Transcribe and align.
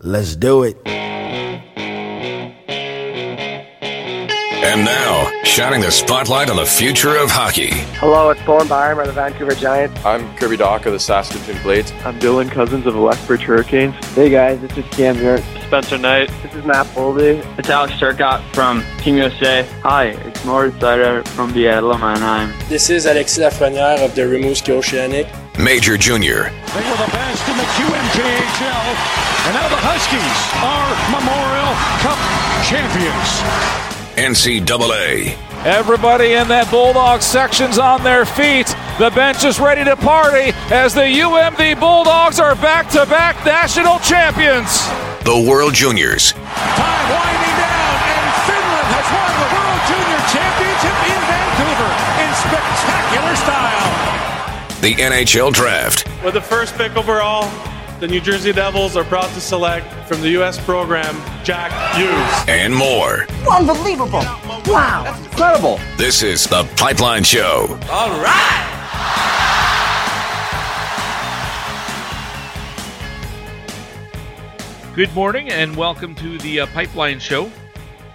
Let's 0.00 0.36
do 0.36 0.62
it. 0.62 0.76
And 4.60 4.84
now, 4.84 5.42
shining 5.42 5.80
the 5.80 5.90
spotlight 5.90 6.50
on 6.50 6.56
the 6.56 6.64
future 6.64 7.16
of 7.16 7.30
hockey. 7.32 7.70
Hello, 7.96 8.30
it's 8.30 8.40
Bowen 8.42 8.68
Byram 8.68 9.00
of 9.00 9.06
the 9.08 9.12
Vancouver 9.12 9.56
Giants. 9.56 10.04
I'm 10.04 10.36
Kirby 10.36 10.56
Dach 10.58 10.86
of 10.86 10.92
the 10.92 11.00
Saskatoon 11.00 11.60
Blades. 11.64 11.90
I'm 12.04 12.16
Dylan 12.20 12.48
Cozens 12.48 12.86
of 12.86 12.94
the 12.94 13.00
Lethbridge 13.00 13.42
Hurricanes. 13.42 13.96
Hey 14.14 14.30
guys, 14.30 14.60
this 14.60 14.78
is 14.78 14.84
Cam 14.92 15.16
here. 15.16 15.38
Spencer 15.66 15.98
Knight. 15.98 16.30
This 16.44 16.54
is 16.54 16.64
Matt 16.64 16.86
Boldy. 16.88 17.44
It's 17.58 17.68
Alex 17.68 17.94
Turcotte 17.94 18.42
from 18.54 18.84
Team 18.98 19.16
USA. 19.16 19.66
Hi, 19.82 20.10
it's 20.10 20.44
Moritz 20.44 20.76
Seider 20.76 21.26
from 21.26 21.52
the 21.54 21.66
Adler 21.66 21.98
Mannheim. 21.98 22.54
This 22.68 22.88
is 22.88 23.06
Alexis 23.06 23.38
Lafreniere 23.38 24.04
of 24.04 24.14
the 24.14 24.22
Rimouski 24.22 24.70
Oceanic. 24.70 25.26
Major 25.58 25.98
Junior. 25.98 26.54
They 26.70 26.86
were 26.86 27.00
the 27.02 27.10
best 27.10 27.42
in 27.50 27.56
the 27.58 27.66
QMJHL, 27.74 28.86
and 29.42 29.54
now 29.58 29.66
the 29.66 29.82
Huskies 29.82 30.38
are 30.62 30.86
Memorial 31.10 31.74
Cup 31.98 32.14
champions. 32.62 33.42
NCAA. 34.14 35.34
Everybody 35.66 36.34
in 36.34 36.46
that 36.46 36.70
Bulldog 36.70 37.22
section's 37.22 37.76
on 37.76 38.04
their 38.04 38.24
feet. 38.24 38.70
The 39.02 39.10
bench 39.10 39.42
is 39.42 39.58
ready 39.58 39.82
to 39.82 39.96
party 39.96 40.54
as 40.70 40.94
the 40.94 41.02
UMD 41.02 41.80
Bulldogs 41.82 42.38
are 42.38 42.54
back 42.54 42.88
to 42.94 43.02
back 43.06 43.34
national 43.44 43.98
champions. 43.98 44.86
The 45.26 45.42
World 45.42 45.74
Juniors. 45.74 46.38
Time 46.38 47.06
winding 47.10 47.56
down, 47.58 47.94
and 48.06 48.30
Finland 48.46 48.88
has 48.94 49.06
won 49.10 49.32
the 49.42 49.50
World 49.58 49.82
Junior 49.90 50.22
Championship 50.30 50.96
in 51.02 51.20
Vancouver 51.26 51.90
in 52.22 52.30
spectacular 52.46 53.34
style. 53.42 53.77
The 54.80 54.94
NHL 54.94 55.52
Draft. 55.52 56.06
With 56.24 56.34
the 56.34 56.40
first 56.40 56.76
pick 56.76 56.96
overall, 56.96 57.50
the 57.98 58.06
New 58.06 58.20
Jersey 58.20 58.52
Devils 58.52 58.96
are 58.96 59.02
proud 59.02 59.28
to 59.34 59.40
select 59.40 59.92
from 60.06 60.20
the 60.20 60.28
U.S. 60.30 60.56
program 60.64 61.16
Jack 61.42 61.72
Hughes. 61.96 62.44
And 62.46 62.72
more. 62.72 63.26
Unbelievable. 63.50 64.20
Wow. 64.70 65.02
That's 65.02 65.26
incredible. 65.26 65.80
This 65.96 66.22
is 66.22 66.44
The 66.44 66.62
Pipeline 66.76 67.24
Show. 67.24 67.76
All 67.90 68.10
right. 68.22 68.74
Good 74.94 75.12
morning 75.12 75.50
and 75.50 75.74
welcome 75.76 76.14
to 76.16 76.38
the 76.38 76.60
uh, 76.60 76.66
Pipeline 76.66 77.18
Show. 77.18 77.50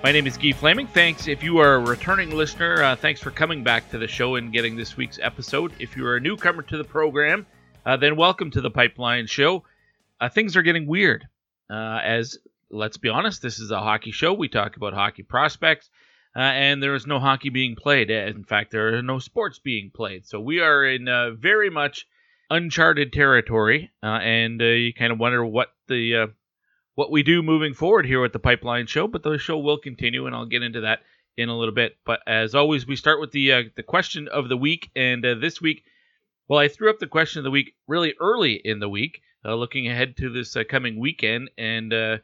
My 0.03 0.11
name 0.11 0.27
is 0.27 0.35
Guy 0.35 0.51
Flaming. 0.51 0.87
Thanks 0.87 1.29
if 1.29 1.41
you 1.41 1.59
are 1.59 1.75
a 1.75 1.79
returning 1.79 2.29
listener. 2.29 2.83
Uh, 2.83 2.93
thanks 2.93 3.21
for 3.21 3.31
coming 3.31 3.63
back 3.63 3.89
to 3.91 3.97
the 3.97 4.05
show 4.09 4.35
and 4.35 4.51
getting 4.51 4.75
this 4.75 4.97
week's 4.97 5.17
episode. 5.21 5.71
If 5.79 5.95
you 5.95 6.05
are 6.05 6.17
a 6.17 6.19
newcomer 6.19 6.61
to 6.63 6.75
the 6.75 6.83
program, 6.83 7.45
uh, 7.85 7.95
then 7.95 8.17
welcome 8.17 8.51
to 8.51 8.59
the 8.59 8.69
Pipeline 8.69 9.27
Show. 9.27 9.63
Uh, 10.19 10.27
things 10.27 10.57
are 10.57 10.61
getting 10.61 10.87
weird. 10.87 11.25
Uh, 11.69 12.01
as 12.03 12.37
let's 12.69 12.97
be 12.97 13.07
honest, 13.07 13.41
this 13.41 13.59
is 13.59 13.71
a 13.71 13.79
hockey 13.79 14.11
show. 14.11 14.33
We 14.33 14.49
talk 14.49 14.75
about 14.75 14.91
hockey 14.93 15.23
prospects, 15.23 15.89
uh, 16.35 16.39
and 16.39 16.83
there 16.83 16.95
is 16.95 17.07
no 17.07 17.21
hockey 17.21 17.47
being 17.47 17.77
played. 17.77 18.09
In 18.11 18.43
fact, 18.43 18.71
there 18.71 18.97
are 18.97 19.01
no 19.01 19.19
sports 19.19 19.59
being 19.59 19.89
played. 19.89 20.27
So 20.27 20.41
we 20.41 20.59
are 20.59 20.83
in 20.83 21.05
very 21.39 21.69
much 21.69 22.07
uncharted 22.49 23.13
territory, 23.13 23.89
and 24.01 24.59
you 24.59 24.93
kind 24.93 25.13
of 25.13 25.19
wonder 25.19 25.45
what 25.45 25.69
the 25.87 26.33
what 26.95 27.11
we 27.11 27.23
do 27.23 27.41
moving 27.41 27.73
forward 27.73 28.05
here 28.05 28.21
with 28.21 28.33
the 28.33 28.39
Pipeline 28.39 28.87
Show, 28.87 29.07
but 29.07 29.23
the 29.23 29.37
show 29.37 29.57
will 29.57 29.77
continue, 29.77 30.25
and 30.25 30.35
I'll 30.35 30.45
get 30.45 30.63
into 30.63 30.81
that 30.81 30.99
in 31.37 31.49
a 31.49 31.57
little 31.57 31.73
bit. 31.73 31.97
But 32.05 32.19
as 32.27 32.55
always, 32.55 32.85
we 32.85 32.95
start 32.95 33.19
with 33.19 33.31
the 33.31 33.51
uh, 33.51 33.63
the 33.75 33.83
question 33.83 34.27
of 34.27 34.49
the 34.49 34.57
week, 34.57 34.91
and 34.95 35.25
uh, 35.25 35.35
this 35.35 35.61
week, 35.61 35.83
well, 36.47 36.59
I 36.59 36.67
threw 36.67 36.89
up 36.89 36.99
the 36.99 37.07
question 37.07 37.39
of 37.39 37.43
the 37.43 37.51
week 37.51 37.73
really 37.87 38.13
early 38.19 38.53
in 38.53 38.79
the 38.79 38.89
week, 38.89 39.21
uh, 39.43 39.55
looking 39.55 39.87
ahead 39.87 40.17
to 40.17 40.29
this 40.29 40.55
uh, 40.55 40.63
coming 40.69 40.99
weekend, 40.99 41.49
and 41.57 41.93
uh, 41.93 42.17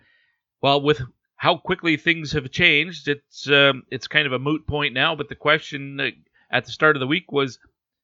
well, 0.61 0.81
with 0.81 1.01
how 1.35 1.57
quickly 1.57 1.97
things 1.97 2.33
have 2.33 2.51
changed, 2.51 3.07
it's 3.07 3.49
um, 3.49 3.83
it's 3.89 4.07
kind 4.07 4.27
of 4.27 4.33
a 4.33 4.39
moot 4.39 4.67
point 4.67 4.93
now. 4.93 5.15
But 5.15 5.29
the 5.29 5.35
question 5.35 5.99
uh, 5.99 6.09
at 6.51 6.65
the 6.65 6.71
start 6.71 6.95
of 6.95 6.99
the 6.99 7.07
week 7.07 7.31
was 7.31 7.59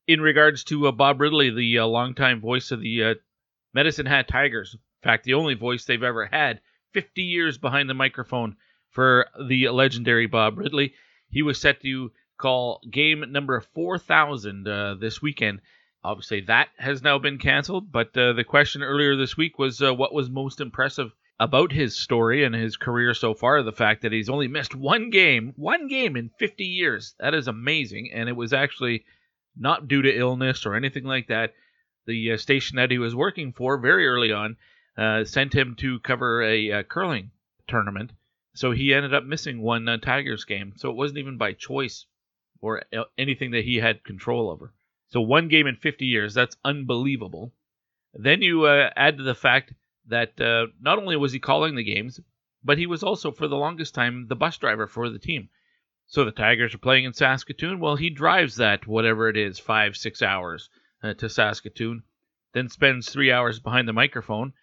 in 0.08 0.22
regards 0.22 0.64
to 0.64 0.92
Bob 0.92 1.20
Ridley, 1.20 1.50
the 1.50 1.80
longtime 1.81 2.40
voice 2.42 2.72
of 2.72 2.80
the 2.80 3.16
Medicine 3.74 4.06
Hat 4.06 4.28
Tigers 4.28 4.78
fact, 5.06 5.24
the 5.24 5.36
only 5.36 5.54
voice 5.54 5.86
they've 5.86 6.02
ever 6.04 6.26
had. 6.26 6.60
50 6.94 7.22
years 7.22 7.58
behind 7.58 7.90
the 7.90 7.94
microphone 7.94 8.56
for 8.90 9.28
the 9.48 9.70
legendary 9.70 10.28
Bob 10.28 10.58
Ridley. 10.58 10.94
He 11.30 11.42
was 11.42 11.60
set 11.60 11.82
to 11.82 12.12
call 12.38 12.82
game 12.90 13.24
number 13.30 13.60
4,000 13.60 14.68
uh, 14.68 14.96
this 14.96 15.22
weekend. 15.22 15.62
Obviously, 16.04 16.42
that 16.42 16.70
has 16.78 17.02
now 17.02 17.18
been 17.18 17.38
canceled, 17.38 17.92
but 17.92 18.16
uh, 18.18 18.34
the 18.34 18.44
question 18.44 18.84
earlier 18.84 19.16
this 19.16 19.36
week 19.36 19.58
was 19.60 19.82
uh, 19.82 19.94
what 19.94 20.14
was 20.14 20.30
most 20.30 20.62
impressive 20.62 21.12
about 21.40 21.72
his 21.72 21.98
story 21.98 22.44
and 22.44 22.56
his 22.56 22.78
career 22.78 23.14
so 23.14 23.34
far. 23.34 23.62
The 23.62 23.72
fact 23.72 24.04
that 24.04 24.12
he's 24.12 24.30
only 24.30 24.48
missed 24.48 24.76
one 24.76 25.10
game, 25.10 25.54
one 25.56 25.88
game 25.88 26.16
in 26.16 26.30
50 26.40 26.64
years. 26.64 27.16
That 27.20 27.34
is 27.34 27.48
amazing. 27.48 28.12
And 28.14 28.30
it 28.30 28.36
was 28.36 28.54
actually 28.54 29.04
not 29.58 29.88
due 29.88 30.02
to 30.02 30.18
illness 30.18 30.66
or 30.66 30.76
anything 30.76 31.04
like 31.04 31.28
that. 31.28 31.54
The 32.08 32.34
uh, 32.34 32.38
station 32.38 32.78
that 32.78 32.92
he 32.92 33.00
was 33.00 33.16
working 33.16 33.52
for 33.52 33.78
very 33.78 34.08
early 34.08 34.32
on 34.32 34.58
uh, 34.97 35.25
sent 35.25 35.53
him 35.53 35.75
to 35.75 36.00
cover 36.00 36.41
a, 36.41 36.72
uh, 36.72 36.83
curling 36.83 37.31
tournament. 37.67 38.11
So 38.53 38.72
he 38.72 38.94
ended 38.94 39.13
up 39.13 39.25
missing 39.25 39.61
one 39.61 39.88
uh, 39.89 39.97
Tigers 39.97 40.45
game. 40.45 40.73
So 40.78 40.89
it 40.89 40.95
wasn't 40.95 41.19
even 41.19 41.38
by 41.38 41.53
choice 41.53 42.06
or 42.61 42.83
uh, 42.97 43.03
anything 43.17 43.51
that 43.51 43.66
he 43.66 43.75
had 43.78 44.06
control 44.06 44.50
over. 44.50 44.73
So 45.09 45.22
one 45.22 45.50
game 45.50 45.67
in 45.67 45.75
50 45.75 46.06
years, 46.06 46.33
that's 46.33 46.56
unbelievable. 46.63 47.53
Then 48.13 48.41
you 48.41 48.66
uh, 48.66 48.89
add 48.95 49.17
to 49.17 49.23
the 49.23 49.35
fact 49.35 49.73
that 50.07 50.39
uh, 50.39 50.67
not 50.79 50.97
only 50.97 51.17
was 51.17 51.33
he 51.33 51.39
calling 51.39 51.75
the 51.75 51.83
games, 51.83 52.22
but 52.63 52.77
he 52.77 52.88
was 52.88 53.03
also, 53.03 53.31
for 53.31 53.47
the 53.47 53.57
longest 53.57 53.94
time, 53.94 54.27
the 54.27 54.35
bus 54.35 54.57
driver 54.57 54.88
for 54.88 55.09
the 55.09 55.19
team. 55.19 55.50
So 56.07 56.23
the 56.23 56.31
Tigers 56.31 56.73
are 56.73 56.79
playing 56.79 57.03
in 57.03 57.13
Saskatoon. 57.13 57.79
Well, 57.79 57.97
he 57.97 58.09
drives 58.09 58.56
that, 58.56 58.88
whatever 58.88 59.27
it 59.27 59.35
is, 59.35 59.59
five, 59.59 59.97
six 59.97 60.22
hours 60.22 60.69
to 61.03 61.29
Saskatoon, 61.29 62.03
then 62.53 62.69
spends 62.69 63.09
three 63.09 63.31
hours 63.31 63.59
behind 63.59 63.88
the 63.88 63.94
microphone 63.94 64.53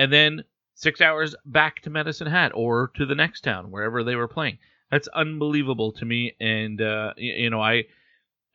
and 0.00 0.10
then 0.10 0.44
six 0.76 1.02
hours 1.02 1.34
back 1.44 1.82
to 1.82 1.90
Medicine 1.90 2.26
Hat 2.26 2.52
or 2.54 2.90
to 2.96 3.04
the 3.04 3.14
next 3.14 3.42
town, 3.42 3.70
wherever 3.70 4.02
they 4.02 4.16
were 4.16 4.28
playing. 4.28 4.56
That's 4.90 5.08
unbelievable 5.08 5.92
to 5.92 6.06
me. 6.06 6.34
And 6.40 6.80
uh, 6.80 7.12
you, 7.18 7.34
you, 7.34 7.50
know, 7.50 7.60
I 7.60 7.84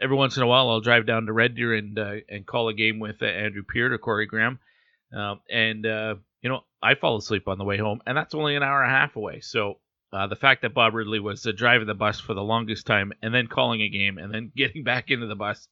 every 0.01 0.15
once 0.15 0.37
in 0.37 0.41
a 0.41 0.47
while 0.47 0.71
I'll 0.71 0.81
drive 0.81 1.05
down 1.05 1.27
to 1.27 1.33
Red 1.33 1.55
Deer 1.55 1.75
and 1.75 1.99
uh, 1.99 2.15
and 2.27 2.47
call 2.47 2.69
a 2.69 2.73
game 2.73 2.97
with 2.97 3.21
uh, 3.21 3.27
Andrew 3.27 3.61
Peart 3.61 3.93
or 3.93 3.99
Corey 3.99 4.25
Graham, 4.25 4.57
um, 5.15 5.39
and 5.47 5.85
uh, 5.85 6.15
you 6.41 6.49
know 6.49 6.61
I 6.81 6.95
fall 6.95 7.15
asleep 7.17 7.47
on 7.47 7.59
the 7.59 7.63
way 7.63 7.77
home, 7.77 8.01
and 8.07 8.17
that's 8.17 8.33
only 8.33 8.55
an 8.55 8.63
hour 8.63 8.83
and 8.83 8.91
a 8.91 8.95
half 8.97 9.15
away. 9.15 9.41
So. 9.41 9.79
Uh, 10.13 10.27
the 10.27 10.35
fact 10.35 10.61
that 10.61 10.73
Bob 10.73 10.93
Ridley 10.93 11.19
was 11.19 11.45
uh, 11.45 11.51
driving 11.53 11.87
the 11.87 11.93
bus 11.93 12.21
for 12.21 12.33
the 12.33 12.43
longest 12.43 12.85
time 12.85 13.11
and 13.21 13.33
then 13.33 13.47
calling 13.47 13.81
a 13.81 13.89
game 13.89 14.17
and 14.17 14.33
then 14.33 14.49
getting 14.55 14.83
back 14.83 15.11
into 15.11 15.27
the 15.27 15.35
bus, 15.35 15.67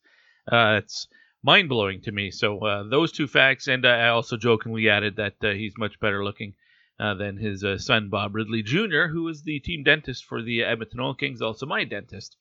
it's 0.52 1.08
mind 1.44 1.70
blowing 1.70 2.02
to 2.02 2.12
me. 2.12 2.31
So 2.31 2.59
uh, 2.59 2.84
those 2.84 3.12
two 3.12 3.28
facts, 3.28 3.68
and 3.68 3.86
uh, 3.86 3.90
I 3.90 4.08
also 4.09 4.38
jokingly 4.38 4.90
added 4.90 5.18
that 5.18 5.36
uh, 5.44 5.52
he's 5.52 5.78
much 5.78 6.00
better 6.00 6.24
looking 6.24 6.54
uh, 7.00 7.14
than 7.16 7.38
his 7.38 7.64
uh, 7.64 7.78
son 7.78 8.09
Bob 8.09 8.34
Ridley 8.34 8.64
Jr., 8.64 9.08
who 9.12 9.28
is 9.28 9.44
the 9.44 9.59
team 9.59 9.84
dentist 9.84 10.26
for 10.26 10.42
the 10.42 10.64
Edmonton 10.64 11.02
Oil 11.02 11.14
Kings, 11.14 11.42
also 11.42 11.66
my 11.66 11.84
dentist. 11.84 12.38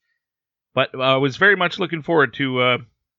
But 0.74 0.98
I 0.98 1.16
was 1.16 1.36
very 1.36 1.56
much 1.56 1.78
looking 1.78 2.02
forward 2.02 2.32
to 2.34 2.78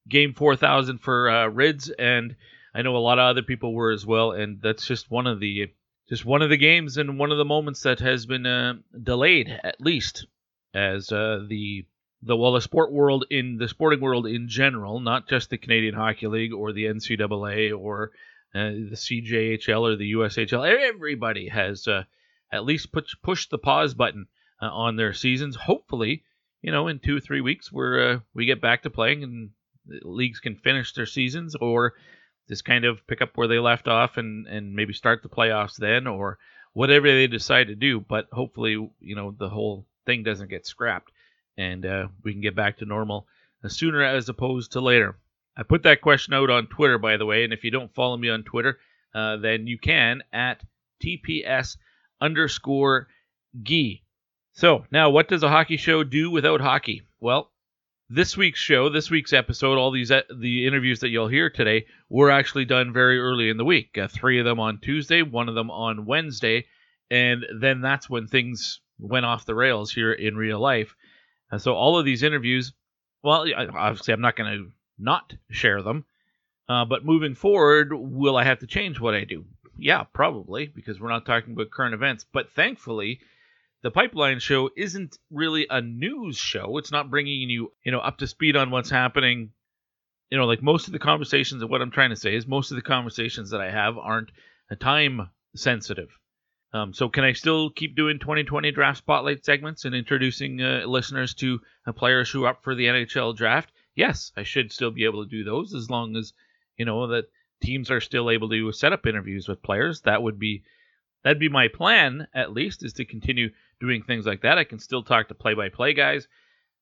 Game 0.10 0.34
4000 0.34 1.00
for 1.00 1.50
Rids, 1.52 1.90
and 1.90 2.36
I 2.74 2.82
know 2.82 2.96
a 2.96 2.98
lot 2.98 3.20
of 3.20 3.30
other 3.30 3.44
people 3.44 3.74
were 3.74 3.92
as 3.92 4.06
well. 4.06 4.32
And 4.32 4.60
that's 4.60 4.88
just 4.88 5.12
one 5.12 5.28
of 5.28 5.40
the 5.40 5.68
just 6.10 6.26
one 6.26 6.42
of 6.42 6.50
the 6.50 6.58
games 6.58 6.98
and 6.98 7.20
one 7.20 7.32
of 7.32 7.38
the 7.38 7.46
moments 7.46 7.84
that 7.84 8.00
has 8.00 8.26
been 8.26 8.84
delayed 9.04 9.50
at 9.64 9.80
least 9.80 10.26
as 10.74 11.10
the 11.10 11.86
the 12.26 12.36
well 12.36 12.54
the 12.54 12.62
sport 12.62 12.92
world 12.92 13.26
in 13.30 13.58
the 13.58 13.68
sporting 13.68 14.00
world 14.00 14.28
in 14.28 14.48
general, 14.48 15.00
not 15.00 15.28
just 15.28 15.50
the 15.50 15.58
Canadian 15.58 15.96
Hockey 15.96 16.28
League 16.28 16.54
or 16.54 16.72
the 16.72 16.86
NCAA 16.86 17.78
or 17.78 18.12
uh, 18.56 18.70
the 18.70 18.96
CJHL 18.96 19.82
or 19.82 19.96
the 19.96 20.14
USHL. 20.14 20.90
Everybody 20.90 21.50
has 21.50 21.88
uh, 21.88 22.04
at 22.52 22.66
least 22.66 22.92
put, 22.92 23.08
pushed 23.22 23.50
the 23.50 23.58
pause 23.58 23.94
button 23.94 24.28
uh, 24.62 24.68
on 24.68 24.96
their 24.96 25.14
seasons. 25.14 25.56
Hopefully, 25.56 26.24
you 26.62 26.72
know, 26.72 26.88
in 26.88 27.00
two 27.00 27.18
or 27.18 27.20
three 27.20 27.42
weeks, 27.42 27.72
we're 27.72 28.14
uh, 28.14 28.20
we 28.34 28.46
get 28.46 28.62
back 28.62 28.84
to 28.84 28.90
playing 28.90 29.24
and 29.24 29.50
leagues 30.04 30.40
can 30.40 30.56
finish 30.56 30.94
their 30.94 31.06
seasons 31.06 31.56
or 31.56 31.94
just 32.48 32.64
kind 32.64 32.86
of 32.86 33.06
pick 33.08 33.22
up 33.22 33.32
where 33.36 33.48
they 33.48 33.60
left 33.60 33.88
off 33.88 34.18
and 34.18 34.48
and 34.48 34.74
maybe 34.74 34.94
start 34.94 35.24
the 35.24 35.30
playoffs 35.30 35.76
then 35.76 36.08
or 36.08 36.38
whatever 36.72 37.08
they 37.08 37.28
decide 37.28 37.68
to 37.68 37.76
do. 37.76 38.00
But 38.00 38.28
hopefully, 38.32 38.72
you 39.00 39.16
know, 39.16 39.36
the 39.38 39.50
whole 39.50 39.86
thing 40.06 40.24
doesn't 40.24 40.50
get 40.50 40.66
scrapped 40.66 41.12
and 41.58 41.86
uh, 41.86 42.08
we 42.24 42.34
can 42.34 42.42
get 42.42 42.56
back 42.56 42.78
to 42.78 42.86
normal 42.86 43.28
sooner 43.68 44.04
as 44.04 44.28
opposed 44.30 44.74
to 44.74 44.82
later. 44.82 45.18
I 45.56 45.64
put 45.64 45.84
that 45.84 46.02
question 46.02 46.34
out 46.34 46.50
on 46.50 46.68
Twitter, 46.68 46.98
by 46.98 47.18
the 47.18 47.26
way, 47.26 47.44
and 47.44 47.54
if 47.54 47.64
you 47.64 47.72
don't 47.72 47.94
follow 47.94 48.18
me 48.18 48.30
on 48.30 48.44
Twitter, 48.44 48.80
uh, 49.14 49.38
then 49.38 49.68
you 49.68 49.78
can 49.78 50.24
at 50.34 50.64
TPS 51.04 51.78
underscore 52.20 53.08
Gee. 53.62 54.04
So, 54.54 54.86
now 54.92 55.10
what 55.10 55.28
does 55.28 55.44
a 55.44 55.50
hockey 55.50 55.78
show 55.78 56.04
do 56.04 56.32
without 56.32 56.62
hockey? 56.62 57.04
Well, 57.20 57.52
this 58.10 58.36
week's 58.36 58.60
show, 58.60 58.90
this 58.90 59.10
week's 59.10 59.34
episode, 59.34 59.78
all 59.78 59.92
these 59.92 60.10
the 60.10 60.68
interviews 60.68 61.00
that 61.00 61.10
you'll 61.10 61.28
hear 61.28 61.50
today 61.50 61.86
were 62.10 62.32
actually 62.32 62.66
done 62.66 62.94
very 62.94 63.20
early 63.20 63.50
in 63.50 63.58
the 63.58 63.66
week. 63.66 63.98
Uh, 63.98 64.08
three 64.08 64.40
of 64.40 64.46
them 64.46 64.60
on 64.60 64.80
Tuesday, 64.80 65.22
one 65.22 65.50
of 65.50 65.56
them 65.56 65.72
on 65.72 66.06
Wednesday, 66.06 66.66
and 67.10 67.46
then 67.60 67.82
that's 67.82 68.10
when 68.10 68.28
things 68.28 68.82
went 69.00 69.26
off 69.26 69.46
the 69.46 69.56
rails 69.56 69.92
here 69.92 70.14
in 70.14 70.36
real 70.36 70.60
life. 70.60 70.96
And 71.54 71.62
so 71.62 71.76
all 71.76 72.00
of 72.00 72.04
these 72.04 72.24
interviews, 72.24 72.74
well, 73.22 73.46
obviously 73.76 74.12
I'm 74.12 74.22
not 74.22 74.36
going 74.36 74.58
to 74.58 74.72
not 74.98 75.36
share 75.52 75.84
them, 75.84 76.04
uh, 76.68 76.84
but 76.86 77.06
moving 77.06 77.36
forward, 77.36 77.94
will 77.94 78.38
I 78.38 78.44
have 78.44 78.62
to 78.62 78.68
change 78.68 79.00
what 79.00 79.14
I 79.14 79.24
do? 79.24 79.46
Yeah, 79.78 80.06
probably 80.14 80.66
because 80.66 81.00
we're 81.00 81.12
not 81.12 81.28
talking 81.28 81.54
about 81.54 81.70
current 81.70 81.94
events. 81.94 82.26
But 82.34 82.50
thankfully, 82.54 83.20
the 83.84 83.92
Pipeline 83.92 84.40
Show 84.40 84.72
isn't 84.76 85.20
really 85.30 85.68
a 85.70 85.80
news 85.80 86.40
show. 86.40 86.80
It's 86.80 86.92
not 86.92 87.12
bringing 87.12 87.48
you, 87.52 87.72
you 87.86 87.92
know, 87.92 88.00
up 88.00 88.18
to 88.18 88.28
speed 88.28 88.56
on 88.56 88.72
what's 88.72 88.90
happening. 88.90 89.52
You 90.32 90.40
know, 90.40 90.46
like 90.46 90.64
most 90.64 90.88
of 90.88 90.94
the 90.94 90.98
conversations, 90.98 91.62
and 91.62 91.70
what 91.70 91.84
I'm 91.84 91.92
trying 91.92 92.10
to 92.10 92.16
say 92.16 92.36
is 92.36 92.48
most 92.48 92.72
of 92.72 92.78
the 92.78 92.82
conversations 92.82 93.52
that 93.52 93.62
I 93.62 93.70
have 93.70 93.96
aren't 94.00 94.32
time 94.80 95.30
sensitive. 95.56 96.18
Um, 96.74 96.92
so 96.92 97.08
can 97.08 97.24
I 97.24 97.34
still 97.34 97.70
keep 97.70 97.96
doing 97.96 98.18
2020 98.18 98.72
draft 98.72 98.98
spotlight 98.98 99.46
segments 99.46 99.86
and 99.86 99.94
introducing 99.94 100.62
uh, 100.62 100.84
listeners 100.88 101.36
to 101.36 101.60
uh, 101.86 101.92
players 101.92 102.32
who 102.32 102.46
are 102.46 102.50
up 102.50 102.64
for 102.64 102.74
the 102.74 102.88
NHL 102.88 103.36
draft? 103.36 103.72
Yes, 103.96 104.32
I 104.36 104.42
should 104.42 104.72
still 104.72 104.90
be 104.90 105.06
able 105.06 105.24
to 105.24 105.30
do 105.30 105.44
those 105.44 105.76
as 105.76 105.92
long 105.92 106.16
as 106.16 106.34
you 106.78 106.86
know 106.86 107.08
that 107.08 107.26
teams 107.62 107.92
are 107.92 108.02
still 108.02 108.32
able 108.32 108.50
to 108.50 108.72
set 108.72 108.92
up 108.92 109.06
interviews 109.06 109.48
with 109.48 109.62
players. 109.62 110.02
That 110.02 110.24
would 110.24 110.40
be 110.40 110.64
that'd 111.24 111.40
be 111.40 111.50
my 111.50 111.68
plan 111.68 112.28
at 112.34 112.54
least 112.54 112.84
is 112.84 112.94
to 112.94 113.06
continue 113.06 113.50
doing 113.80 114.02
things 114.02 114.26
like 114.26 114.42
that. 114.42 114.58
I 114.58 114.64
can 114.64 114.80
still 114.80 115.04
talk 115.04 115.28
to 115.28 115.36
play-by-play 115.36 115.94
guys 115.94 116.28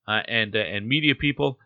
uh, 0.08 0.22
and 0.26 0.56
uh, 0.56 0.60
and 0.60 0.88
media 0.88 1.14
people. 1.14 1.58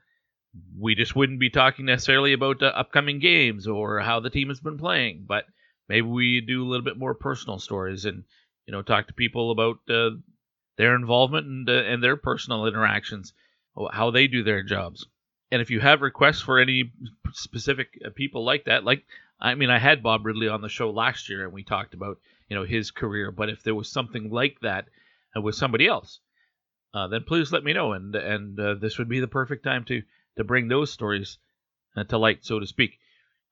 We 0.76 0.96
just 0.96 1.14
wouldn't 1.14 1.38
be 1.38 1.50
talking 1.50 1.84
necessarily 1.84 2.32
about 2.32 2.62
uh, 2.62 2.72
upcoming 2.74 3.20
games 3.20 3.68
or 3.68 4.00
how 4.00 4.18
the 4.18 4.30
team 4.30 4.48
has 4.48 4.58
been 4.58 4.78
playing, 4.78 5.26
but 5.28 5.44
maybe 5.88 6.06
we 6.06 6.40
do 6.40 6.64
a 6.64 6.68
little 6.68 6.84
bit 6.84 6.98
more 6.98 7.14
personal 7.14 7.58
stories 7.58 8.04
and 8.04 8.24
you 8.66 8.72
know 8.72 8.82
talk 8.82 9.06
to 9.06 9.14
people 9.14 9.50
about 9.50 9.78
uh, 9.88 10.10
their 10.76 10.94
involvement 10.94 11.46
and 11.46 11.68
uh, 11.68 11.72
and 11.72 12.02
their 12.02 12.16
personal 12.16 12.66
interactions, 12.66 13.32
how 13.92 14.10
they 14.10 14.26
do 14.26 14.42
their 14.42 14.62
jobs. 14.62 15.06
And 15.50 15.62
if 15.62 15.70
you 15.70 15.80
have 15.80 16.02
requests 16.02 16.40
for 16.40 16.58
any 16.58 16.92
specific 17.32 17.98
uh, 18.04 18.10
people 18.14 18.44
like 18.44 18.64
that, 18.64 18.84
like 18.84 19.04
I 19.40 19.54
mean, 19.54 19.70
I 19.70 19.78
had 19.78 20.02
Bob 20.02 20.24
Ridley 20.24 20.48
on 20.48 20.62
the 20.62 20.68
show 20.68 20.90
last 20.90 21.28
year 21.28 21.44
and 21.44 21.52
we 21.52 21.62
talked 21.62 21.94
about 21.94 22.18
you 22.48 22.56
know 22.56 22.64
his 22.64 22.90
career. 22.90 23.30
But 23.30 23.48
if 23.48 23.62
there 23.62 23.74
was 23.74 23.90
something 23.90 24.30
like 24.30 24.58
that 24.60 24.88
uh, 25.36 25.40
with 25.40 25.54
somebody 25.54 25.86
else, 25.86 26.20
uh, 26.94 27.08
then 27.08 27.24
please 27.24 27.52
let 27.52 27.64
me 27.64 27.72
know. 27.72 27.92
And 27.92 28.14
and 28.14 28.58
uh, 28.58 28.74
this 28.74 28.98
would 28.98 29.08
be 29.08 29.20
the 29.20 29.28
perfect 29.28 29.64
time 29.64 29.84
to 29.84 30.02
to 30.36 30.44
bring 30.44 30.68
those 30.68 30.92
stories 30.92 31.38
uh, 31.96 32.04
to 32.04 32.18
light, 32.18 32.44
so 32.44 32.58
to 32.58 32.66
speak. 32.66 32.98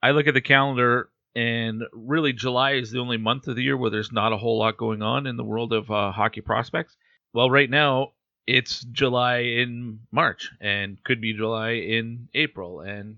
I 0.03 0.11
look 0.11 0.27
at 0.27 0.35
the 0.35 0.41
calendar 0.41 1.09
and 1.35 1.83
really 1.93 2.33
July 2.33 2.73
is 2.73 2.91
the 2.91 3.01
only 3.01 3.17
month 3.17 3.49
of 3.49 3.57
the 3.57 3.63
year 3.63 3.77
where 3.77 3.91
there's 3.91 4.13
not 4.13 4.33
a 4.33 4.37
whole 4.37 4.59
lot 4.59 4.77
going 4.77 5.03
on 5.03 5.27
in 5.27 5.37
the 5.37 5.45
world 5.45 5.73
of 5.73 5.91
uh, 5.91 6.13
hockey 6.13 6.41
prospects. 6.41 6.97
Well, 7.33 7.51
right 7.51 7.69
now 7.69 8.13
it's 8.47 8.85
July 8.85 9.39
in 9.39 10.01
March 10.13 10.51
and 10.61 11.03
could 11.03 11.21
be 11.21 11.33
July 11.33 11.71
in 11.71 12.29
April, 12.35 12.81
and 12.81 13.17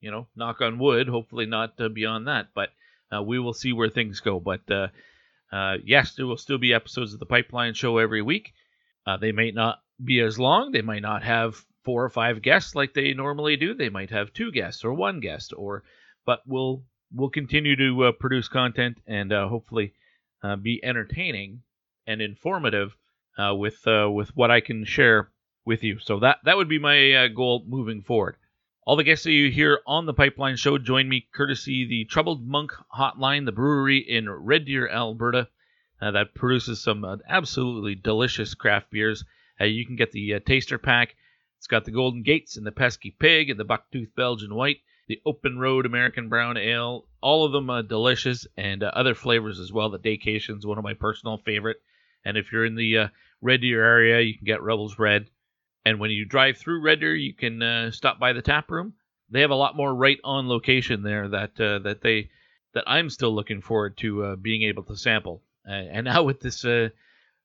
you 0.00 0.10
know, 0.10 0.28
knock 0.34 0.60
on 0.60 0.78
wood, 0.78 1.08
hopefully 1.08 1.46
not 1.46 1.74
uh, 1.78 1.88
beyond 1.88 2.28
that, 2.28 2.48
but 2.54 2.70
uh, 3.14 3.22
we 3.22 3.38
will 3.38 3.52
see 3.52 3.72
where 3.72 3.88
things 3.88 4.20
go. 4.20 4.40
But 4.40 4.70
uh, 4.70 4.88
uh, 5.52 5.76
yes, 5.84 6.14
there 6.14 6.26
will 6.26 6.36
still 6.36 6.58
be 6.58 6.72
episodes 6.72 7.12
of 7.12 7.20
the 7.20 7.26
Pipeline 7.26 7.74
Show 7.74 7.98
every 7.98 8.22
week. 8.22 8.52
Uh, 9.06 9.16
they 9.16 9.32
may 9.32 9.50
not 9.50 9.80
be 10.02 10.20
as 10.20 10.38
long. 10.38 10.72
They 10.72 10.82
might 10.82 11.02
not 11.02 11.22
have 11.22 11.62
four 11.84 12.04
or 12.04 12.10
five 12.10 12.42
guests 12.42 12.74
like 12.74 12.94
they 12.94 13.12
normally 13.12 13.56
do. 13.56 13.74
They 13.74 13.88
might 13.88 14.10
have 14.10 14.32
two 14.32 14.52
guests 14.52 14.84
or 14.84 14.92
one 14.92 15.20
guest, 15.20 15.52
or 15.56 15.82
but 16.24 16.40
we'll 16.46 16.84
we'll 17.12 17.30
continue 17.30 17.76
to 17.76 18.04
uh, 18.04 18.12
produce 18.12 18.48
content 18.48 18.98
and 19.06 19.32
uh, 19.32 19.48
hopefully 19.48 19.92
uh, 20.42 20.56
be 20.56 20.82
entertaining 20.84 21.62
and 22.06 22.20
informative 22.22 22.96
uh, 23.38 23.54
with 23.54 23.86
uh, 23.86 24.08
with 24.10 24.34
what 24.36 24.50
I 24.50 24.60
can 24.60 24.84
share 24.84 25.30
with 25.64 25.82
you. 25.82 25.98
So 25.98 26.20
that 26.20 26.38
that 26.44 26.56
would 26.56 26.68
be 26.68 26.78
my 26.78 27.12
uh, 27.12 27.28
goal 27.28 27.64
moving 27.66 28.02
forward. 28.02 28.36
All 28.86 28.96
the 28.96 29.04
guests 29.04 29.24
that 29.24 29.32
you 29.32 29.50
hear 29.50 29.80
on 29.86 30.06
the 30.06 30.14
Pipeline 30.14 30.56
Show 30.56 30.78
join 30.78 31.08
me 31.08 31.28
courtesy 31.32 31.86
the 31.86 32.06
Troubled 32.06 32.46
Monk 32.46 32.72
Hotline, 32.96 33.44
the 33.44 33.52
brewery 33.52 33.98
in 33.98 34.28
Red 34.28 34.64
Deer, 34.64 34.88
Alberta, 34.88 35.48
that 36.00 36.34
produces 36.34 36.82
some 36.82 37.04
absolutely 37.28 37.94
delicious 37.94 38.54
craft 38.54 38.90
beers. 38.90 39.22
you 39.60 39.86
can 39.86 39.96
get 39.96 40.12
the 40.12 40.40
taster 40.40 40.78
pack. 40.78 41.14
It's 41.58 41.66
got 41.66 41.84
the 41.84 41.90
Golden 41.90 42.24
Gaetz 42.24 42.56
and 42.56 42.66
the 42.66 42.72
Pesky 42.72 43.10
Pig 43.10 43.50
and 43.50 43.60
the 43.60 43.66
Bucktooth 43.66 44.14
Belgian 44.16 44.54
White 44.54 44.78
the 45.10 45.20
Open 45.26 45.58
Road 45.58 45.86
American 45.86 46.28
Brown 46.28 46.56
Ale. 46.56 47.04
All 47.20 47.44
of 47.44 47.50
them 47.50 47.68
are 47.68 47.82
delicious, 47.82 48.46
and 48.56 48.84
uh, 48.84 48.92
other 48.94 49.16
flavors 49.16 49.58
as 49.58 49.72
well. 49.72 49.90
The 49.90 49.98
Daycation 49.98 50.56
is 50.56 50.64
one 50.64 50.78
of 50.78 50.84
my 50.84 50.94
personal 50.94 51.36
favorite. 51.38 51.78
And 52.24 52.36
if 52.36 52.52
you're 52.52 52.64
in 52.64 52.76
the 52.76 52.96
uh, 52.96 53.08
Red 53.42 53.62
Deer 53.62 53.84
area, 53.84 54.20
you 54.20 54.38
can 54.38 54.44
get 54.44 54.62
Rebels 54.62 55.00
Red. 55.00 55.26
And 55.84 55.98
when 55.98 56.12
you 56.12 56.24
drive 56.26 56.58
through 56.58 56.84
Red 56.84 57.00
Deer, 57.00 57.16
you 57.16 57.34
can 57.34 57.60
uh, 57.60 57.90
stop 57.90 58.20
by 58.20 58.32
the 58.32 58.40
tap 58.40 58.70
room. 58.70 58.94
They 59.30 59.40
have 59.40 59.50
a 59.50 59.56
lot 59.56 59.74
more 59.74 59.92
right 59.92 60.18
on 60.22 60.48
location 60.48 61.02
there 61.02 61.28
that 61.28 61.60
uh, 61.60 61.80
that 61.80 62.02
they 62.02 62.30
that 62.74 62.84
I'm 62.86 63.10
still 63.10 63.34
looking 63.34 63.62
forward 63.62 63.96
to 63.98 64.24
uh, 64.24 64.36
being 64.36 64.62
able 64.62 64.84
to 64.84 64.96
sample. 64.96 65.42
and 65.64 66.04
now 66.04 66.22
with 66.22 66.38
this 66.38 66.64
uh, 66.64 66.90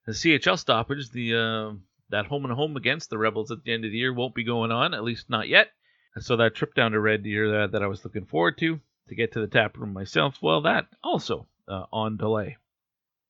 the 0.05 0.11
CHL 0.11 0.59
stoppage, 0.59 1.09
the 1.09 1.79
that 2.11 2.27
home 2.27 2.45
and 2.45 2.53
home 2.53 2.77
against 2.77 3.09
the 3.09 3.17
Rebels 3.17 3.49
at 3.49 3.63
the 3.63 3.73
end 3.73 3.85
of 3.85 3.91
the 3.91 3.97
year 3.97 4.13
won't 4.13 4.35
be 4.35 4.43
going 4.43 4.71
on, 4.71 4.93
at 4.93 5.03
least 5.03 5.31
not 5.31 5.47
yet. 5.47 5.69
And 6.15 6.23
so 6.23 6.37
that 6.37 6.55
trip 6.55 6.73
down 6.73 6.93
to 6.93 6.99
Red 6.99 7.23
Deer 7.23 7.51
that, 7.51 7.73
that 7.73 7.83
I 7.83 7.87
was 7.87 8.03
looking 8.03 8.25
forward 8.25 8.57
to 8.59 8.79
to 9.07 9.15
get 9.15 9.33
to 9.33 9.39
the 9.39 9.47
tap 9.47 9.77
room 9.77 9.93
myself, 9.93 10.41
well, 10.41 10.61
that 10.61 10.87
also 11.03 11.45
uh, 11.67 11.85
on 11.91 12.17
delay. 12.17 12.57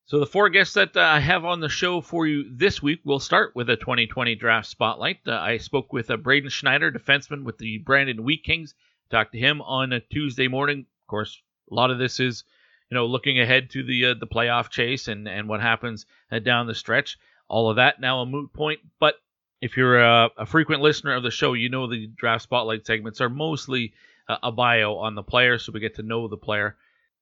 So 0.05 0.19
the 0.19 0.27
four 0.27 0.49
guests 0.49 0.75
that 0.75 0.95
uh, 0.95 1.01
I 1.01 1.19
have 1.19 1.45
on 1.45 1.59
the 1.59 1.69
show 1.69 1.99
for 1.99 2.27
you 2.27 2.45
this 2.55 2.81
week, 2.81 2.99
we'll 3.03 3.19
start 3.19 3.55
with 3.55 3.71
a 3.71 3.75
2020 3.75 4.35
draft 4.35 4.67
spotlight. 4.67 5.17
Uh, 5.27 5.33
I 5.33 5.57
spoke 5.57 5.91
with 5.91 6.11
uh, 6.11 6.17
Braden 6.17 6.51
Schneider, 6.51 6.91
defenseman 6.91 7.43
with 7.43 7.57
the 7.57 7.79
Brandon 7.79 8.23
Wheat 8.23 8.43
Kings. 8.43 8.75
Talked 9.09 9.31
to 9.31 9.39
him 9.39 9.61
on 9.63 9.91
a 9.93 9.99
Tuesday 9.99 10.47
morning. 10.47 10.81
Of 10.81 11.07
course, 11.07 11.41
a 11.71 11.73
lot 11.73 11.89
of 11.89 11.97
this 11.97 12.19
is, 12.19 12.43
you 12.91 12.95
know, 12.95 13.07
looking 13.07 13.39
ahead 13.39 13.71
to 13.71 13.83
the 13.83 14.05
uh, 14.05 14.13
the 14.13 14.27
playoff 14.27 14.69
chase 14.69 15.07
and 15.07 15.27
and 15.27 15.49
what 15.49 15.61
happens 15.61 16.05
uh, 16.31 16.37
down 16.37 16.67
the 16.67 16.75
stretch. 16.75 17.17
All 17.47 17.69
of 17.69 17.77
that 17.77 17.99
now 17.99 18.21
a 18.21 18.25
moot 18.27 18.53
point, 18.53 18.81
but 18.99 19.15
if 19.61 19.77
you're 19.77 19.99
a, 19.99 20.29
a, 20.37 20.45
frequent 20.45 20.81
listener 20.81 21.15
of 21.15 21.23
the 21.23 21.31
show, 21.31 21.53
you 21.53 21.69
know 21.69 21.87
the 21.87 22.07
draft 22.07 22.43
spotlight 22.43 22.85
segments 22.85 23.21
are 23.21 23.29
mostly 23.29 23.93
uh, 24.27 24.37
a 24.43 24.51
bio 24.51 24.95
on 24.95 25.15
the 25.15 25.23
player, 25.23 25.57
so 25.57 25.71
we 25.71 25.79
get 25.79 25.95
to 25.95 26.03
know 26.03 26.27
the 26.27 26.37
player, 26.37 26.75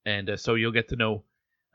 and 0.06 0.30
uh, 0.30 0.38
so 0.38 0.56
you'll 0.56 0.71
get 0.71 0.89
to 0.89 0.95
know 0.95 1.24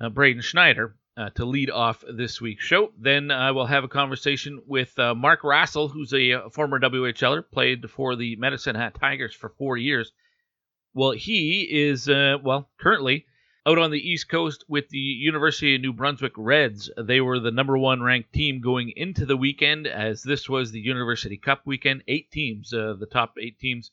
uh, 0.00 0.08
Braden 0.08 0.42
Schneider 0.42 0.96
uh, 1.16 1.30
to 1.30 1.44
lead 1.44 1.70
off 1.70 2.04
this 2.12 2.40
week's 2.40 2.64
show. 2.64 2.92
Then 2.98 3.30
I 3.30 3.50
will 3.50 3.66
have 3.66 3.84
a 3.84 3.88
conversation 3.88 4.62
with 4.66 4.96
uh, 4.98 5.14
Mark 5.14 5.42
Rassell, 5.42 5.90
who's 5.90 6.12
a, 6.12 6.30
a, 6.30 6.50
former 6.50 6.78
WHLer, 6.78 7.44
played 7.50 7.90
for 7.90 8.16
the 8.16 8.36
Medicine 8.36 8.76
Hat 8.76 8.94
Tigers 8.98 9.34
for 9.34 9.48
four 9.48 9.76
years. 9.76 10.12
Well, 10.94 11.12
he 11.12 11.62
is 11.62 12.08
uh, 12.08 12.38
well 12.42 12.70
currently 12.78 13.26
out 13.68 13.78
on 13.78 13.90
the 13.90 14.10
East 14.10 14.30
Coast 14.30 14.64
with 14.66 14.88
the 14.88 14.98
University 14.98 15.74
of 15.74 15.82
New 15.82 15.92
Brunswick 15.92 16.32
Reds. 16.38 16.90
They 16.96 17.20
were 17.20 17.38
the 17.38 17.50
number 17.50 17.76
one 17.76 18.02
ranked 18.02 18.32
team 18.32 18.62
going 18.62 18.94
into 18.96 19.26
the 19.26 19.36
weekend, 19.36 19.86
as 19.86 20.22
this 20.22 20.48
was 20.48 20.72
the 20.72 20.80
University 20.80 21.36
Cup 21.36 21.60
weekend. 21.66 22.02
Eight 22.08 22.30
teams, 22.30 22.72
uh, 22.72 22.94
the 22.98 23.04
top 23.04 23.34
eight 23.38 23.58
teams, 23.58 23.90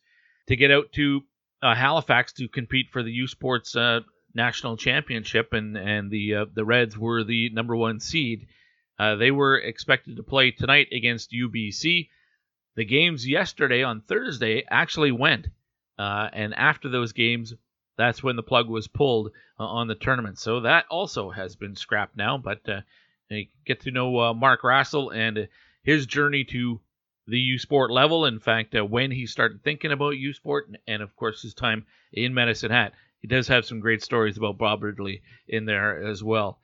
to 0.47 0.55
get 0.55 0.71
out 0.71 0.93
to 0.93 1.23
uh, 1.61 1.75
Halifax 1.75 2.31
to 2.33 2.47
compete 2.47 2.87
for 2.93 3.03
the 3.03 3.11
U 3.11 3.27
Sports 3.27 3.75
uh, 3.75 3.99
National 4.33 4.77
Championship, 4.77 5.51
and 5.51 5.75
and 5.75 6.09
the 6.09 6.35
uh, 6.35 6.45
the 6.53 6.63
Reds 6.63 6.97
were 6.97 7.25
the 7.25 7.49
number 7.49 7.75
one 7.75 7.99
seed. 7.99 8.47
Uh, 8.97 9.15
they 9.15 9.31
were 9.31 9.57
expected 9.57 10.15
to 10.15 10.23
play 10.23 10.51
tonight 10.51 10.87
against 10.93 11.33
UBC. 11.33 12.07
The 12.77 12.85
games 12.85 13.27
yesterday 13.27 13.83
on 13.83 14.03
Thursday 14.07 14.63
actually 14.69 15.11
went, 15.11 15.47
uh, 15.99 16.29
and 16.31 16.53
after 16.53 16.87
those 16.87 17.11
games, 17.11 17.53
that's 17.97 18.23
when 18.23 18.35
the 18.35 18.43
plug 18.43 18.69
was 18.69 18.87
pulled 18.87 19.31
uh, 19.59 19.65
on 19.65 19.87
the 19.87 19.95
tournament. 19.95 20.39
So 20.39 20.61
that 20.61 20.85
also 20.89 21.29
has 21.29 21.55
been 21.55 21.75
scrapped 21.75 22.17
now. 22.17 22.37
But 22.37 22.67
uh, 22.67 22.81
you 23.29 23.47
get 23.65 23.81
to 23.81 23.91
know 23.91 24.19
uh, 24.19 24.33
Mark 24.33 24.61
Rassell 24.61 25.15
and 25.15 25.47
his 25.83 26.05
journey 26.05 26.43
to 26.45 26.81
the 27.27 27.39
U 27.39 27.57
Sport 27.57 27.91
level. 27.91 28.25
In 28.25 28.39
fact, 28.39 28.75
uh, 28.75 28.85
when 28.85 29.11
he 29.11 29.25
started 29.25 29.63
thinking 29.63 29.91
about 29.91 30.17
U 30.17 30.33
Sport, 30.33 30.67
and, 30.67 30.77
and, 30.87 31.01
of 31.01 31.15
course 31.15 31.41
his 31.41 31.53
time 31.53 31.85
in 32.13 32.33
Medicine 32.33 32.71
Hat, 32.71 32.93
he 33.19 33.27
does 33.27 33.47
have 33.47 33.65
some 33.65 33.79
great 33.79 34.03
stories 34.03 34.37
about 34.37 34.57
Bob 34.57 34.83
Ridley 34.83 35.21
in 35.47 35.65
there 35.65 36.05
as 36.05 36.23
well. 36.23 36.59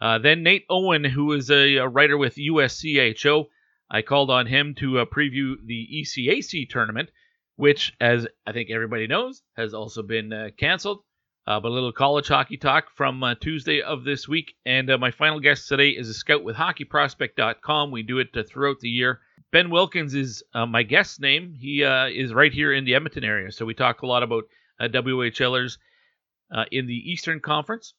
Uh, 0.00 0.18
then 0.18 0.42
Nate 0.42 0.66
Owen, 0.68 1.04
who 1.04 1.32
is 1.32 1.50
a, 1.50 1.76
a, 1.76 1.88
writer 1.88 2.18
with 2.18 2.36
USCHO, 2.36 3.46
I 3.90 4.02
called 4.02 4.30
on 4.30 4.46
him 4.46 4.74
to 4.76 4.98
uh, 4.98 5.04
preview 5.06 5.54
the 5.64 5.88
ECAC 6.02 6.68
tournament 6.68 7.10
which, 7.56 7.92
as 8.00 8.26
I 8.46 8.52
think 8.52 8.70
everybody 8.70 9.06
knows, 9.06 9.42
has 9.56 9.74
also 9.74 10.02
been 10.02 10.32
uh, 10.32 10.48
canceled. 10.56 11.00
Uh, 11.46 11.60
but 11.60 11.68
a 11.68 11.74
little 11.74 11.92
college 11.92 12.28
hockey 12.28 12.56
talk 12.56 12.86
from 12.96 13.22
uh, 13.22 13.34
Tuesday 13.34 13.82
of 13.82 14.02
this 14.02 14.26
week. 14.26 14.54
And 14.64 14.90
uh, 14.90 14.96
my 14.96 15.10
final 15.10 15.40
guest 15.40 15.68
today 15.68 15.90
is 15.90 16.08
a 16.08 16.14
scout 16.14 16.42
with 16.42 16.56
hockeyprospect.com. 16.56 17.90
We 17.90 18.02
do 18.02 18.18
it 18.18 18.28
uh, 18.34 18.44
throughout 18.48 18.80
the 18.80 18.88
year. 18.88 19.20
Ben 19.52 19.68
Wilkins 19.68 20.14
is 20.14 20.42
uh, 20.54 20.64
my 20.64 20.82
guest's 20.82 21.20
name. 21.20 21.54
He 21.54 21.82
is 21.82 22.32
right 22.32 22.52
here 22.52 22.72
in 22.72 22.84
the 22.84 22.94
Edmonton 22.94 23.24
area. 23.24 23.52
So 23.52 23.66
we 23.66 23.74
talk 23.74 24.02
a 24.02 24.06
lot 24.06 24.22
about 24.22 24.44
WHLers 24.80 25.76
in 26.72 26.86
the 26.86 27.12
Eastern 27.12 27.40
Conference. 27.40 27.94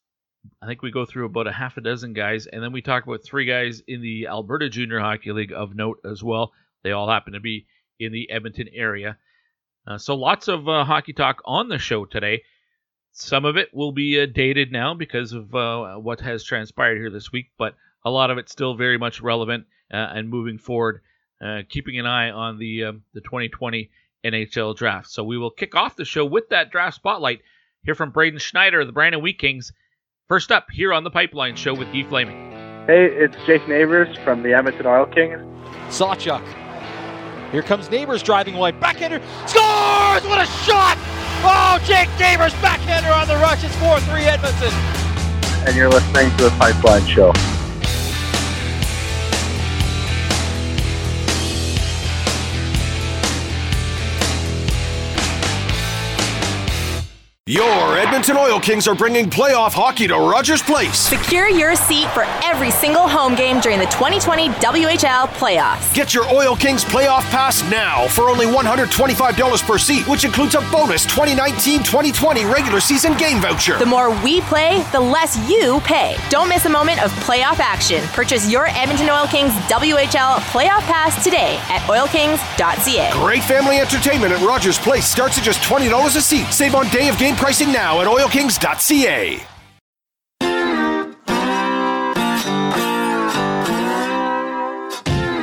I 0.61 0.67
think 0.67 0.81
we 0.81 0.91
go 0.91 1.05
through 1.05 1.25
about 1.25 1.47
a 1.47 1.51
half 1.51 1.77
a 1.77 1.81
dozen 1.81 2.13
guys, 2.13 2.45
and 2.47 2.61
then 2.61 2.71
we 2.71 2.81
talk 2.81 3.05
about 3.05 3.23
three 3.23 3.45
guys 3.45 3.81
in 3.87 4.01
the 4.01 4.27
Alberta 4.27 4.69
Junior 4.69 4.99
Hockey 4.99 5.31
League 5.31 5.53
of 5.53 5.75
note 5.75 5.99
as 6.03 6.23
well. 6.23 6.51
They 6.83 6.91
all 6.91 7.09
happen 7.09 7.33
to 7.33 7.39
be 7.39 7.67
in 7.99 8.11
the 8.11 8.29
Edmonton 8.29 8.67
area. 8.73 9.17
Uh, 9.87 9.97
so 9.97 10.15
lots 10.15 10.47
of 10.47 10.67
uh, 10.67 10.83
hockey 10.83 11.13
talk 11.13 11.41
on 11.45 11.69
the 11.69 11.77
show 11.77 12.05
today. 12.05 12.43
Some 13.11 13.45
of 13.45 13.55
it 13.55 13.73
will 13.73 13.91
be 13.91 14.19
uh, 14.19 14.25
dated 14.25 14.71
now 14.71 14.93
because 14.93 15.31
of 15.31 15.53
uh, 15.55 15.95
what 15.95 16.19
has 16.21 16.43
transpired 16.43 16.97
here 16.97 17.09
this 17.09 17.31
week, 17.31 17.51
but 17.57 17.75
a 18.03 18.11
lot 18.11 18.29
of 18.29 18.37
it's 18.37 18.51
still 18.51 18.75
very 18.75 18.97
much 18.97 19.21
relevant 19.21 19.65
uh, 19.93 19.97
and 19.97 20.29
moving 20.29 20.57
forward, 20.57 21.01
uh, 21.41 21.61
keeping 21.69 21.99
an 21.99 22.05
eye 22.05 22.29
on 22.29 22.57
the 22.59 22.85
um, 22.85 23.03
the 23.13 23.21
2020 23.21 23.89
NHL 24.25 24.75
draft. 24.75 25.09
So 25.09 25.23
we 25.23 25.37
will 25.37 25.51
kick 25.51 25.75
off 25.75 25.95
the 25.95 26.05
show 26.05 26.25
with 26.25 26.49
that 26.49 26.71
draft 26.71 26.95
spotlight. 26.95 27.41
Here 27.83 27.95
from 27.95 28.09
Braden 28.09 28.39
Schneider 28.39 28.81
of 28.81 28.87
the 28.87 28.93
Brandon 28.93 29.21
Wheat 29.21 29.37
Kings. 29.37 29.71
First 30.27 30.51
up 30.51 30.67
here 30.71 30.91
on 30.91 31.03
the 31.03 31.11
Pipeline 31.11 31.55
Show 31.55 31.75
with 31.75 31.93
Guy 31.93 32.03
Flaming. 32.03 32.51
Hey, 32.87 33.05
it's 33.05 33.37
Jake 33.45 33.67
Neighbours 33.67 34.17
from 34.23 34.41
the 34.41 34.53
Edmonton 34.53 34.87
Oil 34.87 35.05
Kings. 35.05 35.39
Sawchuk. 35.89 36.64
Here 37.51 37.61
comes 37.61 37.89
Neighbours 37.89 38.23
driving 38.23 38.55
away. 38.55 38.71
Backhander 38.71 39.21
scores! 39.47 40.27
What 40.27 40.41
a 40.41 40.45
shot! 40.63 40.97
Oh, 41.47 41.79
Jake 41.85 42.09
Neighbours 42.19 42.53
backhander 42.55 43.11
on 43.11 43.27
the 43.27 43.35
rush. 43.35 43.63
It's 43.63 43.75
4 43.75 43.99
3 43.99 44.23
Edmonton. 44.23 44.73
And 45.67 45.75
you're 45.75 45.89
listening 45.89 46.35
to 46.37 46.43
the 46.45 46.55
Pipeline 46.57 47.05
Show. 47.05 47.33
Your 57.47 57.95
Edmonton 57.99 58.37
Oil 58.37 58.59
Kings 58.59 58.87
are 58.87 58.95
bringing 58.95 59.29
playoff 59.29 59.71
hockey 59.71 60.07
to 60.07 60.15
Rogers 60.15 60.63
Place. 60.63 60.97
Secure 60.97 61.47
your 61.47 61.75
seat 61.75 62.09
for 62.09 62.23
every 62.43 62.71
single 62.71 63.07
home 63.07 63.35
game 63.35 63.59
during 63.59 63.77
the 63.77 63.85
2020 63.85 64.49
WHL 64.49 65.27
playoffs. 65.37 65.93
Get 65.93 66.11
your 66.11 66.25
Oil 66.33 66.55
Kings 66.55 66.83
playoff 66.83 67.21
pass 67.29 67.61
now 67.69 68.07
for 68.07 68.31
only 68.31 68.47
$125 68.47 69.61
per 69.61 69.77
seat, 69.77 70.07
which 70.07 70.25
includes 70.25 70.55
a 70.55 70.61
bonus 70.71 71.05
2019-2020 71.05 72.51
regular 72.51 72.79
season 72.79 73.15
game 73.15 73.39
voucher. 73.39 73.77
The 73.77 73.85
more 73.85 74.09
we 74.23 74.41
play, 74.41 74.83
the 74.91 74.99
less 74.99 75.37
you 75.47 75.79
pay. 75.81 76.17
Don't 76.31 76.49
miss 76.49 76.65
a 76.65 76.69
moment 76.69 77.03
of 77.03 77.11
playoff 77.29 77.59
action. 77.59 78.03
Purchase 78.07 78.51
your 78.51 78.69
Edmonton 78.69 79.07
Oil 79.11 79.27
Kings 79.27 79.53
WHL 79.69 80.39
playoff 80.49 80.81
pass 80.89 81.23
today 81.23 81.59
at 81.69 81.81
oilkings.ca. 81.81 83.11
Great 83.13 83.43
family 83.43 83.77
entertainment 83.77 84.33
at 84.33 84.41
Rogers 84.43 84.79
Place 84.79 85.05
starts 85.05 85.37
at 85.37 85.43
just 85.43 85.61
$20 85.61 86.15
a 86.15 86.21
seat. 86.21 86.51
Save 86.51 86.73
on 86.73 86.89
day 86.89 87.07
of 87.07 87.19
game 87.19 87.35
pricing 87.45 87.71
now 87.71 88.01
at 88.01 88.07
oilkings.ca. 88.07 89.39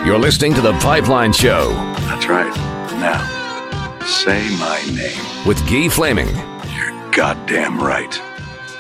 You're 0.05 0.19
listening 0.19 0.53
to 0.55 0.61
The 0.61 0.73
Pipeline 0.81 1.33
Show 1.33 1.69
That's 1.71 2.27
right. 2.27 2.53
Now, 2.99 4.01
say 4.05 4.43
my 4.59 4.83
name. 4.93 5.47
with 5.47 5.65
Guy 5.71 5.89
Flaming. 5.89 6.27
You're 6.75 7.11
goddamn 7.13 7.81
right. 7.81 8.21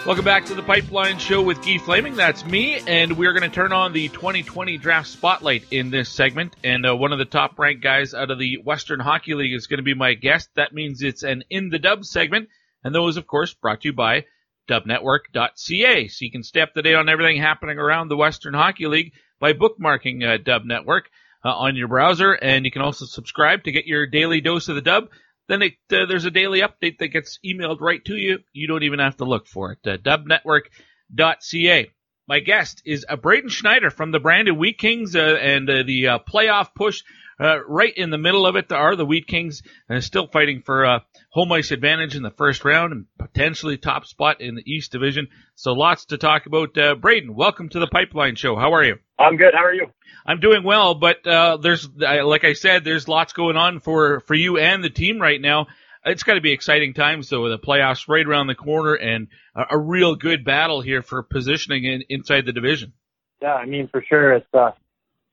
Welcome 0.05 0.25
back 0.25 0.45
to 0.47 0.57
the 0.57 0.63
Pipeline 0.65 1.21
Show 1.21 1.43
with 1.43 1.65
Guy 1.65 1.79
Flaming. 1.79 2.17
That's 2.17 2.45
me, 2.45 2.81
and 2.89 3.17
we're 3.17 3.35
going 3.35 3.49
to 3.49 3.55
turn 3.55 3.73
on 3.73 3.93
the 3.93 4.09
2020 4.09 4.79
Draft 4.79 5.07
Spotlight 5.07 5.63
in 5.71 5.91
this 5.91 6.09
segment. 6.09 6.57
And 6.65 6.85
uh, 6.85 6.97
one 6.97 7.13
of 7.13 7.21
the 7.21 7.25
top 7.25 7.57
ranked 7.57 7.85
guys 7.85 8.15
out 8.15 8.33
of 8.33 8.41
the 8.41 8.57
Western 8.65 8.99
Hockey 8.99 9.35
League 9.35 9.55
is 9.55 9.69
going 9.69 9.79
to 9.79 9.85
be 9.85 9.95
my 9.95 10.15
guest. 10.15 10.49
That 10.57 10.75
means 10.75 11.03
it's 11.03 11.23
an 11.23 11.45
In 11.51 11.69
the 11.69 11.79
Dub 11.79 12.05
segment, 12.05 12.49
and 12.85 12.95
those, 12.95 13.17
of 13.17 13.27
course, 13.27 13.55
brought 13.55 13.83
to 13.83 13.89
you 13.89 13.93
by 13.93 14.25
dubnetwork.ca. 14.69 16.09
So 16.09 16.25
you 16.25 16.31
can 16.31 16.43
stay 16.43 16.61
up 16.61 16.75
to 16.75 16.83
date 16.83 16.95
on 16.95 17.09
everything 17.09 17.41
happening 17.41 17.79
around 17.79 18.09
the 18.09 18.17
Western 18.17 18.55
Hockey 18.55 18.87
League 18.87 19.13
by 19.41 19.53
bookmarking 19.53 20.25
uh, 20.25 20.39
Dub 20.43 20.65
Network 20.65 21.11
uh, 21.45 21.51
on 21.51 21.77
your 21.77 21.89
browser, 21.89 22.33
and 22.33 22.65
you 22.65 22.71
can 22.71 22.83
also 22.83 23.05
subscribe 23.05 23.65
to 23.65 23.73
get 23.73 23.87
your 23.87 24.07
daily 24.07 24.41
dose 24.41 24.69
of 24.69 24.77
the 24.77 24.81
Dub. 24.81 25.09
Then 25.49 25.63
it, 25.63 25.75
uh, 25.93 26.07
there's 26.07 26.25
a 26.25 26.31
daily 26.31 26.61
update 26.61 26.99
that 26.99 27.09
gets 27.09 27.39
emailed 27.45 27.81
right 27.81 28.05
to 28.05 28.15
you. 28.15 28.39
You 28.53 28.69
don't 28.69 28.85
even 28.85 29.01
have 29.01 29.17
to 29.17 29.25
look 29.25 29.49
for 29.49 29.73
it. 29.73 29.79
Uh, 29.85 29.97
dubnetwork.ca. 29.97 31.91
My 32.29 32.39
guest 32.39 32.83
is 32.85 33.05
uh, 33.09 33.17
Braden 33.17 33.51
Schneider 33.51 33.91
from 33.91 34.13
the 34.13 34.21
Brandon 34.21 34.57
Wheat 34.57 34.79
Kings 34.79 35.17
uh, 35.17 35.37
and 35.41 35.69
uh, 35.69 35.83
the 35.83 36.09
uh, 36.09 36.19
playoff 36.21 36.69
push 36.75 37.03
right 37.39 37.93
in 37.97 38.11
the 38.11 38.19
middle 38.19 38.47
of 38.47 38.55
it 38.55 38.71
are 38.71 38.95
the 38.95 39.05
Wheat 39.05 39.27
Kings 39.27 39.63
still 39.99 40.29
fighting 40.29 40.63
for 40.63 41.01
home 41.33 41.51
ice 41.51 41.71
advantage 41.71 42.15
in 42.15 42.23
the 42.23 42.31
first 42.31 42.63
round 42.65 42.93
and 42.93 43.07
potentially 43.19 43.79
top 43.79 44.05
spot 44.05 44.41
in 44.41 44.55
the 44.55 44.63
East 44.71 44.93
Division. 44.93 45.29
So 45.55 45.73
lots 45.73 46.05
to 46.07 46.19
talk 46.19 46.45
about. 46.47 46.77
Uh, 46.77 46.95
Braden, 46.95 47.35
welcome 47.35 47.71
to 47.71 47.81
the 47.81 47.87
Pipeline 47.87 48.37
Show. 48.37 48.55
How 48.55 48.75
are 48.75 48.85
you? 48.85 48.97
I'm 49.19 49.37
good. 49.37 49.55
How 49.55 49.65
are 49.65 49.75
you? 49.75 49.87
I'm 50.27 50.41
doing 50.41 50.63
well, 50.63 50.95
but 50.95 51.27
uh, 51.27 51.57
there's, 51.57 51.89
like 51.97 52.45
I 52.45 52.53
said, 52.53 52.85
there's 52.85 53.09
lots 53.09 53.33
going 53.33 53.57
on 53.57 53.81
for 53.81 54.21
for 54.21 54.35
you 54.35 54.59
and 54.59 54.85
the 54.85 54.91
team 54.91 55.21
right 55.21 55.41
now. 55.41 55.67
It's 56.05 56.23
got 56.23 56.35
to 56.35 56.41
be 56.41 56.53
exciting 56.53 56.95
times, 56.95 57.29
though. 57.29 57.49
The 57.49 57.59
playoffs 57.59 58.09
right 58.09 58.27
around 58.27 58.49
the 58.49 58.55
corner, 58.55 58.95
and 58.95 59.29
a, 59.57 59.77
a 59.77 59.79
real 59.79 60.17
good 60.17 60.45
battle 60.45 60.81
here 60.81 61.01
for 61.01 61.23
positioning 61.23 61.85
in, 61.85 62.03
inside 62.09 62.45
the 62.45 62.53
division. 62.53 62.93
Yeah, 63.41 63.55
I 63.55 63.65
mean 63.67 63.89
for 63.89 64.05
sure, 64.07 64.35
it's 64.35 64.47
uh, 64.53 64.73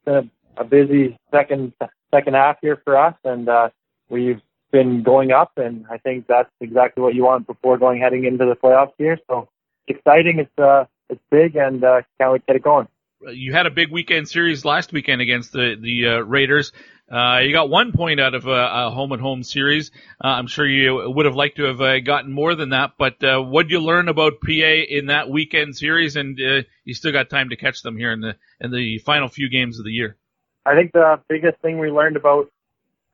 been 0.06 0.32
a, 0.58 0.62
a 0.62 0.64
busy 0.64 1.18
second 1.30 1.74
second 2.14 2.36
half 2.36 2.58
here 2.62 2.82
for 2.84 2.98
us, 2.98 3.16
and 3.24 3.50
uh, 3.50 3.70
we've 4.10 4.42
been 4.72 5.04
going 5.04 5.32
up, 5.32 5.54
and 5.58 5.86
I 5.90 5.98
think 5.98 6.28
that's 6.28 6.50
exactly 6.60 7.02
what 7.04 7.16
you 7.16 7.24
want 7.24 7.48
before 7.48 7.78
going 7.78 8.02
heading 8.02 8.26
into 8.26 8.46
the 8.46 8.56
playoffs 8.56 8.94
here. 8.98 9.18
So 9.28 9.50
exciting! 9.88 10.40
It's 10.40 10.60
uh, 10.60 10.86
it's 11.10 11.22
big, 11.32 11.56
and 11.56 11.84
uh, 11.84 12.02
can't 12.20 12.32
wait 12.34 12.40
to 12.40 12.46
get 12.48 12.56
it 12.58 12.64
going. 12.64 12.88
You 13.22 13.52
had 13.52 13.66
a 13.66 13.72
big 13.72 13.92
weekend 13.92 14.30
series 14.30 14.64
last 14.64 14.94
weekend 14.94 15.22
against 15.22 15.52
the 15.52 15.76
the 15.80 16.08
uh, 16.08 16.20
Raiders. 16.20 16.72
Uh, 17.12 17.40
you 17.40 17.52
got 17.52 17.70
one 17.70 17.92
point 17.92 18.20
out 18.20 18.36
of 18.36 18.46
a, 18.46 18.52
a 18.52 18.92
home 18.92 19.12
and 19.12 19.22
home 19.22 19.42
series. 19.42 19.90
Uh, 20.24 20.28
I'm 20.28 20.46
sure 20.46 20.68
you 20.68 21.12
would 21.16 21.26
have 21.26 21.36
liked 21.36 21.58
to 21.58 21.64
have 21.64 21.82
uh, 21.82 22.00
gotten 22.02 22.32
more 22.32 22.54
than 22.54 22.70
that. 22.70 22.92
But 23.00 23.24
uh, 23.24 23.42
what 23.42 23.64
did 23.64 23.72
you 23.72 23.80
learn 23.80 24.10
about 24.10 24.34
PA 24.42 24.52
in 24.52 25.08
that 25.08 25.28
weekend 25.28 25.76
series? 25.76 26.16
And 26.16 26.40
uh, 26.40 26.62
you 26.86 26.94
still 26.94 27.12
got 27.12 27.30
time 27.30 27.50
to 27.50 27.56
catch 27.56 27.82
them 27.82 27.98
here 27.98 28.12
in 28.12 28.22
the 28.22 28.36
in 28.62 28.72
the 28.72 29.00
final 29.00 29.28
few 29.28 29.50
games 29.50 29.80
of 29.80 29.86
the 29.86 29.92
year. 29.92 30.18
I 30.66 30.76
think 30.76 30.92
the 30.92 31.20
biggest 31.28 31.60
thing 31.62 31.80
we 31.80 31.90
learned 31.90 32.16
about 32.16 32.52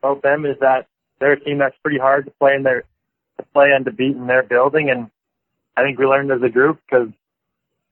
about 0.02 0.22
them 0.22 0.44
is 0.44 0.56
that 0.60 0.88
they're 1.18 1.32
a 1.32 1.40
team 1.40 1.58
that's 1.58 1.76
pretty 1.82 1.98
hard 1.98 2.26
to 2.26 2.30
play 2.32 2.54
in 2.54 2.62
their 2.62 2.84
to 3.38 3.44
play 3.52 3.70
and 3.74 3.84
to 3.84 3.92
beat 3.92 4.16
in 4.16 4.26
their 4.26 4.42
building, 4.42 4.90
and 4.90 5.10
I 5.76 5.82
think 5.82 5.98
we 5.98 6.06
learned 6.06 6.30
as 6.30 6.42
a 6.42 6.48
group 6.48 6.80
because 6.86 7.08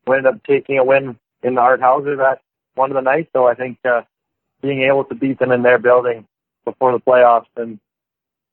we 0.07 0.17
ended 0.17 0.35
up 0.35 0.45
taking 0.45 0.79
a 0.79 0.85
win 0.85 1.19
in 1.43 1.55
the 1.55 1.61
Art 1.61 1.81
Hauser 1.81 2.17
that 2.17 2.41
one 2.75 2.91
of 2.91 2.95
the 2.95 3.03
nights. 3.03 3.31
So 3.33 3.47
I 3.47 3.55
think 3.55 3.79
uh, 3.85 4.03
being 4.63 4.83
able 4.83 5.05
to 5.05 5.15
beat 5.15 5.39
them 5.39 5.53
in 5.53 5.63
their 5.63 5.79
building 5.79 6.27
before 6.65 6.93
the 6.93 7.01
playoffs 7.01 7.47
and 7.57 7.79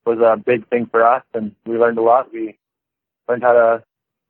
was 0.06 0.20
a 0.20 0.38
big 0.38 0.68
thing 0.70 0.88
for 0.88 1.06
us, 1.06 1.24
and 1.34 1.56
we 1.66 1.78
learned 1.78 1.98
a 1.98 2.02
lot. 2.02 2.34
We 2.34 2.58
learned 3.30 3.44
how 3.44 3.54
to 3.54 3.84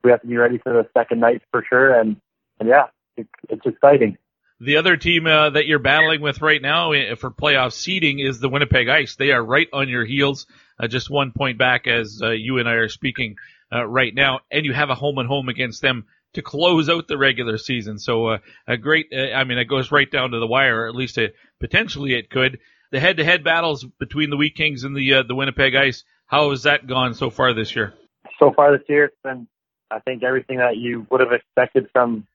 we 0.03 0.11
have 0.11 0.21
to 0.21 0.27
be 0.27 0.37
ready 0.37 0.57
for 0.57 0.73
the 0.73 0.87
second 0.97 1.19
night 1.19 1.41
for 1.51 1.63
sure, 1.67 1.99
and 1.99 2.17
and 2.59 2.69
yeah, 2.69 2.87
it, 3.17 3.27
it's 3.49 3.65
exciting. 3.65 4.17
The 4.63 4.77
other 4.77 4.95
team 4.95 5.25
uh, 5.25 5.49
that 5.49 5.65
you're 5.65 5.79
battling 5.79 6.21
with 6.21 6.39
right 6.39 6.61
now 6.61 6.93
uh, 6.93 7.15
for 7.15 7.31
playoff 7.31 7.73
seeding 7.73 8.19
is 8.19 8.39
the 8.39 8.47
Winnipeg 8.47 8.89
Ice. 8.89 9.15
They 9.15 9.31
are 9.31 9.43
right 9.43 9.67
on 9.73 9.89
your 9.89 10.05
heels, 10.05 10.45
uh, 10.79 10.87
just 10.87 11.09
one 11.09 11.31
point 11.31 11.57
back 11.57 11.87
as 11.87 12.21
uh, 12.23 12.29
you 12.29 12.59
and 12.59 12.69
I 12.69 12.73
are 12.73 12.87
speaking 12.87 13.37
uh, 13.73 13.83
right 13.87 14.13
now, 14.13 14.41
and 14.51 14.63
you 14.63 14.71
have 14.71 14.91
a 14.91 14.95
home 14.95 15.17
and 15.17 15.27
home 15.27 15.49
against 15.49 15.81
them 15.81 16.05
to 16.33 16.43
close 16.43 16.89
out 16.89 17.07
the 17.07 17.17
regular 17.17 17.57
season. 17.57 17.97
So 17.97 18.27
uh, 18.27 18.37
a 18.67 18.77
great, 18.77 19.07
uh, 19.11 19.33
I 19.35 19.45
mean, 19.45 19.57
it 19.57 19.65
goes 19.65 19.91
right 19.91 20.09
down 20.09 20.29
to 20.29 20.39
the 20.39 20.45
wire, 20.45 20.83
or 20.83 20.87
at 20.87 20.95
least 20.95 21.17
it, 21.17 21.33
potentially 21.59 22.13
it 22.13 22.29
could. 22.29 22.59
The 22.91 22.99
head-to-head 22.99 23.43
battles 23.43 23.83
between 23.83 24.29
the 24.29 24.37
Wheat 24.37 24.55
Kings 24.55 24.83
and 24.83 24.95
the 24.95 25.23
the 25.27 25.33
Winnipeg 25.33 25.73
Ice. 25.73 26.03
How 26.27 26.51
has 26.51 26.63
that 26.63 26.85
gone 26.85 27.15
so 27.15 27.31
far 27.31 27.55
this 27.55 27.75
year? 27.75 27.95
So 28.37 28.51
far 28.55 28.77
this 28.77 28.87
year, 28.87 29.05
it's 29.05 29.15
been, 29.23 29.47
I 29.89 30.01
think, 30.01 30.21
everything 30.21 30.57
that 30.57 30.77
you 30.77 31.07
would 31.09 31.19
have 31.19 31.31
expected 31.31 31.87
from 31.91 32.27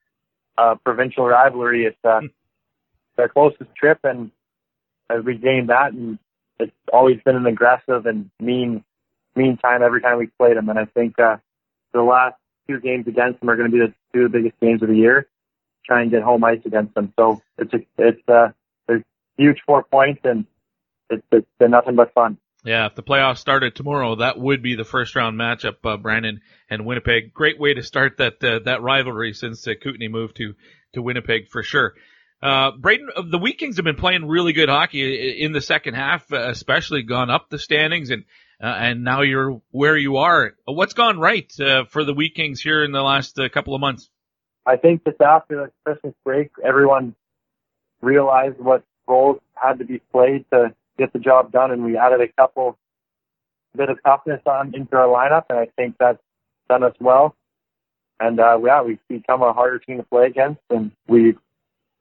a 0.59 0.77
provincial 0.77 1.27
rivalry. 1.27 1.85
It's 1.87 2.05
uh, 2.05 2.21
their 3.17 3.29
closest 3.29 3.75
trip, 3.75 4.01
and 4.05 4.31
as 5.11 5.25
we 5.25 5.37
gained 5.37 5.69
that, 5.69 5.93
and 5.93 6.19
it's 6.59 6.73
always 6.93 7.21
been 7.25 7.37
an 7.37 7.47
aggressive 7.47 8.07
and 8.07 8.31
mean, 8.41 8.85
mean 9.35 9.57
time 9.59 9.83
every 9.83 10.01
time 10.01 10.19
we 10.19 10.27
played 10.39 10.57
them. 10.57 10.69
And 10.69 10.79
I 10.79 10.87
think 10.87 11.19
uh, 11.19 11.37
the 11.93 12.03
last 12.03 12.37
two 12.69 12.81
games 12.81 13.07
against 13.07 13.41
them 13.41 13.51
are 13.51 13.57
going 13.57 13.71
to 13.71 13.77
be 13.77 13.85
the 13.85 13.95
two 14.13 14.29
biggest 14.29 14.59
games 14.61 14.83
of 14.83 14.89
the 14.89 14.97
year. 14.97 15.29
Try 15.85 16.03
and 16.03 16.11
get 16.11 16.23
home 16.23 16.43
ice 16.45 16.61
against 16.65 16.95
them. 16.95 17.13
So 17.19 17.41
it's 17.59 17.73
a, 17.73 17.79
it's 17.99 18.29
uh, 18.29 18.49
there's 18.89 19.03
huge 19.37 19.59
four 19.65 19.85
points, 19.85 20.21
and 20.25 20.47
it's, 21.11 21.23
it's 21.31 21.47
been 21.59 21.71
nothing 21.71 21.95
but 21.95 22.13
fun. 22.13 22.39
Yeah, 22.67 22.87
if 22.87 22.97
the 22.97 23.03
playoffs 23.05 23.39
started 23.39 23.77
tomorrow, 23.77 24.17
that 24.17 24.41
would 24.41 24.61
be 24.61 24.75
the 24.75 24.85
first 24.85 25.15
round 25.15 25.39
matchup, 25.39 25.77
uh, 25.85 25.97
Brandon 25.99 26.41
and 26.69 26.85
Winnipeg. 26.85 27.33
Great 27.33 27.61
way 27.61 27.75
to 27.75 27.83
start 27.85 28.17
that 28.17 28.43
uh, 28.43 28.59
that 28.65 28.83
rivalry 28.83 29.35
since 29.35 29.69
uh, 29.69 29.75
Kootenay 29.81 30.09
moved 30.09 30.35
to 30.39 30.55
to 30.95 31.01
Winnipeg 31.01 31.49
for 31.49 31.63
sure. 31.63 31.95
Uh, 32.43 32.73
Braden, 32.73 33.09
the 33.31 33.39
Wheat 33.39 33.59
Kings 33.59 33.77
have 33.77 33.85
been 33.85 33.95
playing 33.95 34.27
really 34.27 34.53
good 34.53 34.69
hockey 34.69 35.41
in 35.41 35.53
the 35.53 35.61
second 35.61 35.95
half, 35.95 36.33
especially 36.33 37.05
gone 37.05 37.31
up 37.31 37.51
the 37.51 37.59
standings, 37.61 38.11
and 38.11 38.25
uh, 38.61 38.67
and 38.67 39.05
now 39.05 39.23
you're 39.23 39.63
where 39.71 39.97
you 39.97 40.17
are. 40.17 40.55
What's 40.65 40.95
gone 40.95 41.21
right 41.21 41.49
uh, 41.61 41.85
for 41.85 42.05
the 42.05 42.15
Wheat 42.15 42.35
Kings 42.35 42.61
here 42.61 42.83
in 42.83 42.91
the 42.91 43.01
last 43.01 43.39
uh, 43.39 43.49
couple 43.49 43.77
of 43.77 43.81
months? 43.81 44.11
I 44.67 44.77
think 44.77 45.05
just 45.05 45.21
after 45.21 45.55
the 45.57 45.71
Christmas 45.85 46.15
break, 46.25 46.51
everyone 46.65 47.15
realized 48.01 48.59
what 48.59 48.83
roles 49.07 49.39
had 49.55 49.79
to 49.79 49.85
be 49.85 50.01
played 50.11 50.45
to 50.53 50.75
get 50.99 51.13
the 51.13 51.19
job 51.19 51.53
done, 51.53 51.71
and 51.71 51.85
we 51.85 51.97
added 51.97 52.21
a 52.21 52.29
couple 52.41 52.79
bit 53.77 53.91
of 53.91 53.99
toughness 54.05 54.41
on 54.47 54.75
into 54.75 54.97
our 54.97 55.07
lineup, 55.07 55.45
and 55.51 55.59
I 55.59 55.69
think 55.77 55.97
that's 56.01 56.19
done 56.69 56.83
us 56.83 56.95
well. 57.01 57.35
And 58.19 58.41
uh, 58.41 58.59
yeah, 58.65 58.83
we've 58.83 58.99
become 59.09 59.43
a 59.43 59.53
harder 59.53 59.79
team 59.79 59.99
to 59.99 60.03
play 60.05 60.27
against, 60.27 60.61
and 60.71 60.93
we 61.07 61.37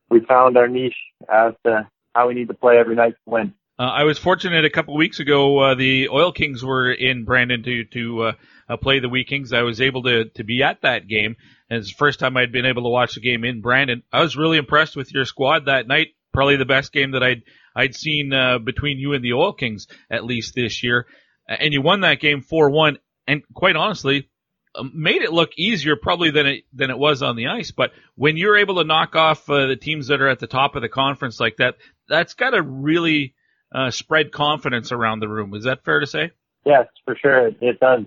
we 0.10 0.22
found 0.22 0.58
our 0.58 0.68
niche 0.68 0.96
as 1.30 1.54
to 1.66 1.88
how 2.14 2.28
we 2.30 2.34
need 2.34 2.48
to 2.48 2.54
play 2.54 2.78
every 2.78 2.96
night 2.96 3.12
to 3.12 3.32
win. 3.32 3.54
Uh, 3.78 3.84
I 3.84 4.04
was 4.06 4.18
fortunate 4.18 4.64
a 4.64 4.70
couple 4.70 4.96
weeks 4.96 5.20
ago. 5.20 5.60
Uh, 5.60 5.76
the 5.76 6.08
Oil 6.08 6.32
Kings 6.32 6.64
were 6.64 6.90
in 6.92 7.26
Brandon 7.26 7.62
to 7.64 7.84
to 7.84 8.22
uh, 8.22 8.32
uh, 8.70 8.78
play 8.78 9.00
the 9.00 9.10
Wheat 9.10 9.28
Kings. 9.28 9.52
I 9.52 9.64
was 9.64 9.82
able 9.82 10.04
to 10.04 10.26
to 10.36 10.44
be 10.46 10.64
at 10.64 10.82
that 10.84 11.08
game, 11.08 11.36
and 11.70 11.80
it's 11.80 11.90
the 11.90 11.98
first 11.98 12.20
time 12.20 12.38
I'd 12.38 12.54
been 12.54 12.66
able 12.66 12.84
to 12.84 12.90
watch 12.90 13.16
the 13.16 13.22
game 13.22 13.44
in 13.44 13.60
Brandon. 13.60 14.04
I 14.14 14.22
was 14.22 14.38
really 14.38 14.58
impressed 14.58 14.96
with 14.96 15.14
your 15.14 15.26
squad 15.26 15.66
that 15.66 15.88
night. 15.88 16.10
Probably 16.34 16.56
the 16.56 16.66
best 16.66 16.94
game 16.94 17.12
that 17.12 17.24
I'd 17.24 17.44
I'd 17.76 17.96
seen 17.96 18.34
uh, 18.34 18.60
between 18.60 18.98
you 18.98 19.14
and 19.14 19.24
the 19.24 19.34
Oil 19.34 19.54
Kings 19.54 19.88
at 20.10 20.24
least 20.24 20.56
this 20.56 20.84
year. 20.84 21.08
And 21.48 21.74
you 21.74 21.82
won 21.82 22.02
that 22.02 22.20
game 22.20 22.42
four 22.42 22.70
one. 22.70 22.98
And 23.28 23.42
quite 23.54 23.76
honestly, 23.76 24.30
um, 24.76 24.92
made 24.94 25.22
it 25.22 25.34
look 25.34 25.52
easier 25.58 25.96
probably 25.96 26.32
than 26.32 26.48
it 26.48 26.64
than 26.74 26.90
it 26.90 26.98
was 26.98 27.22
on 27.22 27.36
the 27.36 27.48
ice. 27.48 27.72
But 27.72 27.92
when 28.16 28.38
you're 28.38 28.58
able 28.58 28.76
to 28.76 28.84
knock 28.84 29.16
off 29.16 29.50
uh, 29.50 29.68
the 29.68 29.76
teams 29.76 30.08
that 30.08 30.22
are 30.22 30.30
at 30.30 30.40
the 30.40 30.48
top 30.48 30.76
of 30.76 30.82
the 30.82 30.90
conference 30.90 31.40
like 31.40 31.58
that, 31.58 31.76
that's 32.08 32.34
got 32.34 32.52
to 32.52 32.62
really 32.62 33.36
uh, 33.74 33.92
spread 33.92 34.32
confidence 34.32 34.92
around 34.92 35.20
the 35.20 35.28
room. 35.28 35.54
Is 35.56 35.64
that 35.66 35.84
fair 35.84 36.00
to 36.00 36.08
say? 36.08 36.32
Yes, 36.66 36.88
for 37.04 37.16
sure. 37.16 37.48
It 37.48 37.80
does. 37.80 38.06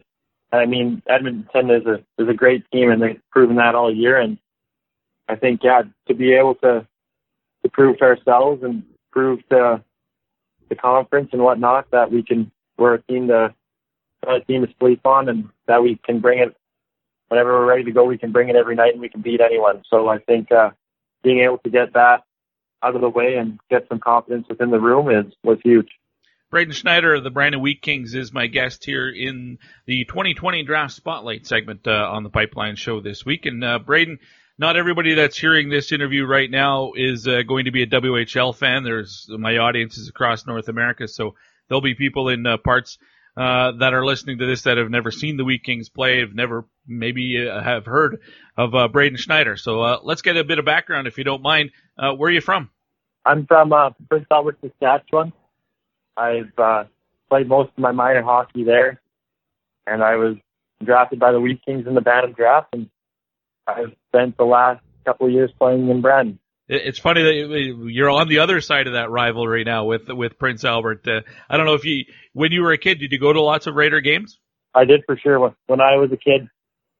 I 0.50 0.66
mean, 0.66 1.02
Edmonton 1.08 1.70
is 1.70 1.86
a 1.86 2.22
is 2.22 2.28
a 2.28 2.34
great 2.34 2.64
team, 2.72 2.90
and 2.90 3.02
they've 3.02 3.20
proven 3.30 3.56
that 3.56 3.74
all 3.74 3.94
year. 3.94 4.18
And 4.18 4.38
I 5.28 5.36
think, 5.36 5.60
yeah, 5.62 5.82
to 6.06 6.14
be 6.14 6.34
able 6.34 6.54
to 6.56 6.86
to 7.62 7.68
prove 7.70 7.98
to 7.98 8.04
ourselves 8.04 8.62
and 8.62 8.82
prove 9.10 9.46
to 9.48 9.82
the 10.68 10.74
conference 10.74 11.30
and 11.32 11.42
whatnot 11.42 11.90
that 11.90 12.10
we 12.12 12.22
can 12.22 12.50
we're 12.76 12.94
a 12.94 13.02
team 13.02 13.28
to 13.28 13.54
a 14.26 14.40
team 14.40 14.66
to 14.66 14.72
sleep 14.78 15.06
on, 15.06 15.28
and 15.28 15.48
that 15.66 15.82
we 15.82 15.98
can 16.04 16.20
bring 16.20 16.38
it 16.38 16.56
whenever 17.28 17.52
we're 17.52 17.66
ready 17.66 17.84
to 17.84 17.92
go. 17.92 18.04
We 18.04 18.18
can 18.18 18.32
bring 18.32 18.48
it 18.48 18.56
every 18.56 18.74
night, 18.74 18.92
and 18.92 19.00
we 19.00 19.08
can 19.08 19.20
beat 19.20 19.40
anyone. 19.40 19.82
So 19.88 20.08
I 20.08 20.18
think 20.18 20.50
uh, 20.52 20.70
being 21.22 21.40
able 21.40 21.58
to 21.58 21.70
get 21.70 21.94
that 21.94 22.24
out 22.82 22.94
of 22.94 23.00
the 23.00 23.08
way 23.08 23.36
and 23.36 23.58
get 23.70 23.86
some 23.88 23.98
confidence 23.98 24.46
within 24.48 24.70
the 24.70 24.80
room 24.80 25.10
is 25.10 25.32
was 25.42 25.58
huge. 25.62 25.88
Braden 26.50 26.72
Schneider 26.72 27.14
of 27.14 27.24
the 27.24 27.30
Brandon 27.30 27.60
Wheat 27.60 27.82
Kings 27.82 28.14
is 28.14 28.32
my 28.32 28.46
guest 28.46 28.86
here 28.86 29.10
in 29.10 29.58
the 29.84 30.06
2020 30.06 30.62
Draft 30.62 30.94
Spotlight 30.94 31.46
segment 31.46 31.86
uh, 31.86 32.08
on 32.10 32.22
the 32.22 32.30
Pipeline 32.30 32.76
Show 32.76 33.00
this 33.00 33.26
week. 33.26 33.44
And 33.44 33.62
uh, 33.62 33.80
Braden, 33.80 34.18
not 34.58 34.76
everybody 34.76 35.14
that's 35.14 35.38
hearing 35.38 35.68
this 35.68 35.92
interview 35.92 36.26
right 36.26 36.50
now 36.50 36.92
is 36.96 37.28
uh, 37.28 37.42
going 37.46 37.66
to 37.66 37.70
be 37.70 37.84
a 37.84 37.86
WHL 37.86 38.54
fan. 38.54 38.82
There's 38.82 39.26
my 39.30 39.58
audience 39.58 39.96
is 39.96 40.08
across 40.08 40.46
North 40.46 40.68
America, 40.68 41.06
so 41.06 41.36
there'll 41.68 41.80
be 41.80 41.94
people 41.94 42.28
in 42.28 42.44
uh, 42.44 42.56
parts 42.56 42.98
uh, 43.36 43.72
that 43.78 43.94
are 43.94 44.04
listening 44.04 44.38
to 44.38 44.46
this 44.46 44.62
that 44.62 44.76
have 44.76 44.90
never 44.90 45.12
seen 45.12 45.36
the 45.36 45.44
Wheat 45.44 45.62
Kings 45.62 45.88
play, 45.88 46.18
have 46.20 46.34
never 46.34 46.64
maybe 46.88 47.48
uh, 47.48 47.62
have 47.62 47.86
heard 47.86 48.20
of 48.56 48.74
uh, 48.74 48.88
Braden 48.88 49.16
Schneider. 49.16 49.56
So 49.56 49.80
uh, 49.80 49.98
let's 50.02 50.22
get 50.22 50.36
a 50.36 50.42
bit 50.42 50.58
of 50.58 50.64
background, 50.64 51.06
if 51.06 51.18
you 51.18 51.24
don't 51.24 51.42
mind. 51.42 51.70
Where 51.96 52.28
are 52.28 52.32
you 52.32 52.40
from? 52.40 52.70
I'm 53.24 53.46
from 53.46 53.72
Prince 54.08 54.26
Albert, 54.30 54.58
Saskatchewan. 54.60 55.32
I've 56.16 56.52
played 57.28 57.48
most 57.48 57.70
of 57.70 57.78
my 57.78 57.92
minor 57.92 58.22
hockey 58.22 58.64
there, 58.64 59.00
and 59.86 60.02
I 60.02 60.16
was 60.16 60.36
drafted 60.84 61.20
by 61.20 61.30
the 61.30 61.40
Wheat 61.40 61.64
Kings 61.64 61.86
in 61.86 61.94
the 61.94 62.00
Bantam 62.00 62.32
draft, 62.32 62.70
and 62.72 62.88
I've 63.68 63.94
spent 64.08 64.36
the 64.36 64.44
last 64.44 64.82
couple 65.04 65.26
of 65.26 65.32
years 65.32 65.50
playing 65.58 65.88
in 65.88 66.00
Brandon. 66.00 66.38
It's 66.68 66.98
funny 66.98 67.22
that 67.22 67.74
you're 67.90 68.10
on 68.10 68.28
the 68.28 68.40
other 68.40 68.60
side 68.60 68.86
of 68.86 68.92
that 68.92 69.10
rivalry 69.10 69.64
now 69.64 69.84
with 69.84 70.08
with 70.08 70.38
Prince 70.38 70.64
Albert. 70.64 71.08
Uh, 71.08 71.22
I 71.48 71.56
don't 71.56 71.64
know 71.64 71.74
if 71.74 71.84
you, 71.84 72.04
when 72.34 72.52
you 72.52 72.62
were 72.62 72.72
a 72.72 72.78
kid, 72.78 72.98
did 72.98 73.10
you 73.10 73.18
go 73.18 73.32
to 73.32 73.40
lots 73.40 73.66
of 73.66 73.74
Raider 73.74 74.00
games? 74.00 74.38
I 74.74 74.84
did 74.84 75.02
for 75.06 75.16
sure. 75.16 75.54
When 75.66 75.80
I 75.80 75.96
was 75.96 76.12
a 76.12 76.16
kid 76.18 76.48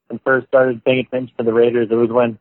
and 0.09 0.21
first 0.25 0.47
started 0.49 0.83
paying 0.85 1.01
attention 1.01 1.37
to 1.37 1.45
the 1.45 1.53
Raiders, 1.53 1.89
it 1.91 1.95
was 1.95 2.11
when 2.11 2.39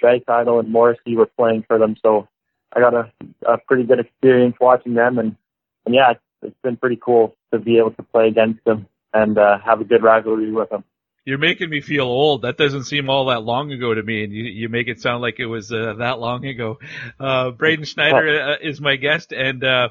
Draisaitl 0.00 0.60
and 0.60 0.70
Morrissey 0.70 1.16
were 1.16 1.26
playing 1.26 1.64
for 1.66 1.78
them. 1.78 1.96
So 2.00 2.28
I 2.72 2.78
got 2.78 2.94
a, 2.94 3.10
a 3.44 3.58
pretty 3.58 3.82
good 3.82 3.98
experience 3.98 4.54
watching 4.60 4.94
them, 4.94 5.18
and 5.18 5.36
and 5.84 5.94
yeah, 5.94 6.12
it's, 6.12 6.20
it's 6.42 6.62
been 6.62 6.76
pretty 6.76 6.98
cool 7.02 7.34
to 7.52 7.58
be 7.58 7.78
able 7.78 7.90
to 7.92 8.02
play 8.04 8.28
against 8.28 8.64
them 8.64 8.86
and 9.12 9.36
uh, 9.36 9.58
have 9.64 9.80
a 9.80 9.84
good 9.84 10.04
rivalry 10.04 10.52
with 10.52 10.70
them. 10.70 10.84
You're 11.28 11.36
making 11.36 11.68
me 11.68 11.82
feel 11.82 12.06
old. 12.06 12.40
That 12.40 12.56
doesn't 12.56 12.84
seem 12.84 13.10
all 13.10 13.26
that 13.26 13.42
long 13.42 13.70
ago 13.70 13.92
to 13.92 14.02
me, 14.02 14.24
and 14.24 14.32
you, 14.32 14.44
you 14.44 14.68
make 14.70 14.88
it 14.88 15.02
sound 15.02 15.20
like 15.20 15.38
it 15.38 15.44
was 15.44 15.70
uh, 15.70 15.96
that 15.98 16.18
long 16.18 16.46
ago. 16.46 16.78
Uh, 17.20 17.50
Braden 17.50 17.84
Schneider 17.84 18.52
uh, 18.52 18.56
is 18.66 18.80
my 18.80 18.96
guest, 18.96 19.32
and 19.32 19.62
uh, 19.62 19.88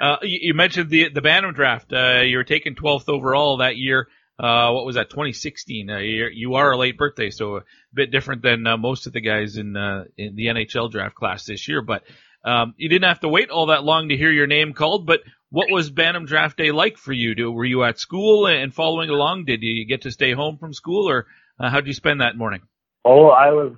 uh, 0.00 0.16
you, 0.22 0.38
you 0.40 0.54
mentioned 0.54 0.88
the 0.88 1.10
the 1.10 1.20
Bantam 1.20 1.52
draft. 1.52 1.92
Uh, 1.92 2.22
you 2.24 2.38
were 2.38 2.44
taken 2.44 2.74
12th 2.74 3.10
overall 3.10 3.58
that 3.58 3.76
year. 3.76 4.08
Uh, 4.38 4.70
what 4.70 4.86
was 4.86 4.94
that? 4.94 5.10
2016. 5.10 5.90
Uh, 5.90 5.98
you 5.98 6.54
are 6.54 6.72
a 6.72 6.76
late 6.78 6.96
birthday, 6.96 7.28
so 7.28 7.56
a 7.56 7.62
bit 7.92 8.10
different 8.10 8.40
than 8.40 8.66
uh, 8.66 8.78
most 8.78 9.06
of 9.06 9.12
the 9.12 9.20
guys 9.20 9.58
in 9.58 9.76
uh, 9.76 10.04
in 10.16 10.36
the 10.36 10.46
NHL 10.46 10.90
draft 10.90 11.16
class 11.16 11.44
this 11.44 11.68
year. 11.68 11.82
But 11.82 12.04
um, 12.44 12.74
you 12.78 12.88
didn't 12.88 13.08
have 13.08 13.20
to 13.20 13.28
wait 13.28 13.50
all 13.50 13.66
that 13.66 13.84
long 13.84 14.08
to 14.08 14.16
hear 14.16 14.30
your 14.30 14.46
name 14.46 14.72
called. 14.72 15.06
But 15.06 15.20
what 15.50 15.70
was 15.70 15.90
Bantam 15.90 16.26
Draft 16.26 16.56
Day 16.56 16.72
like 16.72 16.98
for 16.98 17.12
you? 17.12 17.34
Do, 17.34 17.50
were 17.50 17.64
you 17.64 17.84
at 17.84 17.98
school 17.98 18.46
and 18.46 18.74
following 18.74 19.10
along? 19.10 19.46
Did 19.46 19.62
you 19.62 19.84
get 19.86 20.02
to 20.02 20.10
stay 20.10 20.32
home 20.32 20.58
from 20.58 20.74
school, 20.74 21.08
or 21.08 21.26
uh, 21.58 21.70
how 21.70 21.76
did 21.76 21.86
you 21.86 21.94
spend 21.94 22.20
that 22.20 22.36
morning? 22.36 22.60
Oh, 23.04 23.28
I 23.28 23.50
was. 23.52 23.74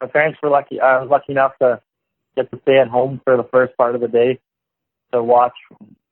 My 0.00 0.06
parents 0.06 0.38
were 0.42 0.48
lucky. 0.48 0.80
I 0.80 1.00
was 1.00 1.10
lucky 1.10 1.32
enough 1.32 1.52
to 1.60 1.80
get 2.36 2.50
to 2.50 2.60
stay 2.62 2.78
at 2.78 2.88
home 2.88 3.20
for 3.24 3.36
the 3.36 3.44
first 3.44 3.76
part 3.76 3.94
of 3.94 4.00
the 4.00 4.08
day 4.08 4.40
to 5.12 5.22
watch 5.22 5.52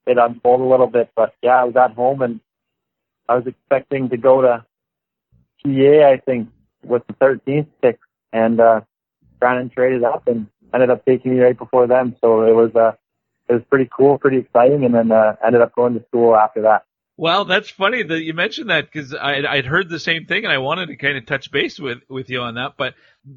it 0.07 0.19
unfold 0.19 0.61
a 0.61 0.65
little 0.65 0.87
bit. 0.87 1.11
But 1.17 1.35
yeah, 1.43 1.63
I 1.63 1.65
was 1.65 1.77
at 1.77 1.95
home 1.95 2.21
and 2.21 2.41
I 3.29 3.37
was 3.37 3.47
expecting 3.47 4.11
to 4.11 4.17
go 4.17 4.43
to 4.43 4.65
PA, 5.65 6.09
I 6.09 6.21
think, 6.25 6.49
with 6.83 7.07
the 7.07 7.15
13th 7.15 7.67
pick, 7.83 7.99
and 8.33 8.61
uh, 8.61 8.81
Brandon 9.39 9.71
traded 9.71 10.05
up 10.05 10.27
and 10.27 10.49
ended 10.73 10.91
up 10.91 11.05
taking 11.05 11.35
me 11.35 11.41
right 11.41 11.57
before 11.57 11.87
them. 11.87 12.17
So 12.21 12.43
it 12.43 12.55
was 12.55 12.75
uh, 12.75 12.93
it 13.49 13.53
was 13.53 13.63
pretty 13.71 13.89
cool, 13.95 14.19
pretty 14.19 14.39
exciting, 14.39 14.85
and 14.85 14.95
then 14.95 15.11
uh, 15.11 15.37
ended 15.45 15.63
up 15.63 15.75
going 15.75 15.95
to 15.95 16.05
school 16.09 16.37
after 16.37 16.63
that. 16.63 16.85
Well, 17.19 17.47
that's 17.47 17.69
funny 17.69 18.05
that 18.05 18.23
you 18.23 18.33
mentioned 18.33 18.71
that 18.71 18.85
because 18.85 19.13
I'd, 19.13 19.45
I'd 19.45 19.67
heard 19.67 19.89
the 19.89 19.99
same 19.99 20.27
thing 20.27 20.45
and 20.45 20.53
I 20.53 20.59
wanted 20.59 20.87
to 20.87 20.97
kind 20.97 21.19
of 21.19 21.27
touch 21.27 21.51
base 21.51 21.77
with, 21.81 21.99
with 22.09 22.31
you 22.31 22.43
on 22.43 22.55
that. 22.55 22.75
But 22.77 22.95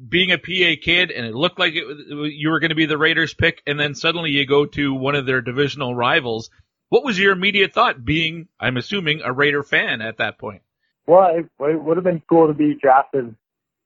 being 0.08 0.30
a 0.30 0.38
PA 0.38 0.80
kid 0.80 1.10
and 1.10 1.26
it 1.26 1.34
looked 1.34 1.58
like 1.58 1.72
it, 1.74 1.84
you 2.08 2.50
were 2.50 2.60
going 2.60 2.68
to 2.68 2.76
be 2.76 2.86
the 2.86 2.96
Raiders 2.96 3.34
pick 3.34 3.60
and 3.66 3.80
then 3.80 3.96
suddenly 3.96 4.30
you 4.30 4.46
go 4.46 4.66
to 4.66 4.94
one 4.94 5.16
of 5.16 5.26
their 5.26 5.40
divisional 5.40 5.96
rivals. 5.96 6.48
What 6.90 7.04
was 7.04 7.18
your 7.18 7.32
immediate 7.32 7.72
thought 7.72 8.04
being, 8.04 8.46
I'm 8.60 8.76
assuming, 8.76 9.22
a 9.24 9.32
Raider 9.32 9.64
fan 9.64 10.00
at 10.00 10.18
that 10.18 10.38
point? 10.38 10.62
Well, 11.04 11.34
it, 11.34 11.46
it 11.58 11.82
would 11.82 11.96
have 11.96 12.04
been 12.04 12.22
cool 12.28 12.46
to 12.46 12.54
be 12.54 12.76
drafted 12.80 13.34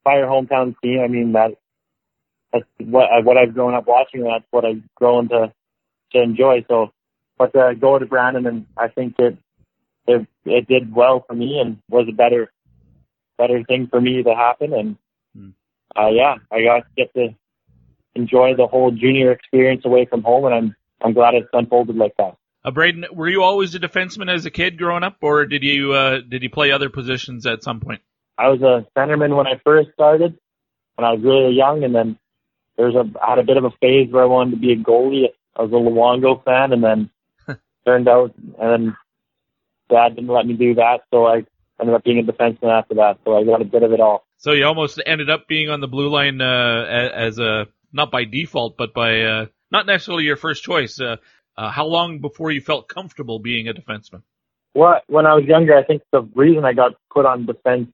by 0.05 0.19
your 0.19 0.27
hometown 0.27 0.75
team. 0.83 1.01
I 1.01 1.09
mean, 1.09 1.33
that 1.33 1.53
that's 2.53 2.67
what, 2.81 3.11
I, 3.11 3.21
what 3.21 3.39
I've 3.39 3.55
grown 3.55 3.75
up 3.75 3.87
watching. 3.87 4.25
That's 4.25 4.45
what 4.51 4.67
I've 4.67 4.83
grown 4.95 5.31
to 5.31 5.55
to 6.13 6.23
enjoy. 6.23 6.65
So, 6.69 6.93
but 7.39 7.53
to 7.53 7.75
go 7.79 7.99
to 7.99 8.07
Brandon, 8.07 8.47
and 8.47 8.67
I 8.77 8.89
think 8.89 9.17
it 9.19 9.39
it 10.07 10.27
it 10.45 10.69
did 10.69 10.95
well 10.95 11.25
for 11.27 11.35
me 11.35 11.61
and 11.61 11.79
was 11.89 12.07
a 12.09 12.13
better 12.13 12.51
better 13.39 13.63
thing 13.65 13.89
for 13.89 14.01
me 14.01 14.23
to 14.23 14.35
happen. 14.35 14.73
And 14.73 14.97
hmm. 15.37 15.51
uh, 15.99 16.09
yeah, 16.09 16.37
I 16.51 16.63
got 16.63 16.77
to 16.79 16.85
get 16.97 17.15
to 17.15 17.35
enjoy 18.15 18.55
the 18.57 18.67
whole 18.67 18.91
junior 18.91 19.33
experience 19.33 19.85
away 19.85 20.07
from 20.07 20.23
home, 20.23 20.47
and 20.47 20.55
I'm 20.55 20.77
I'm 21.03 21.13
glad 21.13 21.35
it's 21.35 21.49
unfolded 21.53 21.97
like 21.97 22.17
that. 22.19 22.37
Uh, 22.65 22.71
Braden, 22.71 23.07
were 23.13 23.29
you 23.29 23.43
always 23.43 23.75
a 23.75 23.79
defenseman 23.79 24.33
as 24.33 24.45
a 24.45 24.51
kid 24.51 24.79
growing 24.79 25.05
up, 25.05 25.19
or 25.21 25.47
did 25.47 25.63
you 25.63 25.93
uh, 25.93 26.21
did 26.27 26.43
you 26.43 26.51
play 26.51 26.73
other 26.73 26.91
positions 26.91 27.47
at 27.47 27.63
some 27.63 27.81
point? 27.81 28.01
I 28.39 28.49
was 28.49 28.61
a 28.61 28.87
centerman 28.99 29.37
when 29.37 29.47
I 29.47 29.61
first 29.65 29.91
started, 29.95 30.39
when 30.97 31.05
I 31.05 31.13
was 31.13 31.23
really 31.23 31.55
young, 31.55 31.85
and 31.85 31.95
then 31.95 32.19
there's 32.77 32.95
a 32.95 33.05
I 33.23 33.31
had 33.31 33.39
a 33.39 33.45
bit 33.45 33.57
of 33.57 33.65
a 33.65 33.71
phase 33.81 34.11
where 34.11 34.23
I 34.23 34.27
wanted 34.27 34.53
to 34.53 34.57
be 34.57 34.73
a 34.73 34.77
goalie 34.77 35.27
I 35.57 35.63
was 35.63 35.73
a 35.73 35.75
Luongo 35.75 36.45
fan, 36.45 36.73
and 36.73 36.85
then 36.85 37.11
turned 37.87 38.09
out, 38.09 38.35
and 38.37 38.55
then 38.59 38.97
Dad 39.89 40.17
didn't 40.17 40.31
let 40.31 40.47
me 40.47 40.55
do 40.55 40.75
that, 40.75 41.01
so 41.11 41.27
I 41.27 41.45
ended 41.81 41.95
up 41.95 42.05
being 42.05 42.19
a 42.19 42.23
defenseman 42.23 42.71
after 42.71 42.95
that. 42.97 43.19
So 43.25 43.37
I 43.37 43.45
got 43.45 43.63
a 43.63 43.65
bit 43.65 43.83
of 43.83 43.93
it 43.93 44.01
all. 44.01 44.27
So 44.39 44.53
you 44.53 44.67
almost 44.67 45.01
ended 45.05 45.31
up 45.31 45.49
being 45.49 45.71
on 45.71 45.81
the 45.81 45.89
blue 45.89 46.09
line 46.09 46.41
uh, 46.41 46.85
as 47.15 47.39
a 47.39 47.67
not 47.93 48.11
by 48.11 48.25
default, 48.25 48.77
but 48.77 48.93
by 48.93 49.23
uh, 49.23 49.47
not 49.71 49.87
necessarily 49.87 50.25
your 50.25 50.37
first 50.37 50.63
choice. 50.63 51.01
Uh, 51.01 51.17
uh, 51.57 51.71
how 51.71 51.87
long 51.87 52.19
before 52.19 52.51
you 52.51 52.61
felt 52.61 52.89
comfortable 52.89 53.39
being 53.39 53.69
a 53.69 53.73
defenseman? 53.73 54.23
Well, 54.75 55.01
when 55.07 55.25
I 55.25 55.35
was 55.35 55.45
younger, 55.45 55.75
I 55.75 55.85
think 55.85 56.03
the 56.13 56.21
reason 56.35 56.67
I 56.67 56.75
got 56.75 56.93
put 57.11 57.25
on 57.25 57.47
defense 57.47 57.89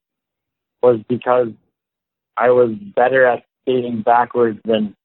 was 0.83 0.99
because 1.09 1.49
I 2.37 2.51
was 2.51 2.75
better 2.75 3.25
at 3.25 3.45
skating 3.63 4.03
backwards 4.03 4.59
than 4.65 4.97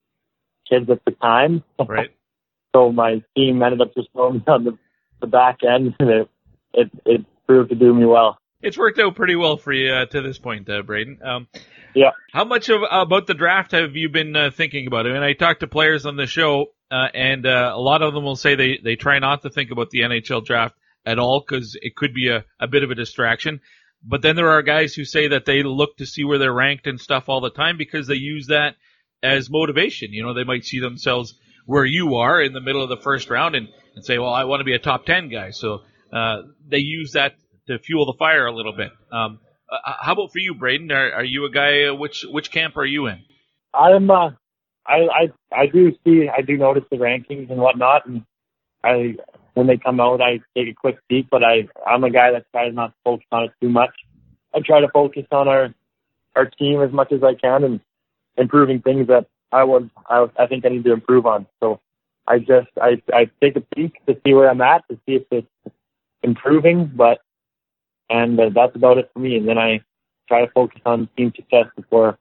kids 0.68 0.90
at 0.90 1.06
the 1.06 1.12
time. 1.12 1.64
Right. 1.80 2.10
So 2.78 2.92
my 2.92 3.24
team 3.36 3.62
ended 3.64 3.82
up 3.82 3.94
just 3.96 4.10
throwing 4.14 4.36
me 4.36 4.44
on 4.48 4.64
the, 4.64 4.78
the 5.20 5.28
back 5.28 5.60
end, 5.64 5.96
and 6.00 6.10
it, 6.10 6.30
it 6.74 6.92
it 7.06 7.26
proved 7.48 7.70
to 7.70 7.76
do 7.76 7.94
me 7.94 8.06
well. 8.06 8.38
It's 8.62 8.78
worked 8.78 9.00
out 9.00 9.16
pretty 9.16 9.36
well 9.36 9.58
for 9.58 9.72
you 9.72 9.92
uh, 9.92 10.06
to 10.08 10.22
this 10.22 10.38
point, 10.38 10.70
uh, 10.70 10.82
Braden. 10.82 11.20
Um, 11.24 11.48
yeah. 11.96 12.12
How 12.32 12.44
much 12.44 12.70
of 12.70 12.82
about 12.90 13.28
the 13.28 13.34
draft 13.34 13.72
have 13.72 13.96
you 13.96 14.10
been 14.10 14.36
uh, 14.36 14.52
thinking 14.52 14.88
about? 14.88 15.08
I 15.08 15.14
mean, 15.14 15.24
I 15.24 15.34
talk 15.34 15.60
to 15.60 15.68
players 15.68 16.06
on 16.06 16.18
the 16.18 16.28
show, 16.28 16.68
uh, 16.92 17.08
and 17.14 17.46
uh, 17.46 17.72
a 17.74 17.80
lot 17.80 18.02
of 18.02 18.14
them 18.14 18.24
will 18.24 18.36
say 18.36 18.56
they 18.56 18.80
they 18.84 18.96
try 18.96 19.20
not 19.20 19.42
to 19.42 19.50
think 19.50 19.72
about 19.72 19.90
the 19.90 20.02
NHL 20.02 20.46
draft 20.46 20.76
at 21.06 21.20
all 21.20 21.40
because 21.40 21.78
it 21.82 21.96
could 21.96 22.14
be 22.14 22.30
a, 22.30 22.46
a 22.60 22.68
bit 22.68 22.84
of 22.84 22.92
a 22.92 22.96
distraction. 22.96 23.62
But 24.04 24.22
then 24.22 24.36
there 24.36 24.50
are 24.50 24.62
guys 24.62 24.94
who 24.94 25.06
say 25.06 25.30
that 25.30 25.46
they 25.46 25.64
look 25.64 25.98
to 25.98 26.06
see 26.06 26.24
where 26.24 26.38
they're 26.38 26.54
ranked 26.54 26.86
and 26.86 27.00
stuff 27.00 27.30
all 27.30 27.42
the 27.42 27.50
time 27.50 27.78
because 27.78 28.06
they 28.06 28.16
use 28.16 28.48
that 28.48 28.76
as 29.24 29.50
motivation. 29.50 30.14
You 30.14 30.24
know, 30.24 30.34
they 30.36 30.44
might 30.44 30.66
see 30.66 30.80
themselves 30.80 31.34
where 31.68 31.86
you 31.86 32.16
are 32.16 32.42
in 32.42 32.54
the 32.54 32.62
middle 32.62 32.82
of 32.82 32.90
the 32.90 32.98
first 32.98 33.30
round 33.30 33.54
and, 33.54 33.68
and 33.94 34.04
say, 34.04 34.18
well, 34.18 34.34
I 34.34 34.46
want 34.46 34.62
to 34.62 34.64
be 34.64 34.74
a 34.74 34.80
top 34.80 35.06
10 35.06 35.30
guy. 35.30 35.52
So, 35.52 35.82
uh, 36.12 36.44
they 36.66 36.78
use 36.78 37.12
that 37.12 37.36
to 37.68 37.78
fuel 37.78 38.06
the 38.06 38.18
fire 38.18 38.48
a 38.48 38.56
little 38.56 38.72
bit. 38.72 38.90
Um, 39.12 39.40
uh, 39.70 39.94
how 40.00 40.14
about 40.14 40.32
for 40.32 40.40
you, 40.40 40.56
Braden? 40.56 40.90
Are, 40.92 41.12
are 41.12 41.24
you 41.26 41.46
a 41.46 41.52
guy, 41.52 41.84
uh, 41.84 41.94
which, 41.94 42.24
which 42.24 42.52
camp 42.52 42.78
are 42.78 42.86
you 42.86 43.08
in? 43.08 43.20
I'm, 43.74 44.10
uh, 44.10 44.30
I, 44.86 44.96
I, 44.96 45.28
I 45.52 45.66
do 45.68 45.92
see, 46.06 46.30
I 46.30 46.42
do 46.42 46.56
notice 46.56 46.86
the 46.90 46.96
rankings 46.96 47.52
and 47.52 47.60
whatnot. 47.60 48.08
And 48.08 48.24
I, 48.82 49.16
when 49.54 49.68
they 49.68 49.76
come 49.78 50.00
out, 50.00 50.22
I 50.22 50.40
take 50.56 50.70
a 50.70 50.74
quick 50.74 51.00
peek, 51.10 51.28
but 51.30 51.44
I, 51.44 51.68
I'm 51.86 52.06
a 52.06 52.10
guy 52.10 52.32
that 52.32 52.46
tries 52.54 52.74
not 52.74 52.88
to 52.88 52.96
focus 53.04 53.28
on 53.34 53.44
it 53.44 53.52
too 53.62 53.70
much. 53.70 53.92
I 54.56 54.60
try 54.66 54.80
to 54.80 54.88
focus 54.88 55.26
on 55.34 55.50
our, 55.50 55.76
our 56.34 56.46
team 56.46 56.82
as 56.82 56.94
much 56.94 57.12
as 57.12 57.24
I 57.24 57.34
can 57.34 57.66
and 57.66 57.82
improving 58.38 58.82
things 58.82 59.08
that 59.08 59.28
I 59.52 59.64
would, 59.64 59.90
I, 60.08 60.28
I 60.38 60.48
think 60.48 60.66
I 60.66 60.70
need 60.70 60.84
to 60.84 60.94
improve 60.94 61.26
on. 61.26 61.48
So 61.60 61.80
I 62.28 62.40
just, 62.40 62.70
I, 62.82 63.02
I 63.14 63.30
take 63.42 63.56
a 63.56 63.62
peek 63.62 64.06
to 64.06 64.20
see 64.26 64.34
where 64.34 64.50
I'm 64.50 64.62
at, 64.62 64.88
to 64.90 64.96
see 65.06 65.16
if 65.16 65.24
it's 65.32 65.48
improving, 66.24 66.92
but, 66.94 67.20
and 68.10 68.40
uh, 68.40 68.50
that's 68.54 68.76
about 68.76 68.98
it 68.98 69.10
for 69.14 69.20
me. 69.20 69.38
And 69.38 69.48
then 69.48 69.58
I 69.58 69.82
try 70.28 70.46
to 70.46 70.52
focus 70.52 70.82
on 70.86 71.10
team 71.16 71.34
success 71.36 71.68
before 71.76 72.18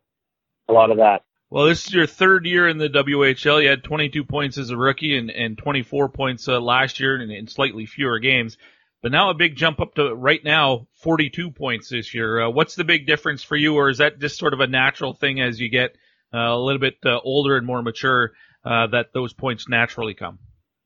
a 0.68 0.72
lot 0.72 0.90
of 0.90 0.98
that. 0.98 1.22
Well, 1.48 1.66
this 1.66 1.86
is 1.86 1.94
your 1.94 2.06
third 2.06 2.44
year 2.44 2.66
in 2.68 2.78
the 2.78 2.88
WHL. 2.88 3.62
You 3.62 3.68
had 3.68 3.84
22 3.84 4.24
points 4.24 4.58
as 4.58 4.70
a 4.70 4.76
rookie 4.76 5.16
and, 5.16 5.30
and 5.30 5.56
24 5.56 6.08
points 6.08 6.48
uh, 6.48 6.60
last 6.60 6.98
year 6.98 7.20
in, 7.20 7.30
in 7.30 7.46
slightly 7.46 7.86
fewer 7.86 8.18
games. 8.18 8.58
But 9.02 9.12
now 9.12 9.30
a 9.30 9.34
big 9.34 9.54
jump 9.54 9.80
up 9.80 9.94
to 9.94 10.12
right 10.14 10.42
now 10.42 10.88
42 11.02 11.52
points 11.52 11.88
this 11.88 12.14
year. 12.14 12.42
Uh, 12.42 12.50
what's 12.50 12.74
the 12.74 12.82
big 12.82 13.06
difference 13.06 13.44
for 13.44 13.56
you, 13.56 13.74
or 13.74 13.88
is 13.88 13.98
that 13.98 14.18
just 14.18 14.38
sort 14.38 14.54
of 14.54 14.60
a 14.60 14.66
natural 14.66 15.12
thing 15.12 15.40
as 15.40 15.60
you 15.60 15.68
get 15.68 15.96
a 16.32 16.56
little 16.56 16.80
bit 16.80 16.98
uh, 17.04 17.18
older 17.22 17.56
and 17.56 17.66
more 17.66 17.82
mature 17.82 18.32
uh, 18.64 18.86
that 18.88 19.12
those 19.12 19.32
points 19.32 19.68
naturally 19.68 20.14
come? 20.14 20.38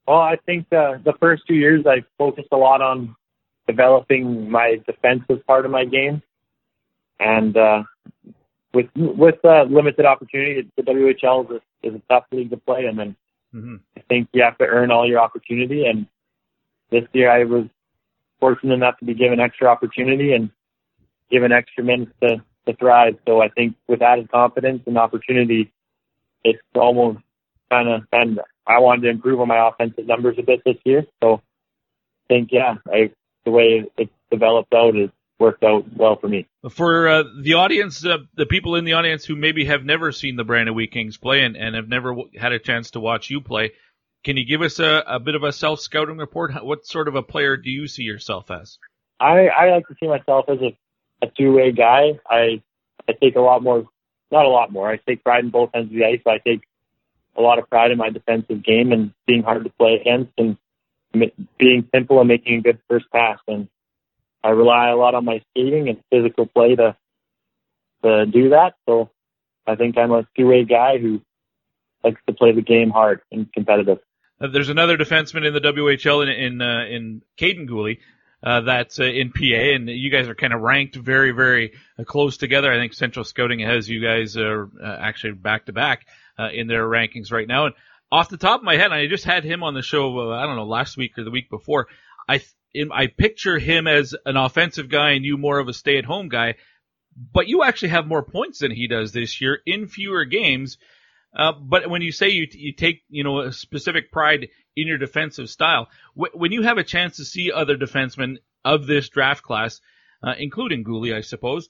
Well, 0.07 0.19
I 0.19 0.37
think 0.45 0.67
uh, 0.73 0.99
the 1.05 1.15
first 1.21 1.43
two 1.47 1.55
years 1.55 1.85
I 1.87 2.05
focused 2.19 2.49
a 2.53 2.57
lot 2.57 2.83
on 2.83 3.15
developing 3.67 4.51
my 4.51 4.81
defensive 4.87 5.47
part 5.47 5.65
of 5.65 5.71
my 5.71 5.85
game, 5.85 6.23
and 7.19 7.57
uh, 7.57 7.83
with 8.75 8.87
with 8.97 9.45
uh, 9.45 9.65
limited 9.65 10.07
opportunity, 10.07 10.69
the 10.77 10.83
WHL 10.83 11.45
is 11.45 11.61
a, 11.85 11.87
is 11.89 11.95
a 11.95 12.03
tough 12.09 12.25
league 12.33 12.51
to 12.51 12.57
play 12.57 12.87
in, 12.87 12.99
and 12.99 13.17
mm-hmm. 13.55 13.77
I 13.97 14.01
think 14.09 14.29
you 14.33 14.43
have 14.43 14.59
to 14.59 14.65
earn 14.65 14.91
all 14.91 15.09
your 15.09 15.21
opportunity. 15.21 15.85
And 15.87 16.07
this 16.91 17.05
year, 17.13 17.31
I 17.31 17.45
was 17.45 17.67
fortunate 18.41 18.75
enough 18.75 18.99
to 18.99 19.05
be 19.05 19.15
given 19.15 19.39
extra 19.39 19.69
opportunity 19.69 20.33
and 20.33 20.51
given 21.31 21.53
extra 21.53 21.85
minutes 21.85 22.13
to 22.23 22.43
to 22.67 22.75
thrive. 22.77 23.17
So 23.27 23.41
I 23.41 23.49
think 23.49 23.77
with 23.89 24.03
added 24.03 24.31
confidence 24.31 24.83
and 24.87 24.99
opportunity, 24.99 25.73
it's 26.45 26.61
almost 26.75 27.19
kind 27.71 27.89
of 27.89 28.03
and 28.13 28.41
I 28.67 28.79
wanted 28.79 29.03
to 29.03 29.09
improve 29.11 29.41
on 29.41 29.49
my 29.49 29.69
offensive 29.69 30.07
numbers 30.07 30.37
a 30.39 30.43
bit 30.43 30.63
this 30.65 30.77
year. 30.85 31.05
So 31.23 31.35
I 31.35 31.41
think 32.29 32.51
yeah, 32.53 32.75
I 32.87 33.11
the 33.45 33.51
way 33.51 33.91
it's 33.97 34.13
developed 34.31 34.75
out 34.75 34.97
is 34.97 35.11
worked 35.39 35.65
out 35.65 35.85
well 35.97 36.17
for 36.21 36.29
me. 36.29 36.47
For 36.71 37.09
uh, 37.09 37.23
the 37.41 37.55
audience, 37.55 38.05
uh, 38.05 38.19
the 38.35 38.47
people 38.47 38.77
in 38.77 38.85
the 38.85 38.93
audience 38.93 39.25
who 39.25 39.35
maybe 39.35 39.65
have 39.65 39.85
never 39.85 40.13
seen 40.13 40.37
the 40.37 40.45
Brandon 40.45 40.75
Wheat 40.75 40.93
Kings 40.93 41.17
play 41.17 41.43
and, 41.43 41.57
and 41.57 41.75
have 41.75 41.89
never 41.89 42.11
w- 42.11 42.31
had 42.39 42.53
a 42.53 42.59
chance 42.59 42.91
to 42.91 43.01
watch 43.01 43.31
you 43.31 43.41
play, 43.41 43.73
can 44.23 44.37
you 44.37 44.45
give 44.45 44.61
us 44.61 44.79
a, 44.79 45.03
a 45.07 45.19
bit 45.19 45.35
of 45.35 45.43
a 45.43 45.53
self 45.53 45.81
scouting 45.81 46.19
report? 46.19 46.53
What 46.63 46.87
sort 46.87 47.09
of 47.09 47.15
a 47.15 47.23
player 47.23 47.57
do 47.57 47.71
you 47.71 47.89
see 47.89 48.03
yourself 48.03 48.51
as? 48.51 48.79
I, 49.19 49.49
I 49.49 49.71
like 49.71 49.89
to 49.89 49.95
see 49.99 50.09
myself 50.09 50.45
as 50.49 50.59
a, 50.59 50.77
a 51.23 51.27
two 51.27 51.53
way 51.53 51.73
guy. 51.73 52.19
I 52.29 52.63
I 53.09 53.13
take 53.13 53.37
a 53.37 53.41
lot 53.41 53.63
more, 53.63 53.87
not 54.31 54.47
a 54.47 54.49
lot 54.49 54.73
more. 54.73 54.91
I 54.91 54.97
take 54.97 55.25
pride 55.25 55.45
in 55.45 55.51
both 55.51 55.71
ends 55.75 55.91
of 55.91 55.97
the 55.97 56.05
ice. 56.05 56.21
I 56.27 56.39
take 56.39 56.63
a 57.37 57.43
lot 57.43 57.59
of 57.59 57.69
pride 57.69 57.91
in 57.91 57.99
my 57.99 58.11
defensive 58.11 58.65
game 58.65 58.93
and 58.93 59.13
being 59.27 59.43
hard 59.43 59.65
to 59.65 59.71
play 59.71 59.95
against 60.01 60.33
and 60.39 60.57
being 61.59 61.89
simple 61.95 62.21
and 62.21 62.29
making 62.29 62.59
a 62.59 62.63
good 62.63 62.79
first 62.89 63.07
pass. 63.11 63.39
And 63.49 63.69
I 64.43 64.51
rely 64.51 64.89
a 64.89 64.97
lot 64.97 65.15
on 65.15 65.25
my 65.25 65.43
skating 65.51 65.89
and 65.89 66.03
physical 66.11 66.47
play 66.47 66.77
to 66.77 66.97
to 68.03 68.27
do 68.27 68.51
that. 68.51 68.75
So 68.87 69.11
I 69.67 69.77
think 69.77 69.99
I'm 69.99 70.13
a 70.13 70.27
two 70.37 70.47
way 70.47 70.65
guy 70.65 70.99
who 70.99 71.21
likes 72.03 72.21
to 72.27 72.33
play 72.33 72.53
the 72.53 72.63
game 72.63 72.91
hard 72.91 73.21
and 73.31 73.53
competitive. 73.53 73.99
Uh, 74.41 74.47
there's 74.47 74.71
another 74.71 74.97
defenseman 74.97 75.47
in 75.47 75.53
the 75.53 75.61
WHL 75.61 76.23
in 76.23 76.29
in, 76.31 76.63
uh, 76.63 76.85
in 76.89 77.23
Kaiden 77.39 77.69
Guhle. 77.69 77.99
Uh, 78.43 78.63
that's 78.63 78.99
uh, 78.99 79.05
in 79.05 79.33
PA, 79.33 79.75
and 79.75 79.89
you 79.89 80.11
guys 80.11 80.27
are 80.27 80.35
kind 80.35 80.55
of 80.55 80.63
ranked 80.63 80.97
very, 80.97 81.33
very 81.33 81.73
uh, 81.99 82.05
close 82.05 82.39
together. 82.39 82.73
I 82.73 82.79
think 82.79 82.95
Central 82.95 83.25
Scouting 83.25 83.61
has 83.61 83.87
you 83.89 84.01
guys 84.01 84.35
uh, 84.35 84.65
uh, 84.83 84.97
actually 84.99 85.33
back 85.35 85.67
to 85.67 85.73
back 85.73 86.07
in 86.55 86.69
their 86.69 86.85
rankings 86.85 87.31
right 87.31 87.47
now. 87.47 87.67
And 87.67 87.75
off 88.13 88.29
the 88.29 88.37
top 88.37 88.61
of 88.61 88.65
my 88.65 88.77
head, 88.77 88.93
I 88.93 89.07
just 89.07 89.25
had 89.25 89.45
him 89.45 89.63
on 89.63 89.75
the 89.75 89.83
show. 89.83 90.31
Uh, 90.31 90.37
I 90.37 90.47
don't 90.47 90.57
know 90.57 90.65
last 90.65 90.97
week 90.97 91.19
or 91.19 91.25
the 91.25 91.31
week 91.31 91.51
before. 91.51 91.87
I 92.29 92.41
in, 92.73 92.91
I 92.93 93.07
picture 93.07 93.59
him 93.59 93.87
as 93.87 94.15
an 94.25 94.37
offensive 94.37 94.89
guy 94.89 95.11
and 95.11 95.25
you 95.25 95.37
more 95.37 95.59
of 95.59 95.69
a 95.69 95.73
stay-at-home 95.73 96.29
guy. 96.29 96.55
But 97.33 97.49
you 97.49 97.63
actually 97.63 97.91
have 97.91 98.07
more 98.07 98.23
points 98.23 98.61
than 98.61 98.71
he 98.71 98.87
does 98.87 99.13
this 99.13 99.41
year 99.41 99.59
in 99.67 99.89
fewer 99.89 100.25
games. 100.25 100.79
Uh, 101.37 101.53
but 101.53 101.89
when 101.89 102.03
you 102.03 102.11
say 102.13 102.29
you 102.29 102.47
you 102.51 102.73
take 102.73 103.03
you 103.09 103.23
know 103.23 103.41
a 103.41 103.53
specific 103.53 104.11
pride 104.11 104.49
in 104.77 104.89
your 104.89 104.99
defensive 104.99 105.49
style, 105.49 105.89
wh- 106.15 106.35
when 106.35 106.53
you 106.53 106.63
have 106.63 106.79
a 106.79 106.85
chance 106.85 107.17
to 107.17 107.25
see 107.25 107.53
other 107.53 107.77
defensemen 107.77 108.37
of 108.65 108.87
this 108.87 109.09
draft 109.09 109.43
class, 109.43 109.81
uh, 110.23 110.35
including 110.39 110.85
Guhle, 110.85 111.15
I 111.15 111.21
suppose, 111.21 111.69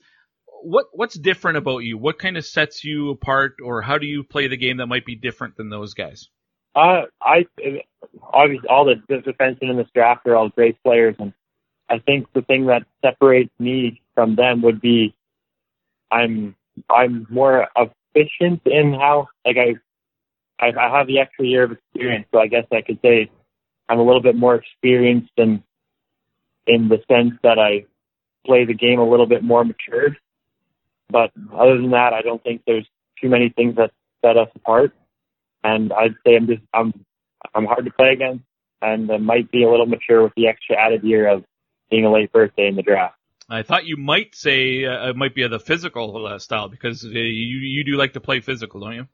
what 0.63 0.87
what's 0.93 1.19
different 1.19 1.59
about 1.59 1.79
you? 1.79 1.99
What 1.99 2.19
kind 2.19 2.37
of 2.37 2.45
sets 2.45 2.85
you 2.85 3.11
apart, 3.11 3.57
or 3.63 3.83
how 3.83 3.99
do 3.99 4.07
you 4.07 4.25
play 4.25 4.49
the 4.49 4.57
game 4.57 4.79
that 4.79 4.87
might 4.87 5.05
be 5.05 5.15
different 5.15 5.57
than 5.57 5.69
those 5.69 5.95
guys? 5.95 6.29
Uh, 6.75 7.03
I 7.21 7.47
obviously 8.33 8.69
all 8.69 8.85
the, 8.85 9.03
defensemen 9.11 9.71
in 9.71 9.77
this 9.77 9.89
draft 9.95 10.27
are 10.27 10.37
all 10.37 10.49
great 10.49 10.83
players, 10.83 11.17
and 11.19 11.35
I 11.89 11.99
think 11.99 12.33
the 12.33 12.43
thing 12.43 12.67
that 12.67 12.85
separates 13.05 13.53
me 13.59 14.01
from 14.15 14.37
them 14.37 14.63
would 14.63 14.81
be 14.81 15.15
I'm 16.11 16.57
I'm 16.89 17.27
more 17.29 17.69
efficient 18.15 18.63
in 18.67 18.95
how 18.95 19.29
like 19.45 19.57
I 19.57 19.75
I, 20.65 20.73
I 20.79 20.99
have 20.99 21.07
the 21.07 21.19
extra 21.19 21.47
year 21.47 21.65
of 21.65 21.73
experience, 21.73 22.27
so 22.33 22.39
I 22.39 22.47
guess 22.47 22.65
I 22.73 22.83
could 22.83 22.99
say 23.03 23.31
I'm 23.89 23.99
a 23.99 24.05
little 24.05 24.23
bit 24.23 24.37
more 24.37 24.55
experienced 24.55 25.33
in 25.37 25.63
in 26.67 26.89
the 26.89 26.99
sense 27.11 27.33
that 27.43 27.59
I 27.59 27.87
play 28.47 28.65
the 28.65 28.75
game 28.75 29.01
a 29.01 29.09
little 29.09 29.27
bit 29.27 29.43
more 29.43 29.65
matured. 29.65 30.17
But 31.11 31.33
other 31.53 31.77
than 31.77 31.91
that, 31.91 32.13
I 32.13 32.23
don't 32.23 32.43
think 32.43 32.63
there's 32.67 32.87
too 33.21 33.29
many 33.29 33.51
things 33.51 33.77
that 33.77 33.91
set 34.25 34.37
us 34.37 34.49
apart. 34.55 34.93
And 35.65 35.93
I'd 35.93 36.15
say 36.25 36.37
I'm 36.37 36.47
just 36.47 36.63
I'm 36.73 36.93
I'm 37.55 37.67
hard 37.67 37.85
to 37.85 37.91
play 37.93 38.13
against, 38.13 38.45
and 38.81 39.11
uh, 39.11 39.19
might 39.19 39.51
be 39.51 39.65
a 39.65 39.71
little 39.71 39.87
mature 39.87 40.23
with 40.23 40.33
the 40.37 40.47
extra 40.49 40.77
added 40.77 41.03
year 41.03 41.29
of 41.29 41.45
being 41.91 42.05
a 42.05 42.13
late 42.13 42.33
birthday 42.33 42.69
in 42.69 42.77
the 42.77 42.83
draft. 42.83 43.17
I 43.51 43.63
thought 43.63 43.85
you 43.85 43.97
might 43.97 44.35
say 44.35 44.85
uh, 44.85 45.11
it 45.11 45.17
might 45.17 45.35
be 45.35 45.47
the 45.47 45.59
physical 45.59 46.27
uh, 46.27 46.39
style 46.39 46.69
because 46.69 47.05
uh, 47.05 47.09
you 47.09 47.59
you 47.59 47.85
do 47.85 47.97
like 47.97 48.13
to 48.13 48.21
play 48.21 48.41
physical, 48.41 48.81
don't 48.81 48.95
you? 48.95 49.09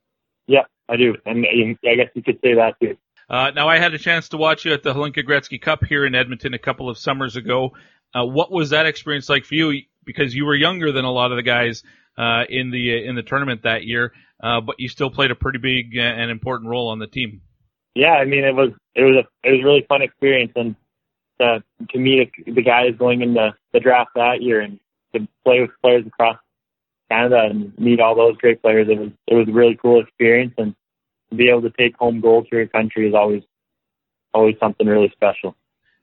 Yeah, 0.47 0.65
I 0.89 0.97
do, 0.97 1.17
and 1.25 1.47
I 1.85 1.95
guess 1.95 2.11
you 2.15 2.23
could 2.23 2.39
say 2.45 2.55
that 2.55 2.75
too. 2.81 2.97
Uh, 3.29 3.51
now, 3.51 3.69
I 3.69 3.79
had 3.79 3.93
a 3.93 3.99
chance 3.99 4.29
to 4.29 4.37
watch 4.37 4.65
you 4.65 4.73
at 4.73 4.83
the 4.83 4.95
Hlinka 4.95 5.27
Gretzky 5.27 5.61
Cup 5.61 5.85
here 5.85 6.07
in 6.07 6.15
Edmonton 6.15 6.55
a 6.55 6.59
couple 6.59 6.89
of 6.89 6.97
summers 6.97 7.35
ago. 7.35 7.73
Uh, 8.15 8.25
what 8.25 8.53
was 8.53 8.71
that 8.71 8.87
experience 8.87 9.29
like 9.29 9.45
for 9.45 9.55
you? 9.55 9.83
Because 10.05 10.35
you 10.35 10.45
were 10.45 10.55
younger 10.55 10.93
than 10.93 11.05
a 11.05 11.11
lot 11.11 11.33
of 11.33 11.37
the 11.37 11.43
guys 11.43 11.83
uh, 12.17 12.45
in 12.49 12.71
the 12.71 13.05
in 13.05 13.17
the 13.17 13.23
tournament 13.23 13.63
that 13.65 13.85
year, 13.85 14.13
uh, 14.43 14.61
but 14.61 14.77
you 14.79 14.89
still 14.89 15.11
played 15.11 15.31
a 15.31 15.35
pretty 15.35 15.59
big 15.59 15.97
and 15.97 16.31
important 16.31 16.71
role 16.71 16.89
on 16.89 16.99
the 16.99 17.07
team. 17.07 17.41
Yeah, 17.95 18.13
I 18.13 18.27
mean 18.27 18.45
it 18.45 18.55
was 18.55 18.71
it 18.95 19.03
was 19.03 19.25
a 19.25 19.49
it 19.49 19.53
was 19.53 19.61
a 19.63 19.65
really 19.65 19.87
fun 19.89 20.03
experience, 20.03 20.53
and 20.55 20.77
to 21.41 21.63
to 21.91 21.99
meet 21.99 22.33
the 22.47 22.63
guys 22.63 22.95
going 22.99 23.23
into 23.23 23.55
the 23.73 23.81
draft 23.81 24.11
that 24.15 24.43
year 24.43 24.61
and 24.61 24.79
to 25.15 25.27
play 25.45 25.61
with 25.61 25.71
players 25.83 26.07
across 26.07 26.39
Canada 27.11 27.47
and 27.49 27.77
meet 27.79 28.01
all 28.01 28.15
those 28.15 28.37
great 28.37 28.63
players, 28.63 28.89
it 28.89 28.99
was 28.99 29.11
it 29.27 29.35
was 29.35 29.49
a 29.49 29.53
really 29.53 29.79
cool 29.81 30.01
experience, 30.01 30.55
and 30.59 30.75
to 31.31 31.37
be 31.37 31.49
able 31.49 31.63
to 31.63 31.71
take 31.71 31.97
home 31.97 32.21
gold 32.21 32.47
for 32.49 32.57
your 32.57 32.67
country 32.67 33.09
is 33.09 33.15
always 33.15 33.43
always 34.35 34.57
something 34.61 34.87
really 34.87 35.11
special. 35.15 35.57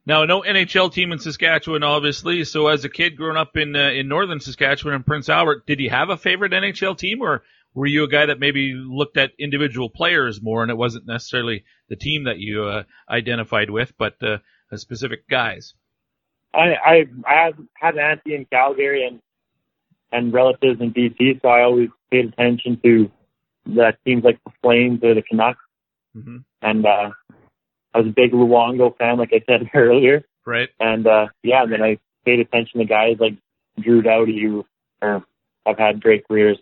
Now, 0.06 0.26
no 0.26 0.42
NHL 0.42 0.92
team 0.92 1.14
in 1.14 1.20
Saskatchewan, 1.20 1.84
obviously. 1.84 2.44
So, 2.44 2.68
as 2.68 2.84
a 2.84 2.90
kid 2.90 3.16
growing 3.16 3.38
up 3.38 3.56
in 3.56 3.76
uh, 3.76 3.90
in 3.90 4.08
northern 4.08 4.40
Saskatchewan 4.40 4.96
and 4.96 5.06
Prince 5.06 5.30
Albert, 5.30 5.66
did 5.66 5.80
you 5.80 5.90
have 5.90 6.10
a 6.10 6.18
favorite 6.18 6.52
NHL 6.52 6.98
team, 6.98 7.22
or 7.22 7.44
were 7.74 7.86
you 7.86 8.04
a 8.04 8.10
guy 8.10 8.26
that 8.26 8.40
maybe 8.40 8.74
looked 8.74 9.18
at 9.18 9.32
individual 9.40 9.90
players 9.90 10.42
more, 10.42 10.62
and 10.62 10.72
it 10.72 10.78
wasn't 10.78 11.08
necessarily 11.08 11.64
the 11.90 11.96
team 11.96 12.26
that 12.26 12.38
you 12.38 12.66
uh, 12.66 12.84
identified 13.10 13.70
with, 13.70 13.94
but 13.98 14.22
uh, 14.22 14.38
specific 14.78 15.28
guys? 15.30 15.74
I 16.54 16.74
I 16.86 17.06
I 17.26 17.44
had, 17.46 17.54
had 17.74 17.94
an 17.96 18.00
auntie 18.00 18.36
in 18.36 18.46
Calgary 18.46 19.08
and 19.08 19.20
and 20.12 20.34
relatives 20.34 20.80
in 20.80 20.94
BC, 20.94 21.42
so 21.42 21.48
I 21.48 21.64
always 21.64 21.90
paid 22.12 22.26
attention 22.26 22.80
to 22.84 23.12
the 23.66 23.94
teams 24.06 24.24
like 24.24 24.40
the 24.46 24.52
Flames 24.62 25.04
or 25.04 25.16
the 25.16 25.24
Canucks. 25.24 25.60
Mm-hmm. 26.16 26.38
And 26.62 26.86
uh, 26.86 27.10
I 27.94 27.98
was 27.98 28.08
a 28.08 28.14
big 28.16 28.32
Luongo 28.32 28.96
fan, 28.98 29.18
like 29.18 29.32
I 29.34 29.44
said 29.48 29.70
earlier. 29.74 30.24
Right. 30.46 30.70
And 30.80 31.08
uh, 31.08 31.28
yeah, 31.42 31.66
then 31.70 31.82
I 31.82 31.98
paid 32.26 32.40
attention 32.40 32.80
to 32.80 32.86
guys 32.86 33.18
like 33.20 33.34
Drew 33.80 34.02
Doughty, 34.02 34.42
who 34.42 34.66
uh, 35.02 35.20
have 35.66 35.78
had 35.78 36.02
great 36.02 36.28
careers 36.28 36.60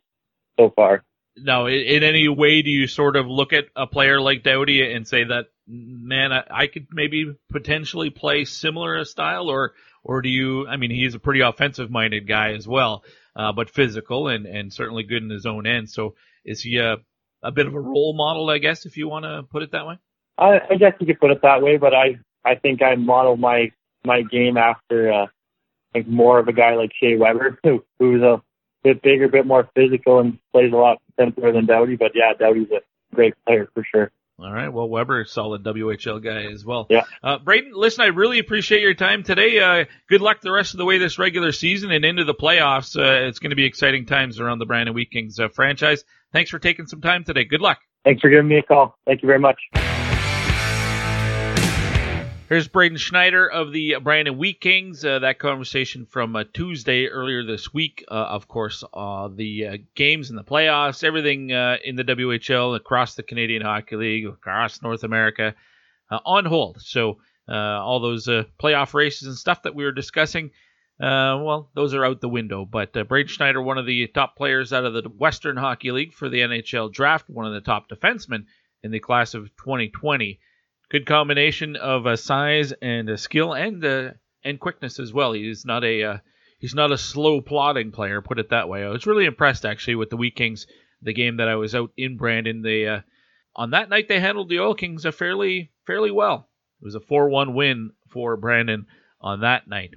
so 0.58 0.72
far. 0.76 1.04
Now, 1.36 1.66
in, 1.68 1.82
in 1.82 2.04
any 2.04 2.28
way, 2.28 2.62
do 2.62 2.70
you 2.70 2.88
sort 2.88 3.16
of 3.16 3.28
look 3.28 3.54
at 3.54 3.66
a 3.76 3.88
player 3.88 4.22
like 4.22 4.44
Doughty 4.44 4.94
and 4.94 5.08
say 5.08 5.24
that, 5.24 5.48
man, 5.72 6.32
I, 6.32 6.44
I 6.50 6.68
could 6.68 6.88
maybe 6.92 7.34
potentially 7.52 8.10
play 8.10 8.46
similar 8.46 9.04
style, 9.06 9.50
or 9.50 9.74
or 10.04 10.22
do 10.22 10.30
you? 10.30 10.68
I 10.68 10.78
mean, 10.78 10.92
he's 10.92 11.16
a 11.16 11.20
pretty 11.20 11.42
offensive-minded 11.42 12.28
guy 12.28 12.54
as 12.54 12.68
well, 12.68 13.04
uh, 13.36 13.52
but 13.54 13.70
physical 13.70 14.28
and 14.28 14.46
and 14.46 14.74
certainly 14.74 15.04
good 15.04 15.24
in 15.24 15.30
his 15.30 15.46
own 15.46 15.66
end. 15.66 15.90
So, 15.90 16.16
is 16.46 16.62
he 16.62 16.78
a 16.78 16.98
a 17.44 17.52
bit 17.52 17.68
of 17.68 17.74
a 17.74 17.80
role 17.80 18.14
model, 18.14 18.50
I 18.50 18.60
guess, 18.60 18.86
if 18.86 18.98
you 18.98 19.08
want 19.08 19.26
to 19.26 19.44
put 19.44 19.64
it 19.64 19.72
that 19.72 19.88
way? 19.88 19.98
I, 20.38 20.60
I 20.70 20.76
guess 20.76 20.94
you 21.00 21.08
could 21.08 21.20
put 21.20 21.32
it 21.32 21.42
that 21.42 21.62
way, 21.62 21.78
but 21.78 21.94
I 21.94 22.20
I 22.44 22.56
think 22.56 22.82
I 22.82 22.96
model 22.96 23.38
my 23.38 23.72
my 24.04 24.24
game 24.24 24.58
after 24.58 25.12
uh, 25.12 25.28
like 25.94 26.08
more 26.08 26.40
of 26.40 26.48
a 26.48 26.54
guy 26.54 26.76
like 26.76 26.92
Shea 27.00 27.16
Weber, 27.18 27.60
who 27.64 27.84
who's 28.00 28.22
a 28.22 28.42
bit 28.84 29.02
bigger, 29.02 29.26
a 29.26 29.30
bit 29.30 29.46
more 29.46 29.70
physical, 29.76 30.20
and 30.20 30.38
plays 30.52 30.74
a 30.74 30.78
lot 30.78 31.02
simpler 31.20 31.52
than 31.52 31.66
Doughty. 31.66 31.96
But 31.96 32.12
yeah, 32.16 32.34
Doughty's 32.38 32.72
a 32.72 33.16
great 33.16 33.34
player 33.46 33.70
for 33.74 33.86
sure. 33.90 34.12
All 34.44 34.52
right. 34.52 34.70
Well, 34.70 34.90
Weber, 34.90 35.26
solid 35.26 35.64
WHL 35.64 36.24
guy 36.24 36.52
as 36.52 36.66
well. 36.66 36.88
Yeah. 36.90 37.04
Uh, 37.24 37.38
Braden, 37.40 37.72
listen, 37.74 38.04
I 38.04 38.08
really 38.08 38.40
appreciate 38.40 38.82
your 38.82 38.94
time 38.94 39.24
today. 39.24 39.60
Uh, 39.60 39.86
good 40.10 40.22
luck 40.22 40.42
the 40.42 40.52
rest 40.52 40.74
of 40.74 40.78
the 40.78 40.86
way 40.86 40.98
this 40.98 41.20
regular 41.20 41.52
season 41.52 41.92
and 41.92 42.04
into 42.04 42.24
the 42.24 42.34
playoffs. 42.34 42.98
Uh, 42.98 43.28
it's 43.28 43.40
going 43.40 43.52
to 43.52 43.56
be 43.56 43.66
exciting 43.66 44.06
times 44.06 44.40
around 44.40 44.60
the 44.60 44.66
Brandon 44.66 44.96
Wheat 44.96 45.12
Kings 45.12 45.40
uh, 45.40 45.50
franchise. 45.50 46.04
Thanks 46.34 46.50
for 46.50 46.60
taking 46.60 46.88
some 46.88 47.02
time 47.02 47.24
today. 47.24 47.44
Good 47.44 47.62
luck. 47.62 47.80
Thanks 48.04 48.22
for 48.22 48.30
giving 48.30 48.48
me 48.48 48.58
a 48.58 48.64
call. 48.64 48.98
Thank 49.06 49.22
you 49.22 49.28
very 49.28 49.40
much. 49.40 49.60
Here's 52.52 52.68
Braden 52.68 52.98
Schneider 52.98 53.50
of 53.50 53.72
the 53.72 53.96
Brandon 54.04 54.38
Wheat 54.38 54.60
Kings. 54.60 55.06
Uh, 55.06 55.20
that 55.20 55.40
conversation 55.40 56.06
from 56.06 56.36
uh, 56.36 56.44
Tuesday 56.52 57.08
earlier 57.08 57.46
this 57.46 57.74
week. 57.74 58.04
Uh, 58.12 58.14
of 58.16 58.50
course, 58.50 58.84
uh, 58.94 59.30
the 59.34 59.68
uh, 59.68 59.78
games 59.96 60.30
and 60.30 60.38
the 60.38 60.44
playoffs, 60.44 61.06
everything 61.06 61.54
uh, 61.54 61.78
in 61.82 61.96
the 61.96 62.04
WHL, 62.04 62.76
across 62.76 63.16
the 63.16 63.24
Canadian 63.24 63.62
Hockey 63.62 63.96
League, 63.96 64.26
across 64.28 64.82
North 64.82 65.06
America, 65.06 65.56
on 66.10 66.44
hold. 66.44 66.82
So 66.82 67.20
all 67.48 68.02
those 68.02 68.28
playoff 68.28 68.94
races 68.94 69.30
and 69.30 69.38
stuff 69.38 69.64
that 69.64 69.74
we 69.74 69.86
were 69.86 69.94
discussing, 69.94 70.52
well, 71.00 71.70
those 71.74 71.94
are 71.94 72.04
out 72.04 72.20
the 72.20 72.28
window. 72.28 72.66
But 72.66 72.92
Braden 73.08 73.30
Schneider, 73.30 73.62
one 73.62 73.78
of 73.78 73.86
the 73.86 74.08
top 74.08 74.36
players 74.36 74.74
out 74.74 74.84
of 74.84 74.94
the 74.94 75.08
Western 75.08 75.56
Hockey 75.56 75.92
League 75.92 76.12
for 76.12 76.28
the 76.28 76.42
NHL 76.42 76.92
draft, 76.92 77.30
one 77.30 77.48
of 77.48 77.54
the 77.54 77.62
top 77.62 77.88
defensemen 77.88 78.44
in 78.84 78.92
the 78.92 79.00
class 79.00 79.36
of 79.36 79.56
2020 79.56 80.42
good 80.92 81.06
combination 81.06 81.78
of 81.78 82.06
uh, 82.06 82.18
size 82.18 82.74
and 82.82 83.10
uh, 83.10 83.16
skill 83.16 83.54
and 83.54 83.84
uh, 83.84 84.12
and 84.44 84.60
quickness 84.60 85.00
as 85.00 85.14
well. 85.14 85.32
He's 85.32 85.66
not 85.66 85.86
a 85.86 86.04
uh, 86.04 86.18
he's 86.60 86.76
not 86.76 86.92
a 86.92 86.98
slow 86.98 87.40
plodding 87.40 87.92
player, 87.92 88.22
put 88.22 88.40
it 88.40 88.50
that 88.50 88.68
way. 88.68 88.84
I 88.84 88.90
was 88.90 89.08
really 89.08 89.26
impressed 89.26 89.66
actually 89.66 89.96
with 89.96 90.10
the 90.10 90.18
Wheat 90.18 90.36
Kings, 90.36 90.68
the 91.02 91.14
game 91.14 91.38
that 91.38 91.48
I 91.48 91.56
was 91.56 91.74
out 91.74 91.92
in 91.96 92.18
Brandon. 92.18 92.62
They 92.62 92.88
uh, 92.88 93.02
on 93.56 93.72
that 93.72 93.90
night 93.90 94.10
they 94.10 94.20
handled 94.20 94.50
the 94.50 94.60
Oil 94.60 94.76
Kings 94.76 95.06
uh, 95.06 95.12
fairly 95.12 95.72
fairly 95.88 96.12
well. 96.12 96.50
It 96.82 96.86
was 96.86 96.96
a 96.96 97.00
4-1 97.00 97.54
win 97.54 97.92
for 98.10 98.36
Brandon 98.36 98.86
on 99.22 99.42
that 99.42 99.68
night. 99.68 99.92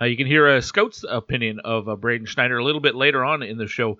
you 0.00 0.16
can 0.16 0.28
hear 0.28 0.46
a 0.46 0.62
scout's 0.62 1.04
opinion 1.08 1.60
of 1.60 2.00
Braden 2.00 2.26
Schneider 2.26 2.58
a 2.58 2.64
little 2.64 2.80
bit 2.80 2.94
later 2.94 3.24
on 3.24 3.42
in 3.42 3.58
the 3.58 3.66
show 3.66 3.98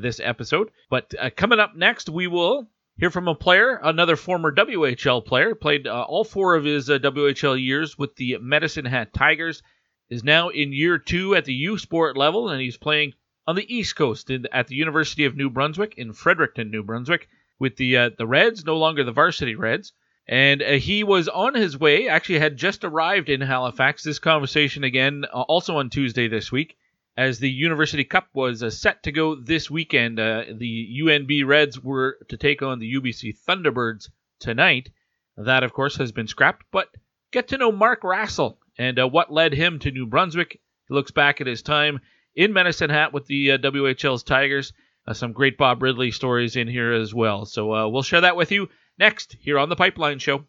this 0.00 0.18
episode. 0.18 0.70
But 0.88 1.14
coming 1.36 1.60
up 1.60 1.76
next, 1.76 2.08
we 2.08 2.26
will 2.26 2.68
Hear 2.98 3.12
from 3.12 3.28
a 3.28 3.34
player, 3.36 3.78
another 3.80 4.16
former 4.16 4.50
WHL 4.50 5.24
player, 5.24 5.54
played 5.54 5.86
uh, 5.86 6.02
all 6.02 6.24
four 6.24 6.56
of 6.56 6.64
his 6.64 6.90
uh, 6.90 6.98
WHL 6.98 7.62
years 7.62 7.96
with 7.96 8.16
the 8.16 8.38
Medicine 8.40 8.86
Hat 8.86 9.14
Tigers, 9.14 9.62
is 10.10 10.24
now 10.24 10.48
in 10.48 10.72
year 10.72 10.98
two 10.98 11.36
at 11.36 11.44
the 11.44 11.54
U 11.54 11.78
Sport 11.78 12.16
level, 12.16 12.48
and 12.48 12.60
he's 12.60 12.76
playing 12.76 13.12
on 13.46 13.54
the 13.54 13.72
East 13.72 13.94
Coast 13.94 14.30
in, 14.30 14.48
at 14.50 14.66
the 14.66 14.74
University 14.74 15.24
of 15.26 15.36
New 15.36 15.48
Brunswick 15.48 15.94
in 15.96 16.12
Fredericton, 16.12 16.72
New 16.72 16.82
Brunswick, 16.82 17.28
with 17.60 17.76
the 17.76 17.96
uh, 17.96 18.10
the 18.18 18.26
Reds, 18.26 18.64
no 18.64 18.76
longer 18.76 19.04
the 19.04 19.12
Varsity 19.12 19.54
Reds. 19.54 19.92
And 20.26 20.60
uh, 20.60 20.72
he 20.72 21.04
was 21.04 21.28
on 21.28 21.54
his 21.54 21.78
way, 21.78 22.08
actually 22.08 22.40
had 22.40 22.56
just 22.56 22.82
arrived 22.82 23.28
in 23.28 23.40
Halifax. 23.40 24.02
This 24.02 24.18
conversation 24.18 24.82
again, 24.82 25.24
uh, 25.32 25.42
also 25.42 25.76
on 25.76 25.88
Tuesday 25.88 26.26
this 26.26 26.50
week 26.50 26.76
as 27.18 27.40
the 27.40 27.50
University 27.50 28.04
Cup 28.04 28.28
was 28.32 28.62
uh, 28.62 28.70
set 28.70 29.02
to 29.02 29.10
go 29.10 29.34
this 29.34 29.68
weekend. 29.68 30.20
Uh, 30.20 30.44
the 30.54 31.02
UNB 31.02 31.44
Reds 31.44 31.82
were 31.82 32.16
to 32.28 32.36
take 32.36 32.62
on 32.62 32.78
the 32.78 32.94
UBC 32.94 33.36
Thunderbirds 33.44 34.08
tonight. 34.38 34.90
That, 35.36 35.64
of 35.64 35.72
course, 35.72 35.96
has 35.96 36.12
been 36.12 36.28
scrapped, 36.28 36.64
but 36.70 36.88
get 37.32 37.48
to 37.48 37.58
know 37.58 37.72
Mark 37.72 38.02
Rassell 38.02 38.58
and 38.78 39.00
uh, 39.00 39.08
what 39.08 39.32
led 39.32 39.52
him 39.52 39.80
to 39.80 39.90
New 39.90 40.06
Brunswick. 40.06 40.60
He 40.86 40.94
looks 40.94 41.10
back 41.10 41.40
at 41.40 41.48
his 41.48 41.60
time 41.60 41.98
in 42.36 42.52
Medicine 42.52 42.88
Hat 42.88 43.12
with 43.12 43.26
the 43.26 43.52
uh, 43.52 43.58
WHL's 43.58 44.22
Tigers. 44.22 44.72
Uh, 45.04 45.12
some 45.12 45.32
great 45.32 45.58
Bob 45.58 45.82
Ridley 45.82 46.12
stories 46.12 46.54
in 46.54 46.68
here 46.68 46.92
as 46.92 47.12
well. 47.12 47.46
So 47.46 47.74
uh, 47.74 47.88
we'll 47.88 48.02
share 48.02 48.20
that 48.20 48.36
with 48.36 48.52
you 48.52 48.68
next 48.96 49.36
here 49.40 49.58
on 49.58 49.68
the 49.68 49.76
Pipeline 49.76 50.20
Show. 50.20 50.36
One, 50.36 50.46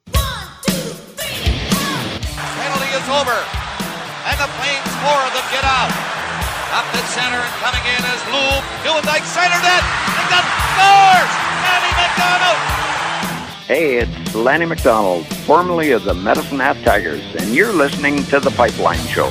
two, 0.62 0.72
three, 1.18 1.66
Penalty 2.36 2.90
is 2.96 3.10
over, 3.10 3.59
Up 6.90 6.96
the 6.96 7.06
center 7.06 7.38
and 7.38 7.54
coming 7.62 7.86
in 7.86 8.04
is 8.04 8.22
Loob. 8.34 8.64
Nieuwendyk 8.84 9.24
centered 9.24 9.62
it. 9.62 9.84
McDonald 10.18 10.58
scores! 10.74 11.34
Lanny 11.62 11.92
McDonald! 12.02 12.58
Hey, 13.68 13.98
it's 13.98 14.34
Lanny 14.36 14.66
McDonald, 14.66 15.28
formerly 15.46 15.92
of 15.92 16.04
the 16.04 16.16
Medicine 16.16 16.58
Hat 16.58 16.78
Tigers, 16.84 17.24
and 17.36 17.54
you're 17.54 17.74
listening 17.74 18.24
to 18.26 18.40
The 18.40 18.50
Pipeline 18.52 18.98
Show. 19.06 19.30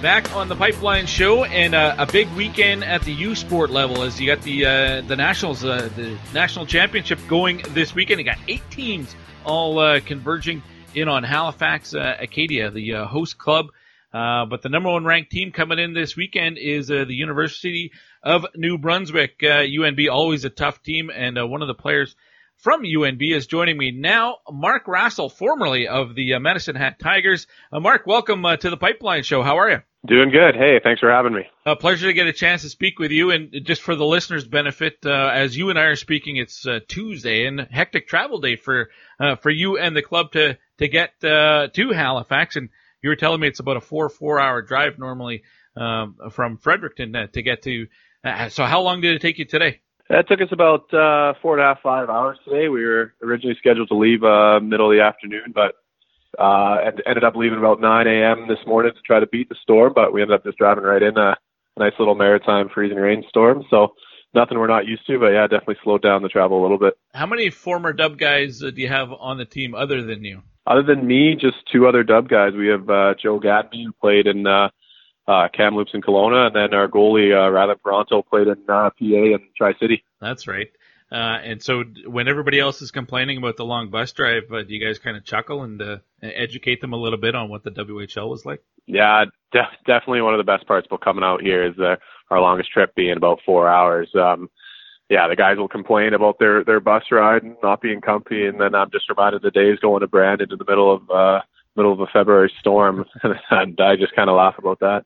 Back 0.00 0.34
on 0.34 0.48
the 0.48 0.56
Pipeline 0.56 1.04
Show 1.04 1.44
and 1.44 1.74
uh, 1.74 1.94
a 1.98 2.06
big 2.06 2.26
weekend 2.32 2.84
at 2.84 3.02
the 3.02 3.12
U 3.12 3.34
Sport 3.34 3.68
level 3.68 4.02
as 4.02 4.18
you 4.18 4.26
got 4.26 4.40
the 4.44 4.64
uh, 4.64 5.00
the 5.02 5.14
nationals, 5.14 5.62
uh, 5.62 5.90
the 5.94 6.16
national 6.32 6.64
championship 6.64 7.18
going 7.28 7.60
this 7.74 7.94
weekend. 7.94 8.18
You 8.18 8.24
got 8.24 8.38
eight 8.48 8.62
teams 8.70 9.14
all 9.44 9.78
uh, 9.78 10.00
converging 10.00 10.62
in 10.94 11.06
on 11.06 11.22
Halifax 11.22 11.92
uh, 11.92 12.16
Acadia, 12.18 12.70
the 12.70 12.94
uh, 12.94 13.04
host 13.04 13.36
club. 13.36 13.72
But 14.12 14.62
the 14.62 14.68
number 14.68 14.90
one 14.90 15.04
ranked 15.04 15.30
team 15.30 15.52
coming 15.52 15.78
in 15.78 15.94
this 15.94 16.16
weekend 16.16 16.58
is 16.58 16.88
the 16.88 17.06
University 17.08 17.92
of 18.22 18.46
New 18.54 18.78
Brunswick. 18.78 19.36
Uh, 19.42 19.62
UNB 19.62 20.10
always 20.10 20.44
a 20.44 20.50
tough 20.50 20.82
team, 20.82 21.10
and 21.14 21.38
uh, 21.38 21.46
one 21.46 21.62
of 21.62 21.68
the 21.68 21.74
players 21.74 22.16
from 22.56 22.82
UNB 22.82 23.34
is 23.34 23.46
joining 23.46 23.78
me 23.78 23.92
now. 23.92 24.38
Mark 24.50 24.86
Rassell, 24.86 25.30
formerly 25.30 25.86
of 25.86 26.14
the 26.14 26.34
uh, 26.34 26.40
Medicine 26.40 26.76
Hat 26.76 26.98
Tigers. 26.98 27.46
Uh, 27.72 27.80
Mark, 27.80 28.06
welcome 28.06 28.44
uh, 28.44 28.56
to 28.56 28.70
the 28.70 28.76
Pipeline 28.76 29.22
Show. 29.22 29.42
How 29.42 29.58
are 29.58 29.70
you? 29.70 29.78
Doing 30.06 30.30
good. 30.30 30.54
Hey, 30.54 30.80
thanks 30.82 31.00
for 31.00 31.10
having 31.10 31.32
me. 31.32 31.42
A 31.66 31.76
pleasure 31.76 32.06
to 32.06 32.12
get 32.12 32.26
a 32.26 32.32
chance 32.32 32.62
to 32.62 32.68
speak 32.68 32.98
with 32.98 33.10
you. 33.10 33.30
And 33.30 33.52
just 33.64 33.82
for 33.82 33.94
the 33.96 34.04
listeners' 34.04 34.46
benefit, 34.46 34.98
uh, 35.04 35.30
as 35.32 35.56
you 35.56 35.70
and 35.70 35.78
I 35.78 35.84
are 35.84 35.96
speaking, 35.96 36.36
it's 36.36 36.66
uh, 36.66 36.80
Tuesday 36.86 37.46
and 37.46 37.60
hectic 37.60 38.08
travel 38.08 38.40
day 38.40 38.56
for 38.56 38.90
uh, 39.18 39.36
for 39.36 39.50
you 39.50 39.76
and 39.76 39.96
the 39.96 40.02
club 40.02 40.32
to 40.32 40.56
to 40.78 40.88
get 40.88 41.20
to 41.20 41.90
Halifax. 41.92 42.56
And 42.56 42.70
you 43.02 43.10
were 43.10 43.16
telling 43.16 43.40
me 43.40 43.48
it's 43.48 43.60
about 43.60 43.76
a 43.76 43.80
four 43.80 44.08
four 44.08 44.40
hour 44.40 44.62
drive 44.62 44.98
normally 44.98 45.42
um, 45.76 46.16
from 46.30 46.56
Fredericton 46.56 47.28
to 47.32 47.42
get 47.42 47.62
to. 47.62 47.86
so 48.48 48.64
how 48.64 48.80
long 48.80 49.00
did 49.00 49.14
it 49.14 49.22
take 49.22 49.38
you 49.38 49.44
today? 49.44 49.80
That 50.10 50.26
took 50.26 50.40
us 50.40 50.48
about 50.52 50.92
uh, 50.94 51.34
four 51.42 51.58
and 51.58 51.62
a 51.62 51.68
half, 51.68 51.82
five 51.82 52.08
hours 52.08 52.38
today. 52.44 52.68
We 52.68 52.82
were 52.84 53.12
originally 53.22 53.56
scheduled 53.58 53.88
to 53.88 53.94
leave 53.94 54.24
uh, 54.24 54.58
middle 54.60 54.90
of 54.90 54.96
the 54.96 55.02
afternoon, 55.02 55.52
but 55.54 55.74
uh, 56.38 56.78
and 56.84 57.02
ended 57.06 57.24
up 57.24 57.36
leaving 57.36 57.58
about 57.58 57.80
9 57.80 58.06
a.m. 58.06 58.46
this 58.48 58.58
morning 58.66 58.92
to 58.94 59.00
try 59.02 59.20
to 59.20 59.26
beat 59.26 59.48
the 59.48 59.56
storm. 59.62 59.92
But 59.94 60.12
we 60.12 60.22
ended 60.22 60.34
up 60.34 60.44
just 60.44 60.58
driving 60.58 60.84
right 60.84 61.02
in 61.02 61.16
a, 61.16 61.36
nice 61.78 61.92
little 61.98 62.16
maritime 62.16 62.68
freezing 62.74 62.98
rain 62.98 63.22
storm. 63.28 63.62
So 63.70 63.94
nothing 64.34 64.58
we're 64.58 64.66
not 64.66 64.86
used 64.86 65.06
to, 65.06 65.18
but 65.20 65.28
yeah, 65.28 65.46
definitely 65.46 65.76
slowed 65.84 66.02
down 66.02 66.22
the 66.22 66.28
travel 66.28 66.60
a 66.60 66.62
little 66.62 66.78
bit. 66.78 66.94
How 67.14 67.26
many 67.26 67.50
former 67.50 67.92
Dub 67.92 68.18
guys 68.18 68.62
uh, 68.64 68.70
do 68.70 68.82
you 68.82 68.88
have 68.88 69.12
on 69.12 69.38
the 69.38 69.44
team 69.44 69.76
other 69.76 70.02
than 70.02 70.24
you? 70.24 70.42
Other 70.68 70.82
than 70.82 71.06
me, 71.06 71.34
just 71.34 71.56
two 71.72 71.86
other 71.86 72.02
Dub 72.02 72.28
guys. 72.28 72.52
We 72.52 72.68
have 72.68 72.90
uh, 72.90 73.14
Joe 73.20 73.40
Gatenby 73.40 73.84
who 73.86 73.92
played 73.92 74.26
in 74.26 74.46
uh, 74.46 74.68
uh, 75.26 75.48
Kamloops 75.56 75.92
and 75.94 76.04
Kelowna, 76.04 76.48
and 76.48 76.56
then 76.56 76.74
our 76.74 76.88
goalie 76.88 77.32
uh, 77.32 77.50
Rylan 77.50 77.76
Parenteau 77.80 78.22
played 78.26 78.48
in 78.48 78.58
uh, 78.68 78.90
PA 78.90 78.92
and 79.00 79.40
Tri 79.56 79.72
City. 79.80 80.04
That's 80.20 80.46
right. 80.46 80.68
Uh, 81.10 81.38
and 81.42 81.62
so 81.62 81.84
when 82.06 82.28
everybody 82.28 82.60
else 82.60 82.82
is 82.82 82.90
complaining 82.90 83.38
about 83.38 83.56
the 83.56 83.64
long 83.64 83.88
bus 83.88 84.12
drive, 84.12 84.42
uh, 84.52 84.62
do 84.62 84.74
you 84.74 84.84
guys 84.84 84.98
kind 84.98 85.16
of 85.16 85.24
chuckle 85.24 85.62
and 85.62 85.80
uh, 85.80 85.96
educate 86.22 86.82
them 86.82 86.92
a 86.92 86.98
little 86.98 87.18
bit 87.18 87.34
on 87.34 87.48
what 87.48 87.64
the 87.64 87.70
WHL 87.70 88.28
was 88.28 88.44
like? 88.44 88.62
Yeah, 88.86 89.24
def- 89.50 89.78
definitely 89.86 90.20
one 90.20 90.34
of 90.34 90.38
the 90.38 90.44
best 90.44 90.66
parts 90.66 90.86
about 90.86 91.00
coming 91.00 91.24
out 91.24 91.40
here 91.40 91.64
is 91.64 91.78
uh, 91.78 91.96
our 92.30 92.40
longest 92.42 92.70
trip 92.72 92.94
being 92.94 93.16
about 93.16 93.40
four 93.46 93.68
hours. 93.68 94.10
Um, 94.14 94.50
yeah, 95.08 95.26
the 95.28 95.36
guys 95.36 95.56
will 95.56 95.68
complain 95.68 96.12
about 96.12 96.38
their 96.38 96.64
their 96.64 96.80
bus 96.80 97.04
ride 97.10 97.42
and 97.42 97.56
not 97.62 97.80
being 97.80 98.00
comfy, 98.00 98.46
and 98.46 98.60
then 98.60 98.74
I'm 98.74 98.90
just 98.90 99.08
reminded 99.08 99.42
the 99.42 99.50
days 99.50 99.78
going 99.80 100.00
to 100.00 100.06
Brandon 100.06 100.52
in 100.52 100.58
the 100.58 100.64
middle 100.68 100.94
of 100.94 101.10
uh, 101.10 101.40
middle 101.76 101.92
of 101.92 102.00
a 102.00 102.06
February 102.06 102.52
storm, 102.60 103.06
and 103.50 103.80
I 103.80 103.96
just 103.96 104.14
kind 104.14 104.28
of 104.28 104.36
laugh 104.36 104.56
about 104.58 104.80
that. 104.80 105.04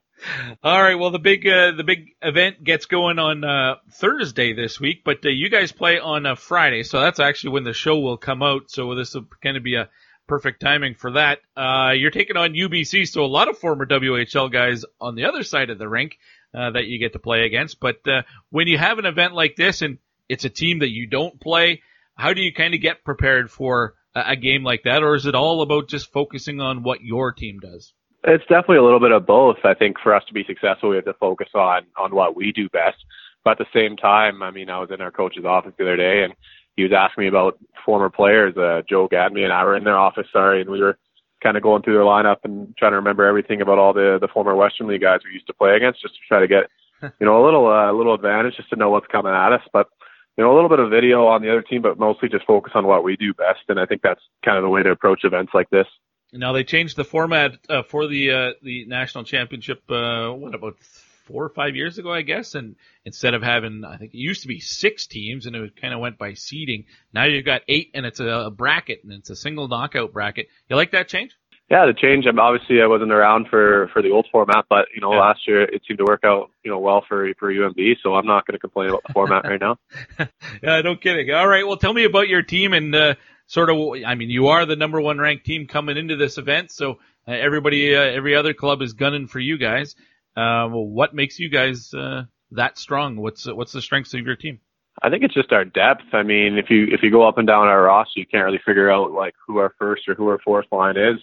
All 0.62 0.82
right. 0.82 0.94
Well, 0.94 1.10
the 1.10 1.18
big 1.20 1.46
uh, 1.46 1.72
the 1.72 1.84
big 1.84 2.14
event 2.20 2.64
gets 2.64 2.86
going 2.86 3.20
on 3.20 3.44
uh, 3.44 3.76
Thursday 3.90 4.54
this 4.54 4.80
week, 4.80 5.02
but 5.04 5.24
uh, 5.24 5.28
you 5.28 5.48
guys 5.48 5.70
play 5.70 6.00
on 6.00 6.26
a 6.26 6.34
Friday, 6.34 6.82
so 6.82 7.00
that's 7.00 7.20
actually 7.20 7.50
when 7.50 7.64
the 7.64 7.72
show 7.72 7.98
will 8.00 8.16
come 8.16 8.42
out. 8.42 8.70
So 8.70 8.94
this 8.96 9.14
will 9.14 9.26
kind 9.42 9.56
of 9.56 9.62
be 9.62 9.76
a 9.76 9.88
perfect 10.26 10.60
timing 10.60 10.94
for 10.94 11.12
that. 11.12 11.40
Uh, 11.56 11.92
you're 11.94 12.10
taking 12.10 12.36
on 12.36 12.54
UBC, 12.54 13.06
so 13.06 13.24
a 13.24 13.26
lot 13.26 13.48
of 13.48 13.58
former 13.58 13.86
WHL 13.86 14.50
guys 14.50 14.84
on 15.00 15.14
the 15.14 15.26
other 15.26 15.42
side 15.42 15.70
of 15.70 15.78
the 15.78 15.88
rink 15.88 16.18
uh, 16.54 16.70
that 16.70 16.86
you 16.86 16.98
get 16.98 17.12
to 17.14 17.18
play 17.18 17.44
against. 17.44 17.80
But 17.80 18.06
uh, 18.06 18.22
when 18.50 18.68
you 18.68 18.78
have 18.78 18.98
an 18.98 19.06
event 19.06 19.34
like 19.34 19.56
this 19.56 19.82
and 19.82 19.98
it's 20.28 20.44
a 20.44 20.50
team 20.50 20.80
that 20.80 20.90
you 20.90 21.06
don't 21.06 21.40
play, 21.40 21.82
how 22.14 22.32
do 22.32 22.40
you 22.40 22.52
kind 22.52 22.74
of 22.74 22.80
get 22.80 23.04
prepared 23.04 23.50
for 23.50 23.94
a, 24.14 24.30
a 24.30 24.36
game 24.36 24.64
like 24.64 24.82
that, 24.84 25.02
or 25.02 25.14
is 25.14 25.26
it 25.26 25.34
all 25.34 25.62
about 25.62 25.88
just 25.88 26.12
focusing 26.12 26.60
on 26.60 26.82
what 26.82 27.02
your 27.02 27.32
team 27.32 27.58
does? 27.60 27.92
It's 28.24 28.44
definitely 28.44 28.76
a 28.76 28.84
little 28.84 29.00
bit 29.00 29.10
of 29.10 29.26
both. 29.26 29.56
I 29.64 29.74
think 29.74 29.96
for 30.00 30.14
us 30.14 30.22
to 30.28 30.34
be 30.34 30.44
successful, 30.44 30.90
we 30.90 30.96
have 30.96 31.04
to 31.06 31.14
focus 31.14 31.48
on 31.54 31.82
on 31.96 32.14
what 32.14 32.36
we 32.36 32.52
do 32.52 32.68
best. 32.68 32.98
But 33.44 33.52
at 33.52 33.58
the 33.58 33.80
same 33.80 33.96
time, 33.96 34.42
I 34.42 34.52
mean, 34.52 34.70
I 34.70 34.78
was 34.78 34.90
in 34.92 35.00
our 35.00 35.10
coach's 35.10 35.44
office 35.44 35.72
the 35.76 35.84
other 35.84 35.96
day, 35.96 36.22
and 36.22 36.34
he 36.76 36.84
was 36.84 36.92
asking 36.92 37.22
me 37.22 37.28
about 37.28 37.58
former 37.84 38.10
players. 38.10 38.56
Uh, 38.56 38.82
Joe 38.88 39.08
Gatenby 39.08 39.42
and 39.42 39.52
I 39.52 39.64
were 39.64 39.76
in 39.76 39.84
their 39.84 39.98
office, 39.98 40.26
sorry, 40.32 40.60
and 40.60 40.70
we 40.70 40.80
were 40.80 40.98
kind 41.42 41.56
of 41.56 41.62
going 41.62 41.82
through 41.82 41.94
their 41.94 42.02
lineup 42.02 42.38
and 42.44 42.76
trying 42.76 42.92
to 42.92 42.96
remember 42.96 43.24
everything 43.24 43.60
about 43.60 43.78
all 43.78 43.92
the 43.92 44.18
the 44.20 44.28
former 44.28 44.54
Western 44.54 44.86
League 44.86 45.02
guys 45.02 45.20
we 45.24 45.32
used 45.32 45.46
to 45.46 45.54
play 45.54 45.74
against, 45.76 46.02
just 46.02 46.14
to 46.14 46.20
try 46.28 46.40
to 46.40 46.48
get 46.48 46.70
you 47.20 47.26
know 47.26 47.42
a 47.42 47.44
little 47.44 47.66
uh, 47.66 47.90
a 47.90 47.94
little 47.94 48.14
advantage, 48.14 48.56
just 48.56 48.70
to 48.70 48.76
know 48.76 48.90
what's 48.90 49.06
coming 49.08 49.32
at 49.32 49.52
us. 49.52 49.62
But 49.72 49.88
you 50.36 50.44
know, 50.44 50.52
a 50.52 50.54
little 50.54 50.70
bit 50.70 50.78
of 50.78 50.90
video 50.90 51.26
on 51.26 51.42
the 51.42 51.50
other 51.50 51.62
team, 51.62 51.82
but 51.82 51.98
mostly 51.98 52.28
just 52.28 52.46
focus 52.46 52.72
on 52.74 52.86
what 52.86 53.04
we 53.04 53.16
do 53.16 53.34
best. 53.34 53.60
And 53.68 53.78
I 53.78 53.86
think 53.86 54.00
that's 54.02 54.22
kind 54.44 54.56
of 54.56 54.62
the 54.62 54.68
way 54.68 54.82
to 54.82 54.90
approach 54.90 55.24
events 55.24 55.52
like 55.52 55.68
this. 55.70 55.86
Now 56.32 56.52
they 56.52 56.64
changed 56.64 56.96
the 56.96 57.04
format 57.04 57.58
uh, 57.68 57.82
for 57.82 58.06
the 58.06 58.30
uh, 58.30 58.52
the 58.62 58.86
national 58.86 59.24
championship. 59.24 59.82
Uh, 59.90 60.30
what 60.30 60.54
about 60.54 60.76
four 61.24 61.44
or 61.44 61.48
five 61.48 61.76
years 61.76 61.98
ago, 61.98 62.12
I 62.12 62.22
guess? 62.22 62.54
And 62.54 62.76
instead 63.04 63.34
of 63.34 63.42
having, 63.42 63.84
I 63.84 63.96
think 63.96 64.14
it 64.14 64.18
used 64.18 64.42
to 64.42 64.48
be 64.48 64.60
six 64.60 65.06
teams, 65.06 65.46
and 65.46 65.56
it 65.56 65.80
kind 65.80 65.94
of 65.94 66.00
went 66.00 66.18
by 66.18 66.34
seeding. 66.34 66.84
Now 67.12 67.24
you've 67.24 67.44
got 67.44 67.62
eight, 67.68 67.90
and 67.94 68.06
it's 68.06 68.20
a 68.20 68.50
bracket, 68.54 69.04
and 69.04 69.12
it's 69.12 69.30
a 69.30 69.36
single 69.36 69.68
knockout 69.68 70.12
bracket. 70.12 70.48
You 70.68 70.76
like 70.76 70.92
that 70.92 71.08
change? 71.08 71.32
Yeah, 71.70 71.86
the 71.86 71.94
change. 71.94 72.26
I'm 72.26 72.38
obviously 72.38 72.82
I 72.82 72.86
wasn't 72.86 73.12
around 73.12 73.48
for 73.48 73.88
for 73.94 74.02
the 74.02 74.10
old 74.10 74.26
format, 74.30 74.66
but 74.68 74.88
you 74.94 75.00
know, 75.00 75.12
yeah. 75.12 75.20
last 75.20 75.40
year 75.48 75.62
it 75.62 75.82
seemed 75.88 75.98
to 75.98 76.04
work 76.04 76.22
out, 76.24 76.50
you 76.64 76.70
know, 76.70 76.78
well 76.78 77.02
for 77.08 77.32
for 77.38 77.52
UNB. 77.52 77.96
So 78.02 78.14
I'm 78.14 78.26
not 78.26 78.46
going 78.46 78.54
to 78.54 78.58
complain 78.58 78.90
about 78.90 79.04
the 79.06 79.12
format 79.14 79.44
right 79.44 79.60
now. 79.60 79.78
yeah, 80.62 80.82
no 80.82 80.96
kidding. 80.96 81.30
All 81.32 81.48
right, 81.48 81.66
well, 81.66 81.78
tell 81.78 81.94
me 81.94 82.04
about 82.04 82.28
your 82.28 82.42
team 82.42 82.72
and. 82.72 82.94
uh 82.94 83.14
sort 83.52 83.68
of, 83.68 83.76
I 84.06 84.14
mean, 84.14 84.30
you 84.30 84.48
are 84.48 84.64
the 84.64 84.76
number 84.76 84.98
one 84.98 85.18
ranked 85.18 85.44
team 85.44 85.66
coming 85.66 85.98
into 85.98 86.16
this 86.16 86.38
event, 86.38 86.70
so 86.70 87.00
uh, 87.28 87.32
everybody, 87.32 87.94
uh, 87.94 88.00
every 88.00 88.34
other 88.34 88.54
club 88.54 88.80
is 88.80 88.94
gunning 88.94 89.26
for 89.26 89.40
you 89.40 89.58
guys. 89.58 89.94
Uh, 90.36 90.68
well, 90.70 90.86
what 90.86 91.14
makes 91.14 91.38
you 91.38 91.48
guys 91.48 91.92
uh, 91.94 92.24
that 92.52 92.78
strong? 92.78 93.16
What's 93.16 93.46
what's 93.46 93.72
the 93.72 93.82
strengths 93.82 94.14
of 94.14 94.20
your 94.20 94.36
team? 94.36 94.60
I 95.02 95.10
think 95.10 95.22
it's 95.22 95.34
just 95.34 95.52
our 95.52 95.64
depth. 95.64 96.04
I 96.12 96.22
mean, 96.22 96.58
if 96.58 96.70
you 96.70 96.86
if 96.90 97.02
you 97.02 97.10
go 97.10 97.26
up 97.26 97.38
and 97.38 97.46
down 97.46 97.68
our 97.68 97.82
roster, 97.82 98.20
you 98.20 98.26
can't 98.26 98.44
really 98.44 98.60
figure 98.64 98.90
out 98.90 99.12
like 99.12 99.34
who 99.46 99.58
our 99.58 99.74
first 99.78 100.08
or 100.08 100.14
who 100.14 100.28
our 100.28 100.38
fourth 100.44 100.66
line 100.72 100.96
is. 100.96 101.18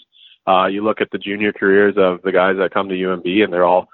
Uh, 0.48 0.66
you 0.66 0.84
look 0.84 1.02
at 1.02 1.10
the 1.12 1.18
junior 1.18 1.54
careers 1.54 1.96
of 1.98 2.22
the 2.24 2.32
guys 2.32 2.56
that 2.58 2.74
come 2.74 2.90
to 2.90 2.96
UNB, 2.96 3.44
and 3.44 3.54
they're 3.54 3.66
all, 3.66 3.88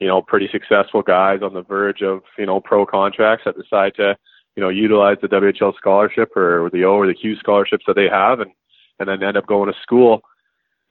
you 0.00 0.06
know, 0.06 0.20
pretty 0.20 0.48
successful 0.52 1.00
guys 1.00 1.40
on 1.42 1.54
the 1.54 1.62
verge 1.62 2.02
of 2.02 2.20
you 2.38 2.46
know 2.46 2.60
pro 2.60 2.84
contracts 2.84 3.44
that 3.46 3.56
decide 3.56 3.94
to 3.96 4.16
you 4.56 4.62
know, 4.62 4.68
utilize 4.68 5.16
the 5.22 5.28
WHL 5.28 5.74
scholarship 5.76 6.36
or 6.36 6.70
the 6.72 6.84
O 6.84 6.92
or 6.92 7.06
the 7.06 7.14
Q 7.14 7.36
scholarships 7.36 7.84
that 7.86 7.96
they 7.96 8.08
have 8.08 8.40
and, 8.40 8.50
and 8.98 9.08
then 9.08 9.22
end 9.22 9.36
up 9.36 9.46
going 9.46 9.72
to 9.72 9.78
school. 9.80 10.22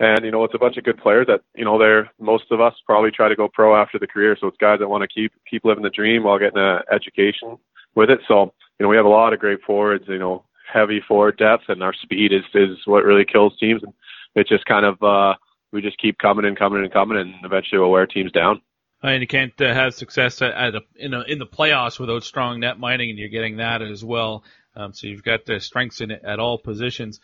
And, 0.02 0.26
you 0.26 0.32
know, 0.32 0.44
it's 0.44 0.56
a 0.56 0.58
bunch 0.58 0.78
of 0.78 0.84
good 0.84 0.98
players 0.98 1.28
that, 1.28 1.42
you 1.56 1.64
know, 1.64 1.78
they're, 1.78 2.10
most 2.20 2.46
of 2.50 2.60
us 2.60 2.74
probably 2.88 3.12
try 3.12 3.30
to 3.30 3.36
go 3.36 3.48
pro 3.48 3.76
after 3.76 4.00
the 4.00 4.08
career. 4.08 4.36
So 4.42 4.48
it's 4.48 4.58
guys 4.58 4.80
that 4.80 4.90
want 4.90 5.04
to 5.04 5.08
keep, 5.08 5.32
keep 5.48 5.64
living 5.64 5.84
the 5.84 5.92
dream 5.92 6.24
while 6.24 6.40
getting 6.40 6.58
an 6.58 6.80
education 6.92 7.56
with 7.94 8.10
it. 8.10 8.20
So, 8.28 8.52
you 8.80 8.84
know, 8.84 8.90
we 8.90 8.96
have 8.96 9.06
a 9.06 9.10
lot 9.10 9.32
of 9.32 9.40
great 9.40 9.62
forwards, 9.62 10.06
you 10.08 10.18
know, 10.18 10.44
heavy 10.74 11.02
forward 11.08 11.38
depth 11.38 11.66
and 11.68 11.84
our 11.84 11.94
speed 11.94 12.34
is, 12.34 12.42
is 12.56 12.80
what 12.86 13.06
really 13.06 13.26
kills 13.26 13.56
teams. 13.60 13.84
And 13.84 13.94
it 14.34 14.48
just 14.48 14.66
kind 14.66 14.88
of, 14.88 15.04
uh, 15.04 15.36
we 15.72 15.84
just 15.84 16.02
keep 16.02 16.18
coming 16.18 16.46
and 16.46 16.58
coming 16.58 16.82
and 16.82 16.92
coming 16.92 17.20
and 17.20 17.36
eventually 17.46 17.78
we'll 17.78 17.92
wear 17.92 18.08
teams 18.08 18.32
down 18.32 18.60
and 19.04 19.22
you 19.22 19.28
can't 19.28 19.60
uh, 19.62 19.74
have 19.74 19.94
success 19.94 20.42
at, 20.42 20.52
at 20.52 20.76
a, 20.76 20.82
in, 20.96 21.14
a, 21.14 21.22
in 21.22 21.40
the 21.40 21.48
playoffs 21.48 22.00
without 22.00 22.24
strong 22.24 22.60
netminding, 22.60 23.10
and 23.10 23.18
you're 23.18 23.30
getting 23.30 23.58
that 23.58 23.82
as 23.82 24.06
well. 24.06 24.44
Um, 24.76 24.94
so 24.94 25.08
you've 25.08 25.24
got 25.24 25.46
the 25.46 25.60
strengths 25.60 26.02
in 26.02 26.12
it 26.12 26.24
at 26.24 26.40
all 26.40 26.58
positions. 26.58 27.20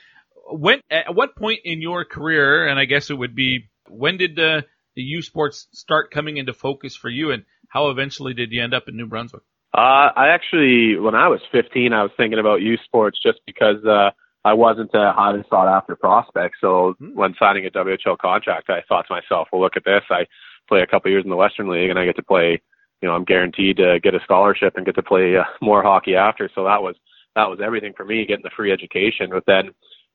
When 0.50 0.82
at 0.90 1.14
what 1.14 1.36
point 1.36 1.62
in 1.66 1.82
your 1.82 2.06
career, 2.06 2.68
and 2.68 2.80
I 2.80 2.86
guess 2.86 3.10
it 3.10 3.16
would 3.16 3.36
be 3.36 3.70
when 3.90 4.18
did 4.18 4.36
the 4.36 4.66
the 4.96 5.04
U 5.04 5.22
Sports 5.22 5.68
start 5.74 6.12
coming 6.12 6.38
into 6.38 6.54
focus 6.54 6.96
for 6.96 7.10
you, 7.10 7.32
and 7.32 7.44
how 7.70 7.90
eventually 7.90 8.34
did 8.34 8.52
you 8.52 8.64
end 8.64 8.74
up 8.74 8.88
in 8.88 8.98
New 8.98 9.08
Brunswick? 9.08 9.44
Uh, 9.74 10.10
I 10.16 10.30
actually, 10.30 10.98
when 10.98 11.14
I 11.14 11.28
was 11.28 11.42
15, 11.52 11.94
I 11.94 12.02
was 12.02 12.12
thinking 12.18 12.40
about 12.40 12.62
U 12.62 12.78
Sports 12.86 13.20
just 13.22 13.40
because 13.46 13.84
uh, 13.86 14.12
I 14.44 14.54
wasn't 14.54 14.92
a 14.94 15.12
highly 15.14 15.44
sought 15.50 15.68
after 15.68 15.96
prospect. 15.96 16.56
So 16.62 16.96
hmm. 16.98 17.16
when 17.16 17.36
signing 17.38 17.66
a 17.66 17.70
WHL 17.70 18.18
contract, 18.18 18.70
I 18.70 18.82
thought 18.88 19.06
to 19.08 19.14
myself, 19.14 19.50
well, 19.52 19.62
look 19.62 19.76
at 19.76 19.86
this. 19.86 20.04
I 20.10 20.26
play 20.68 20.82
a 20.82 20.88
couple 20.88 21.12
years 21.12 21.24
in 21.24 21.30
the 21.30 21.36
Western 21.36 21.70
League, 21.70 21.90
and 21.90 22.00
I 22.00 22.06
get 22.06 22.16
to 22.16 22.24
play. 22.24 22.62
You 23.02 23.08
know, 23.08 23.14
I'm 23.14 23.26
guaranteed 23.26 23.78
to 23.78 24.00
get 24.02 24.16
a 24.16 24.20
scholarship 24.24 24.74
and 24.76 24.86
get 24.86 24.96
to 24.96 25.04
play 25.04 25.38
uh, 25.38 25.44
more 25.62 25.84
hockey 25.84 26.16
after. 26.16 26.50
So 26.56 26.64
that 26.64 26.82
was 26.82 26.96
that 27.36 27.50
was 27.50 27.60
everything 27.64 27.94
for 27.96 28.04
me, 28.04 28.26
getting 28.26 28.44
the 28.44 28.50
free 28.56 28.72
education. 28.72 29.30
But 29.30 29.44
then, 29.46 29.70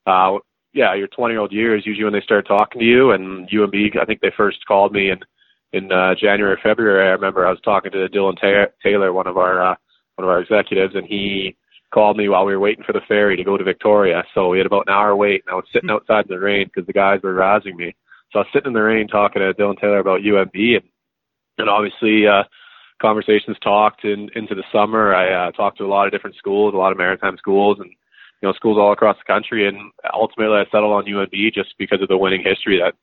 uh, 0.05 0.37
yeah, 0.73 0.95
your 0.95 1.07
20 1.07 1.33
year 1.33 1.41
old 1.41 1.51
year 1.51 1.77
is 1.77 1.85
usually 1.85 2.03
when 2.03 2.13
they 2.13 2.21
start 2.21 2.47
talking 2.47 2.79
to 2.79 2.85
you. 2.85 3.11
And 3.11 3.47
UNB, 3.49 3.97
I 3.97 4.05
think 4.05 4.21
they 4.21 4.31
first 4.35 4.65
called 4.65 4.91
me 4.91 5.11
in 5.11 5.19
in 5.71 5.91
uh, 5.91 6.13
January, 6.15 6.57
February. 6.61 7.07
I 7.07 7.11
remember 7.11 7.45
I 7.45 7.51
was 7.51 7.61
talking 7.61 7.91
to 7.91 8.07
Dylan 8.07 8.37
Taylor, 8.83 9.13
one 9.13 9.27
of 9.27 9.37
our 9.37 9.71
uh, 9.71 9.75
one 10.15 10.25
of 10.25 10.29
our 10.29 10.39
executives, 10.39 10.95
and 10.95 11.05
he 11.05 11.55
called 11.93 12.17
me 12.17 12.29
while 12.29 12.45
we 12.45 12.53
were 12.53 12.59
waiting 12.59 12.83
for 12.83 12.93
the 12.93 13.01
ferry 13.07 13.35
to 13.37 13.43
go 13.43 13.57
to 13.57 13.63
Victoria. 13.63 14.23
So 14.33 14.49
we 14.49 14.57
had 14.57 14.67
about 14.67 14.85
an 14.87 14.93
hour 14.93 15.15
wait, 15.15 15.43
and 15.45 15.53
I 15.53 15.55
was 15.55 15.65
sitting 15.71 15.89
outside 15.91 16.25
in 16.25 16.35
the 16.35 16.39
rain 16.39 16.67
because 16.67 16.87
the 16.87 16.93
guys 16.93 17.21
were 17.23 17.33
rousing 17.33 17.75
me. 17.75 17.95
So 18.31 18.39
I 18.39 18.41
was 18.41 18.47
sitting 18.53 18.67
in 18.67 18.73
the 18.73 18.81
rain 18.81 19.07
talking 19.07 19.41
to 19.41 19.53
Dylan 19.53 19.79
Taylor 19.79 19.99
about 19.99 20.21
UNB, 20.21 20.75
and 20.75 20.85
and 21.59 21.69
obviously 21.69 22.25
uh, 22.27 22.43
conversations 23.01 23.57
talked 23.61 24.05
in, 24.05 24.29
into 24.35 24.55
the 24.55 24.63
summer. 24.71 25.13
I 25.13 25.47
uh, 25.47 25.51
talked 25.51 25.77
to 25.77 25.85
a 25.85 25.87
lot 25.87 26.07
of 26.07 26.11
different 26.11 26.35
schools, 26.37 26.73
a 26.73 26.77
lot 26.77 26.91
of 26.91 26.97
maritime 26.97 27.37
schools, 27.37 27.77
and 27.79 27.91
you 28.43 28.49
know 28.49 28.53
schools 28.53 28.77
all 28.77 28.91
across 28.91 29.15
the 29.17 29.33
country. 29.33 29.67
And 29.67 29.91
ultimately, 30.13 30.57
I 30.57 30.65
settled 30.65 30.91
on 30.91 31.05
UNB 31.05 31.53
just 31.53 31.73
because 31.79 32.01
of 32.01 32.09
the 32.09 32.17
winning 32.17 32.43
history 32.43 32.77
that 32.83 32.93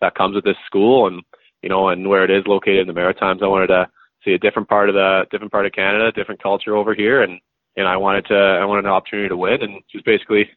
that 0.00 0.16
comes 0.16 0.34
with 0.34 0.44
this 0.44 0.56
school, 0.66 1.06
and 1.06 1.22
you 1.62 1.68
know, 1.68 1.88
and 1.88 2.08
where 2.08 2.24
it 2.24 2.30
is 2.30 2.46
located 2.46 2.80
in 2.80 2.88
the 2.88 2.92
Maritimes. 2.92 3.40
I 3.42 3.46
wanted 3.46 3.68
to 3.68 3.88
see 4.24 4.32
a 4.32 4.38
different 4.38 4.68
part 4.68 4.88
of 4.88 4.96
the 4.96 5.26
different 5.30 5.52
part 5.52 5.66
of 5.66 5.72
Canada, 5.72 6.10
different 6.10 6.42
culture 6.42 6.76
over 6.76 6.94
here, 6.94 7.22
and 7.22 7.40
and 7.76 7.86
I 7.86 7.96
wanted 7.96 8.26
to 8.26 8.34
I 8.34 8.64
wanted 8.64 8.86
an 8.86 8.90
opportunity 8.90 9.28
to 9.28 9.36
win, 9.36 9.62
and 9.62 9.82
just 9.90 10.04
basically, 10.04 10.50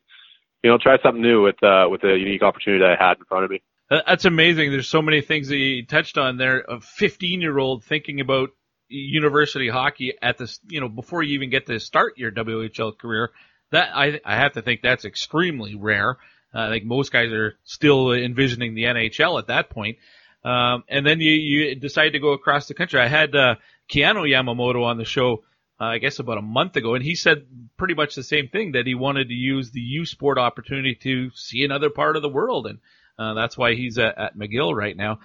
you 0.64 0.72
know, 0.72 0.80
try 0.80 0.98
something 1.04 1.22
new 1.22 1.44
with 1.44 1.62
uh, 1.62 1.86
with 1.90 2.04
a 2.04 2.18
unique 2.18 2.42
opportunity 2.42 2.82
that 2.84 2.98
I 3.00 3.08
had 3.08 3.20
in 3.20 3.26
front 3.26 3.46
of 3.46 3.52
me. 3.52 3.62
That's 3.92 4.26
amazing. 4.26 4.72
There's 4.72 4.88
so 4.88 5.02
many 5.02 5.22
things 5.22 5.50
that 5.50 5.58
you 5.58 5.86
touched 5.86 6.18
on 6.18 6.38
there. 6.38 6.64
A 6.68 6.80
15 6.80 7.42
year 7.42 7.60
old 7.60 7.84
thinking 7.84 8.22
about 8.22 8.50
university 8.88 9.70
hockey 9.70 10.14
at 10.22 10.38
this, 10.38 10.60
you 10.68 10.80
know, 10.80 10.90
before 10.90 11.22
you 11.22 11.36
even 11.36 11.50
get 11.50 11.68
to 11.68 11.80
start 11.80 12.18
your 12.18 12.32
WHL 12.32 12.98
career. 12.98 13.32
That 13.72 13.90
I 13.96 14.20
I 14.26 14.36
have 14.36 14.54
to 14.54 14.62
think 14.62 14.82
that's 14.82 15.06
extremely 15.06 15.76
rare. 15.76 16.18
Uh, 16.54 16.60
I 16.60 16.70
think 16.70 16.86
most 16.86 17.12
guys 17.12 17.32
are 17.32 17.56
still 17.64 18.12
envisioning 18.12 18.76
the 18.76 18.84
NHL 18.84 19.40
at 19.40 19.48
that 19.48 19.70
point. 19.70 19.98
Um, 20.44 20.84
and 20.90 21.06
then 21.06 21.20
you, 21.20 21.32
you 21.32 21.76
decide 21.76 22.10
to 22.10 22.20
go 22.20 22.32
across 22.34 22.68
the 22.68 22.74
country. 22.74 23.00
I 23.00 23.08
had 23.08 23.36
uh, 23.36 23.56
Keanu 23.92 24.28
Yamamoto 24.28 24.84
on 24.84 24.98
the 24.98 25.06
show, 25.06 25.44
uh, 25.80 25.86
I 25.86 25.98
guess 26.00 26.20
about 26.20 26.40
a 26.40 26.42
month 26.42 26.76
ago, 26.76 26.96
and 26.96 27.04
he 27.04 27.16
said 27.16 27.46
pretty 27.78 27.94
much 27.94 28.16
the 28.16 28.24
same 28.24 28.48
thing 28.48 28.74
that 28.74 28.88
he 28.88 28.96
wanted 28.96 29.30
to 29.30 29.34
use 29.34 29.72
the 29.72 29.80
U 29.82 30.06
Sport 30.06 30.38
opportunity 30.38 30.96
to 31.04 31.30
see 31.36 31.64
another 31.64 31.90
part 31.90 32.16
of 32.16 32.22
the 32.22 32.30
world, 32.30 32.68
and 32.68 32.80
uh, 33.20 33.34
that's 33.36 33.58
why 33.58 33.76
he's 33.76 33.98
at, 33.98 34.18
at 34.18 34.38
McGill 34.38 34.76
right 34.76 34.98
now. 34.98 35.20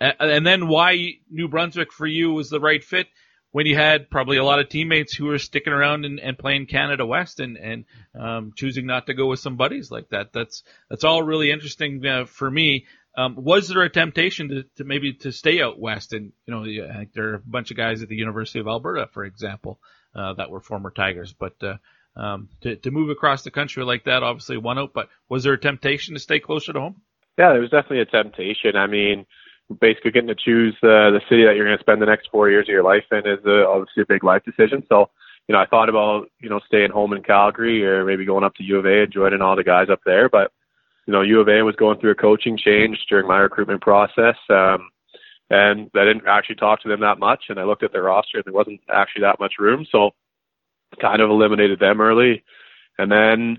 and 0.00 0.44
then 0.44 0.68
why 0.68 1.12
New 1.30 1.48
Brunswick 1.48 1.92
for 1.92 2.06
you 2.06 2.32
was 2.32 2.50
the 2.50 2.60
right 2.60 2.82
fit 2.82 3.06
when 3.56 3.64
you 3.64 3.74
had 3.74 4.10
probably 4.10 4.36
a 4.36 4.44
lot 4.44 4.58
of 4.58 4.68
teammates 4.68 5.14
who 5.14 5.24
were 5.24 5.38
sticking 5.38 5.72
around 5.72 6.04
and, 6.04 6.20
and 6.20 6.38
playing 6.38 6.66
Canada 6.66 7.06
West 7.06 7.40
and 7.40 7.56
and 7.56 7.86
um, 8.14 8.52
choosing 8.54 8.84
not 8.84 9.06
to 9.06 9.14
go 9.14 9.28
with 9.28 9.40
some 9.40 9.56
buddies 9.56 9.90
like 9.90 10.10
that. 10.10 10.30
That's 10.34 10.62
that's 10.90 11.04
all 11.04 11.22
really 11.22 11.50
interesting 11.50 12.04
uh, 12.04 12.26
for 12.26 12.50
me. 12.50 12.84
Um, 13.16 13.34
was 13.34 13.68
there 13.68 13.80
a 13.80 13.88
temptation 13.88 14.50
to, 14.50 14.64
to 14.76 14.84
maybe 14.84 15.14
to 15.22 15.32
stay 15.32 15.62
out 15.62 15.80
west? 15.80 16.12
And 16.12 16.34
you 16.44 16.52
know, 16.52 16.64
I 16.64 16.98
think 16.98 17.14
there 17.14 17.30
are 17.30 17.34
a 17.36 17.42
bunch 17.46 17.70
of 17.70 17.78
guys 17.78 18.02
at 18.02 18.10
the 18.10 18.16
University 18.16 18.58
of 18.58 18.68
Alberta, 18.68 19.08
for 19.10 19.24
example, 19.24 19.80
uh, 20.14 20.34
that 20.34 20.50
were 20.50 20.60
former 20.60 20.90
Tigers. 20.90 21.32
But 21.32 21.54
uh, 21.62 21.76
um, 22.14 22.50
to 22.60 22.76
to 22.76 22.90
move 22.90 23.08
across 23.08 23.42
the 23.42 23.50
country 23.50 23.84
like 23.84 24.04
that, 24.04 24.22
obviously 24.22 24.58
one 24.58 24.78
out. 24.78 24.92
But 24.92 25.08
was 25.30 25.44
there 25.44 25.54
a 25.54 25.58
temptation 25.58 26.12
to 26.12 26.20
stay 26.20 26.40
closer 26.40 26.74
to 26.74 26.80
home? 26.80 27.00
Yeah, 27.38 27.52
there 27.52 27.62
was 27.62 27.70
definitely 27.70 28.00
a 28.00 28.04
temptation. 28.04 28.76
I 28.76 28.86
mean, 28.86 29.24
basically 29.80 30.12
getting 30.12 30.28
to 30.28 30.34
choose 30.34 30.74
uh, 30.82 31.10
the 31.10 31.20
city 31.28 31.44
that 31.44 31.56
you're 31.56 31.66
going 31.66 31.76
to 31.76 31.82
spend 31.82 32.00
the 32.00 32.06
next 32.06 32.28
four 32.30 32.50
years 32.50 32.68
of 32.68 32.72
your 32.72 32.84
life 32.84 33.04
in 33.10 33.26
is 33.26 33.40
uh, 33.46 33.68
obviously 33.68 34.02
a 34.02 34.06
big 34.06 34.24
life 34.24 34.42
decision. 34.44 34.84
So, 34.88 35.10
you 35.48 35.54
know, 35.54 35.60
I 35.60 35.66
thought 35.66 35.88
about 35.88 36.28
you 36.40 36.48
know 36.48 36.60
staying 36.66 36.90
home 36.90 37.12
in 37.12 37.22
Calgary 37.22 37.84
or 37.84 38.04
maybe 38.04 38.24
going 38.24 38.44
up 38.44 38.54
to 38.56 38.64
U 38.64 38.78
of 38.78 38.86
A 38.86 39.02
and 39.02 39.12
joining 39.12 39.42
all 39.42 39.56
the 39.56 39.64
guys 39.64 39.88
up 39.90 40.00
there, 40.04 40.28
but 40.28 40.52
you 41.06 41.12
know, 41.12 41.22
U 41.22 41.40
of 41.40 41.48
A 41.48 41.62
was 41.62 41.76
going 41.76 41.98
through 41.98 42.10
a 42.10 42.16
coaching 42.16 42.58
change 42.58 42.98
during 43.08 43.28
my 43.28 43.38
recruitment 43.38 43.80
process. 43.80 44.36
Um, 44.50 44.90
and 45.48 45.90
I 45.94 46.04
didn't 46.04 46.26
actually 46.26 46.56
talk 46.56 46.82
to 46.82 46.88
them 46.88 47.00
that 47.00 47.20
much. 47.20 47.44
And 47.48 47.60
I 47.60 47.64
looked 47.64 47.84
at 47.84 47.92
their 47.92 48.02
roster 48.02 48.38
and 48.38 48.44
there 48.44 48.52
wasn't 48.52 48.80
actually 48.92 49.22
that 49.22 49.38
much 49.38 49.54
room. 49.60 49.86
So 49.90 50.10
kind 51.00 51.22
of 51.22 51.30
eliminated 51.30 51.78
them 51.78 52.00
early. 52.00 52.42
And 52.98 53.10
then, 53.10 53.58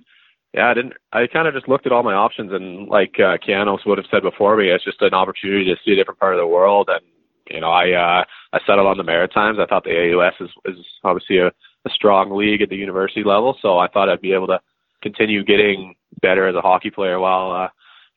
yeah, 0.53 0.69
I 0.69 0.73
didn't, 0.73 0.93
I 1.13 1.27
kind 1.27 1.47
of 1.47 1.53
just 1.53 1.67
looked 1.67 1.85
at 1.85 1.91
all 1.91 2.03
my 2.03 2.13
options 2.13 2.51
and 2.51 2.87
like, 2.87 3.15
uh, 3.19 3.37
Kianos 3.37 3.85
would 3.85 3.97
have 3.97 4.07
said 4.09 4.23
before 4.23 4.55
me, 4.57 4.69
it's 4.69 4.83
just 4.83 5.01
an 5.01 5.13
opportunity 5.13 5.65
to 5.65 5.75
see 5.83 5.91
a 5.91 5.95
different 5.95 6.19
part 6.19 6.33
of 6.33 6.39
the 6.39 6.47
world. 6.47 6.89
And, 6.91 7.01
you 7.49 7.61
know, 7.61 7.69
I, 7.69 7.91
uh, 7.91 8.23
I 8.53 8.59
settled 8.65 8.87
on 8.87 8.97
the 8.97 9.03
Maritimes. 9.03 9.59
I 9.59 9.65
thought 9.65 9.83
the 9.83 10.13
AUS 10.13 10.33
is, 10.39 10.49
is 10.65 10.85
obviously 11.03 11.37
a, 11.37 11.47
a 11.47 11.89
strong 11.89 12.31
league 12.31 12.61
at 12.61 12.69
the 12.69 12.75
university 12.75 13.23
level. 13.23 13.57
So 13.61 13.77
I 13.77 13.87
thought 13.87 14.09
I'd 14.09 14.21
be 14.21 14.33
able 14.33 14.47
to 14.47 14.59
continue 15.01 15.43
getting 15.43 15.95
better 16.21 16.47
as 16.47 16.55
a 16.55 16.61
hockey 16.61 16.89
player 16.89 17.19
while 17.19 17.51
uh, 17.51 17.69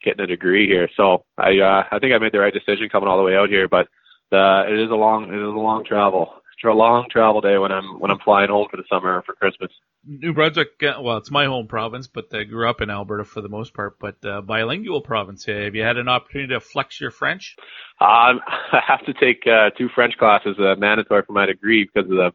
getting 0.03 0.25
a 0.25 0.27
degree 0.27 0.67
here. 0.67 0.89
So 0.97 1.25
I 1.39 1.59
uh, 1.59 1.85
I 1.91 1.99
think 1.99 2.13
I 2.13 2.19
made 2.19 2.33
the 2.33 2.39
right 2.41 2.53
decision 2.53 2.89
coming 2.89 3.09
all 3.09 3.19
the 3.19 3.23
way 3.23 3.37
out 3.37 3.49
here, 3.49 3.69
but 3.69 3.89
uh, 4.33 4.65
it 4.69 4.79
is 4.79 4.91
a 4.91 4.95
long 4.95 5.25
it 5.25 5.37
is 5.37 5.43
a 5.43 5.59
long 5.59 5.85
travel. 5.85 6.35
It's 6.55 6.65
a 6.65 6.71
long 6.71 7.07
travel 7.11 7.41
day 7.41 7.59
when 7.59 7.73
I'm 7.73 7.99
when 8.01 8.11
I'm 8.11 8.19
flying 8.21 8.51
home 8.51 8.69
for 8.71 8.77
the 8.77 8.85
summer 8.89 9.17
or 9.17 9.23
for 9.23 9.35
Christmas. 9.35 9.71
New 10.03 10.33
Brunswick, 10.33 10.83
uh, 10.83 11.01
well, 11.03 11.19
it's 11.19 11.31
my 11.31 11.45
home 11.45 11.67
province, 11.67 12.07
but 12.07 12.35
I 12.35 12.45
grew 12.45 12.69
up 12.69 12.81
in 12.81 12.89
Alberta 12.89 13.25
for 13.25 13.43
the 13.43 13.51
most 13.51 13.75
part. 13.75 13.99
But 13.99 14.25
uh, 14.25 14.41
bilingual 14.41 15.03
province. 15.03 15.45
Have 15.45 15.75
you 15.75 15.83
had 15.83 15.99
an 15.99 16.09
opportunity 16.09 16.55
to 16.55 16.61
flex 16.61 17.01
your 17.01 17.11
French? 17.11 17.55
Um, 18.01 18.41
I 18.73 18.81
have 18.87 19.05
to 19.05 19.13
take 19.13 19.47
uh, 19.47 19.71
two 19.77 19.91
French 19.95 20.17
classes, 20.17 20.57
uh, 20.59 20.75
mandatory 20.79 21.23
for 21.27 21.33
my 21.33 21.47
degree 21.47 21.85
because 21.85 22.11
of 22.11 22.17
the 22.17 22.33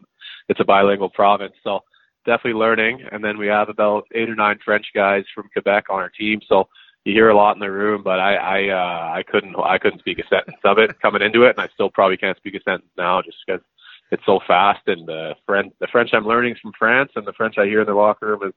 it's 0.48 0.60
a 0.60 0.66
bilingual 0.66 1.10
province. 1.10 1.54
So 1.64 1.80
definitely 2.26 2.60
learning. 2.60 3.02
And 3.12 3.24
then 3.24 3.40
we 3.40 3.48
have 3.48 3.70
about 3.70 4.06
eight 4.14 4.30
or 4.30 4.36
nine 4.36 4.60
French 4.64 4.86
guys 4.94 5.24
from 5.34 5.50
Quebec 5.52 5.86
on 5.90 5.98
our 5.98 6.10
team. 6.10 6.42
So 6.48 6.68
you 7.04 7.14
hear 7.14 7.30
a 7.30 7.36
lot 7.36 7.56
in 7.56 7.60
the 7.60 7.72
room, 7.72 8.04
but 8.04 8.20
I 8.20 8.36
I 8.36 8.70
uh, 8.70 9.14
I 9.14 9.24
couldn't 9.24 9.56
I 9.56 9.80
couldn't 9.80 10.00
speak 10.00 10.20
a 10.20 10.28
sentence 10.28 10.58
of 10.64 10.78
it 10.78 11.00
coming 11.00 11.24
into 11.24 11.44
it, 11.44 11.52
and 11.58 11.62
I 11.62 11.70
still 11.74 11.90
probably 11.90 12.18
can't 12.18 12.38
speak 12.38 12.56
a 12.56 12.62
sentence 12.62 12.92
now 12.98 13.22
just 13.24 13.38
because 13.46 13.62
it's 14.12 14.26
so 14.26 14.40
fast. 14.48 14.82
And 14.88 15.08
the 15.08 15.36
French 15.46 15.74
the 15.80 15.88
French 15.92 16.12
I'm 16.14 16.26
learning 16.26 16.54
is 16.54 16.60
from 16.60 16.74
France, 16.78 17.12
and 17.16 17.26
the 17.26 17.34
French 17.34 17.58
I 17.58 17.66
hear 17.66 17.82
in 17.82 17.88
the 17.88 17.94
locker 17.94 18.28
room 18.28 18.42
is 18.44 18.54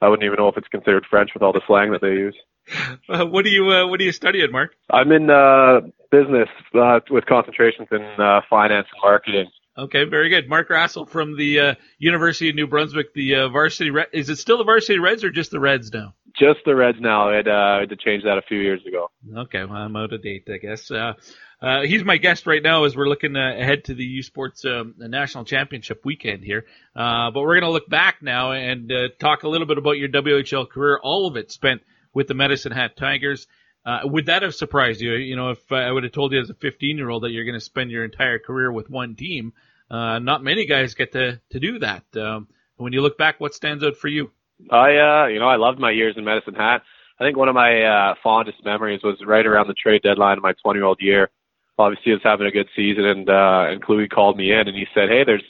I 0.00 0.08
wouldn't 0.08 0.24
even 0.24 0.36
know 0.36 0.48
if 0.48 0.56
it's 0.56 0.68
considered 0.68 1.06
French 1.08 1.30
with 1.34 1.42
all 1.42 1.52
the 1.52 1.62
slang 1.66 1.92
that 1.92 2.00
they 2.00 2.12
use. 2.12 2.36
Uh, 3.08 3.24
what 3.24 3.44
do 3.44 3.50
you 3.52 3.70
uh, 3.70 3.86
what 3.86 4.00
do 4.00 4.04
you 4.04 4.10
study 4.10 4.42
at, 4.42 4.50
Mark? 4.50 4.72
I'm 4.90 5.12
in 5.12 5.30
uh, 5.30 5.82
business 6.10 6.48
uh, 6.74 6.98
with 7.08 7.24
concentrations 7.26 7.86
in 7.92 8.02
uh, 8.18 8.40
finance 8.50 8.88
and 8.92 9.00
marketing. 9.04 9.46
Okay, 9.78 10.04
very 10.04 10.30
good. 10.30 10.48
Mark 10.48 10.70
Rassell 10.70 11.08
from 11.08 11.36
the 11.36 11.60
uh, 11.60 11.74
University 11.98 12.48
of 12.48 12.54
New 12.54 12.66
Brunswick, 12.66 13.12
the 13.14 13.34
uh, 13.34 13.48
varsity. 13.50 13.90
Red- 13.90 14.08
is 14.12 14.30
it 14.30 14.36
still 14.36 14.56
the 14.58 14.64
varsity 14.64 14.98
Reds 14.98 15.22
or 15.22 15.30
just 15.30 15.50
the 15.50 15.60
Reds 15.60 15.92
now? 15.92 16.14
Just 16.34 16.60
the 16.64 16.74
Reds 16.74 16.98
now. 17.00 17.28
I 17.28 17.36
had, 17.36 17.48
uh, 17.48 17.52
I 17.52 17.80
had 17.80 17.90
to 17.90 17.96
change 17.96 18.24
that 18.24 18.38
a 18.38 18.42
few 18.42 18.58
years 18.58 18.80
ago. 18.86 19.10
Okay, 19.36 19.64
well, 19.64 19.76
I'm 19.76 19.94
out 19.94 20.14
of 20.14 20.22
date, 20.22 20.48
I 20.52 20.56
guess. 20.56 20.90
Uh, 20.90 21.12
uh, 21.60 21.82
he's 21.82 22.04
my 22.04 22.18
guest 22.18 22.46
right 22.46 22.62
now 22.62 22.84
as 22.84 22.96
we're 22.96 23.08
looking 23.08 23.34
uh, 23.34 23.56
ahead 23.58 23.84
to 23.84 23.94
the 23.94 24.04
U 24.04 24.22
Sports 24.22 24.64
um, 24.64 24.94
National 24.98 25.44
Championship 25.44 26.04
weekend 26.04 26.44
here. 26.44 26.66
Uh, 26.94 27.30
but 27.30 27.40
we're 27.40 27.54
going 27.54 27.62
to 27.62 27.70
look 27.70 27.88
back 27.88 28.22
now 28.22 28.52
and 28.52 28.92
uh, 28.92 29.08
talk 29.18 29.42
a 29.42 29.48
little 29.48 29.66
bit 29.66 29.78
about 29.78 29.92
your 29.92 30.08
WHL 30.08 30.68
career. 30.68 31.00
All 31.02 31.26
of 31.26 31.36
it 31.36 31.50
spent 31.50 31.82
with 32.12 32.28
the 32.28 32.34
Medicine 32.34 32.72
Hat 32.72 32.96
Tigers. 32.96 33.46
Uh, 33.86 34.00
would 34.04 34.26
that 34.26 34.42
have 34.42 34.54
surprised 34.54 35.00
you? 35.00 35.14
You 35.14 35.36
know, 35.36 35.50
if 35.50 35.72
I 35.72 35.90
would 35.90 36.02
have 36.02 36.12
told 36.12 36.32
you 36.32 36.40
as 36.40 36.50
a 36.50 36.54
15 36.54 36.98
year 36.98 37.08
old 37.08 37.22
that 37.22 37.30
you're 37.30 37.44
going 37.44 37.54
to 37.54 37.60
spend 37.60 37.90
your 37.90 38.04
entire 38.04 38.38
career 38.38 38.70
with 38.70 38.90
one 38.90 39.14
team, 39.14 39.52
uh, 39.90 40.18
not 40.18 40.42
many 40.42 40.66
guys 40.66 40.94
get 40.94 41.12
to 41.12 41.40
to 41.50 41.60
do 41.60 41.78
that. 41.78 42.04
Um, 42.16 42.48
when 42.76 42.92
you 42.92 43.00
look 43.00 43.16
back, 43.16 43.40
what 43.40 43.54
stands 43.54 43.84
out 43.84 43.96
for 43.96 44.08
you? 44.08 44.30
I, 44.70 44.96
uh, 44.96 45.26
you 45.26 45.38
know, 45.38 45.48
I 45.48 45.56
loved 45.56 45.78
my 45.78 45.90
years 45.90 46.16
in 46.16 46.24
Medicine 46.24 46.54
Hat. 46.54 46.82
I 47.18 47.24
think 47.24 47.36
one 47.36 47.48
of 47.48 47.54
my 47.54 47.82
uh, 47.82 48.14
fondest 48.22 48.64
memories 48.64 49.00
was 49.02 49.16
right 49.24 49.46
around 49.46 49.68
the 49.68 49.74
trade 49.74 50.02
deadline 50.02 50.36
of 50.36 50.42
my 50.42 50.52
20 50.62 50.78
year 50.78 50.84
old 50.84 50.98
year. 51.00 51.30
Obviously, 51.78 52.12
was 52.12 52.22
having 52.24 52.46
a 52.46 52.50
good 52.50 52.68
season, 52.74 53.04
and 53.04 53.28
uh, 53.28 53.66
and 53.68 53.82
Cluey 53.82 54.08
called 54.08 54.36
me 54.36 54.52
in 54.52 54.66
and 54.66 54.76
he 54.76 54.86
said, 54.94 55.08
"Hey, 55.08 55.24
there's 55.24 55.44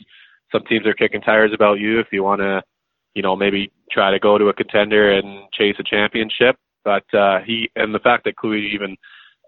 some 0.50 0.64
teams 0.64 0.86
are 0.86 0.94
kicking 0.94 1.20
tires 1.20 1.52
about 1.54 1.78
you. 1.78 2.00
If 2.00 2.08
you 2.10 2.24
want 2.24 2.40
to, 2.40 2.62
you 3.14 3.22
know, 3.22 3.36
maybe 3.36 3.70
try 3.90 4.10
to 4.10 4.18
go 4.18 4.36
to 4.36 4.48
a 4.48 4.54
contender 4.54 5.12
and 5.12 5.50
chase 5.52 5.76
a 5.78 5.84
championship." 5.84 6.56
But 6.84 7.12
uh, 7.14 7.40
he 7.40 7.70
and 7.76 7.94
the 7.94 8.00
fact 8.00 8.24
that 8.24 8.36
Cluey 8.36 8.72
even 8.72 8.96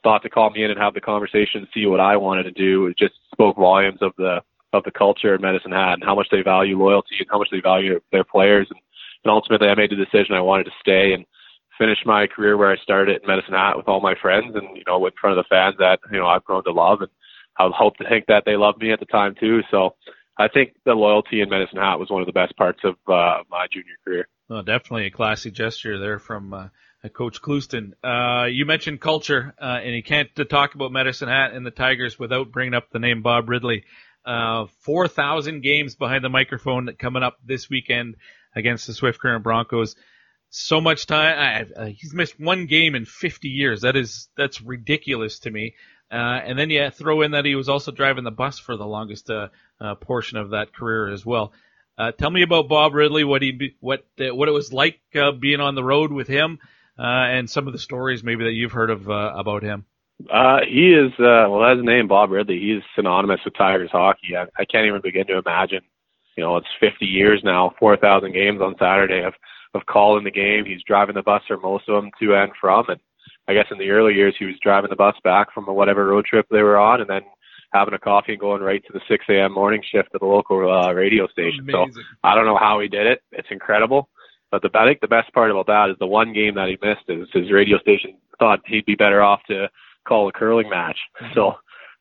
thought 0.03 0.23
to 0.23 0.31
call 0.31 0.51
me 0.51 0.63
in 0.65 0.71
and 0.71 0.79
have 0.79 0.95
the 0.95 1.01
conversation, 1.01 1.67
see 1.75 1.87
what 1.87 2.01
I 2.01 2.17
wanted 2.17 2.45
to 2.45 2.53
do, 2.53 2.87
it 2.87 2.97
just 2.97 3.15
spoke 3.33 3.57
volumes 3.57 3.99
of 4.01 4.13
the 4.17 4.41
of 4.73 4.85
the 4.85 4.91
culture 4.91 5.37
Medicine 5.39 5.73
Hat 5.73 5.95
and 5.95 6.05
how 6.05 6.15
much 6.15 6.29
they 6.31 6.43
value 6.43 6.79
loyalty 6.79 7.17
and 7.19 7.29
how 7.31 7.39
much 7.39 7.49
they 7.51 7.61
value 7.61 8.01
their 8.13 8.25
players. 8.25 8.67
And, 8.71 8.79
and 9.25 9.33
ultimately, 9.33 9.69
I 9.69 9.75
made 9.75 9.91
the 9.91 9.97
decision 9.97 10.35
I 10.35 10.41
wanted 10.41 10.65
to 10.65 10.73
stay 10.81 11.13
and 11.13 11.25
finish 11.79 11.99
my 12.05 12.27
career 12.27 12.57
where 12.57 12.71
I 12.71 12.77
started 12.77 13.17
at 13.17 13.27
Medicine 13.27 13.55
Hat 13.55 13.77
with 13.77 13.89
all 13.89 14.01
my 14.01 14.15
friends 14.21 14.55
and 14.55 14.77
you 14.77 14.83
know 14.87 15.05
in 15.07 15.13
front 15.21 15.39
of 15.39 15.45
the 15.45 15.49
fans 15.49 15.77
that 15.79 16.01
you 16.13 16.19
know 16.19 16.27
I've 16.27 16.45
grown 16.45 16.65
to 16.65 16.73
love 16.73 17.01
and 17.01 17.11
I 17.59 17.71
hope 17.75 17.97
to 17.97 18.09
think 18.09 18.27
that 18.27 18.45
they 18.45 18.57
loved 18.57 18.81
me 18.81 18.93
at 18.93 19.01
the 19.01 19.07
time 19.07 19.35
too. 19.39 19.63
So 19.71 19.95
I 20.37 20.49
think 20.49 20.75
the 20.85 20.95
loyalty 20.95 21.41
in 21.41 21.49
Medicine 21.49 21.79
Hat 21.79 21.99
was 21.99 22.11
one 22.11 22.23
of 22.23 22.27
the 22.27 22.33
best 22.33 22.57
parts 22.57 22.81
of 22.85 22.95
uh, 23.09 23.43
my 23.51 23.67
junior 23.73 23.97
career. 24.05 24.29
Well, 24.49 24.63
definitely 24.63 25.07
a 25.07 25.11
classy 25.11 25.51
gesture 25.51 25.99
there 25.99 26.19
from 26.21 26.55
uh, 26.55 26.69
Coach 27.13 27.43
Clouston. 27.43 27.95
Uh, 28.05 28.45
you 28.45 28.65
mentioned 28.65 29.01
culture, 29.01 29.55
uh, 29.61 29.81
and 29.83 29.95
you 29.95 30.03
can't 30.03 30.29
talk 30.49 30.75
about 30.75 30.93
Medicine 30.93 31.29
Hat 31.29 31.53
and 31.53 31.67
the 31.67 31.71
Tigers 31.73 32.19
without 32.19 32.53
bringing 32.53 32.75
up 32.75 32.91
the 32.91 32.99
name 33.01 33.23
Bob 33.23 33.49
Ridley. 33.49 33.85
Uh, 34.25 34.67
4,000 34.81 35.63
games 35.63 35.97
behind 35.97 36.23
the 36.23 36.29
microphone 36.29 36.91
coming 36.99 37.23
up 37.23 37.39
this 37.45 37.69
weekend 37.69 38.17
against 38.55 38.87
the 38.87 38.95
Swift 38.95 39.19
Current 39.21 39.43
Broncos. 39.43 39.97
So 40.51 40.81
much 40.81 41.07
time. 41.07 41.71
Uh, 41.77 41.87
he's 41.87 42.15
missed 42.15 42.41
one 42.41 42.67
game 42.67 42.95
in 42.95 43.05
50 43.05 43.49
years. 43.49 43.83
That 43.83 43.97
is, 43.97 44.29
that's 44.37 44.61
ridiculous 44.63 45.41
to 45.41 45.51
me. 45.51 45.75
Uh, 46.11 46.41
and 46.43 46.59
then 46.59 46.71
you 46.71 46.89
throw 46.91 47.21
in 47.21 47.33
that 47.33 47.45
he 47.45 47.55
was 47.55 47.69
also 47.69 47.93
driving 47.93 48.25
the 48.25 48.31
bus 48.31 48.59
for 48.59 48.77
the 48.77 48.87
longest 48.87 49.29
uh, 49.29 49.49
uh, 49.81 49.95
portion 49.97 50.39
of 50.39 50.51
that 50.51 50.73
career 50.73 51.11
as 51.13 51.25
well. 51.25 51.53
Uh, 51.99 52.13
tell 52.13 52.31
me 52.31 52.43
about 52.43 52.69
Bob 52.69 52.95
Ridley, 52.95 53.25
what 53.25 53.43
he, 53.43 53.75
what, 53.81 54.07
uh, 54.21 54.35
what 54.35 54.49
it 54.49 54.53
was 54.53 54.73
like 54.73 55.01
being 55.41 55.61
on 55.61 55.75
the 55.75 55.85
road 55.85 56.13
with 56.13 56.29
him, 56.29 56.59
and 56.97 57.51
some 57.51 57.67
of 57.67 57.73
the 57.73 57.79
stories 57.79 58.25
maybe 58.25 58.45
that 58.45 58.53
you've 58.53 58.73
heard 58.73 58.91
of 58.91 59.09
about 59.09 59.63
him. 59.63 59.85
He 60.19 60.95
is, 60.95 61.13
well, 61.19 61.77
his 61.77 61.85
name, 61.85 62.09
Bob 62.09 62.31
Ridley. 62.31 62.59
He's 62.59 62.83
synonymous 62.97 63.41
with 63.45 63.55
Tigers 63.55 63.91
hockey. 63.91 64.37
I, 64.37 64.47
I 64.57 64.65
can't 64.65 64.87
even 64.87 65.01
begin 65.03 65.27
to 65.27 65.39
imagine. 65.39 65.83
You 66.37 66.45
know, 66.45 66.57
it's 66.57 66.69
50 66.81 67.05
years 67.05 67.41
now, 67.45 67.75
4,000 67.81 68.33
games 68.33 68.61
on 68.61 68.77
Saturday 68.79 69.25
of, 69.25 69.35
of 69.75 69.87
calling 69.87 70.25
the 70.25 70.31
game. 70.31 70.65
He's 70.65 70.83
driving 70.87 71.15
the 71.15 71.23
bus 71.23 71.43
for 71.47 71.59
most 71.59 71.89
of 71.89 72.03
them 72.03 72.11
to 72.21 72.35
and 72.35 72.53
from. 72.61 72.89
And 72.89 73.01
I 73.47 73.55
guess 73.55 73.67
in 73.71 73.79
the 73.79 73.91
early 73.91 74.15
years, 74.15 74.35
he 74.39 74.47
was 74.47 74.57
driving 74.63 74.91
the 74.91 74.97
bus 74.97 75.17
back 75.25 75.53
from 75.53 75.65
whatever 75.65 76.07
road 76.07 76.25
trip 76.25 76.47
they 76.51 76.63
were 76.63 76.79
on. 76.79 77.01
And 77.01 77.11
then 77.11 77.23
having 77.73 77.95
a 77.95 77.99
coffee 77.99 78.33
and 78.33 78.41
going 78.41 78.63
right 78.63 78.83
to 78.87 78.93
the 78.93 79.01
6 79.09 79.25
a.m. 79.29 79.53
morning 79.53 79.83
shift 79.91 80.09
at 80.15 80.21
the 80.21 80.27
local 80.27 80.71
uh, 80.71 80.93
radio 80.93 81.27
station. 81.29 81.61
Amazing. 81.69 81.93
So 81.95 82.03
I 82.25 82.35
don't 82.35 82.47
know 82.47 82.59
how 82.59 82.81
he 82.81 82.89
did 82.89 83.07
it. 83.07 83.23
It's 83.33 83.49
incredible. 83.51 84.09
But 84.51 84.63
the 84.63 84.71
I 84.75 84.87
think 84.87 85.01
the 85.01 85.09
best 85.09 85.33
part 85.35 85.51
about 85.51 85.67
that 85.67 85.91
is 85.91 85.97
the 85.99 86.07
one 86.07 86.33
game 86.33 86.55
that 86.55 86.69
he 86.69 86.79
missed 86.83 87.05
is 87.09 87.29
his 87.33 87.53
radio 87.53 87.79
station 87.79 88.17
thought 88.39 88.61
he'd 88.67 88.87
be 88.87 88.95
better 88.95 89.23
off 89.23 89.41
to 89.49 89.69
call 90.07 90.29
a 90.29 90.33
curling 90.33 90.71
match. 90.71 90.97
Mm-hmm. 91.21 91.35
So 91.35 91.57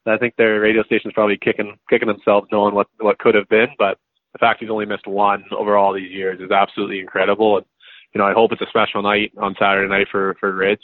I 0.06 0.18
think 0.18 0.36
their 0.38 0.62
radio 0.62 0.84
station's 0.84 1.14
probably 1.14 1.38
kicking 1.38 1.78
kicking 1.90 2.08
themselves 2.08 2.48
knowing 2.52 2.74
what 2.74 2.88
what 3.00 3.20
could 3.20 3.36
have 3.36 3.50
been. 3.50 3.68
But 3.78 3.98
the 4.38 4.46
fact 4.46 4.60
he's 4.60 4.70
only 4.70 4.86
missed 4.86 5.08
one 5.08 5.44
over 5.52 5.76
all 5.76 5.94
these 5.94 6.12
years 6.12 6.40
is 6.40 6.52
absolutely 6.52 7.00
incredible. 7.00 7.58
And 7.58 7.66
you 8.14 8.20
know, 8.20 8.28
I 8.28 8.34
hope 8.34 8.52
it's 8.52 8.62
a 8.62 8.70
special 8.70 9.02
night 9.02 9.32
on 9.42 9.56
Saturday 9.60 9.90
night 9.90 10.08
for 10.12 10.36
for 10.40 10.54
Rich. 10.54 10.84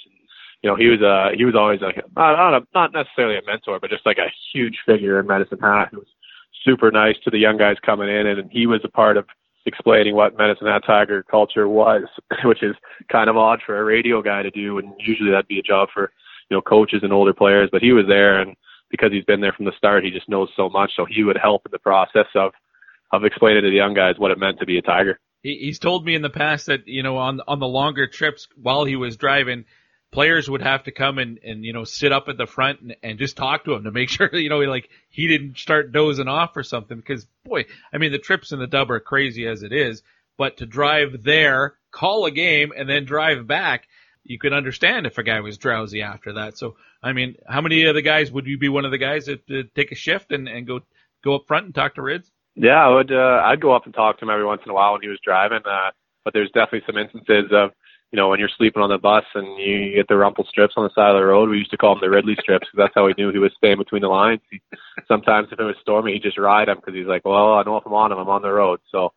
You 0.64 0.70
know, 0.70 0.76
he 0.76 0.88
was 0.88 1.02
a 1.02 1.36
he 1.38 1.46
was 1.46 1.56
always 1.56 1.82
not 1.82 1.96
not, 2.16 2.54
a, 2.54 2.68
not 2.74 2.94
necessarily 2.94 3.38
a 3.38 3.46
mentor, 3.46 3.80
but 3.80 3.92
just 3.92 4.06
like 4.06 4.18
a 4.18 4.32
huge 4.54 4.78
figure 4.86 5.20
in 5.20 5.28
Medicine 5.28 5.60
Hat 5.60 5.90
who 5.92 6.00
was 6.00 6.08
super 6.66 6.90
nice 6.90 7.16
to 7.24 7.30
the 7.30 7.38
young 7.38 7.58
guys 7.58 7.78
coming 7.86 8.10
in, 8.10 8.26
and 8.26 8.50
he 8.52 8.66
was 8.66 8.82
a 8.84 8.90
part 8.90 9.18
of 9.18 9.26
explaining 9.66 10.16
what 10.16 10.38
Medicine 10.38 10.68
Hat 10.68 10.84
Tiger 10.86 11.24
culture 11.24 11.68
was, 11.68 12.04
which 12.44 12.64
is 12.64 12.76
kind 13.12 13.30
of 13.30 13.38
odd 13.38 13.62
for 13.66 13.78
a 13.78 13.84
radio 13.84 14.22
guy 14.22 14.42
to 14.42 14.52
do, 14.52 14.80
and 14.80 14.94
usually 15.00 15.30
that'd 15.30 15.48
be 15.48 15.60
a 15.60 15.64
job 15.64 15.90
for 15.94 16.12
you 16.50 16.58
know 16.58 16.62
coaches 16.62 17.02
and 17.04 17.14
older 17.14 17.34
players. 17.34 17.70
But 17.72 17.84
he 17.84 17.92
was 17.92 18.06
there, 18.08 18.40
and 18.40 18.56
because 18.90 19.12
he's 19.12 19.26
been 19.26 19.42
there 19.42 19.54
from 19.54 19.66
the 19.66 19.78
start, 19.78 20.04
he 20.04 20.12
just 20.12 20.30
knows 20.30 20.50
so 20.56 20.70
much. 20.70 20.92
So 20.96 21.06
he 21.06 21.24
would 21.24 21.38
help 21.38 21.66
in 21.66 21.72
the 21.72 21.80
process 21.80 22.28
of 22.36 22.54
of 23.14 23.24
explaining 23.24 23.62
to 23.62 23.70
the 23.70 23.76
young 23.76 23.94
guys 23.94 24.16
what 24.18 24.32
it 24.32 24.40
meant 24.40 24.60
to 24.60 24.66
be 24.66 24.80
a 24.80 24.82
Tiger. 24.82 25.20
He, 25.44 25.60
he's 25.62 25.80
told 25.80 26.04
me 26.04 26.16
in 26.16 26.24
the 26.24 26.30
past 26.30 26.66
that 26.66 26.88
you 26.88 27.04
know 27.04 27.18
on 27.18 27.40
on 27.48 27.60
the 27.60 27.68
longer 27.68 28.08
trips 28.08 28.48
while 28.56 28.86
he 28.86 28.96
was 28.96 29.18
driving, 29.18 29.66
players 30.12 30.50
would 30.50 30.64
have 30.64 30.84
to 30.84 30.92
come 30.92 31.20
and 31.20 31.40
and 31.44 31.64
you 31.64 31.74
know 31.74 31.84
sit 31.84 32.12
up 32.12 32.28
at 32.28 32.38
the 32.38 32.48
front 32.48 32.82
and, 32.82 32.96
and 33.04 33.20
just 33.20 33.38
talk 33.38 33.66
to 33.66 33.74
him 33.74 33.84
to 33.84 33.92
make 33.92 34.10
sure 34.10 34.34
you 34.34 34.50
know 34.50 34.60
he 34.60 34.68
like 34.68 34.90
he 35.10 35.28
didn't 35.28 35.58
start 35.58 35.92
dozing 35.92 36.28
off 36.28 36.58
or 36.58 36.64
something. 36.64 36.98
Because 36.98 37.28
boy 37.46 37.66
I 37.94 38.00
mean 38.00 38.12
the 38.12 38.20
trips 38.20 38.52
in 38.52 38.60
the 38.60 38.68
dub 38.68 38.90
are 38.90 39.00
crazy 39.00 39.48
as 39.48 39.64
it 39.64 39.72
is. 39.72 40.02
But 40.36 40.58
to 40.58 40.66
drive 40.66 41.22
there 41.22 41.76
call 41.92 42.26
a 42.26 42.32
game 42.32 42.74
and 42.76 42.90
then 42.90 43.06
drive 43.06 43.46
back 43.46 43.88
you 44.26 44.40
could 44.40 44.54
understand 44.54 45.06
if 45.06 45.18
a 45.18 45.24
guy 45.24 45.42
was 45.42 45.58
drowsy 45.58 46.02
after 46.02 46.34
that. 46.34 46.58
So 46.58 46.78
I 47.04 47.14
mean 47.14 47.36
how 47.48 47.62
many 47.62 47.84
of 47.84 47.94
the 47.94 48.02
guys 48.02 48.32
would 48.32 48.48
you 48.48 48.58
be 48.58 48.70
one 48.70 48.86
of 48.86 48.92
the 48.92 48.98
guys 48.98 49.28
that 49.28 49.42
uh, 49.52 49.70
take 49.76 49.92
a 49.92 49.96
shift 49.96 50.32
and 50.32 50.48
and 50.48 50.66
go 50.66 50.80
go 51.24 51.36
up 51.36 51.46
front 51.46 51.66
and 51.68 51.76
talk 51.76 51.94
to 51.96 52.02
Rids 52.02 52.32
Yeah, 52.56 52.86
I 52.86 52.90
would. 52.90 53.12
Uh, 53.12 53.42
I'd 53.46 53.62
go 53.62 53.74
up 53.74 53.86
and 53.86 53.94
talk 53.94 54.18
to 54.20 54.26
him 54.26 54.30
every 54.30 54.46
once 54.46 54.62
in 54.66 54.72
a 54.72 54.74
while 54.74 54.94
when 54.94 55.02
he 55.02 55.08
was 55.08 55.20
driving. 55.24 55.62
Uh, 55.66 55.90
but 56.24 56.34
there's 56.34 56.52
definitely 56.52 56.84
some 56.86 56.98
instances 56.98 57.52
of, 57.52 57.72
you 58.12 58.18
know, 58.18 58.30
when 58.30 58.40
you're 58.40 58.50
sleeping 58.58 58.82
on 58.84 58.90
the 58.90 58.98
bus 59.00 59.26
and 59.34 59.58
you 59.60 59.96
get 59.96 60.08
the 60.08 60.16
rumple 60.18 60.46
strips 60.48 60.76
on 60.78 60.84
the 60.84 60.92
side 60.94 61.10
of 61.10 61.16
the 61.20 61.26
road. 61.26 61.50
We 61.50 61.58
used 61.58 61.72
to 61.72 61.78
call 61.78 61.96
them 61.96 62.02
the 62.02 62.10
Ridley 62.16 62.36
strips 62.40 62.68
because 62.72 62.86
that's 62.86 62.94
how 62.96 63.06
we 63.08 63.16
knew 63.18 63.32
he 63.32 63.40
was 63.40 63.52
staying 63.58 63.78
between 63.80 64.04
the 64.04 64.08
lines. 64.08 64.42
He, 64.52 64.62
sometimes 65.08 65.48
if 65.52 65.60
it 65.60 65.64
was 65.64 65.76
stormy, 65.82 66.14
he'd 66.14 66.22
just 66.24 66.38
ride 66.38 66.68
them 66.68 66.78
because 66.78 66.94
he's 66.94 67.08
like, 67.08 67.26
well, 67.26 67.54
I 67.56 67.64
know 67.64 67.78
if 67.78 67.86
I'm 67.86 67.94
on 67.94 68.12
him, 68.12 68.20
I'm 68.20 68.30
on 68.30 68.44
the 68.44 68.52
road. 68.52 68.80
So, 68.92 69.14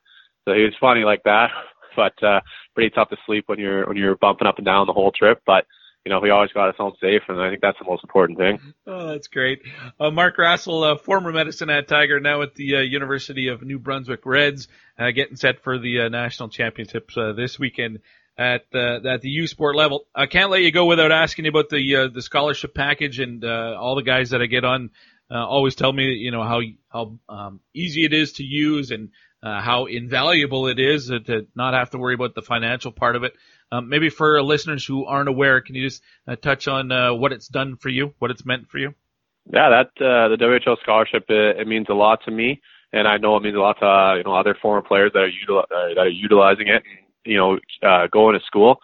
so 0.47 0.55
he 0.55 0.63
was 0.63 0.75
funny 0.81 1.03
like 1.03 1.23
that. 1.25 1.51
But 1.97 2.23
uh, 2.23 2.41
pretty 2.75 2.91
tough 2.91 3.09
to 3.09 3.17
sleep 3.25 3.45
when 3.47 3.59
you're 3.59 3.87
when 3.89 3.97
you're 3.97 4.19
bumping 4.19 4.47
up 4.47 4.59
and 4.59 4.67
down 4.67 4.87
the 4.87 4.93
whole 4.93 5.13
trip. 5.13 5.41
But 5.47 5.65
you 6.07 6.11
know, 6.11 6.23
he 6.23 6.31
always 6.31 6.53
got 6.53 6.69
us 6.69 6.77
home 6.77 6.93
safe, 7.01 7.23
and 7.27 7.43
I 7.43 7.51
think 7.51 7.61
that's 7.61 7.81
the 7.81 7.85
most 7.85 8.05
important 8.05 8.39
thing. 8.39 8.61
Oh, 8.87 9.09
that's 9.09 9.27
great. 9.27 9.63
Uh, 9.99 10.13
Mark 10.13 10.37
Rassell, 10.37 10.93
uh, 10.93 10.97
former 10.97 11.33
Medicine 11.33 11.69
Hat 11.69 11.89
Tiger, 11.89 12.21
now 12.21 12.43
at 12.43 12.55
the 12.55 12.77
uh, 12.77 12.81
University 12.81 13.49
of 13.49 13.63
New 13.63 13.81
Brunswick 13.81 14.25
Reds, 14.25 14.69
uh, 15.01 15.11
getting 15.11 15.35
set 15.35 15.65
for 15.65 15.81
the 15.81 16.03
uh, 16.03 16.09
national 16.09 16.49
championships 16.49 17.19
uh, 17.19 17.33
this 17.33 17.59
weekend 17.59 17.99
at 18.39 18.67
uh, 18.73 19.01
at 19.05 19.21
the 19.21 19.31
U 19.31 19.49
Sport 19.49 19.75
level. 19.75 20.07
I 20.15 20.27
can't 20.27 20.49
let 20.49 20.63
you 20.63 20.71
go 20.71 20.85
without 20.85 21.11
asking 21.11 21.47
you 21.47 21.49
about 21.49 21.71
the 21.71 22.09
the 22.15 22.23
scholarship 22.23 22.73
package 22.73 23.19
and 23.19 23.45
all 23.45 23.97
the 23.97 24.03
guys 24.03 24.31
that 24.31 24.41
I 24.41 24.47
get 24.47 24.65
on. 24.65 24.91
Uh, 25.31 25.45
always 25.47 25.75
tell 25.75 25.93
me, 25.93 26.05
you 26.15 26.31
know, 26.31 26.43
how 26.43 26.61
how 26.89 27.19
um, 27.29 27.61
easy 27.75 28.05
it 28.05 28.13
is 28.13 28.35
to 28.35 28.45
use 28.45 28.91
and 28.91 29.11
uh, 29.43 29.61
how 29.61 29.87
invaluable 29.87 30.67
it 30.69 30.79
is 30.79 31.11
uh, 31.11 31.19
to 31.27 31.47
not 31.55 31.75
have 31.75 31.91
to 31.91 31.99
worry 31.99 32.15
about 32.15 32.35
the 32.35 32.43
financial 32.43 32.93
part 32.93 33.17
of 33.17 33.25
it. 33.25 33.35
Um, 33.73 33.89
maybe 33.89 34.09
for 34.09 34.41
listeners 34.43 34.85
who 34.85 35.05
aren't 35.05 35.29
aware, 35.29 35.61
can 35.61 35.75
you 35.75 35.89
just 35.89 36.03
uh, 36.29 36.37
touch 36.37 36.69
on 36.69 36.93
uh, 36.93 37.15
what 37.15 37.33
it's 37.33 37.49
done 37.49 37.77
for 37.77 37.89
you, 37.89 38.15
what 38.19 38.31
it's 38.31 38.45
meant 38.45 38.71
for 38.71 38.79
you? 38.79 38.95
Yeah, 39.53 39.69
that 39.71 40.05
uh, 40.05 40.29
the 40.29 40.37
WHL 40.37 40.81
scholarship 40.83 41.25
it, 41.29 41.61
it 41.61 41.69
means 41.69 41.87
a 41.89 41.95
lot 41.95 42.21
to 42.25 42.31
me, 42.31 42.61
and 42.93 43.07
I 43.07 43.17
know 43.17 43.37
it 43.37 43.43
means 43.43 43.57
a 43.57 43.61
lot 43.61 43.79
to 43.81 43.87
uh, 43.87 44.15
you 44.15 44.25
know 44.25 44.35
other 44.35 44.57
former 44.61 44.83
players 44.83 45.13
that 45.13 45.21
are 45.21 45.31
util- 45.31 45.63
uh, 45.63 45.95
that 45.95 45.99
are 45.99 46.09
utilizing 46.09 46.69
it. 46.69 46.83
You 47.25 47.37
know, 47.37 47.59
uh, 47.83 48.07
going 48.07 48.39
to 48.39 48.45
school, 48.45 48.79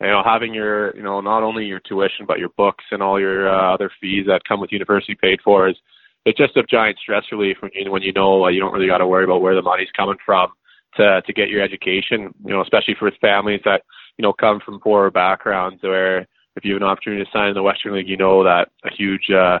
you 0.00 0.06
know, 0.06 0.22
having 0.24 0.54
your 0.54 0.96
you 0.96 1.02
know 1.02 1.20
not 1.20 1.42
only 1.42 1.64
your 1.64 1.80
tuition 1.80 2.26
but 2.26 2.38
your 2.38 2.48
books 2.50 2.84
and 2.90 3.02
all 3.02 3.20
your 3.20 3.48
uh, 3.48 3.74
other 3.74 3.90
fees 4.00 4.26
that 4.26 4.42
come 4.48 4.60
with 4.60 4.72
university 4.72 5.14
paid 5.14 5.40
for 5.44 5.68
is 5.68 5.76
it's 6.24 6.38
just 6.38 6.56
a 6.56 6.62
giant 6.62 6.98
stress 6.98 7.24
relief 7.32 7.56
when 7.60 7.70
you 7.74 7.90
when 7.90 8.02
you 8.02 8.12
know 8.12 8.44
uh, 8.44 8.48
you 8.48 8.60
don't 8.60 8.72
really 8.72 8.86
got 8.86 8.98
to 8.98 9.06
worry 9.06 9.24
about 9.24 9.42
where 9.42 9.54
the 9.54 9.62
money's 9.62 9.90
coming 9.96 10.18
from 10.24 10.50
to 10.96 11.22
to 11.22 11.32
get 11.32 11.50
your 11.50 11.62
education. 11.62 12.34
You 12.44 12.54
know, 12.54 12.62
especially 12.62 12.96
for 12.98 13.10
families 13.20 13.60
that 13.64 13.82
you 14.16 14.22
know 14.22 14.32
come 14.32 14.60
from 14.64 14.80
poorer 14.80 15.10
backgrounds 15.10 15.82
where 15.82 16.26
if 16.56 16.64
you 16.64 16.74
have 16.74 16.82
an 16.82 16.88
opportunity 16.88 17.24
to 17.24 17.30
sign 17.30 17.48
in 17.48 17.54
the 17.54 17.62
Western 17.62 17.94
League, 17.94 18.08
you 18.08 18.16
know 18.16 18.42
that 18.44 18.68
a 18.84 18.94
huge 18.94 19.30
uh, 19.30 19.58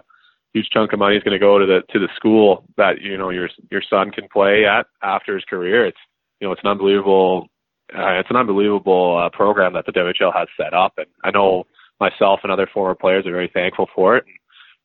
huge 0.52 0.68
chunk 0.72 0.92
of 0.92 0.98
money 0.98 1.16
is 1.16 1.22
going 1.22 1.38
to 1.38 1.44
go 1.44 1.58
to 1.58 1.66
the 1.66 1.80
to 1.92 1.98
the 1.98 2.08
school 2.16 2.64
that 2.76 3.00
you 3.00 3.16
know 3.16 3.30
your 3.30 3.48
your 3.70 3.82
son 3.88 4.10
can 4.10 4.26
play 4.32 4.64
at 4.64 4.86
after 5.02 5.34
his 5.34 5.44
career. 5.44 5.86
It's 5.86 5.98
you 6.40 6.48
know 6.48 6.52
it's 6.52 6.62
an 6.64 6.70
unbelievable 6.70 7.48
uh, 7.96 8.18
it's 8.20 8.30
an 8.30 8.36
unbelievable 8.36 9.18
uh, 9.18 9.30
program 9.36 9.72
that 9.74 9.86
the 9.86 9.92
WHL 9.92 10.34
has 10.34 10.48
set 10.56 10.74
up, 10.74 10.94
and 10.96 11.06
I 11.24 11.30
know 11.30 11.64
myself 11.98 12.40
and 12.42 12.52
other 12.52 12.68
former 12.72 12.94
players 12.94 13.26
are 13.26 13.32
very 13.32 13.50
thankful 13.52 13.86
for 13.94 14.16
it. 14.16 14.24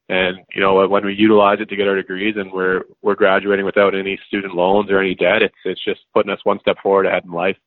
And 0.08 0.38
you 0.53 0.62
know 0.62 0.88
when 0.88 1.03
we 1.03 1.16
utilize 1.16 1.60
it 1.60 1.70
to 1.70 1.76
get 1.76 1.88
our 1.88 1.95
degrees 1.95 2.36
and 2.38 2.51
we're 2.51 2.84
we're 3.01 3.16
graduating 3.16 3.66
without 3.66 3.95
any 3.95 4.20
student 4.28 4.53
loans 4.53 4.91
or 4.91 4.99
any 4.99 5.16
debt, 5.16 5.41
it's 5.41 5.56
it's 5.66 5.84
just 5.84 6.01
putting 6.14 6.32
us 6.32 6.39
one 6.43 6.60
step 6.60 6.78
forward 6.84 7.08
ahead 7.08 7.24
in 7.26 7.32
life. 7.32 7.58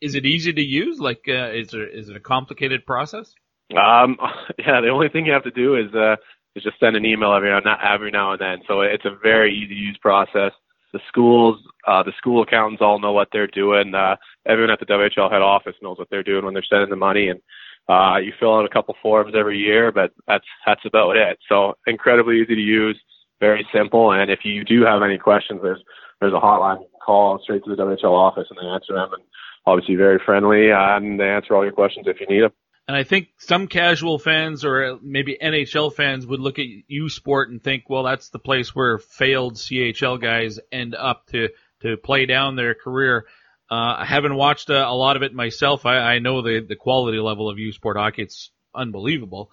Is 0.00 0.14
it 0.14 0.24
easy 0.24 0.52
to 0.52 0.62
use? 0.62 0.98
Like, 0.98 1.24
uh, 1.28 1.50
is 1.52 1.74
it 1.74 1.90
is 1.92 2.08
it 2.08 2.16
a 2.16 2.20
complicated 2.20 2.86
process? 2.86 3.34
Um, 3.72 4.16
yeah, 4.58 4.80
the 4.80 4.88
only 4.88 5.10
thing 5.10 5.26
you 5.26 5.32
have 5.32 5.44
to 5.44 5.50
do 5.50 5.76
is 5.76 5.94
uh, 5.94 6.16
is 6.56 6.62
just 6.62 6.80
send 6.80 6.96
an 6.96 7.04
email 7.04 7.34
every 7.34 7.50
now 7.50 7.76
every 7.94 8.10
now 8.10 8.32
and 8.32 8.40
then. 8.40 8.58
So 8.66 8.80
it's 8.80 9.04
a 9.04 9.16
very 9.22 9.54
easy 9.54 9.74
to 9.74 9.80
use 9.80 9.98
process. 10.00 10.52
The 10.92 11.00
schools, 11.08 11.58
uh, 11.86 12.02
the 12.02 12.12
school 12.18 12.42
accountants 12.42 12.82
all 12.82 12.98
know 12.98 13.12
what 13.12 13.28
they're 13.32 13.46
doing. 13.46 13.94
Uh, 13.94 14.16
everyone 14.46 14.70
at 14.70 14.80
the 14.80 14.86
WHL 14.86 15.30
head 15.30 15.42
office 15.42 15.74
knows 15.80 15.98
what 15.98 16.08
they're 16.10 16.22
doing 16.22 16.44
when 16.44 16.54
they're 16.54 16.62
sending 16.68 16.90
the 16.90 16.96
money, 16.96 17.28
and 17.28 17.40
uh, 17.88 18.18
you 18.18 18.32
fill 18.38 18.56
out 18.56 18.64
a 18.64 18.68
couple 18.68 18.94
forms 19.02 19.34
every 19.36 19.58
year, 19.58 19.90
but 19.90 20.12
that's 20.26 20.44
that's 20.66 20.84
about 20.84 21.16
it. 21.16 21.38
So 21.48 21.74
incredibly 21.86 22.40
easy 22.40 22.54
to 22.54 22.60
use, 22.60 23.00
very 23.40 23.66
simple. 23.72 24.12
And 24.12 24.30
if 24.30 24.40
you 24.44 24.64
do 24.64 24.84
have 24.84 25.02
any 25.02 25.18
questions, 25.18 25.60
there's 25.62 25.82
there's 26.20 26.34
a 26.34 26.40
hotline. 26.40 26.84
Call 27.04 27.40
straight 27.42 27.64
to 27.64 27.74
the 27.74 27.82
WHL 27.82 28.12
office, 28.12 28.46
and 28.50 28.58
they 28.58 28.72
answer 28.72 28.94
them. 28.94 29.12
And 29.12 29.22
obviously 29.66 29.96
very 29.96 30.20
friendly, 30.24 30.70
and 30.70 31.18
they 31.18 31.28
answer 31.28 31.54
all 31.54 31.64
your 31.64 31.72
questions 31.72 32.06
if 32.06 32.20
you 32.20 32.26
need 32.26 32.42
them. 32.42 32.52
And 32.88 32.96
I 32.96 33.04
think 33.04 33.28
some 33.38 33.68
casual 33.68 34.18
fans 34.18 34.64
or 34.64 34.98
maybe 35.02 35.38
NHL 35.40 35.94
fans 35.94 36.26
would 36.26 36.40
look 36.40 36.58
at 36.58 36.66
U 36.88 37.08
Sport 37.08 37.50
and 37.50 37.62
think, 37.62 37.88
well, 37.88 38.02
that's 38.02 38.30
the 38.30 38.40
place 38.40 38.74
where 38.74 38.98
failed 38.98 39.54
CHL 39.54 40.20
guys 40.20 40.58
end 40.72 40.94
up 40.94 41.26
to 41.28 41.50
to 41.82 41.96
play 41.96 42.26
down 42.26 42.56
their 42.56 42.74
career. 42.74 43.26
Uh, 43.70 43.96
I 43.98 44.04
haven't 44.04 44.34
watched 44.34 44.68
a, 44.70 44.86
a 44.86 44.92
lot 44.92 45.16
of 45.16 45.22
it 45.22 45.32
myself. 45.32 45.86
I, 45.86 46.14
I 46.14 46.18
know 46.18 46.42
the 46.42 46.60
the 46.60 46.76
quality 46.76 47.18
level 47.18 47.48
of 47.48 47.58
U 47.58 47.72
Sport 47.72 47.96
hockey; 47.96 48.22
it's 48.22 48.50
unbelievable. 48.74 49.50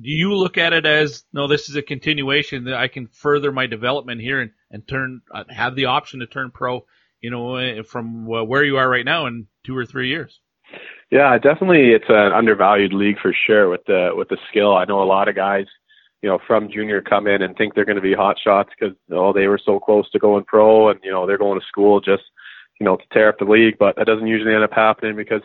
Do 0.00 0.10
you 0.10 0.34
look 0.36 0.56
at 0.56 0.72
it 0.72 0.86
as 0.86 1.24
no? 1.32 1.48
This 1.48 1.68
is 1.68 1.74
a 1.74 1.82
continuation 1.82 2.64
that 2.64 2.74
I 2.74 2.86
can 2.86 3.08
further 3.08 3.50
my 3.50 3.66
development 3.66 4.20
here 4.20 4.40
and 4.40 4.52
and 4.70 4.86
turn 4.86 5.22
uh, 5.34 5.44
have 5.48 5.74
the 5.74 5.86
option 5.86 6.20
to 6.20 6.26
turn 6.26 6.52
pro. 6.52 6.86
You 7.20 7.30
know, 7.30 7.82
from 7.82 8.26
where 8.26 8.62
you 8.62 8.76
are 8.76 8.88
right 8.88 9.04
now 9.04 9.26
in 9.26 9.48
two 9.64 9.76
or 9.76 9.84
three 9.84 10.08
years. 10.08 10.40
Yeah, 11.10 11.36
definitely, 11.38 11.92
it's 11.92 12.08
an 12.08 12.32
undervalued 12.32 12.92
league 12.92 13.18
for 13.20 13.34
sure 13.46 13.70
with 13.70 13.84
the 13.86 14.10
with 14.14 14.28
the 14.28 14.36
skill. 14.50 14.76
I 14.76 14.84
know 14.84 15.02
a 15.02 15.04
lot 15.04 15.28
of 15.28 15.34
guys, 15.34 15.66
you 16.22 16.28
know, 16.28 16.38
from 16.46 16.70
junior 16.70 17.00
come 17.00 17.26
in 17.26 17.40
and 17.40 17.56
think 17.56 17.74
they're 17.74 17.86
going 17.86 17.96
to 17.96 18.02
be 18.02 18.14
hot 18.14 18.36
shots 18.42 18.70
because 18.78 18.94
oh 19.12 19.32
they 19.32 19.46
were 19.46 19.60
so 19.64 19.80
close 19.80 20.10
to 20.10 20.18
going 20.18 20.44
pro 20.44 20.90
and 20.90 21.00
you 21.02 21.10
know 21.10 21.26
they're 21.26 21.38
going 21.38 21.58
to 21.58 21.66
school 21.66 22.00
just 22.00 22.24
you 22.78 22.84
know 22.84 22.96
to 22.96 23.04
tear 23.12 23.30
up 23.30 23.38
the 23.38 23.44
league, 23.44 23.76
but 23.78 23.96
that 23.96 24.06
doesn't 24.06 24.26
usually 24.26 24.54
end 24.54 24.64
up 24.64 24.72
happening 24.72 25.16
because 25.16 25.42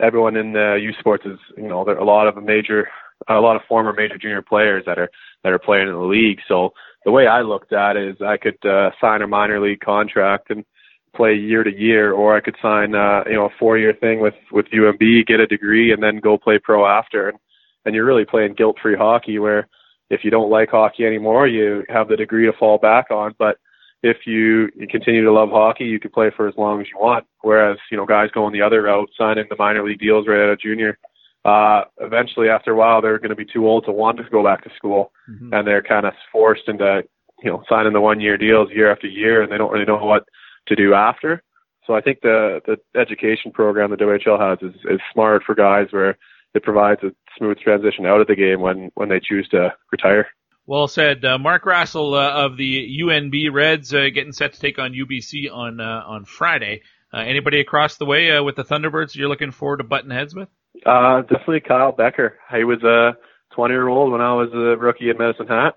everyone 0.00 0.36
in 0.36 0.52
the 0.52 0.78
U 0.82 0.92
Sports 0.98 1.24
is 1.24 1.38
you 1.56 1.68
know 1.68 1.84
there 1.84 1.96
are 1.96 2.00
a 2.00 2.04
lot 2.04 2.26
of 2.26 2.42
major 2.42 2.88
a 3.28 3.34
lot 3.34 3.56
of 3.56 3.62
former 3.68 3.92
major 3.92 4.18
junior 4.18 4.42
players 4.42 4.84
that 4.86 4.98
are 4.98 5.10
that 5.44 5.52
are 5.52 5.58
playing 5.58 5.88
in 5.88 5.94
the 5.94 6.00
league. 6.00 6.40
So 6.48 6.72
the 7.04 7.12
way 7.12 7.28
I 7.28 7.42
looked 7.42 7.72
at 7.72 7.96
it 7.96 8.08
is 8.08 8.16
I 8.20 8.36
could 8.36 8.58
uh, 8.66 8.90
sign 9.00 9.22
a 9.22 9.28
minor 9.28 9.60
league 9.60 9.80
contract 9.80 10.50
and 10.50 10.64
play 11.16 11.34
year 11.34 11.64
to 11.64 11.74
year, 11.74 12.12
or 12.12 12.36
I 12.36 12.40
could 12.40 12.56
sign 12.60 12.94
uh, 12.94 13.24
you 13.26 13.34
know 13.34 13.46
a 13.46 13.58
four 13.58 13.78
year 13.78 13.92
thing 13.92 14.20
with 14.20 14.34
with 14.52 14.66
UNB, 14.66 15.26
get 15.26 15.40
a 15.40 15.46
degree, 15.46 15.92
and 15.92 16.02
then 16.02 16.18
go 16.18 16.38
play 16.38 16.58
pro 16.58 16.86
after. 16.86 17.28
And 17.28 17.38
and 17.84 17.94
you're 17.94 18.04
really 18.04 18.24
playing 18.24 18.54
guilt 18.54 18.76
free 18.82 18.96
hockey 18.96 19.38
where 19.38 19.68
if 20.10 20.24
you 20.24 20.30
don't 20.30 20.50
like 20.50 20.70
hockey 20.70 21.04
anymore, 21.04 21.46
you 21.46 21.84
have 21.88 22.08
the 22.08 22.16
degree 22.16 22.46
to 22.46 22.52
fall 22.52 22.78
back 22.78 23.10
on. 23.10 23.34
But 23.38 23.58
if 24.02 24.18
you, 24.26 24.68
you 24.76 24.86
continue 24.88 25.24
to 25.24 25.32
love 25.32 25.48
hockey, 25.50 25.84
you 25.84 25.98
can 25.98 26.10
play 26.10 26.30
for 26.36 26.46
as 26.46 26.54
long 26.56 26.80
as 26.80 26.86
you 26.92 26.98
want. 27.00 27.26
Whereas 27.40 27.78
you 27.90 27.96
know 27.96 28.06
guys 28.06 28.30
going 28.32 28.52
the 28.52 28.62
other 28.62 28.82
route, 28.82 29.08
signing 29.18 29.46
the 29.48 29.56
minor 29.56 29.84
league 29.84 30.00
deals 30.00 30.26
right 30.28 30.42
out 30.42 30.50
of 30.50 30.60
junior. 30.60 30.98
Uh, 31.44 31.84
eventually, 32.00 32.48
after 32.48 32.72
a 32.72 32.76
while, 32.76 33.00
they're 33.00 33.18
going 33.18 33.30
to 33.30 33.36
be 33.36 33.44
too 33.44 33.66
old 33.66 33.84
to 33.84 33.92
want 33.92 34.18
to 34.18 34.24
go 34.30 34.42
back 34.42 34.64
to 34.64 34.70
school, 34.76 35.12
mm-hmm. 35.30 35.52
and 35.54 35.66
they're 35.66 35.82
kind 35.82 36.04
of 36.04 36.12
forced 36.32 36.68
into 36.68 37.04
you 37.42 37.50
know 37.50 37.62
signing 37.68 37.92
the 37.92 38.00
one 38.00 38.20
year 38.20 38.36
deals 38.36 38.68
year 38.70 38.90
after 38.90 39.06
year, 39.06 39.42
and 39.42 39.50
they 39.50 39.58
don't 39.58 39.72
really 39.72 39.84
know 39.84 39.96
what 39.96 40.24
to 40.68 40.76
do 40.76 40.94
after. 40.94 41.42
So 41.86 41.94
I 41.94 42.00
think 42.00 42.20
the 42.20 42.60
the 42.66 43.00
education 43.00 43.52
program 43.52 43.90
the 43.90 43.96
WHL 43.96 44.40
has 44.40 44.58
is, 44.60 44.74
is 44.90 45.00
smart 45.12 45.42
for 45.44 45.54
guys 45.54 45.88
where 45.90 46.18
it 46.54 46.62
provides 46.62 47.02
a 47.02 47.12
smooth 47.38 47.58
transition 47.58 48.06
out 48.06 48.20
of 48.20 48.26
the 48.26 48.34
game 48.34 48.60
when 48.60 48.90
when 48.94 49.08
they 49.08 49.20
choose 49.20 49.48
to 49.50 49.72
retire. 49.92 50.26
Well 50.66 50.88
said, 50.88 51.24
uh, 51.24 51.38
Mark 51.38 51.64
Rassell 51.64 52.14
uh, 52.14 52.44
of 52.44 52.56
the 52.56 52.98
UNB 53.00 53.52
Reds, 53.52 53.94
uh, 53.94 54.08
getting 54.12 54.32
set 54.32 54.54
to 54.54 54.60
take 54.60 54.80
on 54.80 54.92
UBC 54.92 55.52
on 55.52 55.80
uh, 55.80 56.02
on 56.06 56.24
Friday. 56.24 56.82
Uh, 57.14 57.18
anybody 57.18 57.60
across 57.60 57.98
the 57.98 58.04
way 58.04 58.32
uh, 58.32 58.42
with 58.42 58.56
the 58.56 58.64
Thunderbirds 58.64 59.14
you're 59.14 59.28
looking 59.28 59.52
forward 59.52 59.76
to 59.76 59.84
button 59.84 60.10
heads 60.10 60.34
with? 60.34 60.48
Uh, 60.84 61.22
definitely 61.22 61.60
Kyle 61.60 61.92
Becker. 61.92 62.38
He 62.52 62.64
was 62.64 62.82
a 62.82 63.16
20 63.54 63.72
year 63.72 63.86
old 63.86 64.10
when 64.10 64.20
I 64.20 64.34
was 64.34 64.50
a 64.52 64.76
rookie 64.76 65.08
at 65.08 65.18
Medicine 65.18 65.46
Hat, 65.46 65.76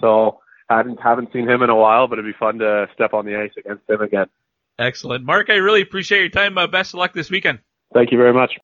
so 0.00 0.38
haven't 0.68 1.00
haven't 1.00 1.32
seen 1.32 1.48
him 1.48 1.62
in 1.62 1.70
a 1.70 1.76
while, 1.76 2.06
but 2.08 2.18
it'd 2.18 2.30
be 2.30 2.38
fun 2.38 2.58
to 2.58 2.88
step 2.94 3.14
on 3.14 3.24
the 3.24 3.36
ice 3.36 3.52
against 3.56 3.88
him 3.88 4.00
again. 4.00 4.26
Excellent, 4.78 5.24
Mark. 5.24 5.50
I 5.50 5.56
really 5.56 5.82
appreciate 5.82 6.20
your 6.20 6.28
time. 6.28 6.54
best 6.70 6.94
of 6.94 6.98
luck 6.98 7.12
this 7.12 7.30
weekend. 7.30 7.58
Thank 7.92 8.12
you 8.12 8.18
very 8.18 8.32
much. 8.32 8.58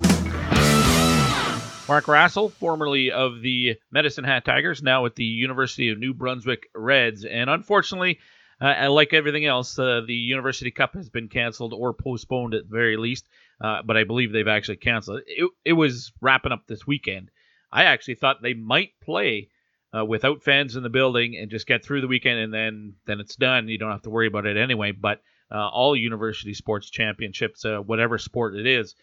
Mark 1.86 2.06
Rassell, 2.06 2.50
formerly 2.50 3.10
of 3.10 3.42
the 3.42 3.76
Medicine 3.90 4.24
Hat 4.24 4.44
Tigers, 4.44 4.82
now 4.82 5.04
at 5.04 5.16
the 5.16 5.24
University 5.24 5.90
of 5.90 5.98
New 5.98 6.14
Brunswick 6.14 6.68
Reds. 6.74 7.26
And 7.26 7.50
unfortunately, 7.50 8.20
uh, 8.60 8.90
like 8.90 9.12
everything 9.12 9.44
else, 9.44 9.78
uh, 9.78 10.00
the 10.06 10.14
University 10.14 10.70
Cup 10.70 10.94
has 10.94 11.10
been 11.10 11.28
canceled 11.28 11.74
or 11.74 11.92
postponed 11.92 12.54
at 12.54 12.70
the 12.70 12.74
very 12.74 12.96
least. 12.96 13.28
Uh, 13.60 13.82
but 13.84 13.98
I 13.98 14.04
believe 14.04 14.32
they've 14.32 14.48
actually 14.48 14.76
canceled 14.76 15.20
it. 15.20 15.24
it. 15.28 15.50
It 15.64 15.72
was 15.74 16.12
wrapping 16.20 16.52
up 16.52 16.66
this 16.66 16.86
weekend. 16.86 17.30
I 17.70 17.84
actually 17.84 18.14
thought 18.14 18.40
they 18.40 18.54
might 18.54 18.92
play 19.02 19.48
uh, 19.96 20.04
without 20.04 20.42
fans 20.42 20.76
in 20.76 20.82
the 20.82 20.90
building 20.90 21.36
and 21.36 21.50
just 21.50 21.66
get 21.66 21.84
through 21.84 22.00
the 22.00 22.08
weekend 22.08 22.38
and 22.38 22.52
then 22.52 22.94
then 23.06 23.20
it's 23.20 23.36
done. 23.36 23.68
You 23.68 23.78
don't 23.78 23.90
have 23.90 24.02
to 24.02 24.10
worry 24.10 24.26
about 24.26 24.46
it 24.46 24.56
anyway. 24.56 24.92
But 24.92 25.20
uh, 25.50 25.68
all 25.68 25.94
university 25.94 26.54
sports 26.54 26.90
championships, 26.90 27.64
uh, 27.64 27.78
whatever 27.78 28.18
sport 28.18 28.56
it 28.56 28.66
is, 28.66 28.94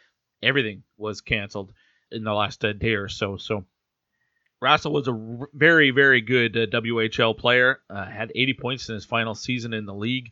everything 0.44 0.84
was 0.98 1.22
canceled 1.22 1.72
in 2.12 2.24
the 2.24 2.34
last 2.34 2.66
uh, 2.66 2.74
day 2.74 2.96
or 2.96 3.08
so. 3.08 3.38
So 3.38 3.66
Rassell 4.62 4.92
was 4.92 5.08
a 5.08 5.48
very, 5.54 5.92
very 5.92 6.22
good 6.22 6.58
uh, 6.58 6.66
WHL 6.68 7.38
player. 7.38 7.80
Uh, 7.90 8.06
had 8.06 8.32
80 8.36 8.54
points 8.56 8.90
in 8.90 8.96
his 8.96 9.06
final 9.06 9.34
season 9.34 9.74
in 9.74 9.86
the 9.86 9.94
league. 9.94 10.32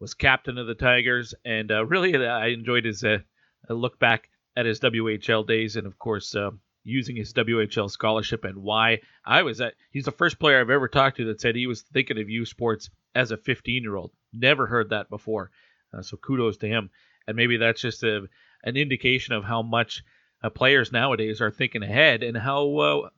Was 0.00 0.14
captain 0.14 0.58
of 0.58 0.68
the 0.68 0.76
Tigers, 0.76 1.34
and 1.44 1.72
really, 1.88 2.14
I 2.24 2.50
enjoyed 2.50 2.84
his 2.84 3.04
look 3.68 3.98
back 3.98 4.30
at 4.56 4.64
his 4.64 4.78
WHL 4.78 5.44
days, 5.44 5.74
and 5.74 5.88
of 5.88 5.98
course, 5.98 6.36
using 6.88 7.16
his 7.16 7.32
WHL 7.32 7.90
scholarship 7.90 8.44
and 8.44 8.62
why 8.62 9.00
I 9.24 9.42
was 9.42 9.60
at. 9.60 9.74
He's 9.90 10.06
the 10.06 10.12
first 10.12 10.38
player 10.38 10.60
I've 10.60 10.70
ever 10.70 10.88
talked 10.88 11.18
to 11.18 11.26
that 11.26 11.40
said 11.40 11.54
he 11.54 11.66
was 11.66 11.82
thinking 11.82 12.18
of 12.18 12.28
U 12.28 12.44
Sports 12.44 12.90
as 13.14 13.30
a 13.30 13.36
15 13.36 13.82
year 13.82 13.96
old. 13.96 14.12
Never 14.32 14.66
heard 14.66 14.90
that 14.90 15.10
before. 15.10 15.50
so 16.00 16.16
kudos 16.16 16.56
to 16.58 16.68
him, 16.68 16.90
and 17.26 17.36
maybe 17.36 17.56
that's 17.56 17.80
just 17.80 18.02
a, 18.02 18.26
an 18.64 18.76
indication 18.76 19.34
of 19.34 19.44
how 19.44 19.62
much 19.62 20.02
uh, 20.42 20.50
players 20.50 20.92
nowadays 20.92 21.40
are 21.40 21.50
thinking 21.50 21.82
ahead 21.82 22.22
and 22.22 22.36
how 22.36 22.76
uh, 22.76 23.08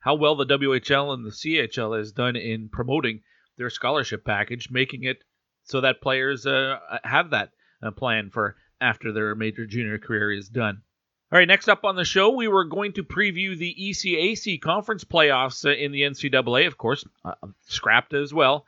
how 0.00 0.14
well 0.14 0.34
the 0.34 0.46
WHL 0.46 1.14
and 1.14 1.24
the 1.24 1.30
CHL 1.30 1.96
has 1.96 2.12
done 2.12 2.34
in 2.34 2.68
promoting 2.68 3.20
their 3.56 3.70
scholarship 3.70 4.24
package, 4.24 4.70
making 4.70 5.04
it 5.04 5.22
so 5.64 5.80
that 5.80 6.00
players 6.00 6.46
uh, 6.46 6.78
have 7.04 7.30
that 7.30 7.50
uh, 7.82 7.90
plan 7.90 8.30
for 8.30 8.56
after 8.80 9.12
their 9.12 9.34
major 9.34 9.64
junior 9.64 9.98
career 9.98 10.32
is 10.32 10.48
done. 10.48 10.82
All 11.32 11.38
right, 11.38 11.48
next 11.48 11.68
up 11.68 11.84
on 11.84 11.96
the 11.96 12.04
show, 12.04 12.30
we 12.30 12.46
were 12.46 12.64
going 12.64 12.92
to 12.92 13.02
preview 13.02 13.56
the 13.56 13.74
ECAC 13.74 14.60
conference 14.60 15.02
playoffs 15.02 15.64
uh, 15.64 15.74
in 15.74 15.90
the 15.90 16.02
NCAA, 16.02 16.66
of 16.66 16.76
course, 16.76 17.06
uh, 17.24 17.32
scrapped 17.68 18.12
as 18.12 18.34
well. 18.34 18.66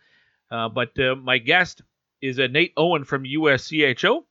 but 0.51 0.93
my 1.23 1.37
guest 1.39 1.83
is 2.23 2.39
Nate 2.39 2.73
Owen 2.77 3.05
from 3.05 3.25
USCHO 3.25 4.25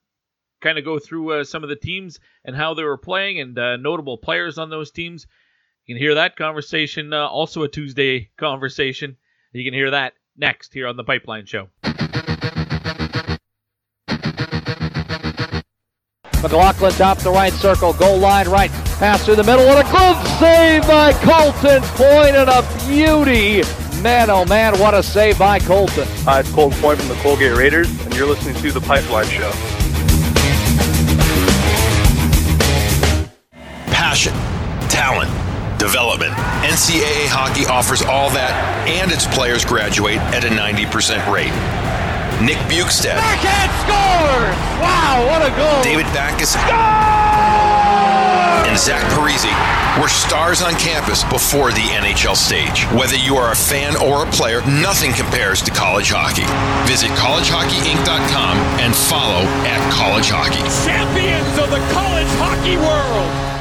kind 0.64 0.80
of 0.80 0.86
go 0.86 0.98
through 0.98 1.42
uh, 1.42 1.44
some 1.44 1.62
of 1.62 1.70
the 1.70 1.76
teams 1.76 2.20
and 2.44 2.56
how 2.56 2.74
they 2.74 2.84
were 2.84 2.98
playing 2.98 3.40
and 3.40 3.60
uh, 3.60 3.76
notable 3.78 4.18
players 4.18 4.58
on 4.58 4.70
those 4.70 4.90
teams. 4.90 5.28
You 5.86 5.94
can 5.94 6.02
hear 6.02 6.16
that 6.16 6.38
conversation, 6.38 7.14
uh, 7.14 7.28
also 7.28 7.64
a 7.64 7.68
Tuesday 7.68 8.32
conversation. 8.38 9.18
You 9.52 9.66
can 9.66 9.74
hear 9.74 9.92
that 9.92 10.14
next 10.36 10.74
here 10.74 10.88
on 10.88 10.98
the 10.98 11.04
Pipeline 11.04 11.46
Show. 11.46 11.68
McLaughlin 16.44 16.92
top 16.92 17.18
the 17.20 17.32
right 17.32 17.54
circle, 17.54 17.94
goal 17.94 18.20
line 18.20 18.48
right, 18.50 18.70
pass 19.00 19.26
through 19.26 19.38
the 19.38 19.44
middle, 19.44 19.66
and 19.66 19.80
a 19.80 19.92
good 19.92 20.28
save 20.38 20.84
by 20.84 21.14
Colton 21.14 21.82
Point 21.96 22.36
and 22.36 22.50
a 22.50 22.62
beauty. 22.86 23.64
Man, 24.04 24.30
oh 24.30 24.46
man, 24.46 24.78
what 24.80 24.94
a 24.94 25.02
save 25.02 25.40
by 25.40 25.58
Colton. 25.60 26.06
Hi, 26.26 26.42
it's 26.42 26.52
Colton 26.52 26.80
Point 26.80 27.00
from 27.00 27.08
the 27.08 27.16
Colgate 27.16 27.58
Raiders, 27.58 27.90
and 28.06 28.14
you're 28.16 28.28
listening 28.28 28.56
to 28.62 28.72
the 28.72 28.82
Pipeline 28.82 29.28
Show. 29.28 29.52
passion, 34.14 34.34
talent, 34.90 35.32
development. 35.80 36.34
NCAA 36.62 37.26
hockey 37.26 37.66
offers 37.66 38.04
all 38.04 38.30
that, 38.30 38.54
and 38.88 39.12
its 39.12 39.26
players 39.26 39.66
graduate 39.66 40.18
at 40.18 40.46
a 40.46 40.50
90% 40.50 41.34
rate. 41.34 41.83
Nick 42.44 42.58
Bjugstad. 42.68 43.16
Backhand 43.16 43.72
scores! 43.88 44.56
Wow, 44.84 45.24
what 45.32 45.42
a 45.48 45.50
goal! 45.56 45.82
David 45.82 46.06
Backes. 46.12 46.56
And 48.68 48.78
Zach 48.78 49.02
Parise 49.16 49.48
were 50.02 50.10
stars 50.10 50.62
on 50.62 50.74
campus 50.74 51.24
before 51.24 51.72
the 51.72 51.88
NHL 51.96 52.36
stage. 52.36 52.84
Whether 52.92 53.16
you 53.16 53.38
are 53.38 53.54
a 53.54 53.56
fan 53.56 53.96
or 53.96 54.24
a 54.28 54.30
player, 54.32 54.60
nothing 54.68 55.14
compares 55.14 55.62
to 55.62 55.72
college 55.72 56.12
hockey. 56.12 56.44
Visit 56.92 57.12
collegehockeyinc.com 57.12 58.58
and 58.84 58.94
follow 58.94 59.48
at 59.64 59.80
college 59.94 60.28
hockey. 60.28 60.68
Champions 60.84 61.58
of 61.58 61.72
the 61.72 61.80
college 61.94 62.28
hockey 62.44 62.76
world! 62.76 63.53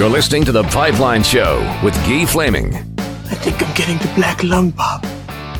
You're 0.00 0.08
listening 0.08 0.46
to 0.46 0.52
The 0.52 0.62
Pipeline 0.62 1.22
Show 1.22 1.58
with 1.84 1.92
Guy 2.06 2.24
Flaming. 2.24 2.74
I 2.74 3.34
think 3.34 3.62
I'm 3.62 3.74
getting 3.74 3.98
the 3.98 4.10
black 4.16 4.42
lung, 4.42 4.70
Bob. 4.70 5.02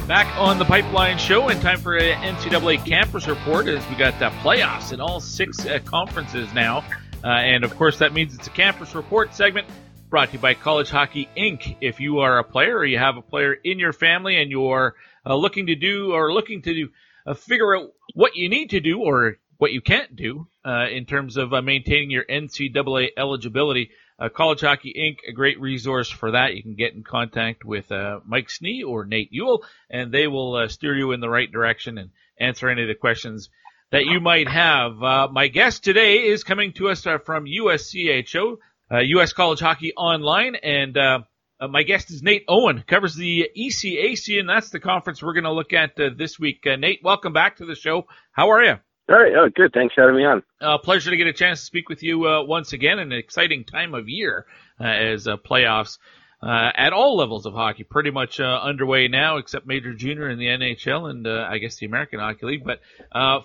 Back 0.08 0.34
on 0.38 0.58
The 0.58 0.64
Pipeline 0.64 1.18
Show, 1.18 1.50
in 1.50 1.60
time 1.60 1.78
for 1.78 1.94
an 1.98 2.36
NCAA 2.36 2.82
campus 2.86 3.28
report 3.28 3.68
as 3.68 3.86
we 3.90 3.96
got 3.96 4.18
the 4.18 4.30
playoffs 4.40 4.94
in 4.94 5.00
all 5.02 5.20
six 5.20 5.66
uh, 5.66 5.78
conferences 5.84 6.50
now. 6.54 6.78
Uh, 7.22 7.26
and 7.26 7.64
of 7.64 7.76
course, 7.76 7.98
that 7.98 8.14
means 8.14 8.34
it's 8.34 8.46
a 8.46 8.50
campus 8.52 8.94
report 8.94 9.34
segment 9.34 9.68
brought 10.08 10.28
to 10.28 10.36
you 10.36 10.38
by 10.38 10.54
College 10.54 10.88
Hockey 10.88 11.28
Inc. 11.36 11.76
If 11.82 12.00
you 12.00 12.20
are 12.20 12.38
a 12.38 12.44
player 12.44 12.78
or 12.78 12.86
you 12.86 12.96
have 12.96 13.18
a 13.18 13.22
player 13.22 13.52
in 13.52 13.78
your 13.78 13.92
family 13.92 14.40
and 14.40 14.50
you're 14.50 14.94
uh, 15.26 15.34
looking 15.34 15.66
to 15.66 15.74
do 15.74 16.14
or 16.14 16.32
looking 16.32 16.62
to 16.62 16.72
do, 16.72 16.88
uh, 17.26 17.34
figure 17.34 17.76
out 17.76 17.90
what 18.14 18.36
you 18.36 18.48
need 18.48 18.70
to 18.70 18.80
do 18.80 19.00
or 19.00 19.36
what 19.58 19.72
you 19.72 19.82
can't 19.82 20.16
do 20.16 20.48
uh, 20.64 20.86
in 20.90 21.04
terms 21.04 21.36
of 21.36 21.52
uh, 21.52 21.60
maintaining 21.60 22.10
your 22.10 22.24
NCAA 22.24 23.08
eligibility, 23.18 23.90
uh, 24.20 24.28
College 24.28 24.60
Hockey 24.60 24.92
Inc., 24.96 25.28
a 25.28 25.32
great 25.32 25.58
resource 25.60 26.10
for 26.10 26.32
that. 26.32 26.54
You 26.54 26.62
can 26.62 26.74
get 26.74 26.94
in 26.94 27.02
contact 27.02 27.64
with 27.64 27.90
uh, 27.90 28.20
Mike 28.26 28.48
Snee 28.48 28.86
or 28.86 29.06
Nate 29.06 29.32
Ewell, 29.32 29.64
and 29.88 30.12
they 30.12 30.26
will 30.26 30.56
uh, 30.56 30.68
steer 30.68 30.94
you 30.94 31.12
in 31.12 31.20
the 31.20 31.30
right 31.30 31.50
direction 31.50 31.96
and 31.96 32.10
answer 32.38 32.68
any 32.68 32.82
of 32.82 32.88
the 32.88 32.94
questions 32.94 33.48
that 33.90 34.04
you 34.04 34.20
might 34.20 34.48
have. 34.48 35.02
Uh, 35.02 35.28
my 35.32 35.48
guest 35.48 35.82
today 35.82 36.18
is 36.26 36.44
coming 36.44 36.72
to 36.74 36.90
us 36.90 37.06
uh, 37.06 37.18
from 37.18 37.46
USCHO, 37.46 38.56
US 38.92 39.32
uh, 39.32 39.34
College 39.34 39.60
Hockey 39.60 39.92
Online, 39.94 40.54
and 40.54 41.24
my 41.68 41.82
guest 41.82 42.10
is 42.10 42.22
Nate 42.22 42.44
Owen, 42.48 42.84
covers 42.86 43.14
the 43.14 43.50
ECAC, 43.56 44.38
and 44.38 44.48
that's 44.48 44.70
the 44.70 44.80
conference 44.80 45.22
we're 45.22 45.34
going 45.34 45.44
to 45.44 45.52
look 45.52 45.72
at 45.72 45.96
this 45.96 46.38
week. 46.38 46.60
Nate, 46.64 47.00
welcome 47.02 47.32
back 47.32 47.56
to 47.56 47.66
the 47.66 47.74
show. 47.74 48.06
How 48.32 48.50
are 48.50 48.62
you? 48.62 48.74
All 49.10 49.18
right. 49.18 49.32
Oh, 49.36 49.48
good. 49.48 49.72
Thanks 49.72 49.92
for 49.92 50.02
having 50.02 50.16
me 50.16 50.24
on. 50.24 50.42
Uh, 50.60 50.78
pleasure 50.78 51.10
to 51.10 51.16
get 51.16 51.26
a 51.26 51.32
chance 51.32 51.58
to 51.58 51.66
speak 51.66 51.88
with 51.88 52.04
you 52.04 52.28
uh, 52.28 52.44
once 52.44 52.72
again. 52.72 53.00
An 53.00 53.10
exciting 53.10 53.64
time 53.64 53.92
of 53.92 54.08
year 54.08 54.46
uh, 54.80 54.84
as 54.84 55.26
uh, 55.26 55.36
playoffs 55.36 55.98
uh, 56.40 56.70
at 56.76 56.92
all 56.92 57.16
levels 57.16 57.44
of 57.44 57.52
hockey 57.52 57.82
pretty 57.82 58.12
much 58.12 58.38
uh, 58.38 58.60
underway 58.62 59.08
now, 59.08 59.38
except 59.38 59.66
Major 59.66 59.94
Junior 59.94 60.30
in 60.30 60.38
the 60.38 60.46
NHL 60.46 61.10
and 61.10 61.26
I 61.26 61.58
guess 61.58 61.74
the 61.74 61.86
American 61.86 62.20
Hockey 62.20 62.46
League. 62.46 62.64
But 62.64 62.82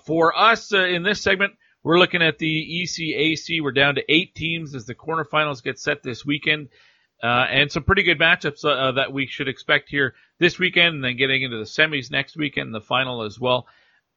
for 0.04 0.38
us 0.38 0.72
in 0.72 1.02
this 1.02 1.20
segment, 1.20 1.54
we're 1.82 1.98
looking 1.98 2.22
at 2.22 2.38
the 2.38 2.84
ECAC. 2.84 3.60
We're 3.60 3.72
down 3.72 3.96
to 3.96 4.04
eight 4.08 4.36
teams 4.36 4.72
as 4.76 4.86
the 4.86 4.94
quarterfinals 4.94 5.64
get 5.64 5.80
set 5.80 6.00
this 6.00 6.24
weekend. 6.24 6.68
and 7.20 7.72
some 7.72 7.82
pretty 7.82 8.04
good 8.04 8.20
matchups 8.20 8.62
that 8.94 9.12
we 9.12 9.26
should 9.26 9.48
expect 9.48 9.88
here 9.88 10.14
this 10.38 10.60
weekend, 10.60 10.94
and 10.94 11.04
then 11.04 11.16
getting 11.16 11.42
into 11.42 11.56
the 11.56 11.64
semis 11.64 12.08
next 12.08 12.36
weekend, 12.36 12.72
the 12.72 12.80
final 12.80 13.22
as 13.22 13.40
well. 13.40 13.66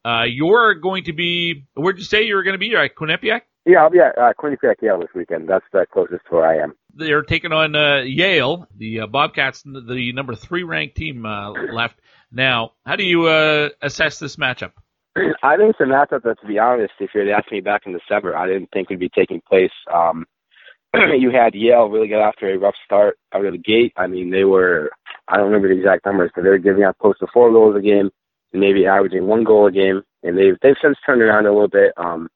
Uh, 0.04 0.24
you're 0.24 0.74
going 0.74 1.04
to 1.04 1.12
be, 1.12 1.66
where'd 1.74 1.98
you 1.98 2.04
say 2.04 2.22
you 2.22 2.34
were 2.34 2.42
going 2.42 2.54
to 2.54 2.58
be? 2.58 2.66
You're 2.66 2.82
at 2.82 2.94
Quinnipiac? 2.94 3.42
Yeah, 3.66 3.82
I'll 3.82 3.90
be 3.90 3.98
at 3.98 4.16
uh, 4.16 4.32
Quinnipiac 4.38 4.76
Yale 4.80 5.00
this 5.00 5.10
weekend. 5.14 5.48
That's 5.48 5.64
the 5.72 5.86
closest 5.92 6.24
to 6.30 6.36
where 6.36 6.46
I 6.46 6.62
am. 6.62 6.74
They're 6.94 7.22
taking 7.22 7.52
on 7.52 7.76
uh, 7.76 8.00
Yale, 8.00 8.66
the 8.76 9.00
uh, 9.00 9.06
Bobcats, 9.06 9.62
the 9.62 10.12
number 10.12 10.34
three 10.34 10.62
ranked 10.62 10.96
team 10.96 11.26
uh, 11.26 11.50
left. 11.50 12.00
Now, 12.32 12.72
how 12.86 12.96
do 12.96 13.04
you 13.04 13.26
uh, 13.26 13.68
assess 13.82 14.18
this 14.18 14.36
matchup? 14.36 14.72
I 15.42 15.56
think 15.56 15.70
it's 15.70 15.80
a 15.80 15.84
matchup 15.84 16.22
that, 16.22 16.40
to 16.40 16.46
be 16.46 16.58
honest, 16.58 16.92
if 17.00 17.10
you 17.14 17.20
had 17.20 17.28
asked 17.28 17.52
me 17.52 17.60
back 17.60 17.82
in 17.84 17.92
December, 17.92 18.36
I 18.36 18.46
didn't 18.46 18.70
think 18.72 18.88
would 18.88 18.98
be 18.98 19.10
taking 19.10 19.42
place. 19.46 19.72
Um, 19.92 20.24
you 20.94 21.30
had 21.30 21.54
Yale 21.54 21.88
really 21.88 22.08
get 22.08 22.18
to 22.38 22.46
a 22.46 22.58
rough 22.58 22.74
start 22.84 23.18
out 23.34 23.44
of 23.44 23.52
the 23.52 23.58
gate. 23.58 23.92
I 23.96 24.06
mean, 24.06 24.30
they 24.30 24.44
were, 24.44 24.90
I 25.28 25.36
don't 25.36 25.46
remember 25.46 25.68
the 25.68 25.78
exact 25.78 26.06
numbers, 26.06 26.30
but 26.34 26.42
they 26.42 26.48
were 26.48 26.58
giving 26.58 26.84
up 26.84 26.96
close 26.98 27.18
to 27.18 27.26
four 27.32 27.52
goals 27.52 27.76
a 27.76 27.82
game 27.82 28.10
maybe 28.52 28.86
averaging 28.86 29.26
one 29.26 29.44
goal 29.44 29.66
a 29.66 29.72
game. 29.72 30.02
And 30.22 30.36
they've, 30.36 30.56
they've 30.62 30.76
since 30.82 30.98
turned 31.04 31.22
around 31.22 31.46
a 31.46 31.52
little 31.52 31.68
bit. 31.68 31.92
Um, 31.96 32.28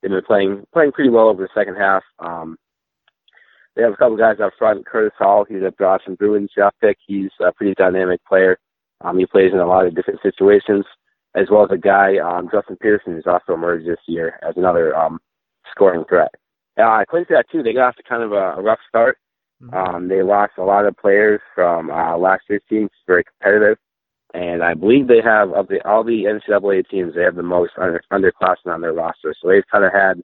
they've 0.00 0.10
been 0.10 0.22
playing, 0.26 0.64
playing 0.72 0.92
pretty 0.92 1.10
well 1.10 1.28
over 1.28 1.42
the 1.42 1.48
second 1.54 1.76
half. 1.76 2.02
Um, 2.18 2.56
they 3.76 3.82
have 3.82 3.92
a 3.92 3.96
couple 3.96 4.16
guys 4.16 4.40
up 4.42 4.52
front. 4.58 4.86
Curtis 4.86 5.12
Hall, 5.18 5.44
he's 5.48 5.62
a 5.62 5.72
Boston 5.78 6.16
Bruins 6.16 6.50
draft 6.54 6.76
pick. 6.80 6.98
He's 7.06 7.30
a 7.40 7.52
pretty 7.52 7.74
dynamic 7.74 8.20
player. 8.26 8.58
Um, 9.02 9.18
he 9.18 9.26
plays 9.26 9.52
in 9.52 9.60
a 9.60 9.66
lot 9.66 9.86
of 9.86 9.94
different 9.94 10.20
situations, 10.20 10.84
as 11.36 11.46
well 11.50 11.62
as 11.62 11.70
a 11.70 11.78
guy, 11.78 12.16
um, 12.18 12.48
Justin 12.50 12.76
Pearson, 12.80 13.14
who's 13.14 13.26
also 13.26 13.54
emerged 13.54 13.86
this 13.86 14.00
year 14.06 14.40
as 14.42 14.56
another 14.56 14.96
um, 14.96 15.20
scoring 15.70 16.04
threat. 16.08 16.32
Uh, 16.76 17.04
Quincy, 17.08 17.34
too, 17.52 17.62
they 17.62 17.72
got 17.72 17.88
off 17.88 17.96
to 17.96 18.02
kind 18.02 18.22
of 18.22 18.32
a, 18.32 18.54
a 18.56 18.62
rough 18.62 18.80
start. 18.88 19.18
Mm-hmm. 19.62 19.74
Um, 19.74 20.08
they 20.08 20.22
lost 20.22 20.52
a 20.58 20.62
lot 20.62 20.86
of 20.86 20.96
players 20.96 21.40
from 21.54 21.90
uh, 21.90 22.16
last 22.16 22.42
year's 22.48 22.62
team. 22.68 22.84
It's 22.84 22.94
very 23.06 23.24
competitive. 23.24 23.78
And 24.34 24.62
I 24.62 24.74
believe 24.74 25.08
they 25.08 25.22
have, 25.24 25.52
of 25.52 25.68
the 25.68 25.80
all 25.88 26.04
the 26.04 26.24
NCAA 26.24 26.88
teams, 26.88 27.14
they 27.14 27.22
have 27.22 27.36
the 27.36 27.42
most 27.42 27.72
under, 27.78 28.02
underclassmen 28.12 28.74
on 28.74 28.82
their 28.82 28.92
roster. 28.92 29.34
So 29.40 29.48
they've 29.48 29.66
kind 29.72 29.84
of 29.84 29.92
had 29.92 30.20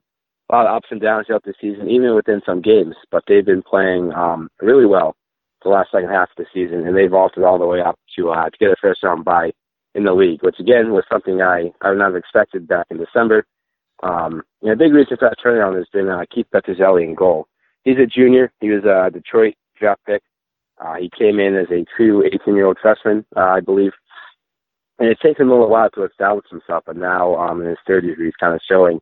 a 0.49 0.55
lot 0.55 0.67
of 0.67 0.75
ups 0.75 0.89
and 0.91 1.01
downs 1.01 1.25
throughout 1.27 1.43
the 1.43 1.55
season, 1.59 1.89
even 1.89 2.15
within 2.15 2.41
some 2.45 2.61
games. 2.61 2.95
But 3.11 3.23
they've 3.27 3.45
been 3.45 3.63
playing 3.63 4.13
um, 4.13 4.49
really 4.61 4.85
well 4.85 5.15
the 5.63 5.69
last 5.69 5.91
second 5.91 6.09
half 6.09 6.29
of 6.29 6.37
the 6.37 6.45
season, 6.53 6.85
and 6.85 6.95
they've 6.95 7.09
vaulted 7.09 7.43
all 7.43 7.57
the 7.57 7.65
way 7.65 7.81
up 7.81 7.99
to 8.15 8.29
uh, 8.29 8.45
to 8.49 8.57
get 8.59 8.69
a 8.69 8.75
first 8.79 9.03
round 9.03 9.25
bye 9.25 9.51
in 9.95 10.03
the 10.03 10.13
league, 10.13 10.43
which 10.43 10.59
again 10.59 10.91
was 10.93 11.03
something 11.11 11.41
I 11.41 11.71
I 11.81 11.89
would 11.89 11.97
not 11.97 12.13
have 12.13 12.15
expected 12.15 12.67
back 12.67 12.87
in 12.91 12.97
December. 12.97 13.45
Um, 14.03 14.43
you 14.61 14.67
know, 14.67 14.73
a 14.73 14.77
big 14.77 14.93
reason 14.93 15.17
for 15.17 15.29
that 15.29 15.39
turnaround 15.43 15.77
has 15.77 15.87
been 15.91 16.09
uh, 16.09 16.25
Keith 16.33 16.47
Petruzzelli 16.53 17.03
in 17.03 17.15
goal. 17.15 17.47
He's 17.83 17.97
a 17.97 18.05
junior. 18.05 18.51
He 18.61 18.69
was 18.69 18.83
a 18.83 19.09
Detroit 19.11 19.55
draft 19.79 20.01
pick. 20.05 20.21
Uh, 20.83 20.95
he 20.95 21.09
came 21.17 21.39
in 21.39 21.55
as 21.55 21.67
a 21.71 21.85
true 21.95 22.23
18-year-old 22.23 22.77
freshman, 22.81 23.25
uh, 23.35 23.39
I 23.39 23.59
believe, 23.61 23.93
and 24.99 25.09
it's 25.09 25.21
taken 25.21 25.43
him 25.43 25.49
a 25.49 25.53
little 25.53 25.69
while 25.69 25.89
to 25.91 26.03
establish 26.03 26.45
himself. 26.49 26.83
But 26.85 26.97
now, 26.97 27.35
um, 27.35 27.61
in 27.61 27.67
his 27.67 27.77
third 27.87 28.03
year, 28.03 28.15
he's 28.17 28.35
kind 28.39 28.53
of 28.53 28.61
showing 28.67 28.99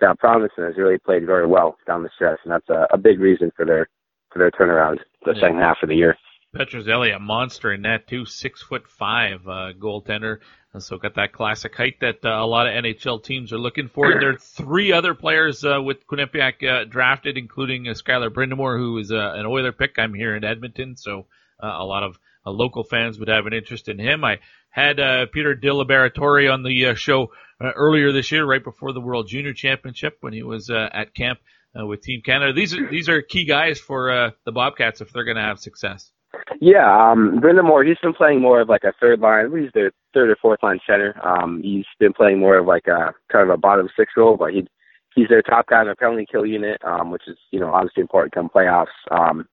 that 0.00 0.18
promise 0.18 0.52
and 0.56 0.66
has 0.66 0.76
really 0.76 0.98
played 0.98 1.26
very 1.26 1.46
well 1.46 1.76
down 1.86 2.02
the 2.02 2.10
stretch, 2.14 2.40
and 2.44 2.52
that's 2.52 2.68
a, 2.68 2.86
a 2.92 2.98
big 2.98 3.20
reason 3.20 3.50
for 3.56 3.64
their 3.64 3.88
for 4.32 4.38
their 4.38 4.50
turnaround 4.50 4.98
the 5.24 5.32
yeah. 5.34 5.40
second 5.40 5.58
half 5.58 5.78
of 5.82 5.88
the 5.88 5.96
year. 5.96 6.16
Petruzzelli, 6.56 7.14
a 7.14 7.18
monster 7.18 7.72
in 7.72 7.82
that 7.82 8.06
too, 8.06 8.24
six 8.24 8.62
foot 8.62 8.88
five 8.88 9.46
uh, 9.46 9.72
goaltender. 9.78 10.38
So 10.78 10.98
got 10.98 11.14
that 11.14 11.32
classic 11.32 11.74
height 11.74 12.00
that 12.00 12.24
uh, 12.24 12.28
a 12.28 12.46
lot 12.46 12.66
of 12.66 12.74
NHL 12.74 13.22
teams 13.22 13.52
are 13.52 13.58
looking 13.58 13.88
for. 13.88 14.10
And 14.10 14.20
there 14.20 14.30
are 14.30 14.38
three 14.38 14.92
other 14.92 15.14
players 15.14 15.64
uh, 15.64 15.80
with 15.82 16.06
Quinnipiac 16.06 16.62
uh, 16.68 16.84
drafted, 16.84 17.38
including 17.38 17.88
uh, 17.88 17.92
Skyler 17.92 18.30
Brind'Amour, 18.30 18.78
who 18.78 18.98
is 18.98 19.10
uh, 19.10 19.32
an 19.34 19.46
Oiler 19.46 19.72
pick. 19.72 19.98
I'm 19.98 20.12
here 20.12 20.36
in 20.36 20.44
Edmonton, 20.44 20.96
so 20.96 21.26
a 21.60 21.84
lot 21.84 22.02
of 22.02 22.18
local 22.44 22.84
fans 22.84 23.18
would 23.18 23.28
have 23.28 23.46
an 23.46 23.54
interest 23.54 23.88
in 23.88 23.98
him. 23.98 24.22
I 24.24 24.40
had 24.68 24.96
Peter 25.32 25.56
DiLiberatore 25.56 26.52
on 26.52 26.62
the 26.62 26.94
show 26.94 27.32
earlier 27.60 28.12
this 28.12 28.30
year, 28.30 28.44
right 28.44 28.62
before 28.62 28.92
the 28.92 29.00
World 29.00 29.28
Junior 29.28 29.54
Championship, 29.54 30.18
when 30.20 30.34
he 30.34 30.42
was 30.42 30.68
at 30.70 31.14
camp 31.14 31.38
with 31.74 32.02
Team 32.02 32.20
Canada. 32.20 32.52
These 32.52 32.74
are 32.74 32.90
these 32.90 33.08
are 33.08 33.22
key 33.22 33.46
guys 33.46 33.80
for 33.80 34.34
the 34.44 34.52
Bobcats 34.52 35.00
if 35.00 35.10
they're 35.12 35.24
going 35.24 35.38
to 35.38 35.42
have 35.42 35.58
success. 35.58 36.12
Yeah, 36.60 37.10
um, 37.10 37.40
Brendan 37.40 37.66
Moore. 37.66 37.84
he's 37.84 37.98
been 38.02 38.14
playing 38.14 38.40
more 38.40 38.60
of 38.60 38.68
like 38.68 38.84
a 38.84 38.92
third 39.00 39.20
line. 39.20 39.50
He's 39.56 39.70
the 39.74 39.90
third 40.14 40.30
or 40.30 40.36
fourth 40.40 40.62
line 40.62 40.80
center. 40.86 41.14
Um, 41.26 41.60
he's 41.62 41.84
been 41.98 42.12
playing 42.12 42.38
more 42.38 42.58
of 42.58 42.66
like 42.66 42.86
a 42.86 43.12
kind 43.30 43.48
of 43.48 43.50
a 43.50 43.56
bottom 43.56 43.88
six 43.96 44.12
role, 44.16 44.36
but 44.36 44.52
he 44.52 44.66
he's 45.14 45.28
their 45.28 45.42
top 45.42 45.66
guy 45.68 45.82
in 45.82 45.88
the 45.88 45.96
penalty 45.96 46.26
kill 46.30 46.46
unit, 46.46 46.80
um, 46.84 47.10
which 47.10 47.22
is 47.26 47.36
you 47.50 47.60
know 47.60 47.72
obviously 47.72 48.00
important 48.00 48.34
come 48.34 48.48
playoffs. 48.48 48.86
Um, 49.10 49.46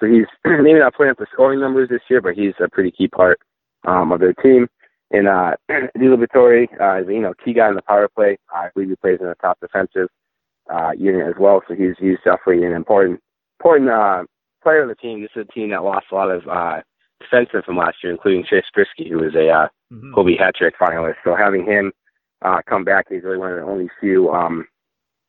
so 0.00 0.06
he's 0.06 0.26
maybe 0.44 0.78
not 0.78 0.94
putting 0.94 1.10
up 1.10 1.18
the 1.18 1.26
scoring 1.32 1.60
numbers 1.60 1.88
this 1.88 2.02
year, 2.08 2.20
but 2.20 2.34
he's 2.34 2.54
a 2.62 2.68
pretty 2.68 2.90
key 2.90 3.08
part 3.08 3.38
um, 3.86 4.12
of 4.12 4.20
their 4.20 4.34
team. 4.34 4.68
And 5.10 5.28
uh, 5.28 5.52
DiLiberatore, 5.70 6.66
uh, 6.80 7.08
you 7.08 7.20
know, 7.20 7.34
key 7.44 7.54
guy 7.54 7.68
in 7.68 7.74
the 7.74 7.82
power 7.82 8.08
play. 8.08 8.38
I 8.52 8.68
believe 8.74 8.90
he 8.90 8.96
plays 8.96 9.18
in 9.20 9.26
the 9.26 9.34
top 9.36 9.58
defensive 9.60 10.08
uh, 10.72 10.92
unit 10.96 11.26
as 11.26 11.34
well. 11.38 11.62
So 11.68 11.74
he's 11.74 11.94
he's 11.98 12.18
definitely 12.24 12.64
an 12.64 12.72
important 12.72 13.20
important 13.58 13.90
uh, 13.90 14.24
player 14.68 14.82
of 14.82 14.88
the 14.88 14.94
team. 14.96 15.22
This 15.22 15.30
is 15.34 15.46
a 15.48 15.52
team 15.52 15.70
that 15.70 15.82
lost 15.82 16.06
a 16.12 16.14
lot 16.14 16.30
of 16.30 16.46
uh, 16.46 16.82
defensemen 17.22 17.64
from 17.64 17.78
last 17.78 17.96
year, 18.02 18.12
including 18.12 18.44
Chase 18.44 18.66
Priskie, 18.76 19.08
who 19.08 19.16
was 19.16 19.34
a 19.34 19.48
uh, 19.48 19.68
mm-hmm. 19.90 20.12
Hobey 20.14 20.36
hat 20.36 20.56
trick 20.56 20.74
finalist. 20.78 21.14
So 21.24 21.34
having 21.34 21.64
him 21.64 21.90
uh, 22.42 22.58
come 22.68 22.84
back, 22.84 23.06
he's 23.08 23.22
really 23.22 23.38
one 23.38 23.52
of 23.52 23.56
the 23.56 23.64
only 23.64 23.88
few 23.98 24.30
um, 24.30 24.66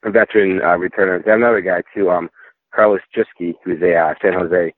veteran 0.03 0.61
uh, 0.61 0.77
returners. 0.77 1.23
And 1.25 1.35
another 1.35 1.61
guy 1.61 1.83
too, 1.95 2.09
um, 2.09 2.29
Karlis 2.77 2.99
Cukste, 3.15 3.55
who's 3.63 3.81
a 3.81 3.95
uh, 3.95 4.13
San 4.21 4.33
Jose 4.33 4.73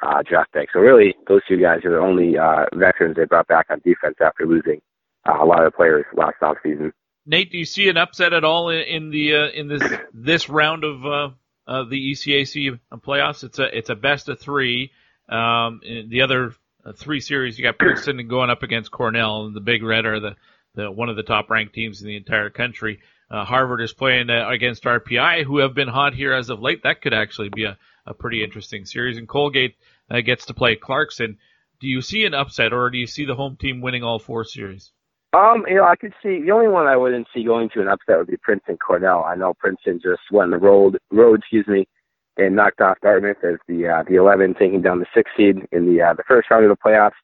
uh, 0.00 0.22
draft 0.22 0.52
pick. 0.52 0.68
So 0.72 0.78
really, 0.78 1.16
those 1.26 1.42
two 1.48 1.60
guys 1.60 1.84
are 1.84 1.90
the 1.90 1.98
only 1.98 2.38
uh, 2.38 2.66
veterans 2.72 3.16
they 3.16 3.24
brought 3.24 3.48
back 3.48 3.66
on 3.68 3.80
defense 3.84 4.16
after 4.24 4.46
losing 4.46 4.80
uh, 5.28 5.42
a 5.42 5.44
lot 5.44 5.64
of 5.64 5.74
players 5.74 6.04
last 6.14 6.36
offseason. 6.40 6.92
Nate, 7.26 7.50
do 7.50 7.58
you 7.58 7.64
see 7.64 7.88
an 7.88 7.96
upset 7.96 8.32
at 8.32 8.44
all 8.44 8.68
in, 8.68 8.82
in 8.82 9.10
the 9.10 9.34
uh, 9.34 9.48
in 9.48 9.66
this 9.66 9.82
this 10.12 10.48
round 10.48 10.84
of 10.84 11.04
uh, 11.04 11.30
uh, 11.66 11.84
the 11.84 12.12
ECAC 12.12 12.78
playoffs? 12.96 13.44
It's 13.44 13.58
a 13.58 13.76
it's 13.76 13.90
a 13.90 13.94
best 13.94 14.28
of 14.28 14.40
three. 14.40 14.90
Um, 15.28 15.80
the 15.82 16.22
other 16.22 16.52
uh, 16.84 16.92
three 16.92 17.20
series, 17.20 17.58
you 17.58 17.64
got 17.64 17.78
Princeton 17.78 18.26
going 18.28 18.50
up 18.50 18.62
against 18.62 18.90
Cornell, 18.90 19.46
and 19.46 19.56
the 19.56 19.60
Big 19.60 19.82
Red 19.82 20.04
are 20.04 20.20
the, 20.20 20.36
the 20.74 20.90
one 20.90 21.08
of 21.08 21.16
the 21.16 21.22
top 21.22 21.50
ranked 21.50 21.74
teams 21.74 22.02
in 22.02 22.08
the 22.08 22.16
entire 22.16 22.50
country. 22.50 23.00
Uh, 23.30 23.44
Harvard 23.44 23.80
is 23.80 23.92
playing 23.92 24.28
uh, 24.28 24.48
against 24.48 24.84
RPI, 24.84 25.44
who 25.44 25.58
have 25.58 25.74
been 25.74 25.88
hot 25.88 26.14
here 26.14 26.34
as 26.34 26.50
of 26.50 26.60
late. 26.60 26.82
That 26.82 27.00
could 27.00 27.14
actually 27.14 27.48
be 27.48 27.64
a, 27.64 27.78
a 28.06 28.14
pretty 28.14 28.44
interesting 28.44 28.84
series. 28.84 29.16
And 29.16 29.26
Colgate 29.26 29.76
uh, 30.10 30.20
gets 30.20 30.46
to 30.46 30.54
play 30.54 30.76
Clarkson. 30.76 31.38
Do 31.80 31.88
you 31.88 32.02
see 32.02 32.24
an 32.24 32.34
upset, 32.34 32.72
or 32.72 32.90
do 32.90 32.98
you 32.98 33.06
see 33.06 33.24
the 33.24 33.34
home 33.34 33.56
team 33.56 33.80
winning 33.80 34.04
all 34.04 34.18
four 34.18 34.44
series? 34.44 34.92
Um, 35.34 35.64
you 35.68 35.76
know, 35.76 35.84
I 35.84 35.96
could 35.96 36.14
see 36.22 36.42
the 36.42 36.52
only 36.52 36.68
one 36.68 36.86
I 36.86 36.96
wouldn't 36.96 37.26
see 37.34 37.44
going 37.44 37.68
to 37.70 37.80
an 37.80 37.88
upset 37.88 38.18
would 38.18 38.28
be 38.28 38.36
Princeton 38.36 38.76
Cornell. 38.76 39.24
I 39.24 39.34
know 39.34 39.54
Princeton 39.54 40.00
just 40.02 40.22
went 40.30 40.52
the 40.52 40.58
road, 40.58 40.98
road, 41.10 41.40
excuse 41.40 41.66
me, 41.66 41.86
and 42.36 42.54
knocked 42.54 42.80
off 42.80 42.98
Dartmouth 43.02 43.42
as 43.42 43.56
the 43.66 43.88
uh, 43.88 44.02
the 44.08 44.16
11, 44.16 44.54
taking 44.54 44.82
down 44.82 45.00
the 45.00 45.06
six 45.14 45.30
seed 45.36 45.56
in 45.72 45.86
the 45.86 46.02
uh, 46.02 46.14
the 46.14 46.24
first 46.28 46.50
round 46.50 46.64
of 46.64 46.70
the 46.70 46.76
playoffs. 46.76 47.18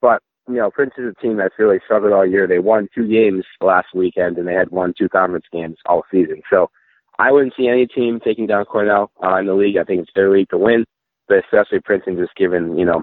But 0.00 0.22
you 0.48 0.56
know, 0.56 0.70
Princeton's 0.70 1.14
a 1.16 1.22
team 1.22 1.36
that's 1.36 1.54
really 1.58 1.78
struggled 1.84 2.12
all 2.12 2.26
year. 2.26 2.46
They 2.46 2.58
won 2.58 2.88
two 2.94 3.06
games 3.06 3.44
last 3.60 3.88
weekend, 3.94 4.38
and 4.38 4.48
they 4.48 4.54
had 4.54 4.70
won 4.70 4.94
two 4.98 5.08
conference 5.08 5.46
games 5.52 5.76
all 5.86 6.02
season. 6.10 6.42
So 6.50 6.70
I 7.18 7.30
wouldn't 7.30 7.54
see 7.56 7.68
any 7.68 7.86
team 7.86 8.18
taking 8.18 8.46
down 8.48 8.64
Cornell 8.64 9.12
uh, 9.24 9.36
in 9.36 9.46
the 9.46 9.54
league. 9.54 9.76
I 9.76 9.84
think 9.84 10.02
it's 10.02 10.10
their 10.14 10.30
league 10.30 10.48
to 10.50 10.58
win 10.58 10.84
but 11.32 11.38
especially 11.38 11.80
Princeton 11.80 12.16
just 12.16 12.34
given, 12.36 12.76
you 12.78 12.84
know, 12.84 13.02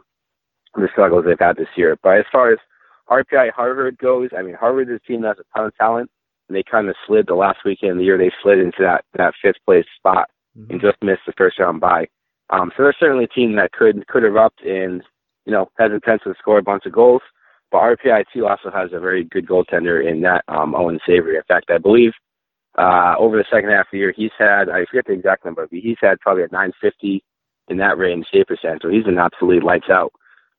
the 0.76 0.88
struggles 0.92 1.26
they've 1.26 1.40
had 1.40 1.58
this 1.58 1.74
year. 1.76 1.98
But 2.04 2.20
as 2.20 2.26
far 2.32 2.52
as 2.52 2.60
RPI 3.10 3.52
Harvard 3.52 3.98
goes, 3.98 4.30
I 4.38 4.42
mean, 4.42 4.56
Harvard 4.56 4.90
is 4.90 5.00
a 5.04 5.08
team 5.08 5.22
that 5.22 5.30
has 5.30 5.40
a 5.40 5.58
ton 5.58 5.68
of 5.68 5.76
talent, 5.78 6.10
and 6.48 6.56
they 6.56 6.64
kind 6.64 6.90
of 6.90 6.96
slid 7.08 7.28
the 7.28 7.36
last 7.36 7.60
weekend 7.66 7.94
of 7.94 7.98
the 7.98 8.04
year. 8.04 8.18
They 8.18 8.32
slid 8.42 8.60
into 8.60 8.82
that, 8.82 9.06
that 9.18 9.34
fifth 9.42 9.58
place 9.66 9.86
spot 9.98 10.30
mm-hmm. 10.58 10.72
and 10.72 10.82
just 10.82 10.98
missed 11.02 11.22
the 11.26 11.34
first 11.38 11.60
round 11.60 11.80
bye. 11.80 12.08
Um, 12.52 12.72
so 12.76 12.84
they're 12.84 12.96
certainly 13.00 13.26
a 13.26 13.28
team 13.28 13.56
that 13.56 13.72
could 13.72 14.08
could 14.08 14.24
erupt 14.24 14.62
and, 14.62 15.04
you 15.46 15.52
know, 15.52 15.70
has 15.78 15.92
potential 15.92 16.34
to 16.34 16.40
score 16.40 16.58
a 16.58 16.64
bunch 16.64 16.86
of 16.86 16.92
goals. 16.92 17.22
But 17.72 17.82
RPI 17.82 18.26
too 18.34 18.48
also 18.48 18.72
has 18.72 18.90
a 18.92 19.00
very 19.00 19.24
good 19.24 19.48
goaltender 19.48 20.04
in 20.04 20.22
that 20.22 20.44
um, 20.48 20.74
Owen 20.74 21.00
Savory. 21.06 21.36
In 21.36 21.44
fact, 21.48 21.70
I 21.70 21.78
believe 21.78 22.14
uh, 22.78 23.14
over 23.20 23.38
the 23.38 23.46
second 23.52 23.70
half 23.70 23.86
of 23.86 23.92
the 23.92 24.00
year, 24.00 24.14
he's 24.16 24.32
had 24.38 24.70
I 24.70 24.86
forget 24.86 25.06
the 25.06 25.14
exact 25.14 25.46
number, 25.46 25.68
but 25.70 25.80
he's 25.80 25.98
had 26.02 26.20
probably 26.20 26.44
a 26.44 26.48
950 26.52 27.24
in 27.68 27.78
that 27.78 27.98
range 27.98 28.26
save 28.34 28.48
percent. 28.48 28.80
So 28.82 28.90
he's 28.90 29.04
been 29.04 29.20
absolutely 29.20 29.66
lights 29.66 29.90
out. 29.92 30.12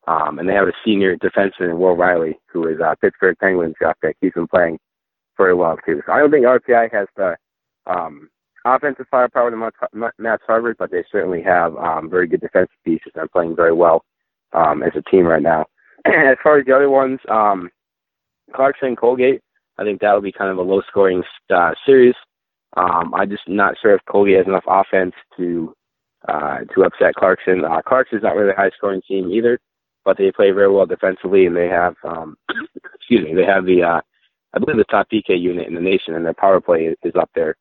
Um, 0.07 0.39
and 0.39 0.49
they 0.49 0.55
have 0.55 0.69
a 0.69 0.73
senior 0.85 1.17
defenseman, 1.17 1.79
Will 1.79 1.97
Reilly, 1.97 2.39
who 2.53 2.67
is 2.67 2.81
a 2.81 2.97
Pittsburgh 3.01 3.37
Penguins 3.39 3.75
draft 3.79 4.01
pick. 4.01 4.17
He's 4.21 4.33
been 4.33 4.49
playing 4.49 4.79
very 5.37 5.55
well 5.55 5.77
too. 5.85 6.03
So 6.07 6.13
I 6.13 6.19
don't 6.21 6.31
think 6.31 6.47
RPI 6.47 6.93
has 6.93 7.07
the 7.17 7.37
um, 7.87 8.29
offensive 8.65 9.07
firepower 9.11 9.51
to 9.51 10.11
match 10.19 10.41
Harvard, 10.47 10.77
but 10.79 10.91
they 10.91 11.05
certainly 11.11 11.43
have 11.43 11.77
um, 11.77 12.11
very 12.11 12.27
good 12.27 12.41
defensive 12.41 12.77
pieces 12.85 13.13
and 13.15 13.31
playing 13.31 13.57
very 13.57 13.73
well 13.73 14.05
um, 14.53 14.83
as 14.83 14.93
a 14.97 15.11
team 15.11 15.27
right 15.27 15.43
now. 15.43 15.67
as 16.07 16.37
far 16.43 16.59
as 16.59 16.67
the 16.67 16.75
other 16.75 16.91
ones, 16.91 17.21
um, 17.29 17.71
Clarkson, 18.55 18.97
Colgate, 18.97 19.41
I 19.79 19.85
think 19.85 20.01
that 20.01 20.13
will 20.13 20.21
be 20.21 20.33
kind 20.33 20.51
of 20.51 20.59
a 20.59 20.63
low-scoring 20.63 21.23
uh, 21.55 21.73
series. 21.87 22.15
Um, 22.77 23.15
I'm 23.15 23.31
just 23.31 23.49
not 23.49 23.75
sure 23.81 23.95
if 23.95 24.01
Colgate 24.11 24.39
has 24.39 24.47
enough 24.47 24.65
offense 24.67 25.15
to 25.37 25.75
uh, 26.29 26.59
to 26.75 26.85
upset 26.85 27.15
Clarkson. 27.15 27.65
Uh, 27.65 27.81
Clarkson's 27.81 28.23
not 28.23 28.37
really 28.37 28.51
a 28.51 28.57
high 28.57 28.71
scoring 28.77 29.01
team 29.09 29.31
either, 29.31 29.59
but 30.05 30.17
they 30.17 30.33
play 30.33 30.51
very 30.51 30.71
well 30.71 30.87
defensively 30.87 31.47
and 31.47 31.57
they 31.57 31.69
have, 31.69 31.95
um, 32.05 32.37
excuse 32.95 33.25
me, 33.25 33.35
they 33.35 33.45
have 33.45 33.65
the, 33.65 33.83
uh, 33.83 34.01
I 34.55 34.59
believe 34.59 34.77
the 34.77 34.85
top 34.85 35.09
PK 35.13 35.41
unit 35.41 35.69
in 35.69 35.75
the 35.75 35.81
nation 35.81 36.15
and 36.15 36.25
their 36.25 36.35
power 36.35 36.61
play 36.61 36.95
is, 37.03 37.13
up 37.19 37.31
there 37.35 37.57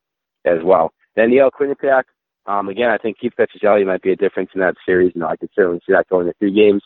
as 0.46 0.60
well. 0.64 0.92
Then 1.16 1.32
Yale 1.32 1.52
Quinnipiac, 1.52 2.04
um, 2.46 2.70
again, 2.70 2.90
I 2.90 2.98
think 2.98 3.20
Keith 3.20 3.34
Petruzzelli 3.38 3.86
might 3.86 4.02
be 4.02 4.12
a 4.12 4.16
difference 4.16 4.50
in 4.56 4.62
that 4.62 4.76
series. 4.86 5.12
You 5.14 5.22
know, 5.22 5.28
I 5.28 5.38
could 5.38 5.50
certainly 5.54 5.82
see 5.86 5.94
that 5.94 6.10
going 6.10 6.26
to 6.28 6.34
three 6.40 6.54
games. 6.54 6.82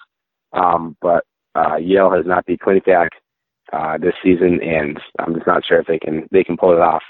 Um, 0.51 0.97
but, 1.01 1.23
uh, 1.55 1.77
Yale 1.77 2.11
has 2.11 2.25
not 2.25 2.45
beat 2.45 2.59
Quinnipiac 2.59 3.09
uh, 3.71 3.97
this 3.97 4.13
season, 4.23 4.59
and 4.61 4.99
I'm 5.19 5.33
just 5.35 5.47
not 5.47 5.63
sure 5.65 5.79
if 5.79 5.87
they 5.87 5.99
can 5.99 6.27
they 6.31 6.43
can 6.43 6.57
pull 6.57 6.73
it 6.73 6.79
off. 6.79 7.03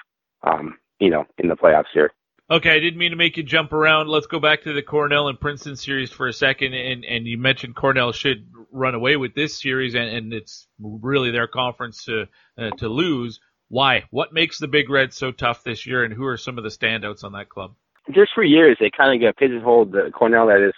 Um, 0.44 0.78
you 1.00 1.10
know, 1.10 1.26
in 1.38 1.48
the 1.48 1.56
playoffs 1.56 1.91
here. 1.94 2.12
Okay, 2.52 2.72
I 2.72 2.80
didn't 2.80 3.00
mean 3.00 3.12
to 3.12 3.18
make 3.18 3.38
you 3.38 3.44
jump 3.44 3.72
around. 3.72 4.10
Let's 4.10 4.28
go 4.28 4.39
back 4.39 4.64
to 4.64 4.74
the 4.74 4.82
Cornell 4.82 5.30
and 5.30 5.39
Princeton 5.39 5.78
series 5.78 6.12
for 6.12 6.28
a 6.28 6.34
second. 6.34 6.74
And, 6.74 7.06
and 7.06 7.26
you 7.26 7.38
mentioned 7.38 7.76
Cornell 7.76 8.12
should 8.12 8.48
run 8.72 8.96
away 8.96 9.16
with 9.16 9.34
this 9.34 9.62
series, 9.62 9.96
and, 9.96 10.10
and 10.10 10.34
it's 10.34 10.68
really 10.80 11.32
their 11.32 11.48
conference 11.48 12.04
to 12.06 12.26
uh, 12.58 12.72
to 12.72 12.89
lose. 12.89 13.39
Why? 13.70 14.04
What 14.12 14.34
makes 14.34 14.60
the 14.60 14.68
Big 14.68 14.89
Red 14.89 15.14
so 15.14 15.32
tough 15.32 15.64
this 15.64 15.86
year, 15.86 16.04
and 16.04 16.14
who 16.14 16.26
are 16.26 16.38
some 16.38 16.58
of 16.58 16.64
the 16.64 16.70
standouts 16.70 17.24
on 17.24 17.32
that 17.32 17.50
club? 17.50 17.76
Just 18.12 18.32
for 18.36 18.44
years, 18.44 18.76
they 18.80 18.91
kind 18.96 19.16
of 19.16 19.26
got 19.26 19.38
pigeonholed. 19.38 19.94
The 19.94 20.12
Cornell 20.14 20.48
that 20.48 20.68
is 20.68 20.74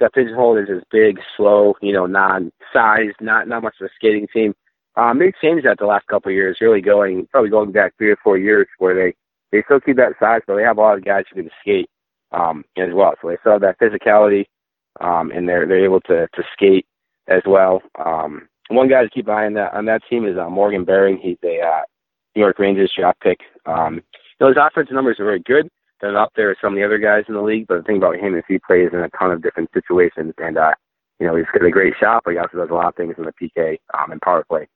got 0.00 0.12
pigeonholed 0.12 0.58
as 0.58 0.66
this 0.66 0.82
big, 0.90 1.18
slow, 1.36 1.74
you 1.80 1.92
know, 1.92 2.06
non-sized, 2.06 3.16
not 3.20 3.46
not 3.46 3.62
much 3.62 3.76
of 3.80 3.86
a 3.86 3.90
skating 3.94 4.26
team. 4.32 4.52
Um, 4.96 5.20
they 5.20 5.32
changed 5.40 5.64
that 5.64 5.78
the 5.78 5.86
last 5.86 6.06
couple 6.08 6.30
of 6.30 6.34
years, 6.34 6.58
really 6.60 6.80
going 6.80 7.28
probably 7.30 7.50
going 7.50 7.70
back 7.70 7.96
three 7.96 8.10
or 8.10 8.18
four 8.22 8.36
years, 8.36 8.66
where 8.78 8.94
they 8.96 9.14
they 9.54 9.62
still 9.64 9.80
keep 9.80 9.96
that 9.96 10.14
size, 10.18 10.40
but 10.46 10.56
they 10.56 10.62
have 10.62 10.78
a 10.78 10.80
lot 10.80 10.98
of 10.98 11.04
guys 11.04 11.24
who 11.30 11.42
can 11.42 11.50
skate 11.60 11.88
um, 12.32 12.64
as 12.76 12.88
well. 12.92 13.14
So 13.22 13.28
they 13.28 13.36
still 13.40 13.52
have 13.52 13.60
that 13.62 13.78
physicality, 13.78 14.46
um, 15.00 15.30
and 15.30 15.48
they're 15.48 15.66
they're 15.66 15.84
able 15.84 16.00
to 16.02 16.26
to 16.26 16.42
skate 16.52 16.86
as 17.28 17.42
well. 17.46 17.80
Um, 18.04 18.48
one 18.68 18.88
guy 18.88 19.02
to 19.02 19.10
keep 19.10 19.28
an 19.28 19.34
eye 19.34 19.46
on 19.46 19.54
that 19.54 19.74
on 19.74 19.84
that 19.86 20.02
team 20.10 20.26
is 20.26 20.36
uh, 20.36 20.50
Morgan 20.50 20.84
Barron. 20.84 21.18
He's 21.22 21.38
a 21.44 21.60
uh, 21.60 21.82
New 22.34 22.42
York 22.42 22.58
Rangers 22.58 22.92
draft 22.98 23.20
pick. 23.20 23.38
Um, 23.64 23.96
you 23.96 24.02
know, 24.40 24.48
his 24.48 24.56
offensive 24.60 24.94
numbers 24.94 25.20
are 25.20 25.24
very 25.24 25.40
good. 25.40 25.68
They're 26.00 26.18
up 26.18 26.32
there 26.34 26.48
with 26.48 26.58
some 26.60 26.72
of 26.72 26.76
the 26.76 26.84
other 26.84 26.98
guys 26.98 27.24
in 27.28 27.34
the 27.34 27.42
league, 27.42 27.66
but 27.68 27.76
the 27.76 27.82
thing 27.84 27.98
about 27.98 28.16
him 28.16 28.36
is 28.36 28.42
he 28.48 28.58
plays 28.58 28.90
in 28.92 28.98
a 28.98 29.08
ton 29.10 29.30
of 29.30 29.42
different 29.42 29.70
situations, 29.72 30.34
and 30.38 30.58
uh, 30.58 30.72
you 31.20 31.26
know 31.26 31.36
he's 31.36 31.46
got 31.52 31.64
a 31.64 31.70
great 31.70 31.94
shot, 32.00 32.22
but 32.24 32.32
he 32.32 32.38
also 32.38 32.58
does 32.58 32.70
a 32.70 32.74
lot 32.74 32.88
of 32.88 32.96
things 32.96 33.14
in 33.16 33.24
the 33.24 33.32
PK 33.32 33.78
um, 33.96 34.10
and 34.10 34.20
power 34.20 34.44
play 34.48 34.66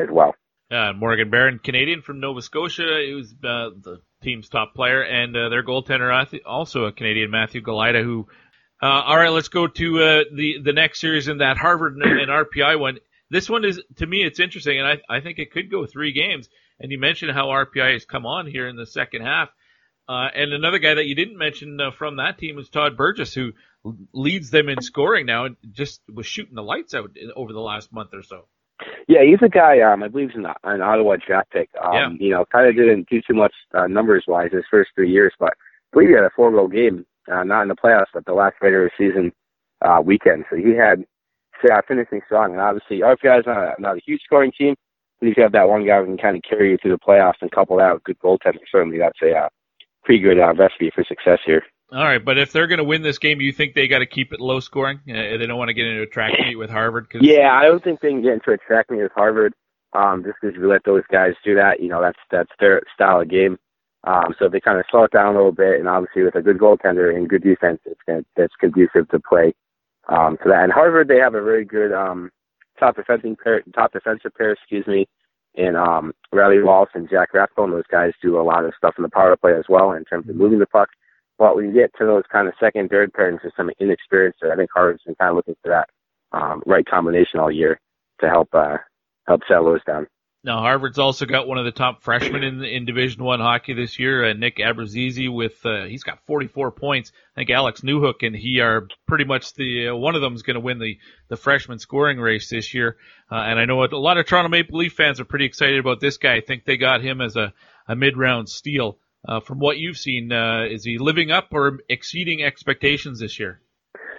as 0.00 0.08
well. 0.10 0.34
Uh, 0.70 0.92
Morgan 0.92 1.30
Barron, 1.30 1.58
Canadian 1.58 2.00
from 2.00 2.20
Nova 2.20 2.40
Scotia, 2.40 3.02
he 3.04 3.12
was 3.12 3.32
uh, 3.42 3.74
the 3.82 4.00
team's 4.22 4.48
top 4.48 4.74
player, 4.74 5.02
and 5.02 5.36
uh, 5.36 5.48
their 5.48 5.64
goaltender 5.64 6.42
also 6.46 6.84
a 6.84 6.92
Canadian, 6.92 7.30
Matthew 7.30 7.62
Galajda, 7.62 8.02
who. 8.02 8.26
Uh, 8.82 8.86
all 8.86 9.16
right, 9.18 9.28
let's 9.28 9.48
go 9.48 9.66
to 9.66 10.02
uh, 10.02 10.24
the 10.34 10.62
the 10.62 10.72
next 10.72 11.00
series 11.00 11.28
in 11.28 11.38
that 11.38 11.58
Harvard 11.58 11.96
and, 11.96 12.02
and 12.02 12.30
RPI 12.30 12.80
one. 12.80 12.98
This 13.28 13.48
one 13.48 13.64
is 13.64 13.80
to 13.96 14.06
me, 14.06 14.24
it's 14.24 14.40
interesting, 14.40 14.78
and 14.78 14.86
I 14.88 15.16
I 15.16 15.20
think 15.20 15.38
it 15.38 15.52
could 15.52 15.70
go 15.70 15.84
three 15.84 16.12
games. 16.12 16.48
And 16.80 16.90
you 16.90 16.98
mentioned 16.98 17.32
how 17.32 17.48
RPI 17.48 17.92
has 17.92 18.06
come 18.06 18.24
on 18.24 18.46
here 18.46 18.66
in 18.66 18.76
the 18.76 18.86
second 18.86 19.22
half. 19.22 19.50
Uh, 20.08 20.28
and 20.34 20.52
another 20.52 20.78
guy 20.78 20.94
that 20.94 21.06
you 21.06 21.14
didn't 21.14 21.38
mention 21.38 21.80
uh, 21.80 21.90
from 21.92 22.16
that 22.16 22.38
team 22.38 22.58
is 22.58 22.68
Todd 22.68 22.96
Burgess, 22.96 23.32
who 23.32 23.52
leads 24.12 24.50
them 24.50 24.68
in 24.68 24.80
scoring 24.80 25.26
now 25.26 25.44
and 25.44 25.56
just 25.70 26.00
was 26.12 26.26
shooting 26.26 26.54
the 26.54 26.62
lights 26.62 26.94
out 26.94 27.10
over 27.36 27.52
the 27.52 27.60
last 27.60 27.92
month 27.92 28.10
or 28.12 28.22
so. 28.22 28.46
Yeah, 29.08 29.24
he's 29.24 29.42
a 29.42 29.48
guy. 29.48 29.80
Um, 29.80 30.02
I 30.02 30.08
believe 30.08 30.30
he's 30.30 30.38
an, 30.38 30.46
an 30.64 30.80
Ottawa 30.80 31.16
draft 31.24 31.50
pick. 31.50 31.68
Um, 31.82 31.92
yeah. 31.94 32.08
You 32.18 32.30
know, 32.30 32.44
kind 32.52 32.68
of 32.68 32.76
didn't 32.76 33.08
do 33.08 33.20
too 33.20 33.34
much 33.34 33.52
uh, 33.74 33.86
numbers 33.86 34.24
wise 34.26 34.52
his 34.52 34.64
first 34.70 34.90
three 34.94 35.10
years, 35.10 35.32
but 35.38 35.50
I 35.50 35.92
believe 35.92 36.08
he 36.08 36.14
had 36.14 36.24
a 36.24 36.30
four 36.34 36.50
goal 36.50 36.68
game, 36.68 37.04
uh, 37.30 37.44
not 37.44 37.62
in 37.62 37.68
the 37.68 37.76
playoffs, 37.76 38.12
but 38.14 38.24
the 38.24 38.32
last 38.32 38.56
regular 38.62 38.90
season 38.96 39.32
uh, 39.82 40.00
weekend. 40.04 40.44
So 40.50 40.56
he 40.56 40.74
had 40.76 41.04
uh, 41.68 41.82
finishing 41.86 42.20
strong. 42.26 42.52
And 42.52 42.60
obviously, 42.60 43.00
RPI 43.00 43.40
is 43.40 43.46
not 43.46 43.58
a, 43.58 43.74
not 43.80 43.96
a 43.96 44.00
huge 44.04 44.22
scoring 44.24 44.52
team, 44.56 44.74
but 45.20 45.28
if 45.28 45.36
you 45.36 45.42
have 45.42 45.52
that 45.52 45.68
one 45.68 45.86
guy 45.86 45.98
who 45.98 46.06
can 46.06 46.18
kind 46.18 46.36
of 46.36 46.42
carry 46.48 46.70
you 46.70 46.78
through 46.80 46.92
the 46.92 46.98
playoffs 46.98 47.40
and 47.40 47.50
couple 47.50 47.76
that 47.76 47.92
with 47.92 48.04
good 48.04 48.18
goaltending, 48.18 48.64
certainly 48.70 48.98
that's 48.98 49.20
a 49.22 49.32
uh, 49.32 49.48
pretty 50.04 50.22
good 50.22 50.38
uh, 50.38 50.54
recipe 50.54 50.90
for 50.94 51.04
success 51.04 51.38
here. 51.44 51.62
All 51.92 52.04
right, 52.04 52.24
but 52.24 52.38
if 52.38 52.52
they're 52.52 52.68
going 52.68 52.78
to 52.78 52.84
win 52.84 53.02
this 53.02 53.18
game, 53.18 53.40
you 53.40 53.52
think 53.52 53.74
they 53.74 53.88
got 53.88 53.98
to 53.98 54.06
keep 54.06 54.32
it 54.32 54.40
low 54.40 54.60
scoring? 54.60 55.00
Uh, 55.08 55.36
they 55.38 55.46
don't 55.46 55.58
want 55.58 55.68
to 55.68 55.74
get 55.74 55.86
into 55.86 56.02
a 56.02 56.06
track 56.06 56.32
meet 56.38 56.56
with 56.56 56.70
Harvard. 56.70 57.10
Cause... 57.10 57.20
Yeah, 57.24 57.52
I 57.52 57.64
don't 57.64 57.82
think 57.82 58.00
they 58.00 58.10
can 58.10 58.22
get 58.22 58.34
into 58.34 58.52
a 58.52 58.58
track 58.58 58.90
meet 58.90 59.02
with 59.02 59.12
Harvard. 59.12 59.54
Um, 59.92 60.22
just 60.22 60.36
because 60.40 60.56
you 60.56 60.68
let 60.68 60.84
those 60.84 61.02
guys 61.10 61.32
do 61.44 61.56
that, 61.56 61.80
you 61.80 61.88
know, 61.88 62.00
that's 62.00 62.18
that's 62.30 62.50
their 62.60 62.80
style 62.94 63.20
of 63.20 63.28
game. 63.28 63.58
Um, 64.04 64.34
so 64.38 64.46
if 64.46 64.52
they 64.52 64.60
kind 64.60 64.78
of 64.78 64.84
slow 64.88 65.04
it 65.04 65.10
down 65.10 65.34
a 65.34 65.36
little 65.36 65.52
bit, 65.52 65.80
and 65.80 65.88
obviously 65.88 66.22
with 66.22 66.36
a 66.36 66.42
good 66.42 66.58
goaltender 66.58 67.14
and 67.14 67.28
good 67.28 67.42
defense, 67.42 67.80
it's 67.84 68.00
gonna, 68.06 68.24
that's 68.36 68.54
conducive 68.60 69.08
to 69.08 69.18
play 69.18 69.52
um, 70.08 70.38
to 70.44 70.48
that. 70.48 70.62
And 70.62 70.72
Harvard, 70.72 71.08
they 71.08 71.18
have 71.18 71.34
a 71.34 71.42
very 71.42 71.64
good 71.64 71.92
um, 71.92 72.30
top 72.78 72.96
defensive 72.96 73.36
pair, 73.42 73.62
top 73.74 73.92
defensive 73.92 74.32
pair, 74.36 74.52
excuse 74.52 74.86
me, 74.86 75.08
and 75.56 75.76
um, 75.76 76.12
Reilly 76.32 76.62
Walsh 76.62 76.90
and 76.94 77.10
Jack 77.10 77.34
Rathbone. 77.34 77.72
Those 77.72 77.82
guys 77.90 78.12
do 78.22 78.40
a 78.40 78.42
lot 78.42 78.64
of 78.64 78.72
stuff 78.78 78.94
in 78.96 79.02
the 79.02 79.10
power 79.10 79.36
play 79.36 79.54
as 79.54 79.64
well 79.68 79.90
in 79.90 80.04
terms 80.04 80.28
of 80.28 80.36
moving 80.36 80.60
the 80.60 80.66
puck. 80.66 80.88
But 81.40 81.56
when 81.56 81.64
you 81.64 81.72
get 81.72 81.90
to 81.96 82.04
those 82.04 82.24
kind 82.30 82.48
of 82.48 82.54
second, 82.60 82.90
third 82.90 83.14
pairings 83.14 83.42
with 83.42 83.54
some 83.56 83.70
inexperience, 83.80 84.36
I 84.44 84.56
think 84.56 84.68
Harvard's 84.74 85.02
been 85.04 85.14
kind 85.14 85.30
of 85.30 85.36
looking 85.36 85.56
for 85.62 85.70
that 85.70 85.88
um, 86.36 86.62
right 86.66 86.84
combination 86.84 87.40
all 87.40 87.50
year 87.50 87.80
to 88.20 88.28
help 88.28 88.50
uh, 88.52 88.76
help 89.26 89.40
settle 89.48 89.64
those 89.64 89.82
down. 89.84 90.06
Now 90.44 90.58
Harvard's 90.58 90.98
also 90.98 91.24
got 91.24 91.48
one 91.48 91.56
of 91.56 91.64
the 91.64 91.72
top 91.72 92.02
freshmen 92.02 92.44
in 92.44 92.62
in 92.62 92.84
Division 92.84 93.24
One 93.24 93.40
hockey 93.40 93.72
this 93.72 93.98
year, 93.98 94.26
uh, 94.26 94.32
Nick 94.34 94.58
Abruzzese. 94.58 95.32
With 95.34 95.64
uh, 95.64 95.84
he's 95.84 96.02
got 96.02 96.18
44 96.26 96.72
points. 96.72 97.10
I 97.34 97.40
think 97.40 97.48
Alex 97.48 97.80
Newhook 97.80 98.22
and 98.22 98.36
he 98.36 98.60
are 98.60 98.86
pretty 99.08 99.24
much 99.24 99.54
the 99.54 99.88
uh, 99.88 99.96
one 99.96 100.16
of 100.16 100.20
them 100.20 100.34
is 100.34 100.42
going 100.42 100.54
to 100.54 100.60
win 100.60 100.78
the 100.78 100.98
the 101.30 101.38
freshman 101.38 101.78
scoring 101.78 102.20
race 102.20 102.50
this 102.50 102.74
year. 102.74 102.98
Uh, 103.32 103.36
and 103.36 103.58
I 103.58 103.64
know 103.64 103.82
a 103.82 103.88
lot 103.96 104.18
of 104.18 104.26
Toronto 104.26 104.50
Maple 104.50 104.78
Leaf 104.78 104.92
fans 104.92 105.20
are 105.20 105.24
pretty 105.24 105.46
excited 105.46 105.78
about 105.78 106.00
this 106.00 106.18
guy. 106.18 106.34
I 106.34 106.42
think 106.42 106.66
they 106.66 106.76
got 106.76 107.00
him 107.00 107.22
as 107.22 107.36
a 107.36 107.54
a 107.88 107.96
mid 107.96 108.18
round 108.18 108.50
steal. 108.50 108.98
Uh, 109.26 109.40
from 109.40 109.58
what 109.58 109.78
you've 109.78 109.98
seen, 109.98 110.32
uh, 110.32 110.64
is 110.64 110.84
he 110.84 110.98
living 110.98 111.30
up 111.30 111.48
or 111.52 111.78
exceeding 111.88 112.42
expectations 112.42 113.20
this 113.20 113.38
year? 113.38 113.60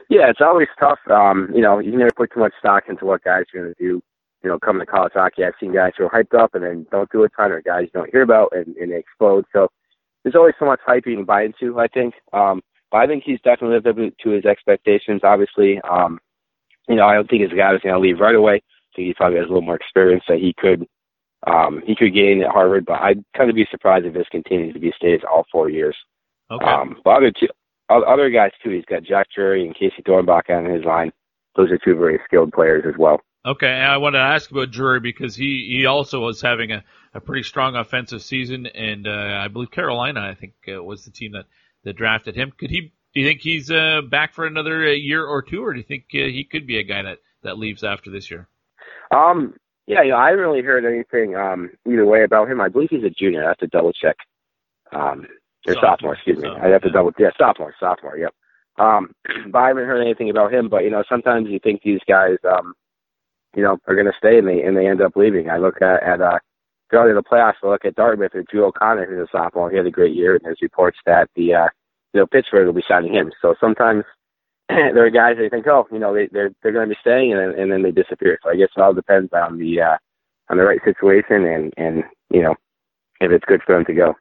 Yeah, 0.10 0.30
it's 0.30 0.42
always 0.42 0.68
tough. 0.80 1.00
Um, 1.10 1.50
you 1.54 1.62
know, 1.62 1.80
you 1.80 1.98
never 1.98 2.12
put 2.16 2.34
too 2.34 2.42
much 2.42 2.54
stock 2.60 2.84
into 2.90 3.06
what 3.06 3.24
guys 3.24 3.46
are 3.54 3.62
going 3.62 3.74
to 3.74 3.84
do. 3.84 4.02
You 4.44 4.50
know, 4.50 4.60
coming 4.60 4.86
to 4.86 4.92
college 4.92 5.14
hockey, 5.16 5.44
I've 5.44 5.54
seen 5.60 5.74
guys 5.74 5.94
who 5.98 6.06
are 6.06 6.10
hyped 6.10 6.38
up 6.38 6.56
and 6.56 6.64
then 6.64 6.86
don't 6.92 7.12
do 7.12 7.24
a 7.24 7.30
ton, 7.30 7.52
or 7.52 7.62
guys 7.62 7.84
you 7.84 7.90
don't 7.94 8.10
hear 8.12 8.24
about 8.24 8.50
and, 8.52 8.76
and 8.76 8.92
they 8.92 8.98
explode. 8.98 9.46
So 9.54 9.70
there's 10.24 10.36
always 10.36 10.56
so 10.60 10.66
much 10.66 10.80
hype 10.86 11.04
you 11.06 11.16
can 11.16 11.26
buy 11.26 11.44
into. 11.44 11.80
I 11.80 11.88
think, 11.88 12.16
um, 12.34 12.62
but 12.92 12.98
I 12.98 13.08
think 13.08 13.24
he's 13.26 13.40
definitely 13.42 13.76
lived 13.76 13.88
up 13.88 14.18
to 14.24 14.30
his 14.30 14.46
expectations. 14.46 15.22
Obviously, 15.24 15.80
um, 15.90 16.20
you 16.90 16.96
know, 16.96 17.06
I 17.06 17.14
don't 17.14 17.30
think 17.30 17.44
he's 17.44 17.54
a 17.54 17.56
guy 17.56 17.72
who's 17.72 17.82
going 17.82 17.94
to 17.96 18.00
leave 18.00 18.20
right 18.20 18.36
away. 18.36 18.56
I 18.56 18.92
think 18.96 19.08
he 19.08 19.14
probably 19.14 19.38
has 19.38 19.46
a 19.46 19.50
little 19.50 19.62
more 19.62 19.76
experience 19.76 20.24
that 20.28 20.40
he 20.40 20.54
could 20.58 20.88
um, 21.48 21.82
he 21.86 21.96
could 21.96 22.14
gain 22.14 22.44
at 22.44 22.52
Harvard, 22.52 22.86
but 22.86 23.02
I'd 23.02 23.24
kind 23.36 23.50
of 23.50 23.56
be 23.56 23.68
surprised 23.72 24.06
if 24.06 24.14
this 24.14 24.28
continues 24.32 24.74
to 24.74 24.80
be 24.80 24.94
stays 24.96 25.22
all 25.30 25.46
four 25.52 25.70
years. 25.70 25.96
Okay. 26.52 26.66
Um, 26.66 26.98
but 27.04 27.12
other 27.12 27.32
two, 27.32 27.48
other 27.90 28.30
guys 28.30 28.52
too. 28.64 28.70
He's 28.70 28.86
got 28.86 29.04
Jack 29.04 29.28
Drury 29.34 29.66
and 29.66 29.76
Casey 29.76 30.04
Dornbach 30.06 30.50
on 30.50 30.66
his 30.66 30.84
line. 30.86 31.12
Those 31.56 31.72
are 31.72 31.78
two 31.78 31.96
very 31.96 32.20
skilled 32.26 32.52
players 32.54 32.84
as 32.88 32.98
well. 32.98 33.22
Okay, 33.46 33.68
and 33.68 33.92
I 33.92 33.98
want 33.98 34.14
to 34.14 34.20
ask 34.20 34.52
about 34.52 34.70
Drury 34.70 35.00
because 35.00 35.36
he 35.36 35.68
he 35.76 35.86
also 35.88 36.20
was 36.20 36.42
having 36.42 36.72
a, 36.72 36.84
a 37.16 37.20
pretty 37.20 37.42
strong 37.42 37.76
offensive 37.76 38.22
season, 38.22 38.68
and 38.68 39.08
uh, 39.08 39.40
I 39.44 39.48
believe 39.48 39.72
Carolina, 39.72 40.22
I 40.22 40.36
think, 40.36 40.54
uh, 40.72 40.84
was 40.84 41.06
the 41.06 41.12
team 41.12 41.32
that 41.32 41.46
that 41.84 41.94
drafted 41.94 42.36
him. 42.36 42.54
Could 42.56 42.70
he? 42.70 42.94
Do 43.14 43.20
you 43.20 43.26
think 43.26 43.42
he's 43.42 43.72
uh, 43.72 44.02
back 44.10 44.34
for 44.34 44.46
another 44.46 44.86
uh, 44.86 44.92
year 44.92 45.26
or 45.26 45.42
two, 45.42 45.66
or 45.66 45.74
do 45.74 45.80
you 45.80 45.84
think 45.84 46.06
uh, 46.14 46.30
he 46.30 46.48
could 46.50 46.68
be 46.68 46.78
a 46.78 46.84
guy 46.84 47.02
that 47.02 47.18
that 47.42 47.58
leaves 47.58 47.84
after 47.84 48.12
this 48.12 48.30
year? 48.30 48.48
Um, 49.10 49.56
yeah, 49.88 50.04
you 50.04 50.12
know, 50.12 50.18
I 50.18 50.30
haven't 50.30 50.46
really 50.46 50.62
heard 50.62 50.86
anything 50.86 51.36
um, 51.36 51.72
either 51.88 52.06
way 52.06 52.24
about 52.24 52.50
him. 52.50 52.62
I 52.62 52.70
believe 52.70 52.90
he's 52.92 53.04
a 53.04 53.10
junior. 53.10 53.44
I 53.44 53.50
have 53.50 53.58
to 53.58 53.68
double 53.68 53.94
check. 53.94 54.16
Um, 54.92 55.28
or 55.68 55.74
sophomore, 55.74 55.92
sophomore 55.92 56.14
excuse 56.16 56.40
me. 56.40 56.50
I 56.50 56.68
have 56.68 56.82
to 56.84 56.90
double. 56.90 57.12
Yeah, 57.18 57.30
sophomore, 57.38 57.74
sophomore. 57.80 58.18
Yep. 58.18 58.34
Um, 58.78 59.14
but 59.52 59.60
I 59.60 59.68
haven't 59.70 59.86
heard 59.86 60.02
anything 60.02 60.30
about 60.30 60.54
him. 60.54 60.70
But 60.70 60.84
you 60.84 60.90
know, 60.90 61.04
sometimes 61.10 61.50
you 61.50 61.60
think 61.60 61.82
these 61.84 62.00
guys, 62.08 62.38
um, 62.50 62.74
you 63.56 63.64
know, 63.64 63.78
are 63.88 63.96
going 63.96 64.08
to 64.08 64.18
stay 64.18 64.38
and 64.38 64.48
they 64.48 64.62
and 64.62 64.76
they 64.76 64.88
end 64.88 65.02
up 65.02 65.16
leaving. 65.16 65.50
I 65.50 65.58
look 65.58 65.82
at 65.82 66.04
at 66.04 66.22
uh, 66.22 66.40
going 66.92 67.10
to 67.10 67.14
the 67.14 67.24
playoffs. 67.24 67.56
I 67.64 67.68
look 67.68 67.86
at 67.86 67.96
Dartmouth 67.96 68.36
or 68.36 68.44
Drew 68.44 68.66
O'Connor, 68.66 69.06
who's 69.06 69.28
a 69.28 69.32
sophomore. 69.32 69.72
He 69.72 69.78
had 69.78 69.86
a 69.86 69.92
great 69.92 70.16
year, 70.16 70.36
and 70.36 70.44
there's 70.44 70.62
reports 70.62 70.98
that 71.06 71.30
the 71.36 71.54
uh, 71.54 71.68
you 72.14 72.20
know 72.20 72.28
Pittsburgh 72.28 72.66
will 72.66 72.74
be 72.74 72.84
signing 72.88 73.14
him. 73.14 73.32
So 73.42 73.56
sometimes 73.60 74.04
there 74.94 75.06
are 75.06 75.10
guys 75.10 75.38
that 75.38 75.50
think, 75.52 75.68
oh, 75.68 75.88
you 75.92 76.00
know, 76.00 76.14
they, 76.14 76.28
they're 76.32 76.52
they're 76.62 76.72
going 76.72 76.88
to 76.88 76.94
be 76.94 77.00
staying, 77.02 77.34
and 77.34 77.56
and 77.56 77.72
then 77.72 77.82
they 77.82 77.92
disappear. 77.92 78.40
So 78.44 78.50
I 78.50 78.56
guess 78.56 78.70
it 78.76 78.82
all 78.82 78.94
depends 78.94 79.32
on 79.34 79.58
the 79.58 79.82
uh, 79.82 79.98
on 80.50 80.58
the 80.58 80.64
right 80.64 80.80
situation, 80.84 81.46
and 81.46 81.74
and 81.78 82.04
you 82.30 82.42
know, 82.42 82.56
if 83.20 83.32
it's 83.32 83.46
good 83.46 83.62
for 83.66 83.76
them 83.76 83.86
to 83.86 83.94
go. 83.94 84.14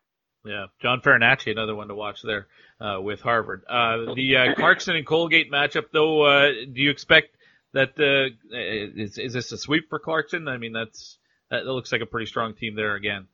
Yeah, 0.44 0.66
John 0.80 1.02
Farinacci, 1.02 1.52
another 1.52 1.74
one 1.74 1.88
to 1.88 1.94
watch 1.94 2.22
there 2.22 2.46
uh, 2.80 2.98
with 3.00 3.20
Harvard. 3.20 3.62
Uh, 3.68 4.14
the 4.14 4.36
uh, 4.36 4.54
Clarkson 4.54 4.96
and 4.96 5.06
Colgate 5.06 5.52
matchup, 5.52 5.90
though, 5.92 6.22
uh, 6.22 6.48
do 6.48 6.80
you 6.80 6.90
expect 6.90 7.36
that 7.74 7.90
uh, 7.98 8.34
is, 8.56 9.18
is 9.18 9.34
this 9.34 9.52
a 9.52 9.58
sweep 9.58 9.90
for 9.90 9.98
Clarkson? 9.98 10.48
I 10.48 10.56
mean, 10.56 10.72
that's 10.72 11.18
that 11.50 11.66
looks 11.66 11.92
like 11.92 12.00
a 12.00 12.06
pretty 12.06 12.26
strong 12.26 12.54
team 12.54 12.74
there 12.74 12.94
again. 12.94 13.26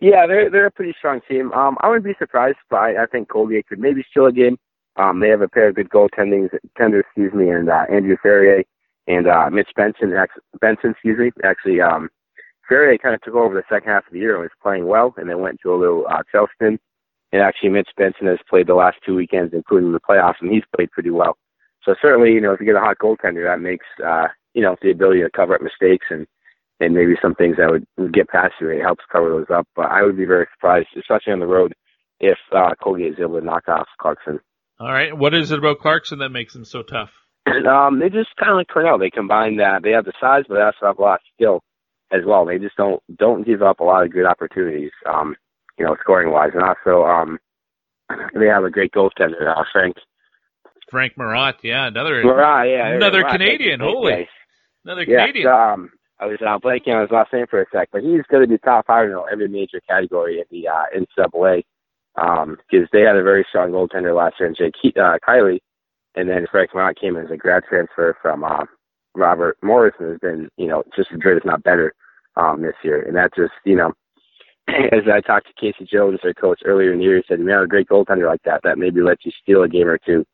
Yeah, 0.00 0.26
they're 0.26 0.50
they're 0.50 0.66
a 0.66 0.70
pretty 0.70 0.94
strong 0.98 1.20
team. 1.28 1.52
Um, 1.52 1.76
I 1.80 1.88
wouldn't 1.88 2.04
be 2.04 2.14
surprised 2.18 2.58
by 2.70 2.94
I 2.94 3.06
think 3.10 3.28
Colgate 3.28 3.66
could 3.66 3.80
maybe 3.80 4.04
steal 4.10 4.26
a 4.26 4.32
game. 4.32 4.56
Um, 4.96 5.20
they 5.20 5.28
have 5.28 5.40
a 5.40 5.48
pair 5.48 5.68
of 5.68 5.74
good 5.74 5.90
goaltending 5.90 6.48
tenders, 6.76 7.04
excuse 7.06 7.32
me, 7.32 7.50
and 7.50 7.68
uh, 7.68 7.84
Andrew 7.90 8.16
Farrier 8.22 8.64
and 9.06 9.26
uh, 9.26 9.50
Mitch 9.50 9.70
Benson, 9.76 10.12
ex- 10.12 10.34
Benson, 10.60 10.90
excuse 10.90 11.18
me. 11.18 11.30
Actually, 11.42 11.80
um, 11.80 12.08
Farrier 12.68 12.98
kind 12.98 13.14
of 13.14 13.20
took 13.22 13.34
over 13.34 13.54
the 13.54 13.62
second 13.68 13.90
half 13.90 14.06
of 14.06 14.12
the 14.12 14.18
year 14.18 14.34
and 14.34 14.42
was 14.42 14.50
playing 14.62 14.86
well, 14.86 15.14
and 15.16 15.28
then 15.28 15.40
went 15.40 15.60
to 15.62 15.74
a 15.74 15.76
little 15.76 16.06
uh, 16.08 16.22
tailspin. 16.32 16.78
And 17.32 17.42
actually, 17.42 17.70
Mitch 17.70 17.88
Benson 17.96 18.28
has 18.28 18.38
played 18.48 18.68
the 18.68 18.74
last 18.74 18.98
two 19.04 19.16
weekends, 19.16 19.52
including 19.52 19.92
the 19.92 20.00
playoffs, 20.00 20.40
and 20.40 20.50
he's 20.50 20.62
played 20.74 20.90
pretty 20.92 21.10
well. 21.10 21.36
So 21.84 21.94
certainly, 22.00 22.32
you 22.32 22.40
know, 22.40 22.52
if 22.52 22.60
you 22.60 22.66
get 22.66 22.76
a 22.76 22.80
hot 22.80 22.98
goaltender, 22.98 23.44
that 23.44 23.60
makes 23.60 23.86
uh, 24.04 24.28
you 24.54 24.62
know 24.62 24.76
the 24.80 24.90
ability 24.90 25.20
to 25.22 25.30
cover 25.30 25.54
up 25.54 25.60
mistakes 25.60 26.06
and 26.10 26.26
and 26.80 26.94
maybe 26.94 27.14
some 27.20 27.34
things 27.34 27.56
that 27.56 27.70
would, 27.70 27.86
would 27.96 28.12
get 28.12 28.28
past 28.28 28.54
you. 28.60 28.68
It 28.68 28.82
helps 28.82 29.04
cover 29.10 29.28
those 29.28 29.54
up. 29.54 29.66
But 29.76 29.90
I 29.90 30.02
would 30.02 30.16
be 30.16 30.24
very 30.24 30.46
surprised, 30.54 30.88
especially 30.98 31.32
on 31.32 31.40
the 31.40 31.46
road, 31.46 31.74
if 32.20 32.38
uh, 32.52 32.74
Colgate 32.82 33.12
is 33.12 33.20
able 33.20 33.38
to 33.38 33.44
knock 33.44 33.68
off 33.68 33.86
Clarkson. 34.00 34.40
All 34.84 34.92
right. 34.92 35.16
What 35.16 35.32
is 35.32 35.50
it 35.50 35.58
about 35.58 35.78
Clarkson 35.78 36.18
that 36.18 36.28
makes 36.28 36.52
them 36.52 36.66
so 36.66 36.82
tough? 36.82 37.08
And, 37.46 37.66
um, 37.76 38.00
they 38.00 38.10
just 38.10 38.36
kind 38.38 38.50
of 38.50 38.58
like 38.58 38.68
Cornell. 38.68 38.98
They 38.98 39.08
combine 39.08 39.56
that. 39.56 39.82
They 39.82 39.92
have 39.92 40.04
the 40.04 40.12
size, 40.20 40.44
but 40.46 40.56
they 40.56 40.60
also 40.60 40.76
have 40.82 40.98
a 40.98 41.02
lot 41.02 41.14
of 41.14 41.20
skill 41.34 41.62
as 42.12 42.20
well. 42.26 42.44
They 42.44 42.58
just 42.58 42.76
don't 42.76 43.02
don't 43.18 43.46
give 43.46 43.62
up 43.62 43.80
a 43.80 43.84
lot 43.84 44.04
of 44.04 44.12
good 44.12 44.26
opportunities, 44.26 44.90
um, 45.08 45.36
you 45.78 45.86
know, 45.86 45.96
scoring 46.02 46.30
wise. 46.30 46.50
And 46.52 46.62
also, 46.62 47.02
um, 47.04 47.38
they 48.38 48.46
have 48.46 48.64
a 48.64 48.70
great 48.70 48.92
goaltender, 48.92 49.48
uh, 49.48 49.64
Frank. 49.72 49.96
Frank 50.90 51.14
Marotte, 51.16 51.62
yeah, 51.62 51.86
another 51.86 52.22
Marotte, 52.22 52.70
yeah, 52.70 52.88
another 52.88 53.22
Marotte, 53.22 53.32
Canadian. 53.32 53.80
Holy, 53.80 54.28
another 54.84 55.04
Yeah, 55.08 55.20
Canadian. 55.20 55.46
so, 55.46 55.54
um, 55.54 55.90
I 56.20 56.26
was 56.26 56.38
uh, 56.42 56.58
blanking 56.58 56.94
on 56.94 57.00
his 57.00 57.10
last 57.10 57.32
name 57.32 57.46
for 57.48 57.62
a 57.62 57.64
sec, 57.72 57.88
but 57.90 58.02
he's 58.02 58.20
going 58.30 58.42
to 58.42 58.46
be 58.46 58.58
top 58.58 58.86
five 58.86 59.08
in 59.08 59.16
every 59.32 59.48
major 59.48 59.80
category 59.88 60.40
in 60.40 60.44
the 60.50 60.68
uh, 60.68 60.84
NCAA 60.94 61.64
um, 62.16 62.56
because 62.70 62.88
they 62.92 63.02
had 63.02 63.16
a 63.16 63.22
very 63.22 63.44
strong 63.48 63.70
goaltender 63.70 64.16
last 64.16 64.36
year, 64.38 64.48
in 64.48 64.54
Jake 64.54 64.74
Ke- 64.74 64.96
uh, 64.98 65.18
Kielly, 65.26 65.60
and 66.14 66.28
then 66.28 66.46
Frank 66.50 66.70
Marotte 66.72 67.00
came 67.00 67.16
in 67.16 67.24
as 67.24 67.30
a 67.30 67.36
grad 67.36 67.64
transfer 67.68 68.16
from 68.22 68.44
uh, 68.44 68.64
Robert 69.14 69.56
Morris 69.62 69.94
and 69.98 70.10
has 70.10 70.18
been, 70.20 70.48
you 70.56 70.68
know, 70.68 70.82
just 70.96 71.10
as 71.12 71.18
good, 71.18 71.36
if 71.36 71.44
not 71.44 71.62
better, 71.62 71.92
um, 72.36 72.62
this 72.62 72.74
year. 72.82 73.02
And 73.02 73.16
that 73.16 73.34
just, 73.34 73.52
you 73.64 73.76
know, 73.76 73.92
as 74.68 75.02
I 75.12 75.20
talked 75.20 75.48
to 75.48 75.52
Casey 75.60 75.88
Jones, 75.90 76.20
their 76.22 76.34
coach, 76.34 76.60
earlier 76.64 76.92
in 76.92 76.98
the 76.98 77.04
year, 77.04 77.16
he 77.16 77.22
said, 77.28 77.40
"You 77.40 77.48
have 77.48 77.62
a 77.62 77.68
great 77.68 77.88
goaltender 77.88 78.26
like 78.26 78.42
that, 78.44 78.62
that 78.64 78.78
maybe 78.78 79.00
lets 79.00 79.24
you 79.24 79.32
steal 79.42 79.62
a 79.62 79.68
game 79.68 79.88
or 79.88 79.98
2 79.98 80.24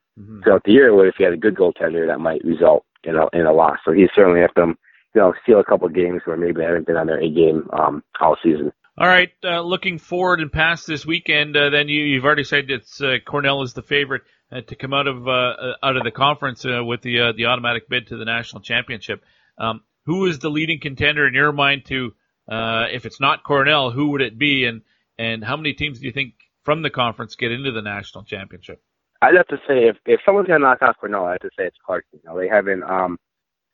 throughout 0.42 0.62
the 0.64 0.72
year. 0.72 0.94
What 0.94 1.06
if 1.06 1.14
you 1.18 1.24
had 1.24 1.34
a 1.34 1.38
good 1.38 1.56
goaltender 1.56 2.06
that 2.06 2.20
might 2.20 2.44
result 2.44 2.84
in 3.04 3.16
a 3.16 3.26
in 3.32 3.46
a 3.46 3.52
loss?" 3.52 3.78
So 3.84 3.92
he's 3.92 4.10
certainly 4.14 4.40
helped 4.40 4.54
them, 4.54 4.76
you 5.14 5.20
know, 5.20 5.34
steal 5.42 5.60
a 5.60 5.64
couple 5.64 5.86
of 5.86 5.94
games 5.94 6.22
where 6.24 6.36
maybe 6.36 6.60
they 6.60 6.64
haven't 6.64 6.86
been 6.86 6.96
on 6.96 7.06
their 7.06 7.20
A 7.20 7.30
game 7.30 7.68
um, 7.72 8.04
all 8.20 8.36
season. 8.42 8.72
All 9.00 9.08
right, 9.08 9.32
uh, 9.42 9.62
looking 9.62 9.96
forward 9.96 10.40
and 10.40 10.52
past 10.52 10.86
this 10.86 11.06
weekend, 11.06 11.56
uh, 11.56 11.70
then 11.70 11.88
you, 11.88 12.04
you've 12.04 12.26
already 12.26 12.44
said 12.44 12.70
it's 12.70 13.00
uh, 13.00 13.16
Cornell 13.24 13.62
is 13.62 13.72
the 13.72 13.80
favorite 13.80 14.24
uh, 14.52 14.60
to 14.60 14.76
come 14.76 14.92
out 14.92 15.06
of 15.06 15.26
uh, 15.26 15.30
uh, 15.30 15.72
out 15.82 15.96
of 15.96 16.04
the 16.04 16.10
conference 16.10 16.66
with 16.66 17.00
the 17.00 17.32
the 17.34 17.46
automatic 17.46 17.88
bid 17.88 18.08
to 18.08 18.18
the 18.18 18.26
national 18.26 18.60
championship. 18.60 19.24
Um, 19.56 19.80
who 20.04 20.26
is 20.26 20.38
the 20.38 20.50
leading 20.50 20.80
contender 20.80 21.26
in 21.26 21.32
your 21.32 21.50
mind 21.50 21.86
to, 21.86 22.12
if 22.50 23.06
it's 23.06 23.20
not 23.20 23.42
Cornell, 23.42 23.90
who 23.90 24.10
would 24.10 24.20
it 24.20 24.38
be, 24.38 24.66
and 24.66 24.82
and 25.18 25.42
how 25.42 25.56
many 25.56 25.72
teams 25.72 25.98
do 26.00 26.04
you 26.04 26.12
think 26.12 26.34
from 26.64 26.82
the 26.82 26.90
conference 26.90 27.36
get 27.36 27.52
into 27.52 27.72
the 27.72 27.80
national 27.80 28.24
championship? 28.24 28.82
I'd 29.22 29.34
have 29.34 29.46
to 29.46 29.56
say 29.66 29.88
if 29.88 29.96
if 30.04 30.20
someone's 30.26 30.48
gonna 30.48 30.58
knock 30.58 30.82
off 30.82 30.96
Cornell, 31.00 31.24
I'd 31.24 31.38
have 31.42 31.50
to 31.50 31.50
say 31.58 31.64
it's 31.64 31.78
Clarkson. 31.86 32.20
You 32.22 32.28
know, 32.28 32.38
they 32.38 32.48
haven't 32.48 32.82
um 32.82 33.18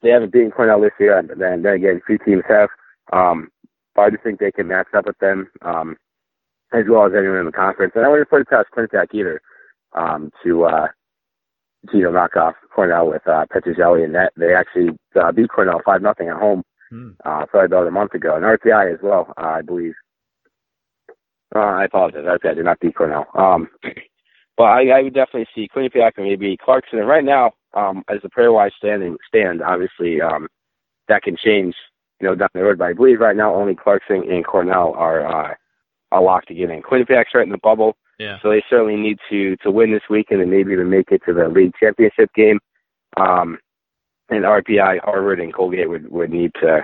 they 0.03 0.11
haven't 0.11 0.33
beaten 0.33 0.53
Cornell 0.53 0.81
this 0.81 0.93
year, 1.01 1.18
and 1.18 1.31
then, 1.31 1.62
then 1.62 1.72
again, 1.72 2.01
few 2.07 2.18
teams 2.18 2.45
have. 2.49 2.68
Um, 3.12 3.51
but 3.97 4.03
I 4.03 4.11
just 4.11 4.23
think 4.23 4.39
they 4.39 4.53
can 4.53 4.69
match 4.69 4.89
up 4.95 5.07
with 5.07 5.19
them 5.19 5.49
um, 5.63 5.97
as 6.73 6.85
well 6.89 7.07
as 7.07 7.13
anyone 7.17 7.39
in 7.39 7.47
the 7.47 7.53
conference. 7.53 7.93
And 7.97 8.05
I 8.05 8.09
wouldn't 8.09 8.31
put 8.31 8.43
it 8.43 8.49
past 8.49 8.69
Quinnipiac 8.77 9.09
either 9.13 9.41
um, 9.95 10.31
to 10.45 10.65
uh, 10.65 10.89
to 11.91 11.97
you 11.97 12.05
know 12.05 12.13
knock 12.13 12.37
off 12.37 12.55
Cornell 12.75 13.09
with 13.09 13.27
uh, 13.27 13.47
Petruzzelli 13.53 14.05
and 14.05 14.15
that 14.15 14.33
they 14.37 14.55
actually 14.55 14.91
uh, 15.21 15.33
beat 15.33 15.49
Cornell 15.49 15.81
five 15.85 16.03
nothing 16.03 16.29
at 16.29 16.37
home 16.37 16.63
uh, 17.25 17.47
probably 17.47 17.67
about 17.67 17.87
a 17.87 17.91
month 17.91 18.15
ago, 18.15 18.37
and 18.37 18.45
RPI 18.45 18.95
as 18.95 19.01
well, 19.03 19.33
uh, 19.37 19.47
I 19.47 19.63
believe. 19.63 19.95
Uh, 21.55 21.61
I 21.61 21.85
apologize, 21.85 22.25
RPI 22.25 22.57
did 22.57 22.65
not 22.65 22.81
beat 22.81 22.95
Cornell. 22.95 23.27
Um, 23.35 23.69
but 24.57 24.65
I, 24.65 24.89
I 24.89 25.03
would 25.03 25.15
definitely 25.15 25.49
see 25.55 25.69
Quinnipiac 25.75 26.13
and 26.17 26.27
maybe 26.27 26.57
Clarkson. 26.57 26.99
And 26.99 27.09
right 27.09 27.25
now, 27.25 27.53
um, 27.75 28.03
as 28.09 28.19
the 28.23 28.31
PairWise 28.31 28.73
standing 28.79 29.17
stand, 29.27 29.63
obviously 29.63 30.21
um, 30.21 30.49
that 31.09 31.23
can 31.23 31.37
change, 31.37 31.75
you 32.21 32.27
know, 32.29 32.35
down 32.35 32.49
the 32.55 32.62
road. 32.62 32.79
But 32.79 32.87
I 32.89 32.93
believe 32.93 33.21
right 33.21 33.37
now 33.37 33.55
only 33.55 33.75
Clarkson 33.75 34.25
and 34.31 34.45
Cornell 34.45 34.95
are 34.95 35.27
uh, 35.27 35.55
are 36.12 36.23
locked 36.23 36.49
to 36.49 36.55
get 36.55 36.71
in. 36.71 36.83
Quinnipiac's 36.83 37.35
right 37.35 37.45
in 37.47 37.53
the 37.53 37.59
bubble, 37.59 37.97
Yeah. 38.19 38.39
so 38.43 38.51
they 38.51 38.62
certainly 38.71 38.97
need 38.97 39.19
to 39.31 39.57
to 39.57 39.71
win 39.71 39.93
this 39.93 40.03
weekend 40.09 40.41
and 40.41 40.51
maybe 40.51 40.73
even 40.73 40.91
make 40.91 41.11
it 41.11 41.23
to 41.27 41.35
the 41.35 41.49
league 41.49 41.73
championship 41.79 42.31
game. 42.35 42.59
Um, 43.17 43.59
and 44.29 44.45
RPI, 44.45 45.01
Harvard, 45.05 45.41
and 45.41 45.55
Colgate 45.55 45.89
would 45.89 46.11
would 46.11 46.31
need 46.31 46.53
to 46.61 46.81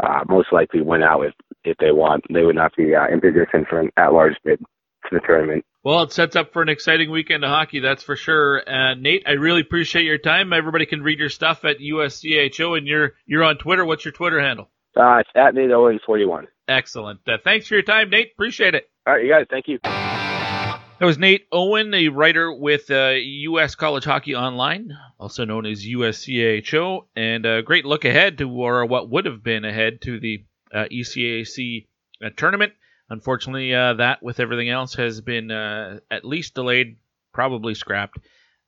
uh, 0.00 0.24
most 0.28 0.52
likely 0.52 0.80
win 0.80 1.02
out 1.02 1.22
if 1.22 1.34
if 1.64 1.76
they 1.78 1.92
want. 1.92 2.24
They 2.32 2.44
would 2.44 2.56
not 2.56 2.74
be 2.76 2.94
uh, 2.94 3.08
in 3.08 3.20
position 3.20 3.66
for 3.68 3.80
an 3.80 3.90
at-large 3.96 4.36
bid 4.44 4.60
to 5.08 5.16
the 5.16 5.20
tournament. 5.26 5.64
Well, 5.84 6.02
it 6.02 6.12
sets 6.12 6.36
up 6.36 6.52
for 6.52 6.60
an 6.62 6.68
exciting 6.68 7.10
weekend 7.10 7.44
of 7.44 7.50
hockey, 7.50 7.80
that's 7.80 8.02
for 8.02 8.16
sure. 8.16 8.62
Uh, 8.68 8.94
Nate, 8.94 9.22
I 9.26 9.32
really 9.32 9.60
appreciate 9.60 10.04
your 10.04 10.18
time. 10.18 10.52
Everybody 10.52 10.86
can 10.86 11.02
read 11.02 11.18
your 11.18 11.28
stuff 11.28 11.64
at 11.64 11.78
USCHO, 11.78 12.76
and 12.76 12.86
you're 12.86 13.14
you're 13.26 13.44
on 13.44 13.58
Twitter. 13.58 13.84
What's 13.84 14.04
your 14.04 14.12
Twitter 14.12 14.40
handle? 14.40 14.68
Uh, 14.96 15.18
it's 15.18 15.30
at 15.34 15.54
Nate 15.54 15.70
Owen 15.70 16.00
41. 16.04 16.48
Excellent. 16.66 17.20
Uh, 17.26 17.38
thanks 17.42 17.68
for 17.68 17.74
your 17.74 17.82
time, 17.82 18.10
Nate. 18.10 18.32
Appreciate 18.32 18.74
it. 18.74 18.90
All 19.06 19.14
right, 19.14 19.24
you 19.24 19.34
it. 19.34 19.48
Thank 19.48 19.68
you. 19.68 19.78
That 19.82 21.06
was 21.06 21.16
Nate 21.16 21.46
Owen, 21.52 21.94
a 21.94 22.08
writer 22.08 22.52
with 22.52 22.90
uh, 22.90 23.14
U.S. 23.16 23.76
College 23.76 24.04
Hockey 24.04 24.34
Online, 24.34 24.98
also 25.18 25.44
known 25.44 25.64
as 25.64 25.86
USCHO, 25.86 27.06
and 27.14 27.46
a 27.46 27.62
great 27.62 27.84
look 27.84 28.04
ahead 28.04 28.38
to, 28.38 28.50
or 28.50 28.84
what 28.84 29.08
would 29.08 29.24
have 29.24 29.44
been 29.44 29.64
ahead 29.64 30.02
to 30.02 30.18
the 30.18 30.44
uh, 30.74 30.86
ECAC 30.90 31.86
uh, 32.24 32.30
tournament. 32.36 32.72
Unfortunately, 33.10 33.74
uh, 33.74 33.94
that 33.94 34.22
with 34.22 34.38
everything 34.40 34.68
else 34.68 34.94
has 34.94 35.20
been 35.20 35.50
uh, 35.50 36.00
at 36.10 36.24
least 36.24 36.54
delayed, 36.54 36.96
probably 37.32 37.74
scrapped. 37.74 38.18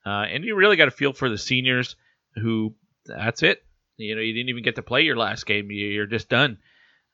Uh, 0.05 0.25
and 0.29 0.43
you 0.43 0.55
really 0.55 0.75
got 0.77 0.85
to 0.85 0.91
feel 0.91 1.13
for 1.13 1.29
the 1.29 1.37
seniors 1.37 1.95
who, 2.35 2.73
that's 3.05 3.43
it. 3.43 3.63
You 3.97 4.15
know, 4.15 4.21
you 4.21 4.33
didn't 4.33 4.49
even 4.49 4.63
get 4.63 4.75
to 4.75 4.81
play 4.81 5.01
your 5.03 5.15
last 5.15 5.45
game. 5.45 5.69
You- 5.69 5.87
You're 5.87 6.07
just 6.07 6.27
done. 6.29 6.57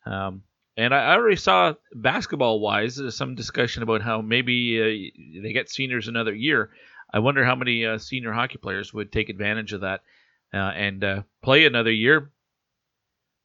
Um, 0.05 0.43
and 0.77 0.93
I 0.93 1.13
already 1.15 1.35
saw 1.35 1.73
basketball 1.93 2.59
wise 2.61 3.01
some 3.15 3.35
discussion 3.35 3.83
about 3.83 4.01
how 4.01 4.21
maybe 4.21 4.79
uh, 4.79 5.41
they 5.43 5.51
get 5.51 5.69
seniors 5.69 6.07
another 6.07 6.33
year. 6.33 6.69
I 7.11 7.19
wonder 7.19 7.43
how 7.43 7.55
many 7.55 7.85
uh, 7.85 7.97
senior 7.97 8.31
hockey 8.31 8.57
players 8.57 8.93
would 8.93 9.11
take 9.11 9.29
advantage 9.29 9.73
of 9.73 9.81
that 9.81 10.01
uh, 10.53 10.57
and 10.57 11.03
uh, 11.03 11.21
play 11.41 11.65
another 11.65 11.91
year. 11.91 12.31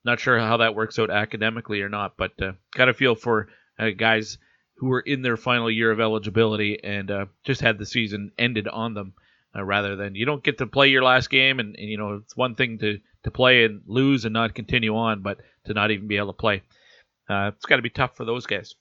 Not 0.04 0.20
sure 0.20 0.38
how 0.38 0.58
that 0.58 0.74
works 0.74 0.98
out 0.98 1.10
academically 1.10 1.80
or 1.82 1.88
not, 1.88 2.16
but 2.16 2.32
uh, 2.42 2.52
got 2.74 2.88
a 2.88 2.94
feel 2.94 3.14
for 3.14 3.48
uh, 3.78 3.90
guys 3.96 4.38
who 4.76 4.86
were 4.88 5.00
in 5.00 5.22
their 5.22 5.36
final 5.36 5.70
year 5.70 5.90
of 5.90 6.00
eligibility 6.00 6.82
and 6.82 7.10
uh, 7.10 7.26
just 7.44 7.60
had 7.60 7.78
the 7.78 7.86
season 7.86 8.32
ended 8.38 8.68
on 8.68 8.94
them. 8.94 9.14
Uh, 9.54 9.62
rather 9.62 9.96
than 9.96 10.14
you 10.14 10.24
don't 10.24 10.42
get 10.42 10.56
to 10.56 10.66
play 10.66 10.88
your 10.88 11.02
last 11.02 11.28
game, 11.28 11.60
and, 11.60 11.76
and 11.76 11.86
you 11.86 11.98
know 11.98 12.14
it's 12.14 12.34
one 12.34 12.54
thing 12.54 12.78
to 12.78 12.98
to 13.24 13.30
play 13.30 13.66
and 13.66 13.82
lose 13.86 14.24
and 14.24 14.32
not 14.32 14.54
continue 14.54 14.96
on, 14.96 15.20
but 15.20 15.38
to 15.66 15.74
not 15.74 15.90
even 15.90 16.08
be 16.08 16.16
able 16.16 16.32
to 16.32 16.32
play. 16.32 16.62
Uh, 17.28 17.50
it's 17.54 17.66
got 17.66 17.76
to 17.76 17.82
be 17.82 17.90
tough 17.90 18.16
for 18.16 18.24
those 18.24 18.46
guys. 18.46 18.74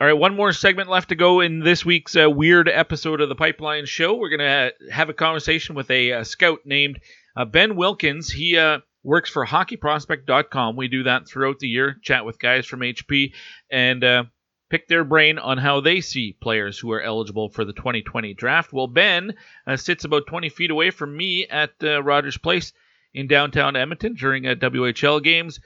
All 0.00 0.06
right, 0.08 0.14
one 0.14 0.34
more 0.34 0.52
segment 0.52 0.90
left 0.90 1.10
to 1.10 1.14
go 1.14 1.40
in 1.40 1.60
this 1.60 1.84
week's 1.84 2.16
uh, 2.16 2.28
weird 2.28 2.68
episode 2.68 3.20
of 3.20 3.28
the 3.28 3.36
Pipeline 3.36 3.86
Show. 3.86 4.14
We're 4.14 4.36
going 4.36 4.40
to 4.40 4.72
have 4.90 5.08
a 5.08 5.14
conversation 5.14 5.76
with 5.76 5.88
a, 5.92 6.12
uh 6.12 6.24
scout 6.24 6.60
named 6.64 6.98
uh, 7.36 7.44
Ben 7.44 7.76
Wilkins. 7.76 8.28
He 8.28 8.58
uh, 8.58 8.80
works 9.02 9.30
for 9.30 9.46
hockeyprospect.com. 9.46 10.76
We 10.76 10.88
do 10.88 11.04
that 11.04 11.26
throughout 11.26 11.58
the 11.58 11.68
year, 11.68 11.96
chat 12.02 12.24
with 12.24 12.38
guys 12.38 12.66
from 12.66 12.80
HP, 12.80 13.32
and 13.70 14.04
uh, 14.04 14.24
pick 14.70 14.88
their 14.88 15.04
brain 15.04 15.38
on 15.38 15.58
how 15.58 15.80
they 15.80 16.00
see 16.00 16.36
players 16.40 16.78
who 16.78 16.92
are 16.92 17.02
eligible 17.02 17.48
for 17.48 17.64
the 17.64 17.72
2020 17.72 18.34
draft. 18.34 18.72
Well, 18.72 18.86
Ben 18.86 19.34
uh, 19.66 19.76
sits 19.76 20.04
about 20.04 20.26
20 20.26 20.48
feet 20.48 20.70
away 20.70 20.90
from 20.90 21.16
me 21.16 21.46
at 21.46 21.72
uh, 21.82 22.02
Rogers 22.02 22.38
Place 22.38 22.72
in 23.12 23.26
downtown 23.26 23.76
Edmonton 23.76 24.14
during 24.14 24.46
uh, 24.46 24.54
WHL 24.54 25.22
games. 25.22 25.60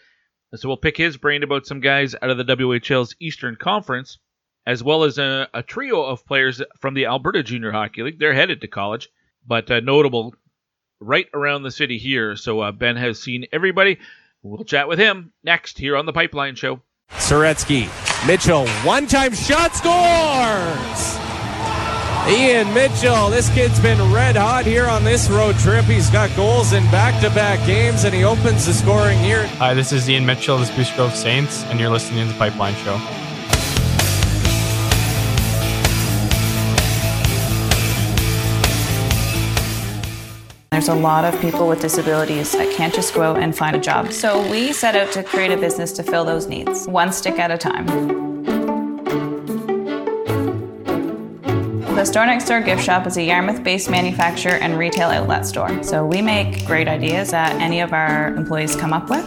So 0.55 0.68
we'll 0.68 0.76
pick 0.76 0.97
his 0.97 1.16
brain 1.16 1.43
about 1.43 1.66
some 1.66 1.80
guys 1.80 2.14
out 2.14 2.30
of 2.30 2.39
the 2.39 2.57
WHL's 2.57 3.14
Eastern 3.20 3.57
Conference, 3.57 4.18
as 4.66 4.82
well 4.82 5.05
as 5.05 5.18
a, 5.18 5.49
a 5.53 5.62
trio 5.62 6.03
of 6.03 6.24
players 6.24 6.62
from 6.80 6.95
the 6.95 7.07
Alberta 7.07 7.43
Junior 7.43 7.72
Hockey 7.72 8.03
League. 8.03 8.18
They're 8.18 8.32
headed 8.32 8.61
to 8.62 8.68
college, 8.68 9.09
but 9.47 9.70
uh, 9.70 9.80
notable 9.80 10.34
right 11.01 11.26
around 11.34 11.62
the 11.62 11.70
city 11.70 11.99
here. 11.99 12.36
So 12.36 12.61
uh, 12.61 12.72
Ben 12.72 12.97
has 12.97 13.20
seen 13.20 13.47
everybody. 13.53 13.99
We'll 14.42 14.64
chat 14.64 14.88
with 14.88 14.99
him 14.99 15.32
next 15.42 15.78
here 15.78 15.97
on 15.97 16.07
the 16.07 16.12
Pipeline 16.12 16.55
Show. 16.55 16.82
Soretsky, 17.11 17.88
Mitchell, 18.26 18.66
one 18.84 19.07
time 19.07 19.32
shot 19.32 19.74
scores! 19.74 21.16
Ian 22.28 22.74
Mitchell, 22.74 23.30
this 23.30 23.49
kid's 23.51 23.78
been 23.78 24.12
red 24.12 24.34
hot 24.34 24.66
here 24.66 24.86
on 24.86 25.05
this 25.05 25.28
road 25.30 25.57
trip. 25.59 25.84
He's 25.84 26.11
got 26.11 26.34
goals 26.34 26.72
in 26.72 26.82
back 26.90 27.20
to 27.22 27.30
back 27.30 27.64
games 27.66 28.03
and 28.03 28.12
he 28.12 28.24
opens 28.24 28.66
the 28.66 28.72
scoring 28.72 29.18
here. 29.18 29.47
Hi, 29.59 29.74
this 29.74 29.92
is 29.92 30.11
Ian 30.11 30.26
Mitchell 30.26 30.59
the 30.59 30.66
Spruce 30.66 30.92
Grove 30.97 31.14
Saints, 31.14 31.62
and 31.64 31.78
you're 31.78 31.90
listening 31.90 32.26
to 32.26 32.32
the 32.32 32.38
Pipeline 32.38 32.74
Show. 32.76 33.26
There's 40.77 40.89
a 40.89 40.95
lot 40.95 41.24
of 41.24 41.41
people 41.41 41.68
with 41.68 41.81
disabilities 41.81 42.53
that 42.53 42.70
can't 42.70 42.93
just 42.93 43.14
go 43.14 43.22
out 43.22 43.39
and 43.39 43.57
find 43.57 43.74
a 43.74 43.79
job. 43.79 44.12
So 44.12 44.47
we 44.51 44.74
set 44.74 44.95
out 44.95 45.11
to 45.12 45.22
create 45.22 45.51
a 45.51 45.57
business 45.57 45.91
to 45.93 46.03
fill 46.03 46.27
those 46.27 46.49
needs, 46.49 46.87
one 46.87 47.14
stick 47.14 47.39
at 47.39 47.51
a 47.51 47.57
time. 47.57 47.87
The 51.95 52.05
Store 52.05 52.27
Next 52.27 52.47
Door 52.47 52.61
Gift 52.61 52.85
Shop 52.85 53.07
is 53.07 53.16
a 53.16 53.22
Yarmouth 53.22 53.64
based 53.64 53.89
manufacturer 53.89 54.57
and 54.57 54.77
retail 54.77 55.09
outlet 55.09 55.47
store. 55.47 55.83
So 55.83 56.05
we 56.05 56.20
make 56.20 56.66
great 56.66 56.89
ideas 56.89 57.31
that 57.31 57.59
any 57.59 57.81
of 57.81 57.95
our 57.95 58.35
employees 58.35 58.77
come 58.77 58.93
up 58.93 59.09
with, 59.09 59.27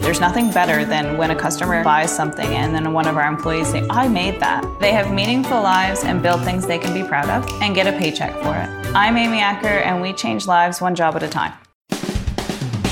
There's 0.00 0.20
nothing 0.20 0.50
better 0.50 0.84
than 0.84 1.18
when 1.18 1.30
a 1.30 1.36
customer 1.36 1.82
buys 1.82 2.14
something 2.14 2.46
and 2.46 2.74
then 2.74 2.92
one 2.92 3.06
of 3.06 3.16
our 3.16 3.28
employees 3.28 3.68
say, 3.68 3.86
I 3.90 4.08
made 4.08 4.40
that. 4.40 4.64
They 4.80 4.92
have 4.92 5.12
meaningful 5.12 5.60
lives 5.60 6.04
and 6.04 6.22
build 6.22 6.44
things 6.44 6.66
they 6.66 6.78
can 6.78 6.94
be 6.94 7.06
proud 7.06 7.28
of 7.28 7.50
and 7.60 7.74
get 7.74 7.86
a 7.86 7.98
paycheck 7.98 8.32
for 8.34 8.56
it. 8.56 8.94
I'm 8.94 9.16
Amy 9.16 9.40
Acker 9.40 9.66
and 9.66 10.00
we 10.00 10.12
change 10.12 10.46
lives 10.46 10.80
one 10.80 10.94
job 10.94 11.16
at 11.16 11.22
a 11.22 11.28
time. 11.28 11.52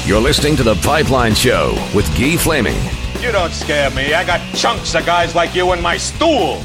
You're 0.05 0.21
listening 0.21 0.57
to 0.57 0.63
The 0.63 0.75
Pipeline 0.77 1.35
Show 1.35 1.75
with 1.95 2.07
Guy 2.19 2.37
Flaming. 2.37 2.77
You 3.21 3.33
don't 3.33 3.53
scare 3.53 3.91
me. 3.91 4.13
I 4.13 4.25
got 4.25 4.41
chunks 4.55 4.95
of 4.95 5.07
guys 5.07 5.35
like 5.35 5.55
you 5.55 5.73
in 5.73 5.83
my 5.83 5.97
stool. 5.97 6.61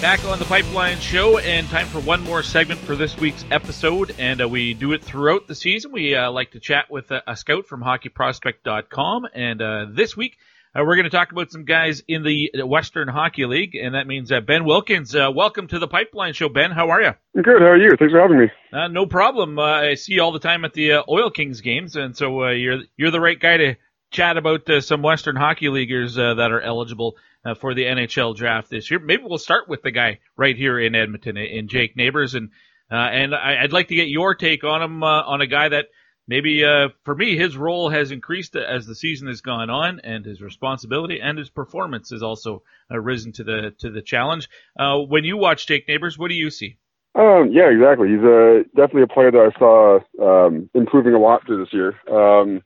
Back 0.00 0.24
on 0.24 0.38
the 0.38 0.46
Pipeline 0.46 0.98
Show, 0.98 1.36
and 1.36 1.68
time 1.68 1.86
for 1.86 2.00
one 2.00 2.22
more 2.22 2.42
segment 2.42 2.80
for 2.80 2.96
this 2.96 3.18
week's 3.18 3.44
episode. 3.50 4.14
And 4.18 4.40
uh, 4.40 4.48
we 4.48 4.72
do 4.72 4.92
it 4.92 5.04
throughout 5.04 5.46
the 5.46 5.54
season. 5.54 5.92
We 5.92 6.14
uh, 6.14 6.30
like 6.30 6.52
to 6.52 6.58
chat 6.58 6.90
with 6.90 7.10
a, 7.10 7.22
a 7.26 7.36
scout 7.36 7.66
from 7.66 7.82
hockeyprospect.com. 7.82 9.26
And 9.34 9.60
uh, 9.60 9.86
this 9.90 10.16
week, 10.16 10.38
uh, 10.74 10.84
we're 10.86 10.96
going 10.96 11.04
to 11.04 11.10
talk 11.10 11.32
about 11.32 11.50
some 11.50 11.66
guys 11.66 12.02
in 12.08 12.22
the 12.22 12.50
Western 12.64 13.08
Hockey 13.08 13.44
League. 13.44 13.74
And 13.74 13.94
that 13.94 14.06
means 14.06 14.32
uh, 14.32 14.40
Ben 14.40 14.64
Wilkins. 14.64 15.14
Uh, 15.14 15.30
welcome 15.34 15.66
to 15.66 15.78
the 15.78 15.86
Pipeline 15.86 16.32
Show, 16.32 16.48
Ben. 16.48 16.70
How 16.70 16.88
are 16.88 17.02
you? 17.02 17.12
Good. 17.34 17.60
How 17.60 17.68
are 17.68 17.76
you? 17.76 17.90
Thanks 17.98 18.14
for 18.14 18.20
having 18.20 18.38
me. 18.38 18.50
no 18.72 19.04
problem. 19.04 19.58
I 19.58 19.96
see 19.96 20.14
you 20.14 20.22
all 20.22 20.32
the 20.32 20.38
time 20.38 20.64
at 20.64 20.72
the 20.72 21.04
Oil 21.10 21.30
Kings 21.30 21.60
games. 21.60 21.96
And 21.96 22.16
so 22.16 22.48
you're, 22.48 22.80
you're 22.96 23.10
the 23.10 23.20
right 23.20 23.38
guy 23.38 23.58
to 23.58 23.74
chat 24.10 24.38
about 24.38 24.62
some 24.80 25.02
Western 25.02 25.36
Hockey 25.36 25.68
Leaguers 25.68 26.14
that 26.14 26.38
are 26.40 26.62
eligible 26.62 27.16
uh, 27.44 27.54
for 27.54 27.74
the 27.74 27.84
NHL 27.84 28.36
draft 28.36 28.70
this 28.70 28.90
year. 28.90 29.00
Maybe 29.00 29.22
we'll 29.24 29.38
start 29.38 29.68
with 29.68 29.82
the 29.82 29.90
guy 29.90 30.20
right 30.36 30.56
here 30.56 30.78
in 30.78 30.94
Edmonton, 30.94 31.36
in 31.36 31.68
Jake 31.68 31.96
Neighbours, 31.96 32.34
and 32.34 32.50
uh, 32.90 32.96
and 32.96 33.34
I, 33.34 33.62
would 33.62 33.72
like 33.72 33.88
to 33.88 33.94
get 33.94 34.08
your 34.08 34.34
take 34.34 34.64
on 34.64 34.82
him 34.82 35.02
uh, 35.02 35.22
on 35.22 35.40
a 35.40 35.46
guy 35.46 35.68
that 35.68 35.86
maybe 36.26 36.64
uh, 36.64 36.88
for 37.04 37.14
me 37.14 37.36
his 37.36 37.56
role 37.56 37.88
has 37.88 38.10
increased 38.10 38.56
as 38.56 38.86
the 38.86 38.94
season 38.94 39.28
has 39.28 39.40
gone 39.40 39.70
on, 39.70 40.00
and 40.00 40.24
his 40.24 40.40
responsibility 40.40 41.20
and 41.20 41.38
his 41.38 41.50
performance 41.50 42.10
has 42.10 42.22
also 42.22 42.62
uh, 42.90 42.98
risen 42.98 43.32
to 43.32 43.44
the 43.44 43.74
to 43.78 43.90
the 43.90 44.02
challenge. 44.02 44.48
Uh, 44.78 44.98
when 44.98 45.24
you 45.24 45.36
watch 45.36 45.66
Jake 45.66 45.86
Neighbours, 45.88 46.18
what 46.18 46.28
do 46.28 46.34
you 46.34 46.50
see? 46.50 46.78
Um, 47.14 47.50
yeah, 47.52 47.68
exactly. 47.70 48.08
He's 48.08 48.24
uh, 48.24 48.62
definitely 48.76 49.02
a 49.02 49.08
player 49.08 49.32
that 49.32 49.50
I 49.52 49.58
saw 49.58 49.98
um, 50.22 50.70
improving 50.74 51.14
a 51.14 51.18
lot 51.18 51.44
through 51.44 51.64
this 51.64 51.72
year. 51.72 51.94
Um, 52.08 52.62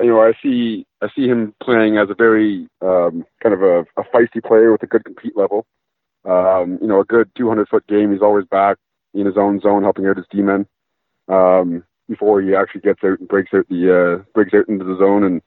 you 0.00 0.08
know, 0.08 0.22
I 0.22 0.32
see 0.42 0.86
I 1.02 1.08
see 1.14 1.26
him 1.26 1.54
playing 1.62 1.98
as 1.98 2.08
a 2.10 2.14
very 2.14 2.68
um, 2.82 3.24
kind 3.42 3.54
of 3.54 3.62
a, 3.62 3.80
a 3.96 4.04
feisty 4.14 4.42
player 4.44 4.72
with 4.72 4.82
a 4.82 4.86
good 4.86 5.04
compete 5.04 5.36
level. 5.36 5.66
Um, 6.24 6.78
you 6.80 6.86
know, 6.86 7.00
a 7.00 7.04
good 7.04 7.30
200 7.36 7.68
foot 7.68 7.86
game. 7.86 8.12
He's 8.12 8.22
always 8.22 8.44
back 8.46 8.76
in 9.14 9.26
his 9.26 9.36
own 9.36 9.60
zone, 9.60 9.82
helping 9.82 10.06
out 10.06 10.18
his 10.18 10.26
D-men 10.30 10.66
um, 11.28 11.82
before 12.08 12.42
he 12.42 12.54
actually 12.54 12.82
gets 12.82 13.02
out 13.02 13.18
and 13.18 13.28
breaks 13.28 13.52
out 13.54 13.66
the 13.68 14.20
uh, 14.20 14.24
breaks 14.34 14.52
out 14.54 14.68
into 14.68 14.84
the 14.84 14.98
zone 14.98 15.24
and 15.24 15.40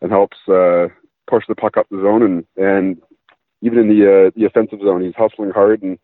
and 0.00 0.10
helps 0.10 0.36
uh, 0.48 0.88
push 1.26 1.44
the 1.48 1.54
puck 1.54 1.76
up 1.76 1.86
the 1.90 2.00
zone 2.00 2.22
and 2.22 2.44
and 2.56 3.02
even 3.62 3.78
in 3.78 3.88
the 3.88 4.04
uh, 4.04 4.30
the 4.36 4.46
offensive 4.46 4.80
zone, 4.80 5.02
he's 5.02 5.14
hustling 5.16 5.50
hard 5.50 5.82
and 5.82 5.98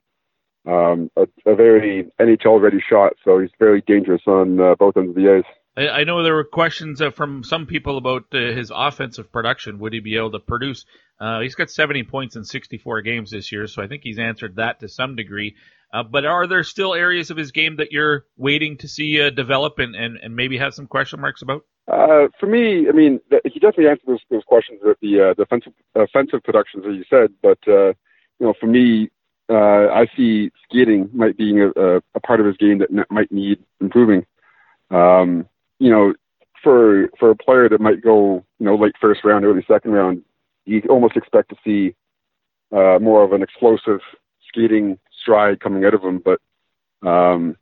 um, 0.66 1.10
a, 1.16 1.26
a 1.50 1.54
very 1.54 2.10
NHL 2.20 2.60
ready 2.60 2.82
shot. 2.86 3.14
So 3.24 3.38
he's 3.38 3.50
very 3.58 3.82
dangerous 3.82 4.22
on 4.26 4.60
uh, 4.60 4.74
both 4.78 4.96
ends 4.96 5.10
of 5.10 5.16
the 5.16 5.42
ice. 5.42 5.54
I, 5.76 5.88
I 5.88 6.04
know 6.04 6.22
there 6.22 6.34
were 6.34 6.44
questions 6.44 7.00
uh, 7.00 7.10
from 7.10 7.44
some 7.44 7.66
people 7.66 7.96
about 7.98 8.24
uh, 8.32 8.38
his 8.38 8.72
offensive 8.74 9.32
production. 9.32 9.78
Would 9.78 9.92
he 9.92 10.00
be 10.00 10.16
able 10.16 10.32
to 10.32 10.38
produce? 10.38 10.84
Uh, 11.20 11.40
he's 11.40 11.54
got 11.54 11.70
70 11.70 12.04
points 12.04 12.36
in 12.36 12.44
64 12.44 13.02
games 13.02 13.30
this 13.30 13.52
year, 13.52 13.66
so 13.66 13.82
I 13.82 13.86
think 13.86 14.02
he's 14.02 14.18
answered 14.18 14.56
that 14.56 14.80
to 14.80 14.88
some 14.88 15.16
degree. 15.16 15.54
Uh, 15.92 16.02
but 16.02 16.24
are 16.24 16.46
there 16.46 16.64
still 16.64 16.94
areas 16.94 17.30
of 17.30 17.36
his 17.36 17.52
game 17.52 17.76
that 17.76 17.92
you're 17.92 18.24
waiting 18.36 18.78
to 18.78 18.88
see 18.88 19.20
uh, 19.20 19.30
develop 19.30 19.78
and, 19.78 19.94
and, 19.94 20.16
and 20.22 20.34
maybe 20.34 20.58
have 20.58 20.72
some 20.74 20.86
question 20.86 21.20
marks 21.20 21.42
about? 21.42 21.64
Uh, 21.86 22.28
for 22.40 22.46
me, 22.46 22.88
I 22.88 22.92
mean, 22.92 23.20
he 23.44 23.60
definitely 23.60 23.88
answered 23.88 24.06
those, 24.06 24.20
those 24.30 24.44
questions 24.44 24.80
with 24.82 24.98
the 25.00 25.30
uh, 25.30 25.34
defensive 25.34 25.72
offensive 25.94 26.42
productions 26.44 26.84
that 26.84 26.94
you 26.94 27.04
said. 27.10 27.32
But 27.42 27.58
uh, 27.68 27.88
you 28.38 28.46
know, 28.46 28.54
for 28.58 28.66
me, 28.66 29.10
uh, 29.50 29.88
I 29.92 30.06
see 30.16 30.50
skating 30.64 31.10
might 31.12 31.36
be 31.36 31.60
a, 31.60 31.68
a, 31.68 31.96
a 32.14 32.20
part 32.20 32.40
of 32.40 32.46
his 32.46 32.56
game 32.56 32.78
that 32.78 32.88
might 33.10 33.30
need 33.30 33.58
improving. 33.80 34.24
Um, 34.90 35.46
you 35.78 35.90
know, 35.90 36.14
for 36.62 37.08
for 37.18 37.30
a 37.30 37.36
player 37.36 37.68
that 37.68 37.80
might 37.80 38.02
go, 38.02 38.44
you 38.58 38.66
know, 38.66 38.76
late 38.76 38.94
first 39.00 39.24
round, 39.24 39.44
early 39.44 39.64
second 39.66 39.92
round, 39.92 40.22
you 40.64 40.82
almost 40.88 41.16
expect 41.16 41.50
to 41.50 41.56
see 41.64 41.94
uh, 42.72 42.98
more 43.00 43.24
of 43.24 43.32
an 43.32 43.42
explosive 43.42 44.00
skating 44.48 44.98
stride 45.22 45.60
coming 45.60 45.84
out 45.84 45.94
of 45.94 46.02
him. 46.02 46.22
But 46.24 46.40
um, 47.06 47.56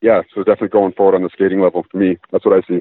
yeah, 0.00 0.22
so 0.34 0.40
definitely 0.40 0.68
going 0.68 0.92
forward 0.92 1.14
on 1.14 1.22
the 1.22 1.30
skating 1.32 1.60
level 1.60 1.84
for 1.90 1.96
me. 1.96 2.18
That's 2.30 2.44
what 2.44 2.56
I 2.56 2.66
see. 2.68 2.80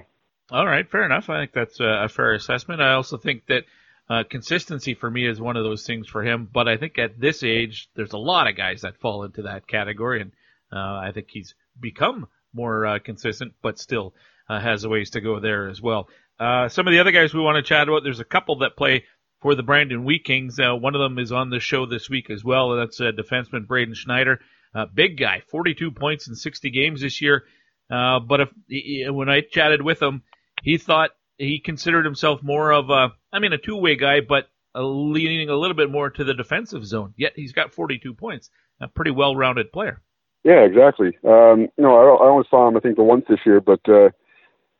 All 0.51 0.65
right, 0.65 0.89
fair 0.89 1.05
enough. 1.05 1.29
I 1.29 1.41
think 1.41 1.53
that's 1.53 1.79
a 1.79 2.09
fair 2.09 2.33
assessment. 2.33 2.81
I 2.81 2.93
also 2.93 3.17
think 3.17 3.45
that 3.47 3.63
uh, 4.09 4.23
consistency 4.29 4.93
for 4.93 5.09
me 5.09 5.25
is 5.25 5.39
one 5.39 5.55
of 5.55 5.63
those 5.63 5.85
things 5.85 6.07
for 6.07 6.21
him. 6.21 6.49
But 6.51 6.67
I 6.67 6.75
think 6.75 6.97
at 6.99 7.19
this 7.19 7.43
age, 7.43 7.89
there's 7.95 8.11
a 8.11 8.17
lot 8.17 8.49
of 8.49 8.57
guys 8.57 8.81
that 8.81 8.97
fall 8.97 9.23
into 9.23 9.43
that 9.43 9.67
category, 9.67 10.21
and 10.21 10.31
uh, 10.73 10.99
I 10.99 11.11
think 11.13 11.27
he's 11.29 11.55
become 11.79 12.27
more 12.53 12.85
uh, 12.85 12.99
consistent, 12.99 13.53
but 13.61 13.79
still 13.79 14.13
uh, 14.51 14.59
has 14.59 14.83
a 14.83 14.89
ways 14.89 15.11
to 15.11 15.21
go 15.21 15.39
there 15.39 15.69
as 15.69 15.81
well. 15.81 16.09
Uh, 16.37 16.67
some 16.67 16.85
of 16.87 16.91
the 16.91 16.99
other 16.99 17.11
guys 17.11 17.33
we 17.33 17.39
want 17.39 17.55
to 17.55 17.61
chat 17.61 17.87
about, 17.87 18.03
there's 18.03 18.19
a 18.19 18.25
couple 18.25 18.57
that 18.57 18.75
play 18.75 19.05
for 19.39 19.55
the 19.55 19.63
Brandon 19.63 20.03
Wheat 20.03 20.25
Kings. 20.25 20.59
Uh, 20.59 20.75
one 20.75 20.93
of 20.93 20.99
them 20.99 21.17
is 21.19 21.31
on 21.31 21.49
the 21.49 21.59
show 21.59 21.85
this 21.85 22.09
week 22.09 22.29
as 22.29 22.43
well. 22.43 22.75
That's 22.75 22.99
uh, 22.99 23.11
defenseman 23.17 23.65
Braden 23.65 23.93
Schneider. 23.93 24.41
Uh, 24.75 24.87
big 24.93 25.17
guy, 25.17 25.41
42 25.47 25.91
points 25.91 26.27
in 26.27 26.35
60 26.35 26.69
games 26.69 27.01
this 27.01 27.21
year. 27.21 27.45
Uh, 27.89 28.19
but 28.19 28.41
if 28.41 29.13
when 29.13 29.29
I 29.29 29.41
chatted 29.41 29.81
with 29.81 30.01
him, 30.01 30.23
he 30.63 30.77
thought 30.77 31.11
he 31.37 31.59
considered 31.59 32.05
himself 32.05 32.43
more 32.43 32.71
of 32.71 32.89
a, 32.89 33.13
I 33.31 33.39
mean, 33.39 33.53
a 33.53 33.57
two-way 33.57 33.95
guy, 33.95 34.19
but 34.21 34.47
leaning 34.75 35.49
a 35.49 35.55
little 35.55 35.75
bit 35.75 35.91
more 35.91 36.09
to 36.09 36.23
the 36.23 36.33
defensive 36.33 36.85
zone. 36.85 37.13
Yet 37.17 37.33
he's 37.35 37.53
got 37.53 37.73
42 37.73 38.13
points. 38.13 38.49
A 38.81 38.87
pretty 38.87 39.11
well-rounded 39.11 39.71
player. 39.71 40.01
Yeah, 40.43 40.61
exactly. 40.61 41.17
Um, 41.23 41.67
you 41.77 41.83
know, 41.83 41.95
I, 41.95 42.25
I 42.25 42.29
only 42.29 42.47
saw 42.49 42.67
him, 42.67 42.75
I 42.75 42.79
think, 42.79 42.95
the 42.95 43.03
once 43.03 43.25
this 43.29 43.39
year, 43.45 43.61
but 43.61 43.81
uh, 43.87 44.09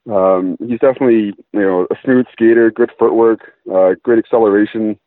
um, 0.10 0.58
he's 0.60 0.80
definitely 0.80 1.34
you 1.54 1.62
know 1.62 1.88
a 1.91 1.95
smooth 2.04 2.26
skater, 2.32 2.72
good 2.72 2.91
footwork, 2.97 3.54
uh, 3.72 3.91
great 4.04 4.20
acceleration. 4.20 4.97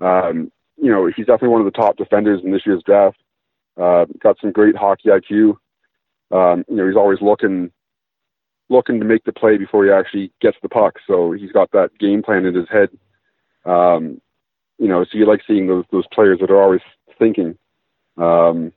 Um, 0.00 0.50
you 0.76 0.90
know 0.90 1.06
he's 1.06 1.26
definitely 1.26 1.48
one 1.48 1.60
of 1.60 1.66
the 1.66 1.78
top 1.78 1.96
defenders 1.96 2.40
in 2.44 2.50
this 2.50 2.64
year's 2.64 2.82
draft. 2.84 3.18
Uh, 3.76 4.06
got 4.22 4.38
some 4.40 4.52
great 4.52 4.76
hockey 4.76 5.08
IQ. 5.08 5.56
Um, 6.30 6.64
you 6.68 6.76
know 6.76 6.86
he's 6.86 6.96
always 6.96 7.20
looking 7.20 7.70
looking 8.70 9.00
to 9.00 9.04
make 9.04 9.24
the 9.24 9.32
play 9.32 9.58
before 9.58 9.84
he 9.84 9.90
actually 9.90 10.32
gets 10.40 10.56
the 10.62 10.68
puck. 10.68 10.94
So 11.06 11.32
he's 11.32 11.52
got 11.52 11.70
that 11.72 11.90
game 11.98 12.22
plan 12.22 12.46
in 12.46 12.54
his 12.54 12.68
head. 12.70 12.88
Um, 13.64 14.20
you 14.78 14.88
know, 14.88 15.04
so 15.04 15.18
you 15.18 15.26
like 15.26 15.42
seeing 15.46 15.66
those 15.66 15.84
those 15.92 16.06
players 16.12 16.38
that 16.40 16.50
are 16.50 16.62
always 16.62 16.80
thinking. 17.18 17.58
Um, 18.16 18.72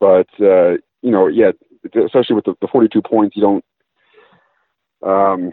but 0.00 0.28
uh, 0.40 0.78
you 1.02 1.10
know, 1.10 1.26
yeah, 1.26 1.52
especially 1.84 2.36
with 2.36 2.46
the, 2.46 2.54
the 2.62 2.68
42 2.68 3.02
points, 3.02 3.36
you 3.36 3.42
don't 3.42 3.64
um, 5.04 5.52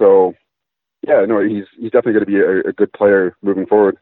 so, 0.00 0.34
yeah, 1.06 1.24
no, 1.26 1.42
he's 1.42 1.64
he's 1.78 1.90
definitely 1.90 2.12
going 2.12 2.24
to 2.24 2.26
be 2.26 2.38
a, 2.38 2.70
a 2.70 2.72
good 2.72 2.92
player 2.92 3.36
moving 3.42 3.66
forward. 3.66 3.98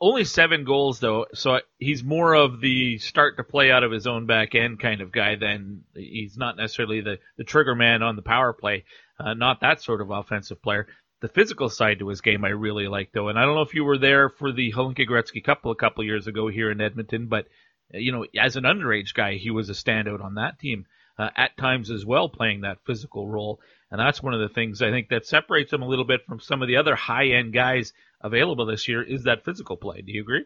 Only 0.00 0.24
seven 0.24 0.64
goals 0.64 1.00
though, 1.00 1.26
so 1.34 1.60
he's 1.78 2.02
more 2.02 2.34
of 2.34 2.60
the 2.60 2.98
start 2.98 3.36
to 3.36 3.44
play 3.44 3.70
out 3.70 3.84
of 3.84 3.92
his 3.92 4.06
own 4.06 4.26
back 4.26 4.54
end 4.54 4.80
kind 4.80 5.00
of 5.00 5.12
guy 5.12 5.36
than 5.36 5.82
he's 5.94 6.36
not 6.36 6.56
necessarily 6.56 7.00
the 7.00 7.18
the 7.38 7.44
trigger 7.44 7.74
man 7.74 8.02
on 8.02 8.16
the 8.16 8.22
power 8.22 8.52
play. 8.52 8.84
Uh, 9.18 9.34
not 9.34 9.60
that 9.60 9.82
sort 9.82 10.00
of 10.00 10.10
offensive 10.10 10.60
player. 10.60 10.88
The 11.20 11.28
physical 11.28 11.70
side 11.70 12.00
to 12.00 12.08
his 12.08 12.20
game 12.20 12.44
I 12.44 12.50
really 12.50 12.88
like 12.88 13.12
though, 13.12 13.28
and 13.28 13.38
I 13.38 13.44
don't 13.44 13.54
know 13.54 13.62
if 13.62 13.74
you 13.74 13.84
were 13.84 13.98
there 13.98 14.28
for 14.28 14.52
the 14.52 14.72
Hlinka 14.72 15.08
Gretzky 15.08 15.42
Cup 15.42 15.64
a 15.64 15.74
couple 15.74 16.04
years 16.04 16.26
ago 16.26 16.48
here 16.48 16.70
in 16.70 16.80
Edmonton, 16.80 17.28
but 17.28 17.46
you 17.90 18.12
know, 18.12 18.26
as 18.38 18.56
an 18.56 18.64
underage 18.64 19.14
guy, 19.14 19.36
he 19.36 19.50
was 19.50 19.70
a 19.70 19.74
standout 19.74 20.22
on 20.22 20.34
that 20.34 20.58
team 20.58 20.86
uh, 21.18 21.30
at 21.36 21.56
times 21.56 21.90
as 21.90 22.04
well, 22.04 22.28
playing 22.28 22.62
that 22.62 22.78
physical 22.86 23.28
role. 23.28 23.60
And 23.90 24.00
that's 24.00 24.22
one 24.22 24.34
of 24.34 24.40
the 24.40 24.48
things 24.48 24.82
I 24.82 24.90
think 24.90 25.08
that 25.10 25.26
separates 25.26 25.72
him 25.72 25.82
a 25.82 25.86
little 25.86 26.04
bit 26.04 26.22
from 26.26 26.40
some 26.40 26.62
of 26.62 26.68
the 26.68 26.76
other 26.76 26.94
high 26.94 27.28
end 27.28 27.52
guys 27.52 27.92
available 28.20 28.66
this 28.66 28.88
year 28.88 29.02
is 29.02 29.24
that 29.24 29.44
physical 29.44 29.76
play. 29.76 30.00
Do 30.00 30.12
you 30.12 30.22
agree? 30.22 30.44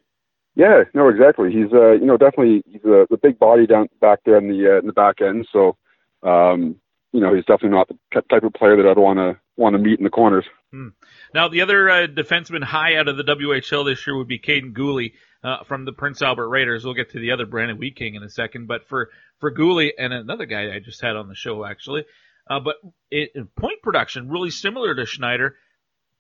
Yeah, 0.55 0.85
no, 0.93 1.09
exactly. 1.09 1.53
He's 1.53 1.73
uh, 1.73 1.93
you 1.93 2.05
know, 2.05 2.17
definitely 2.17 2.63
he's 2.67 2.85
a, 2.85 3.07
the 3.09 3.19
big 3.23 3.39
body 3.39 3.67
down 3.67 3.89
back 4.01 4.19
there 4.25 4.39
in 4.39 4.49
the 4.49 4.75
uh, 4.75 4.79
in 4.81 4.87
the 4.87 4.93
back 4.93 5.21
end. 5.21 5.47
So, 5.53 5.77
um, 6.23 6.77
you 7.13 7.21
know, 7.21 7.35
he's 7.35 7.45
definitely 7.45 7.71
not 7.71 7.89
the 7.89 8.23
type 8.31 8.43
of 8.43 8.53
player 8.53 8.77
that 8.77 8.87
I'd 8.87 8.99
want 8.99 9.19
to 9.19 9.39
want 9.57 9.75
to 9.75 9.79
meet 9.79 9.99
in 9.99 10.05
the 10.05 10.11
corners. 10.11 10.45
Hmm. 10.73 10.89
Now, 11.35 11.49
the 11.49 11.63
other 11.63 11.89
uh, 11.89 12.07
defenseman 12.07 12.63
high 12.63 12.97
out 12.97 13.09
of 13.09 13.17
the 13.17 13.25
WHL 13.25 13.87
this 13.87 14.07
year 14.07 14.17
would 14.17 14.29
be 14.29 14.39
Kaiden 14.39 14.73
Guhle 14.73 15.13
uh, 15.43 15.65
from 15.65 15.85
the 15.85 15.93
Prince 15.93 16.23
Albert 16.23 16.49
Raiders. 16.49 16.85
We'll 16.85 16.95
get 16.95 17.11
to 17.11 17.21
the 17.21 17.33
other 17.33 17.47
Brandon 17.47 17.79
Wheat 17.79 17.97
King 17.97 18.15
in 18.15 18.23
a 18.23 18.31
second, 18.31 18.67
but 18.67 18.87
for 18.87 19.11
for 19.39 19.53
Guhle 19.53 19.91
and 19.99 20.13
another 20.13 20.47
guy 20.47 20.75
I 20.75 20.81
just 20.81 21.01
had 21.01 21.17
on 21.17 21.29
the 21.29 21.35
show 21.35 21.65
actually, 21.65 22.05
uh, 22.49 22.61
but 22.61 22.77
it, 23.11 23.33
point 23.57 23.83
production 23.83 24.29
really 24.29 24.51
similar 24.51 24.95
to 24.95 25.07
Schneider. 25.07 25.57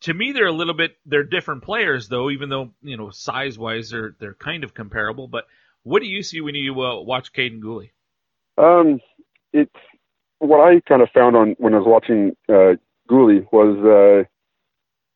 To 0.02 0.14
me, 0.14 0.30
they're 0.32 0.46
a 0.46 0.52
little 0.52 0.74
bit 0.74 0.96
they're 1.04 1.24
different 1.24 1.64
players 1.64 2.08
though, 2.08 2.30
even 2.30 2.48
though 2.48 2.70
you 2.82 2.96
know 2.96 3.10
size 3.10 3.58
wise 3.58 3.90
they're 3.90 4.14
they're 4.18 4.34
kind 4.34 4.64
of 4.64 4.72
comparable. 4.72 5.26
But 5.26 5.44
what 5.82 6.00
do 6.00 6.08
you 6.08 6.22
see 6.22 6.40
when 6.40 6.54
you 6.54 6.80
uh, 6.80 7.00
watch 7.02 7.32
Kaiden 7.32 7.60
Guhle? 7.60 7.90
Um, 8.56 9.00
it's 9.52 9.74
what 10.38 10.60
I 10.60 10.80
kind 10.80 11.02
of 11.02 11.10
found 11.10 11.36
on 11.36 11.56
when 11.58 11.74
I 11.74 11.78
was 11.78 11.86
watching 11.86 12.36
uh, 12.48 12.74
Guhle 13.10 13.46
was 13.52 13.78
uh, 13.84 14.28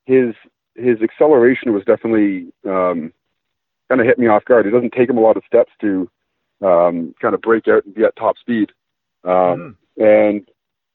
his 0.06 0.34
his 0.74 1.00
acceleration 1.02 1.72
was 1.72 1.84
definitely 1.84 2.52
um, 2.64 3.12
kind 3.88 4.00
of 4.00 4.06
hit 4.06 4.18
me 4.18 4.26
off 4.26 4.44
guard. 4.44 4.66
It 4.66 4.70
doesn't 4.70 4.94
take 4.94 5.10
him 5.10 5.18
a 5.18 5.22
lot 5.22 5.36
of 5.36 5.44
steps 5.46 5.70
to 5.80 6.10
um, 6.62 7.14
kind 7.20 7.34
of 7.34 7.42
break 7.42 7.68
out 7.68 7.84
and 7.84 7.94
be 7.94 8.04
at 8.04 8.16
top 8.16 8.38
speed. 8.38 8.72
Um, 9.24 9.76
mm. 9.98 10.34
And 10.34 10.48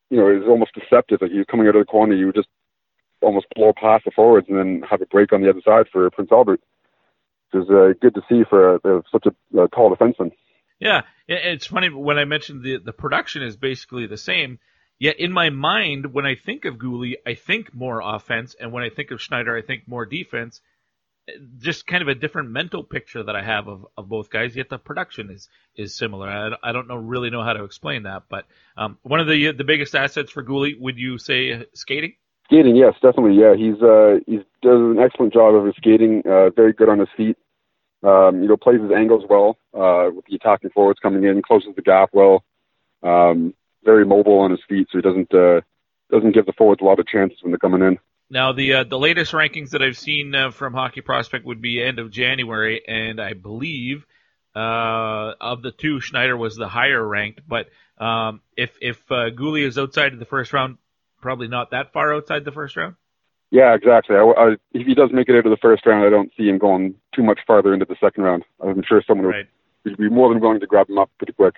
you 0.10 0.18
know, 0.18 0.30
it 0.30 0.40
was 0.40 0.48
almost 0.48 0.74
deceptive. 0.74 1.22
Like 1.22 1.32
you 1.32 1.46
coming 1.46 1.68
out 1.68 1.76
of 1.76 1.82
the 1.82 1.92
corner, 1.92 2.16
you 2.16 2.28
would 2.28 2.36
just 2.36 2.50
almost 3.22 3.48
blow 3.56 3.74
past 3.74 4.06
the 4.06 4.12
forwards 4.12 4.48
and 4.50 4.58
then 4.58 4.84
have 4.90 5.02
a 5.02 5.06
break 5.06 5.34
on 5.34 5.42
the 5.42 5.50
other 5.50 5.62
side 5.64 5.88
for 5.92 6.10
Prince 6.10 6.32
Albert. 6.32 6.62
Which 7.52 7.64
is 7.64 7.70
uh, 7.70 7.94
good 8.02 8.14
to 8.16 8.22
see 8.28 8.44
for 8.50 8.76
uh, 8.76 9.02
such 9.12 9.26
a 9.26 9.62
uh, 9.62 9.68
tall 9.68 9.96
defenseman. 9.96 10.32
Yeah, 10.80 11.02
it's 11.28 11.66
funny 11.66 11.90
when 11.90 12.20
I 12.20 12.26
mentioned 12.26 12.64
the 12.64 12.78
the 12.78 12.94
production 12.94 13.42
is 13.44 13.56
basically 13.56 14.08
the 14.08 14.18
same. 14.18 14.60
Yet 15.00 15.20
in 15.20 15.32
my 15.32 15.50
mind, 15.50 16.14
when 16.14 16.26
I 16.26 16.36
think 16.36 16.66
of 16.66 16.76
Guhle, 16.76 17.16
I 17.26 17.36
think 17.36 17.74
more 17.74 18.02
offense, 18.04 18.56
and 18.60 18.72
when 18.72 18.84
I 18.84 18.90
think 18.90 19.12
of 19.12 19.22
Schneider, 19.22 19.56
I 19.56 19.62
think 19.62 19.88
more 19.88 20.06
defense. 20.06 20.62
Just 21.58 21.86
kind 21.86 22.02
of 22.02 22.08
a 22.08 22.16
different 22.16 22.52
mental 22.52 22.84
picture 22.84 23.22
that 23.22 23.36
I 23.36 23.44
have 23.44 23.68
of, 23.68 23.86
of 23.98 24.08
both 24.08 24.30
guys. 24.30 24.56
Yet 24.56 24.70
the 24.70 24.78
production 24.78 25.30
is 25.30 25.50
is 25.76 25.96
similar. 25.96 26.30
I, 26.30 26.70
I 26.70 26.72
don't 26.72 26.88
know 26.88 26.96
really 26.96 27.30
know 27.30 27.44
how 27.44 27.54
to 27.54 27.64
explain 27.64 28.04
that, 28.04 28.24
but 28.30 28.46
um, 28.78 28.98
one 29.02 29.20
of 29.20 29.28
the 29.28 29.52
the 29.52 29.64
biggest 29.66 29.94
assets 29.94 30.32
for 30.32 30.44
Guhle, 30.44 30.80
would 30.80 30.98
you 30.98 31.18
say 31.18 31.66
skating? 31.74 32.14
Skating, 32.46 32.78
yes, 32.78 32.94
definitely. 33.02 33.36
Yeah, 33.36 33.56
he's 33.56 33.82
uh, 33.82 34.20
he 34.26 34.38
does 34.62 34.80
an 34.80 35.00
excellent 35.00 35.34
job 35.34 35.54
of 35.54 35.66
his 35.66 35.76
skating. 35.76 36.24
Uh, 36.26 36.50
very 36.52 36.72
good 36.72 36.88
on 36.88 37.00
his 37.00 37.10
feet. 37.18 37.36
Um, 38.04 38.42
you 38.42 38.48
know, 38.48 38.58
plays 38.58 38.82
his 38.82 38.92
angles 38.92 39.24
well 39.28 39.58
uh, 39.74 40.12
with 40.14 40.26
the 40.26 40.36
attacking 40.36 40.70
forwards 40.70 41.00
coming 41.02 41.24
in, 41.24 41.42
closes 41.42 41.76
the 41.76 41.82
gap 41.82 42.10
well. 42.14 42.44
Um, 43.02 43.54
very 43.84 44.06
mobile 44.06 44.40
on 44.40 44.52
his 44.52 44.60
feet, 44.68 44.88
so 44.92 45.00
he 45.00 45.02
doesn't 45.02 45.34
uh, 45.34 45.62
doesn't 46.12 46.34
give 46.34 46.46
the 46.46 46.54
forwards 46.54 46.82
a 46.82 46.86
lot 46.86 47.00
of 47.00 47.08
chances 47.08 47.40
when 47.42 47.52
they're 47.52 47.58
coming 47.58 47.82
in. 47.82 47.98
Now, 48.30 48.52
the 48.52 48.74
uh, 48.74 48.84
the 48.84 49.00
latest 49.00 49.32
rankings 49.32 49.72
that 49.72 49.82
I've 49.82 49.98
seen 49.98 50.36
uh, 50.36 50.52
from 50.52 50.74
Hockey 50.74 51.02
Prospect 51.02 51.46
would 51.46 51.62
be 51.62 51.82
end 51.82 52.00
of 52.00 52.12
January, 52.12 52.82
and 52.88 53.22
I 53.22 53.34
believe 53.34 54.06
uh, 54.56 55.34
of 55.40 55.62
the 55.62 55.72
two, 55.72 56.02
Schneider 56.02 56.36
was 56.36 56.56
the 56.56 56.68
higher 56.68 57.06
ranked. 57.06 57.42
But 57.48 57.70
um, 57.98 58.42
if 58.56 58.72
if 58.82 59.00
uh, 59.10 59.30
Guhle 59.30 59.66
is 59.66 59.78
outside 59.78 60.14
of 60.14 60.20
the 60.20 60.26
first 60.26 60.52
round, 60.52 60.78
probably 61.22 61.48
not 61.48 61.72
that 61.72 61.94
far 61.94 62.14
outside 62.14 62.44
the 62.44 62.52
first 62.52 62.76
round. 62.76 62.96
Yeah, 63.50 63.74
exactly. 63.74 64.16
I, 64.16 64.22
I, 64.22 64.56
if 64.74 64.86
he 64.86 64.94
does 64.94 65.10
make 65.14 65.30
it 65.30 65.38
out 65.38 65.46
of 65.46 65.52
the 65.52 65.58
first 65.62 65.86
round, 65.86 66.06
I 66.06 66.10
don't 66.10 66.32
see 66.38 66.50
him 66.50 66.58
going 66.58 66.96
too 67.16 67.24
much 67.24 67.40
farther 67.48 67.74
into 67.74 67.86
the 67.86 67.96
second 68.00 68.24
round. 68.24 68.44
I'm 68.62 68.84
sure 68.84 69.02
someone 69.08 69.28
right. 69.28 69.48
would 69.86 69.98
be 69.98 70.10
more 70.10 70.30
than 70.30 70.42
willing 70.42 70.60
to 70.60 70.68
grab 70.68 70.90
him 70.90 70.98
up 70.98 71.10
pretty 71.18 71.34
quick. 71.34 71.56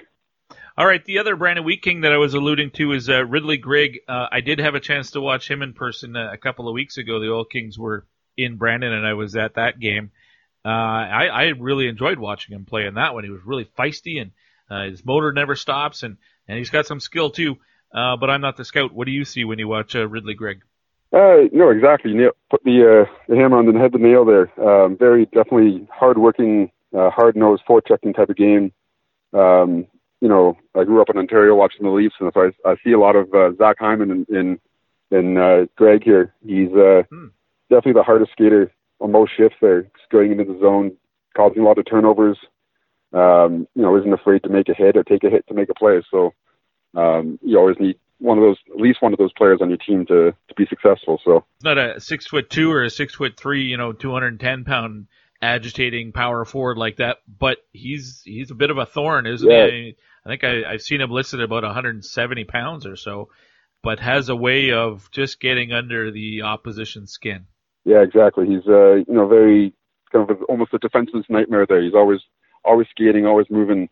All 0.78 0.86
right, 0.86 1.04
the 1.04 1.20
other 1.20 1.36
Brandon 1.36 1.66
Wheat 1.66 1.82
King 1.82 2.02
that 2.02 2.14
I 2.14 2.18
was 2.18 2.36
alluding 2.36 2.72
to 2.72 2.94
is 2.94 3.10
uh, 3.10 3.26
Ridley 3.26 3.58
Greig. 3.58 4.00
Uh, 4.08 4.28
I 4.32 4.42
did 4.42 4.60
have 4.60 4.76
a 4.76 4.80
chance 4.80 5.12
to 5.12 5.22
watch 5.22 5.50
him 5.50 5.62
in 5.62 5.74
person 5.74 6.16
uh, 6.16 6.30
a 6.32 6.38
couple 6.38 6.70
of 6.70 6.74
weeks 6.74 6.98
ago. 6.98 7.20
The 7.20 7.34
Oil 7.34 7.44
Kings 7.44 7.78
were 7.78 8.06
in 8.38 8.56
Brandon, 8.56 8.94
and 8.94 9.06
I 9.06 9.14
was 9.14 9.36
at 9.36 9.56
that 9.56 9.80
game. 9.80 10.12
Uh, 10.64 10.70
I, 10.70 11.26
I 11.26 11.44
really 11.48 11.88
enjoyed 11.88 12.20
watching 12.20 12.56
him 12.56 12.66
play 12.66 12.86
in 12.86 12.94
that 12.94 13.14
one. 13.14 13.24
He 13.24 13.30
was 13.30 13.42
really 13.44 13.68
feisty, 13.78 14.22
and 14.22 14.32
uh, 14.70 14.90
his 14.90 15.04
motor 15.04 15.34
never 15.34 15.56
stops, 15.56 16.04
and, 16.04 16.18
and 16.48 16.58
he's 16.58 16.70
got 16.70 16.86
some 16.86 17.00
skill 17.00 17.32
too. 17.32 17.58
Uh, 17.94 18.16
but 18.18 18.30
I'm 18.30 18.42
not 18.42 18.56
the 18.56 18.64
scout. 18.64 18.94
What 18.94 19.06
do 19.06 19.12
you 19.12 19.26
see 19.26 19.44
when 19.44 19.60
you 19.60 19.68
watch 19.68 19.96
Ridley 19.96 20.36
Greig? 20.36 20.62
Uh, 21.12 21.50
no, 21.52 21.70
exactly. 21.70 22.12
You 22.12 22.32
put 22.52 22.64
the 22.64 23.06
uh, 23.08 23.12
the 23.28 23.36
hammer 23.36 23.58
on 23.58 23.66
the 23.66 23.80
head, 23.80 23.94
the 23.94 23.98
nail 23.98 24.26
there. 24.26 24.50
Um, 24.62 24.96
very 24.96 25.26
definitely 25.26 25.88
hard-working, 25.92 26.72
uh, 26.96 27.10
hard-nosed, 27.10 27.64
forechecking 27.68 28.16
type 28.16 28.30
of 28.30 28.36
game. 28.36 28.72
Um, 29.34 29.88
you 30.22 30.28
know, 30.28 30.56
I 30.76 30.84
grew 30.84 31.02
up 31.02 31.10
in 31.10 31.18
Ontario 31.18 31.56
watching 31.56 31.84
the 31.84 31.92
Leafs, 31.92 32.16
and 32.20 32.32
so 32.34 32.52
I, 32.66 32.70
I 32.70 32.76
see 32.84 32.92
a 32.92 33.00
lot 33.00 33.16
of 33.16 33.34
uh, 33.34 33.56
Zach 33.58 33.78
Hyman 33.80 34.12
in 34.12 34.26
in, 34.36 34.60
in 35.18 35.38
uh, 35.38 35.66
Greig 35.76 36.04
here. 36.04 36.36
He's 36.46 36.72
uh, 36.74 37.04
hmm. 37.10 37.28
definitely 37.70 37.94
the 37.94 38.04
hardest 38.04 38.32
skater 38.34 38.72
on 39.00 39.12
most 39.12 39.32
shifts 39.36 39.58
there. 39.62 39.84
Just 39.84 40.12
going 40.12 40.32
into 40.32 40.44
the 40.44 40.60
zone, 40.60 40.92
causing 41.36 41.64
a 41.64 41.66
lot 41.66 41.80
of 41.80 41.86
turnovers. 41.90 42.38
Um, 43.14 43.68
you 43.74 43.82
know, 43.82 43.98
isn't 43.98 44.14
afraid 44.14 44.44
to 44.44 44.50
make 44.50 44.70
a 44.70 44.76
hit 44.76 44.96
or 44.96 45.04
take 45.04 45.24
a 45.24 45.32
hit 45.32 45.48
to 45.48 45.56
make 45.56 45.70
a 45.70 45.74
play. 45.74 46.04
So 46.12 46.34
um, 46.96 47.40
you 47.42 47.58
always 47.58 47.78
need 47.80 47.98
one 48.20 48.38
of 48.38 48.44
those, 48.44 48.58
at 48.70 48.80
least 48.80 49.02
one 49.02 49.14
of 49.14 49.20
those 49.20 49.34
players 49.34 49.60
on 49.62 49.70
your 49.70 49.78
team 49.78 50.06
to 50.08 50.32
to 50.32 50.56
be 50.56 50.66
successful. 50.68 51.20
So 51.26 51.46
it's 51.56 51.64
not 51.64 51.78
a 51.78 52.00
six 52.00 52.28
foot 52.28 52.50
two 52.50 52.72
or 52.72 52.84
a 52.84 52.90
six 52.90 53.16
foot 53.16 53.38
three, 53.38 53.64
you 53.64 53.78
know, 53.78 53.94
two 53.94 54.12
hundred 54.12 54.28
and 54.28 54.40
ten 54.40 54.64
pound 54.66 55.08
agitating 55.42 56.12
power 56.12 56.46
forward 56.46 56.78
like 56.78 56.98
that, 56.98 57.18
but 57.28 57.58
he's 57.72 58.22
he's 58.26 58.52
a 58.52 58.56
bit 58.56 58.70
of 58.70 58.78
a 58.78 58.86
thorn, 58.86 59.26
isn't 59.26 59.50
yeah. 59.50 59.68
he? 59.68 59.96
I 60.26 60.30
think 60.30 60.44
I, 60.44 60.74
I've 60.74 60.82
seen 60.82 61.02
him 61.02 61.12
listed 61.12 61.42
about 61.42 61.64
170 61.64 62.44
pounds 62.44 62.86
or 62.86 62.98
so, 62.98 63.30
but 63.82 64.00
has 64.00 64.30
a 64.30 64.36
way 64.36 64.72
of 64.72 65.10
just 65.12 65.40
getting 65.40 65.72
under 65.72 66.12
the 66.12 66.42
opposition 66.42 67.08
skin. 67.08 67.46
Yeah, 67.86 68.02
exactly. 68.02 68.46
He's 68.46 68.68
uh, 68.68 68.96
you 68.96 69.06
know 69.14 69.28
very 69.28 69.74
kind 70.12 70.30
of 70.30 70.42
almost 70.44 70.74
a 70.74 70.80
defenseman's 70.80 71.26
nightmare. 71.30 71.66
There, 71.68 71.82
he's 71.82 71.94
always 71.94 72.20
always 72.66 72.88
skating, 72.92 73.26
always 73.26 73.48
moving, 73.50 73.90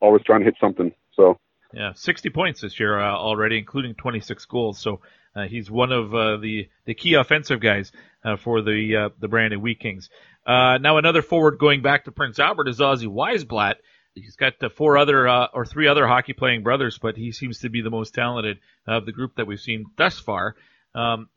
always 0.00 0.22
trying 0.24 0.40
to 0.40 0.44
hit 0.44 0.56
something. 0.60 0.92
So 1.14 1.38
yeah, 1.72 1.92
60 1.94 2.30
points 2.30 2.60
this 2.60 2.78
year 2.80 2.98
uh, 2.98 3.12
already, 3.12 3.58
including 3.58 3.94
26 3.94 4.44
goals. 4.46 4.78
So 4.78 5.00
uh, 5.34 5.42
he's 5.42 5.70
one 5.70 5.92
of 5.92 6.14
uh, 6.14 6.36
the 6.38 6.68
the 6.84 6.94
key 6.94 7.14
offensive 7.14 7.60
guys 7.60 7.92
uh, 8.24 8.36
for 8.36 8.62
the 8.62 8.96
uh, 8.96 9.08
the 9.20 9.28
Brandon 9.28 9.60
Wheat 9.60 9.80
Kings. 9.80 10.10
Uh, 10.44 10.78
now 10.78 10.98
another 10.98 11.22
forward 11.22 11.58
going 11.58 11.82
back 11.82 12.04
to 12.04 12.12
Prince 12.12 12.38
Albert 12.38 12.68
is 12.68 12.80
Ozzy 12.80 13.06
Weisblatt. 13.06 13.76
He's 14.14 14.34
got 14.34 14.54
four 14.76 14.98
other 14.98 15.28
or 15.28 15.64
three 15.64 15.86
other 15.86 16.06
hockey 16.06 16.32
playing 16.32 16.64
brothers, 16.64 16.98
but 17.00 17.16
he 17.16 17.30
seems 17.30 17.60
to 17.60 17.68
be 17.68 17.80
the 17.80 17.90
most 17.90 18.12
talented 18.12 18.58
of 18.86 19.06
the 19.06 19.12
group 19.12 19.36
that 19.36 19.46
we've 19.46 19.60
seen 19.60 19.84
thus 19.96 20.18
far. 20.18 20.56
Um, 20.96 21.28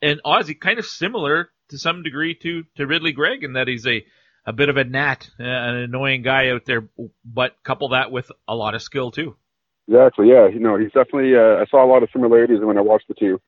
and 0.00 0.22
Ozzy 0.24 0.58
kind 0.58 0.78
of 0.78 0.86
similar 0.86 1.50
to 1.68 1.78
some 1.78 2.02
degree 2.02 2.34
to 2.36 2.64
to 2.76 2.86
Ridley 2.86 3.12
Greig 3.12 3.44
in 3.44 3.52
that 3.52 3.68
he's 3.68 3.86
a 3.86 4.02
a 4.46 4.52
bit 4.52 4.70
of 4.70 4.76
a 4.76 4.84
gnat, 4.84 5.28
an 5.38 5.76
annoying 5.76 6.22
guy 6.22 6.48
out 6.50 6.64
there, 6.64 6.88
but 7.24 7.62
couple 7.62 7.90
that 7.90 8.10
with 8.10 8.30
a 8.48 8.54
lot 8.54 8.74
of 8.74 8.82
skill 8.82 9.10
too. 9.10 9.36
Exactly. 9.88 10.28
Yeah. 10.28 10.48
You 10.48 10.60
know, 10.60 10.76
he's 10.78 10.92
definitely. 10.92 11.36
Uh, 11.36 11.60
I 11.62 11.66
saw 11.70 11.84
a 11.84 11.90
lot 11.90 12.02
of 12.02 12.10
similarities 12.12 12.60
when 12.62 12.78
I 12.78 12.82
watched 12.82 13.08
the 13.08 13.14
two. 13.14 13.40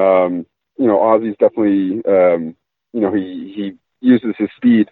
Um, 0.00 0.46
you 0.78 0.86
know, 0.86 0.98
Ozzy's 0.98 1.36
definitely. 1.38 2.02
Um, 2.06 2.56
you 2.92 3.00
know, 3.00 3.12
he 3.14 3.52
he 3.54 3.72
uses 4.00 4.34
his 4.38 4.48
speed 4.56 4.88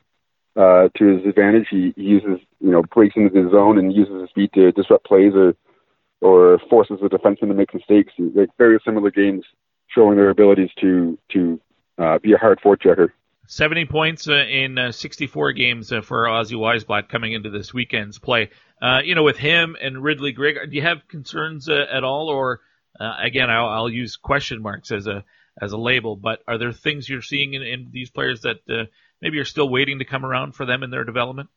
uh, 0.57 0.89
to 0.97 1.17
his 1.17 1.27
advantage. 1.27 1.67
He, 1.71 1.93
he 1.97 2.03
uses 2.03 2.39
you 2.61 2.71
know 2.71 2.83
breaks 2.83 3.17
into 3.17 3.35
his 3.43 3.51
zone 3.51 3.79
and 3.79 3.93
uses 3.93 4.21
his 4.21 4.31
speed 4.31 4.51
to 4.55 4.73
disrupt 4.73 5.07
plays 5.07 5.33
or 5.35 5.55
or 6.21 6.59
forces 6.71 6.99
the 7.01 7.09
defenseman 7.09 7.49
to 7.49 7.55
make 7.55 7.75
mistakes. 7.75 8.13
Like 8.19 8.51
very 8.59 8.79
similar 8.85 9.11
games, 9.11 9.45
showing 9.89 10.17
their 10.17 10.31
abilities 10.31 10.71
to 10.81 11.19
to 11.33 11.61
uh, 11.99 12.19
be 12.19 12.33
a 12.33 12.39
hard 12.39 12.61
forechecker. 12.61 13.09
70 13.49 13.87
points 13.87 14.29
uh, 14.29 14.35
in 14.35 14.77
uh, 14.77 14.93
64 14.93 15.53
games 15.53 15.91
uh, 15.91 16.03
for 16.03 16.25
Ozzy 16.27 16.53
Weisblatt 16.53 17.09
coming 17.09 17.33
into 17.33 17.49
this 17.49 17.73
weekend's 17.73 18.19
play. 18.19 18.51
Uh, 18.81 19.01
you 19.03 19.15
know, 19.15 19.23
with 19.23 19.39
him 19.39 19.75
and 19.81 20.03
Ridley 20.03 20.33
Greig, 20.33 20.57
do 20.71 20.77
you 20.77 20.83
have 20.83 21.09
concerns 21.09 21.67
uh, 21.67 21.87
at 21.91 22.05
all? 22.05 22.29
Or 22.29 22.61
uh, 23.01 23.15
again, 23.19 23.49
I'll, 23.49 23.67
I'll, 23.67 23.89
use 23.89 24.17
question 24.17 24.61
marks 24.61 24.93
as 24.93 25.07
a 25.07 25.25
as 25.61 25.73
a 25.73 25.79
label. 25.79 26.15
But 26.15 26.41
are 26.47 26.59
there 26.59 26.73
things 26.73 27.09
you're 27.09 27.23
seeing 27.23 27.55
in, 27.55 27.63
in 27.63 27.89
these 27.91 28.11
players 28.11 28.43
that 28.43 28.59
maybe 29.23 29.37
you're 29.37 29.47
still 29.47 29.69
waiting 29.69 30.01
to 30.01 30.05
come 30.05 30.27
around 30.27 30.55
for 30.55 30.67
them 30.67 30.83
in 30.83 30.91
their 30.91 31.05
development? 31.05 31.49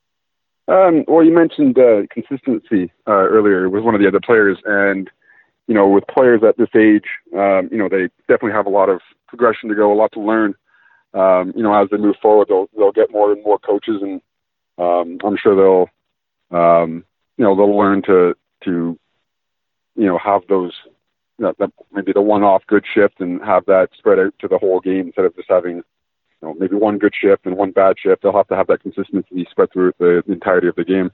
Um, 0.70 1.04
well, 1.10 1.26
you 1.26 1.34
mentioned 1.34 1.78
consistency 2.10 2.90
earlier 3.06 3.70
with 3.70 3.84
one 3.84 3.96
of 3.96 4.02
the 4.02 4.08
other 4.08 4.22
players, 4.22 4.58
and 4.64 5.10
you 5.68 5.76
know, 5.76 5.90
with 5.90 6.06
players 6.08 6.42
at 6.48 6.58
this 6.58 6.70
age, 6.74 7.06
um, 7.38 7.68
you 7.70 7.78
know, 7.78 7.90
they 7.90 8.08
definitely 8.30 8.54
have 8.54 8.66
a 8.66 8.70
lot 8.70 8.88
of 8.88 9.02
progression 9.28 9.68
to 9.68 9.76
go, 9.76 9.92
a 9.92 9.94
lot 9.94 10.12
to 10.14 10.22
learn 10.22 10.56
um, 11.14 11.54
you 11.56 11.64
know, 11.64 11.74
as 11.74 11.90
they 11.90 11.98
move 11.98 12.16
forward, 12.22 12.48
they'll 12.50 12.70
they'll 12.78 12.92
get 12.92 13.12
more 13.12 13.32
and 13.32 13.44
more 13.44 13.60
coaches, 13.60 14.02
and 14.02 14.22
um, 14.78 15.18
I'm 15.24 15.38
sure 15.38 15.56
they'll, 15.56 16.58
um, 16.58 17.04
you 17.38 17.44
know, 17.44 17.56
they'll 17.56 17.78
learn 17.78 18.02
to 18.04 18.36
to, 18.66 19.00
you 19.96 20.06
know, 20.06 20.18
have 20.18 20.42
those 20.48 20.74
that, 21.40 21.58
that 21.58 21.72
maybe 21.92 22.14
the 22.14 22.22
one-off 22.22 22.64
good 22.68 22.86
shift 22.94 23.20
and 23.20 23.42
have 23.44 23.66
that 23.66 23.90
spread 23.98 24.20
out 24.20 24.34
to 24.40 24.48
the 24.48 24.58
whole 24.58 24.80
game 24.80 25.08
instead 25.08 25.26
of 25.26 25.36
just 25.36 25.50
having, 25.50 25.78
you 25.78 25.84
know, 26.42 26.54
maybe 26.54 26.76
one 26.76 26.98
good 26.98 27.14
shift 27.20 27.46
and 27.46 27.58
one 27.58 27.72
bad 27.72 27.96
shift. 28.00 28.22
They'll 28.22 28.36
have 28.36 28.48
to 28.50 28.56
have 28.56 28.68
that 28.68 28.82
consistency 28.82 29.48
spread 29.50 29.72
through 29.72 29.94
the 30.00 30.24
entirety 30.28 30.68
of 30.68 30.76
the 30.76 30.86
game. 30.86 31.12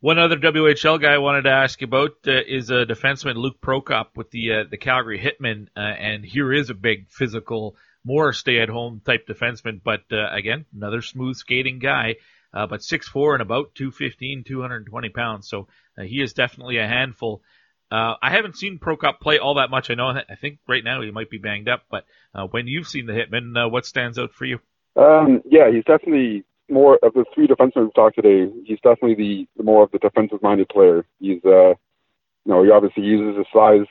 One 0.00 0.18
other 0.18 0.36
WHL 0.36 1.00
guy 1.00 1.12
I 1.12 1.18
wanted 1.18 1.42
to 1.42 1.50
ask 1.50 1.80
you 1.80 1.86
about 1.86 2.10
uh, 2.26 2.32
is 2.46 2.70
a 2.70 2.84
defenseman 2.84 3.36
Luke 3.36 3.60
Prokop 3.60 4.16
with 4.16 4.32
the 4.32 4.52
uh, 4.52 4.64
the 4.68 4.76
Calgary 4.76 5.18
Hitmen, 5.18 5.68
uh, 5.76 5.80
and 5.80 6.24
here 6.24 6.52
is 6.52 6.70
a 6.70 6.74
big 6.74 7.08
physical, 7.08 7.76
more 8.04 8.32
stay-at-home 8.32 9.00
type 9.04 9.26
defenseman, 9.26 9.80
but 9.82 10.02
uh, 10.12 10.28
again, 10.32 10.64
another 10.74 11.02
smooth 11.02 11.36
skating 11.36 11.78
guy, 11.78 12.16
uh, 12.52 12.66
but 12.66 12.80
6'4 12.80 13.34
and 13.34 13.42
about 13.42 13.74
215, 13.74 14.44
220 14.44 15.08
pounds, 15.10 15.48
so 15.48 15.68
uh, 15.98 16.02
he 16.02 16.20
is 16.20 16.32
definitely 16.32 16.78
a 16.78 16.86
handful. 16.86 17.42
Uh, 17.90 18.14
I 18.22 18.30
haven't 18.30 18.56
seen 18.56 18.78
Prokop 18.78 19.20
play 19.20 19.38
all 19.38 19.56
that 19.56 19.70
much. 19.70 19.90
I 19.90 19.94
know. 19.94 20.08
I 20.08 20.34
think 20.40 20.60
right 20.66 20.82
now 20.82 21.02
he 21.02 21.10
might 21.10 21.28
be 21.28 21.36
banged 21.36 21.68
up, 21.68 21.82
but 21.90 22.04
uh, 22.34 22.46
when 22.46 22.66
you've 22.66 22.88
seen 22.88 23.04
the 23.04 23.12
Hitmen, 23.12 23.54
uh, 23.54 23.68
what 23.68 23.84
stands 23.84 24.18
out 24.18 24.32
for 24.32 24.46
you? 24.46 24.60
Um, 24.96 25.42
yeah, 25.44 25.70
he's 25.70 25.84
definitely 25.84 26.44
more 26.70 26.98
of 27.02 27.12
the 27.12 27.26
three 27.34 27.46
defensemen 27.46 27.84
we've 27.84 27.94
talked 27.94 28.16
today. 28.16 28.50
He's 28.64 28.80
definitely 28.80 29.14
the, 29.14 29.48
the 29.58 29.62
more 29.62 29.84
of 29.84 29.90
the 29.90 29.98
defensive-minded 29.98 30.70
player. 30.70 31.04
He's, 31.20 31.44
uh, 31.44 31.68
you 31.68 32.46
know, 32.46 32.64
he 32.64 32.70
obviously 32.70 33.02
uses 33.02 33.36
his 33.36 33.46
size 33.52 33.86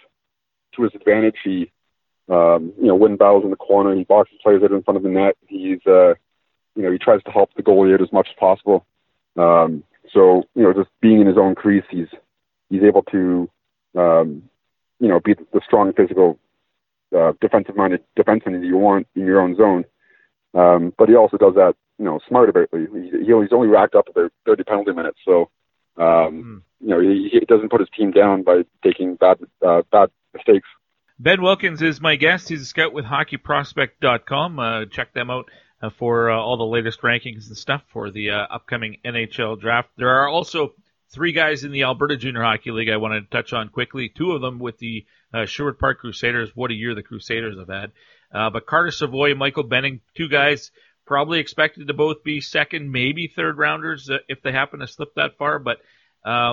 to 0.76 0.84
his 0.84 0.92
advantage. 0.96 1.36
He, 1.44 1.72
um, 2.32 2.74
you 2.80 2.88
know, 2.88 2.96
win 2.96 3.18
battles 3.18 3.44
in 3.44 3.50
the 3.50 3.58
corner. 3.58 3.94
He 3.94 4.06
boxes 4.06 4.38
players 4.42 4.64
out 4.64 4.72
in 4.72 4.82
front 4.84 4.98
of 4.98 5.04
the 5.04 5.10
net. 5.10 5.36
He's, 5.48 5.80
uh, 5.86 6.14
you 6.76 6.84
know, 6.84 6.92
he 6.92 6.98
tries 6.98 7.22
to 7.24 7.32
help 7.32 7.54
the 7.56 7.62
goalie 7.62 7.94
out 7.94 8.02
as 8.02 8.12
much 8.14 8.30
as 8.30 8.36
possible. 8.40 8.86
Um, 9.38 9.84
so, 10.14 10.44
you 10.56 10.64
know, 10.64 10.74
just 10.74 10.90
being 11.02 11.20
in 11.20 11.28
his 11.28 11.38
own 11.38 11.56
crease, 11.56 11.84
he's 11.90 12.08
he's 12.70 12.84
able 12.84 13.04
to, 13.04 13.50
um, 13.98 14.44
you 15.00 15.10
know, 15.10 15.20
be 15.20 15.34
the 15.34 15.62
strong 15.66 15.92
physical, 15.94 16.40
uh, 17.16 17.34
defensive-minded 17.42 18.02
defenseman 18.18 18.60
that 18.60 18.66
you 18.66 18.78
want 18.78 19.08
in 19.16 19.26
your 19.26 19.42
own 19.42 19.58
zone. 19.58 19.84
Um, 20.54 20.94
but 20.98 21.10
he 21.10 21.16
also 21.16 21.38
does 21.38 21.56
that, 21.56 21.76
you 21.98 22.06
know, 22.06 22.20
smart 22.28 22.50
about 22.50 22.70
it. 22.72 22.90
He, 22.94 23.20
he's 23.20 23.52
only 23.52 23.68
racked 23.68 23.96
up 23.96 24.08
about 24.08 24.32
30 24.46 24.64
penalty 24.64 24.94
minutes, 24.94 25.20
so 25.26 25.50
um, 25.98 26.64
you 26.80 26.88
know 26.88 27.02
he, 27.02 27.30
he 27.32 27.40
doesn't 27.42 27.70
put 27.70 27.82
his 27.82 27.90
team 27.96 28.12
down 28.12 28.44
by 28.44 28.64
taking 28.84 29.16
bad 29.16 29.40
uh, 29.66 29.82
bad 29.92 30.10
mistakes. 30.34 30.68
Ben 31.24 31.44
Wilkins 31.44 31.84
is 31.84 32.02
my 32.02 32.16
guest. 32.16 32.50
He's 32.50 32.64
a 32.64 32.66
scout 32.66 32.94
with 32.94 33.06
HockeyProspect.com. 33.06 34.58
Uh, 34.58 34.86
check 34.86 35.14
them 35.14 35.30
out 35.30 35.52
uh, 35.80 35.92
for 35.92 36.32
uh, 36.32 36.36
all 36.36 36.58
the 36.58 36.64
latest 36.64 37.02
rankings 37.02 37.46
and 37.48 37.56
stuff 37.56 37.84
for 37.90 38.10
the 38.10 38.32
uh, 38.32 38.48
upcoming 38.50 38.98
NHL 39.06 39.62
draft. 39.62 39.90
There 39.98 40.10
are 40.10 40.28
also 40.28 40.74
three 41.12 41.32
guys 41.32 41.64
in 41.64 41.72
the 41.72 41.84
Alberta 41.84 42.18
Junior 42.18 42.42
Hockey 42.42 42.72
League 42.72 42.90
I 42.90 42.98
wanted 42.98 43.22
to 43.22 43.38
touch 43.38 43.54
on 43.54 43.70
quickly. 43.70 44.10
Two 44.10 44.32
of 44.32 44.42
them 44.42 44.58
with 44.58 44.80
the 44.80 45.06
uh, 45.32 45.46
Sherwood 45.46 45.78
Park 45.78 46.00
Crusaders. 46.00 46.56
What 46.56 46.72
a 46.72 46.74
year 46.74 46.96
the 46.96 47.04
Crusaders 47.04 47.60
have 47.60 47.70
had. 47.70 47.92
Uh, 48.34 48.50
but 48.50 48.66
Carter 48.66 48.90
Savoie, 48.90 49.36
Michael 49.36 49.62
Benning, 49.62 50.02
two 50.18 50.28
guys 50.28 50.72
probably 51.06 51.40
expected 51.40 51.88
to 51.90 51.94
both 51.94 52.24
be 52.24 52.42
second, 52.42 52.92
maybe 52.92 53.28
third 53.28 53.60
rounders 53.60 54.10
if 54.28 54.42
they 54.42 54.52
happen 54.52 54.80
to 54.80 54.88
slip 54.88 55.14
that 55.18 55.38
far. 55.38 55.60
But 55.60 55.82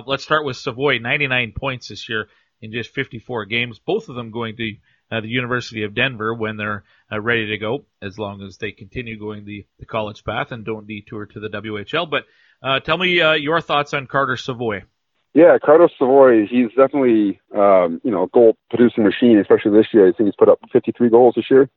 let's 0.07 0.25
start 0.25 0.45
with 0.45 0.59
Savoie, 0.59 0.99
99 0.99 1.55
points 1.57 1.89
this 1.89 2.07
year 2.11 2.29
in 2.61 2.73
just 2.73 2.95
54 2.95 3.45
games. 3.47 3.79
Both 3.79 4.09
of 4.09 4.17
them 4.17 4.31
going 4.31 4.57
to 4.57 4.77
uh, 5.11 5.21
the 5.21 5.29
University 5.29 5.85
of 5.85 5.95
Denver 5.95 6.35
when 6.35 6.57
they're 6.57 6.85
uh, 7.11 7.21
ready 7.21 7.47
to 7.49 7.59
go, 7.59 7.85
as 8.03 8.19
long 8.19 8.43
as 8.43 8.59
they 8.59 8.73
continue 8.73 9.19
going 9.19 9.45
the, 9.45 9.67
the 9.79 9.87
college 9.87 10.25
path 10.25 10.53
and 10.53 10.65
don't 10.65 10.87
detour 10.87 11.27
to 11.27 11.41
the 11.41 11.49
WHL. 11.49 12.11
But 12.11 12.25
uh, 12.63 12.81
tell 12.81 12.99
me 12.99 13.21
uh, 13.21 13.33
your 13.33 13.61
thoughts 13.61 13.95
on 13.95 14.07
Carter 14.07 14.37
Savoie. 14.37 14.83
Yeah, 15.35 15.57
Carter 15.65 15.89
Savoie, 15.99 16.47
he's 16.47 16.69
definitely 16.71 17.41
um, 17.55 18.01
you 18.03 18.11
know 18.11 18.25
a 18.25 18.29
goal 18.29 18.57
producing 18.71 19.05
machine, 19.05 19.39
especially 19.39 19.73
this 19.73 19.87
year. 19.93 20.09
I 20.09 20.13
think 20.13 20.27
he's 20.27 20.37
put 20.37 20.49
up 20.49 20.59
53 20.73 21.11
goals 21.11 21.35
this 21.37 21.51
year, 21.51 21.71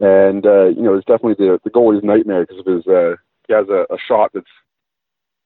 and 0.00 0.44
uh, 0.44 0.66
you 0.66 0.82
know 0.82 0.94
it's 0.94 1.06
definitely 1.06 1.34
the 1.44 1.58
the 1.64 1.70
goalie's 1.70 2.04
nightmare 2.04 2.44
because 2.46 2.58
of 2.58 2.66
his 2.66 2.86
uh, 2.86 3.14
he 3.46 3.54
has 3.54 3.68
a, 3.68 3.86
a 3.92 3.96
shot 4.06 4.32
that's 4.34 4.46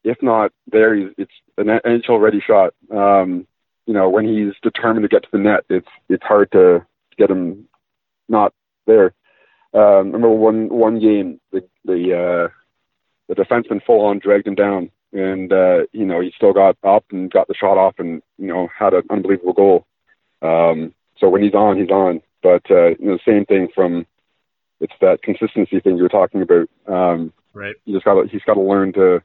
if 0.04 0.18
not 0.22 0.52
there, 0.66 0.94
it's 0.94 1.32
an 1.56 1.66
NHL 1.66 2.20
ready 2.20 2.40
shot. 2.46 2.74
Um, 2.90 3.46
you 3.86 3.94
know 3.94 4.08
when 4.08 4.26
he's 4.26 4.54
determined 4.62 5.04
to 5.04 5.08
get 5.08 5.22
to 5.24 5.28
the 5.32 5.38
net, 5.38 5.64
it's 5.68 5.88
it's 6.08 6.24
hard 6.24 6.50
to 6.52 6.84
get 7.16 7.30
him 7.30 7.68
not 8.28 8.52
there. 8.86 9.14
Um, 9.72 9.82
I 9.82 9.98
remember 9.98 10.30
one 10.30 10.68
one 10.68 10.98
game 10.98 11.40
the 11.52 11.64
the 11.84 12.14
uh, 12.14 12.48
the 13.28 13.34
defenseman 13.34 13.84
full 13.84 14.04
on 14.04 14.18
dragged 14.18 14.46
him 14.46 14.54
down 14.54 14.90
and 15.14 15.52
uh, 15.52 15.86
you 15.92 16.04
know 16.04 16.20
he 16.20 16.32
still 16.36 16.52
got 16.52 16.76
up 16.82 17.04
and 17.10 17.30
got 17.30 17.48
the 17.48 17.54
shot 17.54 17.78
off 17.78 17.94
and 17.98 18.20
you 18.36 18.48
know 18.48 18.68
had 18.76 18.92
an 18.92 19.04
unbelievable 19.08 19.52
goal. 19.52 19.86
Um, 20.42 20.92
so 21.18 21.28
when 21.28 21.42
he's 21.42 21.54
on, 21.54 21.78
he's 21.78 21.90
on. 21.90 22.20
But 22.42 22.62
uh, 22.70 22.88
you 22.98 23.06
know, 23.06 23.16
the 23.16 23.20
same 23.26 23.46
thing 23.46 23.68
from 23.74 24.06
it's 24.80 24.92
that 25.00 25.22
consistency 25.22 25.80
thing 25.80 25.96
you 25.96 26.02
were 26.02 26.08
talking 26.08 26.42
about. 26.42 26.68
Um, 26.86 27.32
right. 27.54 27.76
You 27.84 27.94
just 27.94 28.04
got 28.04 28.28
he's 28.28 28.42
got 28.42 28.54
to 28.54 28.60
learn 28.60 28.92
to 28.94 29.22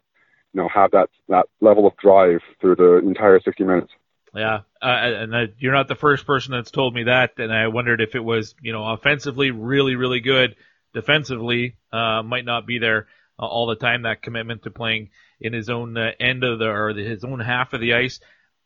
you 0.53 0.61
know 0.61 0.69
have 0.69 0.91
that 0.91 1.09
that 1.27 1.47
level 1.59 1.87
of 1.87 1.97
drive 1.97 2.41
through 2.61 2.75
the 2.75 2.97
entire 2.97 3.39
60 3.39 3.63
minutes. 3.63 3.91
Yeah, 4.35 4.59
uh, 4.81 4.85
and 4.85 5.35
uh, 5.35 5.47
you're 5.57 5.73
not 5.73 5.87
the 5.87 5.95
first 5.95 6.25
person 6.25 6.51
that's 6.51 6.71
told 6.71 6.93
me 6.93 7.03
that, 7.03 7.39
and 7.39 7.51
I 7.51 7.67
wondered 7.67 7.99
if 7.99 8.13
it 8.13 8.23
was 8.23 8.53
you 8.61 8.73
know 8.73 8.85
offensively 8.85 9.51
really 9.51 9.95
really 9.95 10.19
good, 10.19 10.55
defensively 10.93 11.77
uh, 11.91 12.21
might 12.21 12.45
not 12.45 12.67
be 12.67 12.77
there 12.77 13.07
uh, 13.39 13.47
all 13.47 13.67
the 13.67 13.75
time. 13.75 14.03
That 14.03 14.21
commitment 14.21 14.63
to 14.63 14.71
playing 14.71 15.09
in 15.41 15.53
his 15.53 15.69
own 15.69 15.97
uh, 15.97 16.11
end 16.19 16.43
of 16.43 16.59
the 16.59 16.65
or 16.65 16.93
his 16.93 17.23
own 17.23 17.39
half 17.39 17.73
of 17.73 17.81
the 17.81 17.95
ice, 17.95 18.19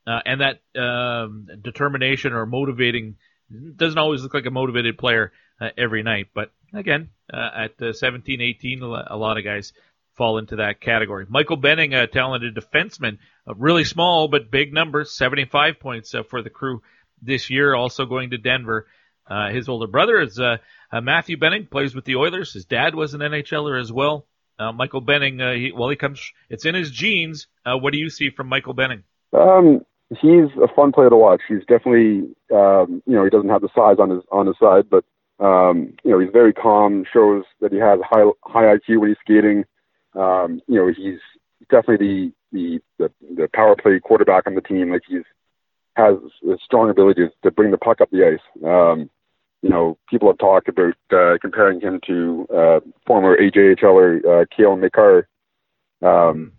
uh, 0.05 0.19
and 0.25 0.41
that 0.41 0.61
um, 0.79 1.47
determination 1.61 2.33
or 2.33 2.45
motivating 2.45 3.15
doesn't 3.75 3.99
always 3.99 4.21
look 4.21 4.33
like 4.33 4.45
a 4.45 4.51
motivated 4.51 4.97
player 4.97 5.31
uh, 5.61 5.69
every 5.77 6.03
night. 6.03 6.27
But 6.33 6.51
again, 6.73 7.09
at 7.31 7.81
uh, 7.81 7.93
17, 7.93 8.41
18, 8.41 8.81
a 8.81 9.15
lot 9.15 9.37
of 9.37 9.43
guys 9.45 9.71
fall 10.15 10.37
into 10.37 10.57
that 10.57 10.81
category. 10.81 11.25
Michael 11.27 11.57
Benning, 11.57 11.93
a 11.93 12.07
talented 12.07 12.55
defenseman, 12.55 13.17
uh, 13.47 13.55
really 13.55 13.83
small 13.83 14.27
but 14.27 14.51
big 14.51 14.73
numbers, 14.73 15.15
75 15.15 15.79
points 15.79 16.13
uh, 16.13 16.23
for 16.23 16.41
the 16.41 16.49
crew 16.49 16.81
this 17.21 17.49
year. 17.49 17.75
Also 17.75 18.05
going 18.05 18.31
to 18.31 18.37
Denver. 18.37 18.87
Uh, 19.27 19.49
his 19.49 19.69
older 19.69 19.87
brother 19.87 20.19
is 20.21 20.39
uh, 20.39 20.57
uh, 20.91 21.01
Matthew 21.01 21.37
Benning, 21.37 21.65
plays 21.65 21.95
with 21.95 22.05
the 22.05 22.17
Oilers. 22.17 22.53
His 22.53 22.65
dad 22.65 22.93
was 22.93 23.13
an 23.13 23.21
NHLer 23.21 23.79
as 23.79 23.91
well. 23.91 24.27
Uh, 24.59 24.71
Michael 24.71 25.01
Benning, 25.01 25.41
uh, 25.41 25.53
he, 25.53 25.71
well, 25.71 25.89
he 25.89 25.95
comes, 25.95 26.21
it's 26.49 26.65
in 26.65 26.75
his 26.75 26.91
genes. 26.91 27.47
What 27.65 27.93
do 27.93 27.99
you 27.99 28.09
see 28.09 28.29
from 28.29 28.47
Michael 28.47 28.73
Benning? 28.73 29.03
Um, 29.33 29.81
he's 30.09 30.49
a 30.61 30.67
fun 30.75 30.91
player 30.91 31.09
to 31.09 31.15
watch. 31.15 31.41
He's 31.47 31.65
definitely, 31.67 32.35
um, 32.53 33.01
you 33.05 33.15
know, 33.15 33.23
he 33.23 33.29
doesn't 33.29 33.49
have 33.49 33.61
the 33.61 33.69
size 33.75 33.97
on 33.99 34.09
his 34.09 34.21
on 34.31 34.47
his 34.47 34.55
side, 34.59 34.89
but 34.89 35.03
um, 35.39 35.93
you 36.03 36.11
know, 36.11 36.19
he's 36.19 36.29
very 36.31 36.53
calm. 36.53 37.03
Shows 37.11 37.43
that 37.61 37.71
he 37.71 37.79
has 37.79 37.99
high 38.03 38.25
high 38.43 38.75
IQ 38.75 38.99
when 38.99 39.09
he's 39.09 39.17
skating. 39.21 39.65
Um, 40.15 40.61
you 40.67 40.75
know, 40.75 40.87
he's 40.87 41.19
definitely 41.69 42.33
the, 42.51 42.79
the 42.99 43.09
the 43.29 43.35
the 43.35 43.49
power 43.53 43.75
play 43.75 43.99
quarterback 43.99 44.47
on 44.47 44.55
the 44.55 44.61
team. 44.61 44.91
Like 44.91 45.03
he's 45.07 45.23
has 45.95 46.15
a 46.49 46.57
strong 46.63 46.89
ability 46.89 47.27
to, 47.43 47.51
bring 47.51 47.71
the 47.71 47.77
puck 47.77 48.01
up 48.01 48.09
the 48.09 48.25
ice. 48.25 48.65
Um, 48.65 49.09
you 49.61 49.69
know, 49.69 49.97
people 50.09 50.27
have 50.27 50.39
talked 50.39 50.67
about 50.67 50.95
uh, 51.11 51.37
comparing 51.39 51.79
him 51.79 51.99
to 52.07 52.47
uh, 52.53 52.79
former 53.05 53.37
AJHLer 53.37 54.25
uh, 54.25 54.45
Cale 54.55 54.75
Makar. 54.75 55.27
Um, 56.01 56.51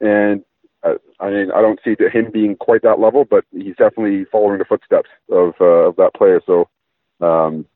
and 0.00 0.44
uh, 0.82 0.94
I 1.20 1.30
mean, 1.30 1.50
I 1.50 1.60
don't 1.60 1.80
see 1.84 1.96
him 2.12 2.30
being 2.32 2.56
quite 2.56 2.82
that 2.82 3.00
level, 3.00 3.24
but 3.24 3.44
he's 3.52 3.76
definitely 3.76 4.24
following 4.30 4.58
the 4.58 4.64
footsteps 4.64 5.10
of 5.30 5.54
uh, 5.60 5.88
of 5.88 5.96
that 5.96 6.14
player. 6.14 6.40
So, 6.46 6.68
um, 7.20 7.66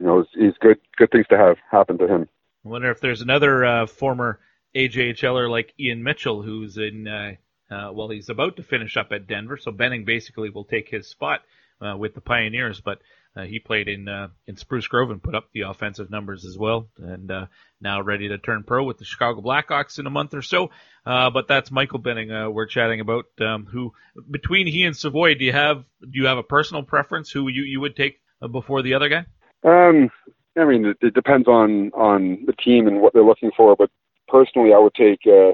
you 0.00 0.06
know, 0.06 0.18
it's, 0.20 0.30
it's 0.34 0.58
good 0.58 0.78
good 0.96 1.10
things 1.10 1.26
to 1.28 1.38
have 1.38 1.56
happen 1.70 1.96
to 1.98 2.08
him. 2.08 2.28
I 2.64 2.68
wonder 2.68 2.90
if 2.90 3.00
there's 3.00 3.20
another 3.20 3.64
uh, 3.64 3.86
former 3.86 4.40
AJHLer 4.74 5.50
like 5.50 5.74
Ian 5.78 6.02
Mitchell 6.02 6.42
who's 6.42 6.78
in. 6.78 7.06
Uh, 7.06 7.32
uh, 7.70 7.90
well, 7.92 8.08
he's 8.08 8.28
about 8.28 8.56
to 8.56 8.62
finish 8.62 8.96
up 8.96 9.10
at 9.12 9.26
Denver, 9.26 9.56
so 9.56 9.70
Benning 9.70 10.04
basically 10.04 10.50
will 10.50 10.64
take 10.64 10.88
his 10.88 11.08
spot 11.08 11.40
uh, 11.80 11.96
with 11.96 12.14
the 12.14 12.20
Pioneers. 12.20 12.80
But 12.80 13.00
uh, 13.36 13.42
he 13.42 13.58
played 13.58 13.88
in 13.88 14.08
uh, 14.08 14.28
in 14.46 14.56
Spruce 14.56 14.86
Grove 14.86 15.10
and 15.10 15.22
put 15.22 15.34
up 15.34 15.48
the 15.52 15.62
offensive 15.62 16.10
numbers 16.10 16.44
as 16.44 16.56
well, 16.56 16.88
and 16.98 17.30
uh, 17.30 17.46
now 17.80 18.00
ready 18.00 18.28
to 18.28 18.38
turn 18.38 18.64
pro 18.64 18.84
with 18.84 18.98
the 18.98 19.04
Chicago 19.04 19.40
Blackhawks 19.40 19.98
in 19.98 20.06
a 20.06 20.10
month 20.10 20.34
or 20.34 20.42
so. 20.42 20.70
Uh, 21.04 21.30
but 21.30 21.48
that's 21.48 21.70
Michael 21.70 21.98
Benning 21.98 22.30
we're 22.52 22.66
chatting 22.66 23.00
about. 23.00 23.26
Um, 23.40 23.66
who 23.66 23.92
between 24.30 24.66
he 24.66 24.84
and 24.84 24.96
Savoie, 24.96 25.34
do 25.34 25.44
you 25.44 25.52
have 25.52 25.84
do 26.00 26.10
you 26.12 26.26
have 26.26 26.38
a 26.38 26.42
personal 26.42 26.82
preference 26.82 27.30
who 27.30 27.48
you 27.48 27.62
you 27.62 27.80
would 27.80 27.96
take 27.96 28.20
before 28.50 28.82
the 28.82 28.94
other 28.94 29.08
guy? 29.08 29.26
Um, 29.64 30.10
I 30.56 30.64
mean, 30.64 30.86
it, 30.86 30.98
it 31.00 31.14
depends 31.14 31.48
on 31.48 31.90
on 31.92 32.44
the 32.46 32.52
team 32.52 32.86
and 32.86 33.00
what 33.00 33.12
they're 33.12 33.24
looking 33.24 33.50
for. 33.56 33.76
But 33.76 33.90
personally, 34.28 34.72
I 34.72 34.78
would 34.78 34.94
take 34.94 35.20
uh, 35.26 35.52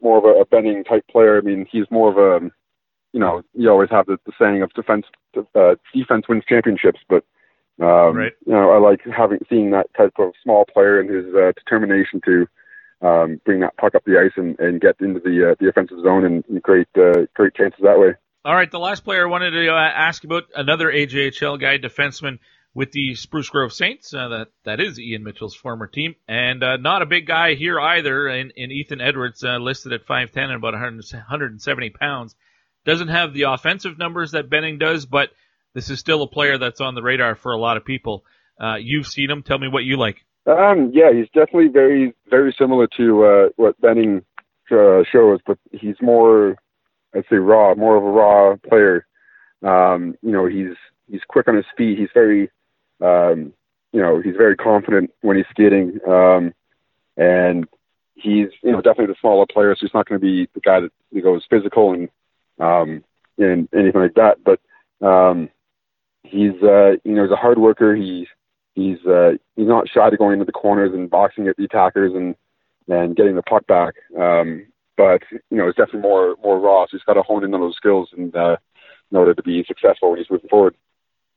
more 0.00 0.18
of 0.18 0.24
a, 0.24 0.40
a 0.40 0.44
Benning 0.44 0.84
type 0.84 1.06
player. 1.08 1.38
I 1.38 1.40
mean, 1.40 1.66
he's 1.70 1.90
more 1.90 2.10
of 2.10 2.18
a 2.18 2.50
you 3.12 3.20
know, 3.20 3.42
you 3.54 3.70
always 3.70 3.90
have 3.90 4.06
the, 4.06 4.18
the 4.26 4.32
saying 4.38 4.62
of 4.62 4.72
defense 4.72 5.06
uh, 5.54 5.74
defense 5.94 6.26
wins 6.28 6.44
championships, 6.48 7.00
but 7.08 7.24
um, 7.80 8.16
right. 8.16 8.32
you 8.46 8.52
know, 8.52 8.70
I 8.70 8.78
like 8.78 9.00
having 9.14 9.38
seeing 9.48 9.70
that 9.70 9.92
type 9.96 10.14
of 10.18 10.32
small 10.42 10.64
player 10.64 11.00
and 11.00 11.10
his 11.10 11.34
uh, 11.34 11.52
determination 11.52 12.20
to 12.24 12.46
um, 13.06 13.40
bring 13.44 13.60
that 13.60 13.76
puck 13.76 13.94
up 13.94 14.04
the 14.04 14.18
ice 14.18 14.32
and, 14.36 14.58
and 14.58 14.80
get 14.80 15.00
into 15.00 15.20
the 15.20 15.50
uh, 15.50 15.54
the 15.60 15.68
offensive 15.68 15.98
zone 16.02 16.24
and, 16.24 16.44
and 16.48 16.62
create 16.62 16.88
uh, 16.96 17.26
create 17.34 17.54
chances 17.54 17.80
that 17.82 17.98
way. 17.98 18.14
All 18.44 18.54
right, 18.54 18.70
the 18.70 18.78
last 18.78 19.04
player 19.04 19.26
I 19.26 19.30
wanted 19.30 19.52
to 19.52 19.68
uh, 19.68 19.74
ask 19.74 20.24
about 20.24 20.44
another 20.54 20.90
AJHL 20.90 21.60
guy, 21.60 21.78
defenseman 21.78 22.38
with 22.74 22.92
the 22.92 23.14
Spruce 23.14 23.48
Grove 23.48 23.72
Saints. 23.72 24.14
Uh, 24.14 24.28
that 24.28 24.48
that 24.64 24.80
is 24.80 24.98
Ian 24.98 25.24
Mitchell's 25.24 25.54
former 25.54 25.86
team, 25.86 26.14
and 26.28 26.62
uh, 26.62 26.76
not 26.76 27.02
a 27.02 27.06
big 27.06 27.26
guy 27.26 27.54
here 27.54 27.78
either. 27.80 28.28
In, 28.28 28.50
in 28.56 28.70
Ethan 28.70 29.00
Edwards, 29.00 29.44
uh, 29.44 29.58
listed 29.58 29.92
at 29.92 30.06
5'10 30.06 30.30
and 30.36 30.54
about 30.54 30.74
100, 30.74 31.04
170 31.12 31.90
pounds, 31.90 32.34
doesn't 32.84 33.08
have 33.08 33.34
the 33.34 33.42
offensive 33.42 33.98
numbers 33.98 34.32
that 34.32 34.50
Benning 34.50 34.78
does, 34.78 35.06
but 35.06 35.30
this 35.74 35.90
is 35.90 35.98
still 35.98 36.22
a 36.22 36.28
player 36.28 36.58
that's 36.58 36.80
on 36.80 36.94
the 36.94 37.02
radar 37.02 37.34
for 37.34 37.52
a 37.52 37.58
lot 37.58 37.76
of 37.76 37.84
people. 37.84 38.24
Uh, 38.60 38.76
you've 38.76 39.06
seen 39.06 39.30
him. 39.30 39.42
Tell 39.42 39.58
me 39.58 39.68
what 39.68 39.84
you 39.84 39.96
like. 39.96 40.24
Um, 40.46 40.90
yeah, 40.92 41.12
he's 41.12 41.28
definitely 41.28 41.68
very, 41.68 42.14
very 42.28 42.54
similar 42.58 42.88
to 42.96 43.24
uh, 43.24 43.48
what 43.56 43.80
Benning 43.80 44.24
uh, 44.70 45.02
shows, 45.10 45.40
but 45.46 45.58
he's 45.70 45.96
more, 46.00 46.56
I'd 47.14 47.24
say, 47.30 47.36
raw, 47.36 47.74
more 47.74 47.96
of 47.96 48.02
a 48.02 48.10
raw 48.10 48.56
player. 48.68 49.06
Um, 49.62 50.16
you 50.22 50.32
know, 50.32 50.46
he's 50.46 50.76
he's 51.08 51.20
quick 51.28 51.46
on 51.46 51.56
his 51.56 51.66
feet. 51.76 51.98
He's 51.98 52.08
very, 52.12 52.50
um, 53.00 53.52
you 53.92 54.00
know, 54.00 54.20
he's 54.20 54.36
very 54.36 54.56
confident 54.56 55.10
when 55.20 55.36
he's 55.36 55.46
skating, 55.50 55.98
um, 56.06 56.54
and 57.16 57.66
he's 58.14 58.48
you 58.62 58.72
know 58.72 58.80
definitely 58.80 59.06
the 59.06 59.20
smaller 59.20 59.46
player, 59.46 59.74
so 59.74 59.86
he's 59.86 59.94
not 59.94 60.08
going 60.08 60.20
to 60.20 60.24
be 60.24 60.48
the 60.54 60.60
guy 60.60 60.80
that 60.80 60.92
you 61.10 61.22
know, 61.22 61.32
goes 61.32 61.44
physical 61.48 61.92
and 61.92 62.08
um, 62.58 63.04
and 63.38 63.68
anything 63.74 64.00
like 64.00 64.14
that. 64.14 64.38
But 64.44 64.60
um, 65.06 65.50
he's 66.22 66.54
uh, 66.62 66.92
you 67.04 67.14
know 67.14 67.24
he's 67.24 67.32
a 67.32 67.36
hard 67.36 67.58
worker. 67.58 67.94
He's 67.94 68.26
he's 68.74 68.98
uh, 69.06 69.32
he's 69.56 69.68
not 69.68 69.88
shy 69.88 70.08
to 70.10 70.16
going 70.16 70.34
into 70.34 70.44
the 70.44 70.52
corners 70.52 70.92
and 70.94 71.10
boxing 71.10 71.48
at 71.48 71.56
the 71.56 71.64
attackers 71.64 72.14
and 72.14 72.34
and 72.88 73.16
getting 73.16 73.36
the 73.36 73.42
puck 73.42 73.66
back. 73.66 73.94
Um, 74.18 74.66
but 74.96 75.22
you 75.50 75.56
know, 75.56 75.68
it's 75.68 75.76
definitely 75.76 76.00
more 76.00 76.36
more 76.42 76.58
raw. 76.58 76.84
So 76.84 76.96
he's 76.96 77.04
got 77.04 77.14
to 77.14 77.22
hone 77.22 77.44
in 77.44 77.54
on 77.54 77.60
those 77.60 77.76
skills 77.76 78.10
and 78.16 78.34
uh, 78.34 78.56
in 79.10 79.16
order 79.16 79.34
to 79.34 79.42
be 79.42 79.64
successful 79.64 80.10
when 80.10 80.18
he's 80.18 80.30
moving 80.30 80.48
forward. 80.48 80.74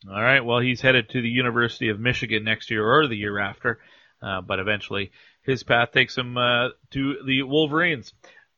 All 0.10 0.22
right. 0.22 0.44
Well, 0.44 0.60
he's 0.60 0.82
headed 0.82 1.10
to 1.10 1.22
the 1.22 1.30
University 1.30 1.90
of 1.90 1.99
Michigan 1.99 2.44
next 2.44 2.69
year 2.69 2.86
or 2.86 3.07
the 3.07 3.15
year 3.15 3.40
after, 3.40 3.80
uh, 4.22 4.41
but 4.41 4.60
eventually 4.60 5.11
his 5.44 5.64
path 5.64 5.91
takes 5.91 6.18
him 6.18 6.38
uh, 6.38 6.69
to 6.91 7.18
the 7.26 7.44
Wolverines. 7.44 8.14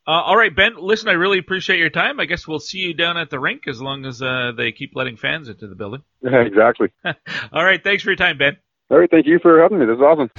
Uh, 0.07 0.11
all 0.11 0.37
right, 0.37 0.55
Ben. 0.55 0.75
Listen, 0.77 1.09
I 1.09 1.13
really 1.13 1.37
appreciate 1.37 1.79
your 1.79 1.89
time. 1.89 2.19
I 2.19 2.25
guess 2.25 2.47
we'll 2.47 2.59
see 2.59 2.79
you 2.79 2.93
down 2.93 3.17
at 3.17 3.29
the 3.29 3.39
rink 3.39 3.67
as 3.67 3.81
long 3.81 4.05
as 4.05 4.21
uh, 4.21 4.53
they 4.55 4.71
keep 4.71 4.91
letting 4.95 5.17
fans 5.17 5.49
into 5.49 5.67
the 5.67 5.75
building. 5.75 6.01
Yeah, 6.21 6.41
exactly. 6.45 6.89
all 7.05 7.63
right. 7.63 7.83
Thanks 7.83 8.03
for 8.03 8.11
your 8.11 8.17
time, 8.17 8.37
Ben. 8.37 8.57
All 8.89 8.97
right. 8.97 9.11
Thank 9.11 9.27
you 9.27 9.39
for 9.41 9.61
having 9.61 9.79
me. 9.79 9.85
This 9.85 9.95
is 9.95 10.01
awesome. 10.01 10.29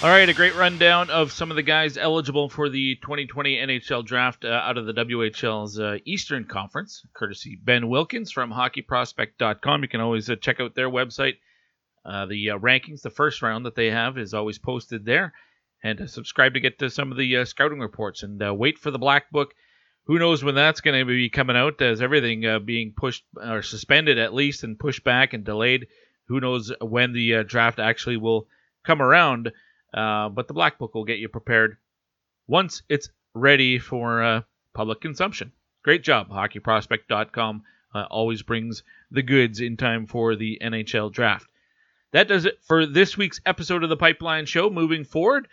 All 0.00 0.10
right, 0.10 0.28
a 0.28 0.32
great 0.32 0.54
rundown 0.54 1.10
of 1.10 1.32
some 1.32 1.50
of 1.50 1.56
the 1.56 1.62
guys 1.64 1.98
eligible 1.98 2.48
for 2.48 2.68
the 2.68 2.94
2020 3.02 3.56
NHL 3.56 4.06
draft 4.06 4.44
uh, 4.44 4.48
out 4.48 4.78
of 4.78 4.86
the 4.86 4.92
WHL's 4.92 5.80
uh, 5.80 5.98
Eastern 6.04 6.44
Conference, 6.44 7.04
courtesy 7.14 7.58
Ben 7.60 7.88
Wilkins 7.88 8.30
from 8.30 8.52
hockeyprospect.com. 8.52 9.82
You 9.82 9.88
can 9.88 10.00
always 10.00 10.30
uh, 10.30 10.36
check 10.36 10.60
out 10.60 10.76
their 10.76 10.88
website. 10.88 11.38
Uh, 12.04 12.26
the 12.26 12.50
uh, 12.50 12.58
rankings, 12.58 13.02
the 13.02 13.10
first 13.10 13.42
round 13.42 13.66
that 13.66 13.74
they 13.74 13.90
have, 13.90 14.18
is 14.18 14.34
always 14.34 14.56
posted 14.56 15.04
there. 15.04 15.32
And 15.82 16.00
uh, 16.00 16.06
subscribe 16.06 16.54
to 16.54 16.60
get 16.60 16.78
to 16.78 16.90
some 16.90 17.10
of 17.10 17.18
the 17.18 17.44
scouting 17.44 17.80
reports 17.80 18.22
and 18.22 18.40
wait 18.56 18.78
for 18.78 18.92
the 18.92 19.00
Black 19.00 19.28
Book. 19.32 19.52
Who 20.06 20.20
knows 20.20 20.44
when 20.44 20.54
that's 20.54 20.80
going 20.80 21.00
to 21.00 21.06
be 21.06 21.28
coming 21.28 21.56
out, 21.56 21.82
as 21.82 22.00
everything 22.00 22.44
being 22.64 22.94
pushed 22.96 23.24
or 23.36 23.62
suspended 23.62 24.16
at 24.16 24.32
least 24.32 24.62
and 24.62 24.78
pushed 24.78 25.02
back 25.02 25.32
and 25.32 25.42
delayed. 25.42 25.88
Who 26.28 26.38
knows 26.38 26.70
when 26.80 27.14
the 27.14 27.42
draft 27.42 27.80
actually 27.80 28.18
will 28.18 28.46
come 28.84 29.02
around. 29.02 29.50
Uh, 29.92 30.28
but 30.28 30.48
the 30.48 30.54
Black 30.54 30.78
Book 30.78 30.94
will 30.94 31.04
get 31.04 31.18
you 31.18 31.28
prepared 31.28 31.76
once 32.46 32.82
it's 32.88 33.10
ready 33.34 33.78
for 33.78 34.22
uh, 34.22 34.42
public 34.74 35.00
consumption. 35.00 35.52
Great 35.82 36.02
job. 36.02 36.30
HockeyProspect.com 36.30 37.62
uh, 37.94 38.06
always 38.10 38.42
brings 38.42 38.82
the 39.10 39.22
goods 39.22 39.60
in 39.60 39.76
time 39.76 40.06
for 40.06 40.36
the 40.36 40.58
NHL 40.62 41.12
draft. 41.12 41.48
That 42.12 42.28
does 42.28 42.46
it 42.46 42.58
for 42.62 42.86
this 42.86 43.16
week's 43.16 43.40
episode 43.44 43.82
of 43.82 43.90
the 43.90 43.96
Pipeline 43.96 44.46
Show. 44.46 44.70
Moving 44.70 45.04
forward, 45.04 45.48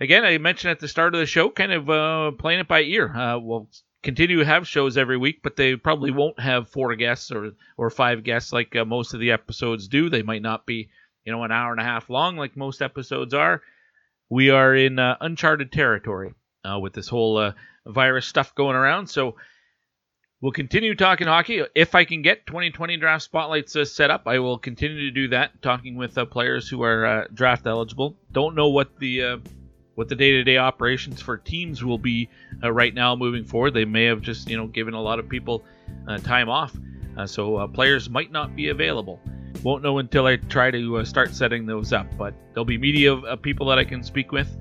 again, 0.00 0.24
I 0.24 0.38
mentioned 0.38 0.70
at 0.70 0.80
the 0.80 0.88
start 0.88 1.14
of 1.14 1.20
the 1.20 1.26
show, 1.26 1.50
kind 1.50 1.72
of 1.72 1.90
uh, 1.90 2.30
playing 2.32 2.60
it 2.60 2.68
by 2.68 2.82
ear. 2.82 3.14
Uh, 3.14 3.38
we'll 3.38 3.68
continue 4.02 4.38
to 4.38 4.44
have 4.44 4.66
shows 4.66 4.96
every 4.96 5.16
week, 5.16 5.40
but 5.42 5.56
they 5.56 5.76
probably 5.76 6.10
won't 6.12 6.38
have 6.38 6.68
four 6.68 6.94
guests 6.94 7.32
or 7.32 7.52
or 7.76 7.90
five 7.90 8.22
guests 8.22 8.52
like 8.52 8.76
uh, 8.76 8.84
most 8.84 9.12
of 9.12 9.20
the 9.20 9.32
episodes 9.32 9.88
do. 9.88 10.08
They 10.08 10.22
might 10.22 10.42
not 10.42 10.66
be 10.66 10.88
you 11.24 11.32
know, 11.32 11.42
an 11.44 11.52
hour 11.52 11.72
and 11.72 11.80
a 11.80 11.84
half 11.84 12.08
long, 12.08 12.36
like 12.36 12.56
most 12.56 12.82
episodes 12.82 13.34
are. 13.34 13.62
We 14.30 14.50
are 14.50 14.74
in 14.74 14.98
uh, 14.98 15.16
uncharted 15.20 15.72
territory 15.72 16.34
uh, 16.64 16.78
with 16.78 16.92
this 16.92 17.08
whole 17.08 17.38
uh, 17.38 17.52
virus 17.86 18.26
stuff 18.26 18.54
going 18.54 18.76
around. 18.76 19.08
So 19.08 19.36
we'll 20.40 20.52
continue 20.52 20.94
talking 20.94 21.26
hockey. 21.26 21.62
If 21.74 21.94
I 21.94 22.04
can 22.04 22.22
get 22.22 22.46
2020 22.46 22.96
draft 22.98 23.24
spotlights 23.24 23.74
uh, 23.76 23.84
set 23.84 24.10
up, 24.10 24.22
I 24.26 24.38
will 24.38 24.58
continue 24.58 25.00
to 25.00 25.10
do 25.10 25.28
that, 25.28 25.62
talking 25.62 25.96
with 25.96 26.16
uh, 26.18 26.26
players 26.26 26.68
who 26.68 26.82
are 26.82 27.06
uh, 27.06 27.24
draft 27.32 27.66
eligible. 27.66 28.16
Don't 28.32 28.54
know 28.54 28.68
what 28.68 28.98
the 28.98 29.40
what 29.94 30.08
the 30.08 30.14
day-to-day 30.14 30.58
operations 30.58 31.20
for 31.20 31.36
teams 31.36 31.82
will 31.82 31.98
be 31.98 32.28
right 32.62 32.94
now 32.94 33.16
moving 33.16 33.44
forward. 33.44 33.74
They 33.74 33.84
may 33.84 34.04
have 34.04 34.20
just 34.20 34.48
you 34.48 34.56
know 34.56 34.66
given 34.66 34.94
a 34.94 35.02
lot 35.02 35.18
of 35.18 35.28
people 35.28 35.64
time 36.22 36.48
off, 36.48 36.76
so 37.26 37.66
players 37.68 38.08
might 38.08 38.30
not 38.30 38.54
be 38.54 38.68
available. 38.68 39.20
Won't 39.62 39.82
know 39.82 39.98
until 39.98 40.26
I 40.26 40.36
try 40.36 40.70
to 40.70 40.98
uh, 40.98 41.04
start 41.04 41.34
setting 41.34 41.66
those 41.66 41.92
up, 41.92 42.06
but 42.16 42.32
there'll 42.52 42.64
be 42.64 42.78
media 42.78 43.12
of, 43.12 43.24
of, 43.24 43.42
people 43.42 43.66
that 43.66 43.78
I 43.78 43.84
can 43.84 44.04
speak 44.04 44.30
with. 44.30 44.56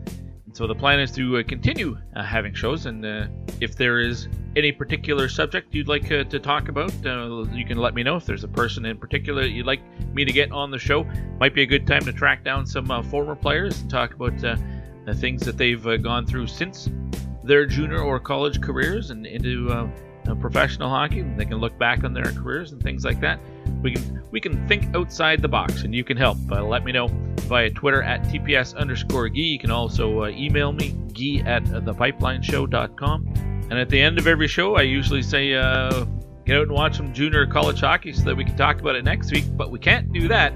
And 0.45 0.57
so 0.57 0.65
the 0.65 0.73
plan 0.73 0.99
is 0.99 1.11
to 1.11 1.37
uh, 1.37 1.43
continue 1.43 1.97
uh, 2.15 2.23
having 2.23 2.53
shows, 2.53 2.87
and 2.87 3.05
uh, 3.05 3.27
if 3.61 3.75
there 3.75 3.99
is 3.99 4.27
any 4.55 4.71
particular 4.71 5.29
subject 5.29 5.75
you'd 5.75 5.87
like 5.87 6.11
uh, 6.11 6.23
to 6.23 6.39
talk 6.39 6.69
about, 6.69 6.91
uh, 7.05 7.43
you 7.51 7.63
can 7.63 7.77
let 7.77 7.93
me 7.93 8.01
know. 8.01 8.15
If 8.15 8.25
there's 8.25 8.43
a 8.43 8.47
person 8.47 8.85
in 8.85 8.97
particular 8.97 9.43
you'd 9.43 9.67
like 9.67 9.81
me 10.15 10.25
to 10.25 10.31
get 10.31 10.51
on 10.51 10.71
the 10.71 10.79
show, 10.79 11.03
might 11.39 11.53
be 11.53 11.61
a 11.61 11.67
good 11.67 11.85
time 11.85 12.03
to 12.05 12.11
track 12.11 12.43
down 12.43 12.65
some 12.65 12.87
former 13.03 13.35
players 13.35 13.79
and 13.81 13.89
talk 13.89 14.15
about 14.15 14.39
the 14.39 15.13
things 15.13 15.41
that 15.43 15.57
they've 15.57 16.01
gone 16.01 16.25
through 16.25 16.47
since 16.47 16.89
their 17.43 17.67
junior 17.67 18.01
or 18.01 18.19
college 18.19 18.61
careers 18.61 19.11
and 19.11 19.27
into 19.27 19.69
professional 20.35 20.89
hockey. 20.89 21.21
They 21.21 21.45
can 21.45 21.57
look 21.57 21.77
back 21.77 22.03
on 22.03 22.13
their 22.13 22.31
careers 22.31 22.71
and 22.71 22.81
things 22.81 23.03
like 23.03 23.19
that. 23.21 23.39
We 23.81 23.93
can 23.93 24.23
we 24.31 24.39
can 24.39 24.67
think 24.67 24.95
outside 24.95 25.41
the 25.41 25.47
box, 25.47 25.83
and 25.83 25.93
you 25.93 26.03
can 26.03 26.17
help. 26.17 26.37
Uh, 26.51 26.63
let 26.63 26.83
me 26.83 26.91
know 26.91 27.07
via 27.47 27.69
Twitter 27.69 28.03
at 28.03 28.23
TPS 28.23 28.75
underscore 28.75 29.29
Gee. 29.29 29.41
You 29.41 29.59
can 29.59 29.71
also 29.71 30.23
uh, 30.23 30.29
email 30.29 30.71
me, 30.71 30.95
Gee 31.13 31.41
at 31.41 31.63
thepipelineshow.com. 31.63 33.33
And 33.69 33.79
at 33.79 33.89
the 33.89 34.01
end 34.01 34.17
of 34.17 34.27
every 34.27 34.47
show, 34.47 34.75
I 34.75 34.83
usually 34.83 35.21
say, 35.21 35.53
uh, 35.53 36.05
get 36.45 36.57
out 36.57 36.63
and 36.63 36.71
watch 36.71 36.95
some 36.95 37.13
junior 37.13 37.45
college 37.45 37.81
hockey 37.81 38.13
so 38.13 38.23
that 38.23 38.35
we 38.35 38.45
can 38.45 38.55
talk 38.55 38.79
about 38.79 38.95
it 38.95 39.03
next 39.03 39.31
week, 39.31 39.45
but 39.57 39.71
we 39.71 39.79
can't 39.79 40.11
do 40.13 40.27
that. 40.29 40.53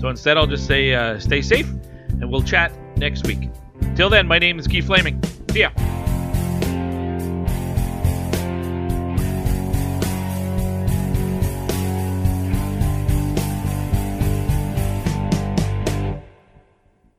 So 0.00 0.08
instead, 0.08 0.38
I'll 0.38 0.46
just 0.46 0.66
say, 0.66 0.94
uh, 0.94 1.18
stay 1.18 1.42
safe, 1.42 1.68
and 2.08 2.30
we'll 2.30 2.42
chat 2.42 2.72
next 2.96 3.26
week. 3.26 3.50
Till 3.96 4.08
then, 4.08 4.26
my 4.26 4.38
name 4.38 4.58
is 4.58 4.66
Keith 4.66 4.86
Flaming. 4.86 5.22
See 5.50 5.60
ya. 5.60 5.70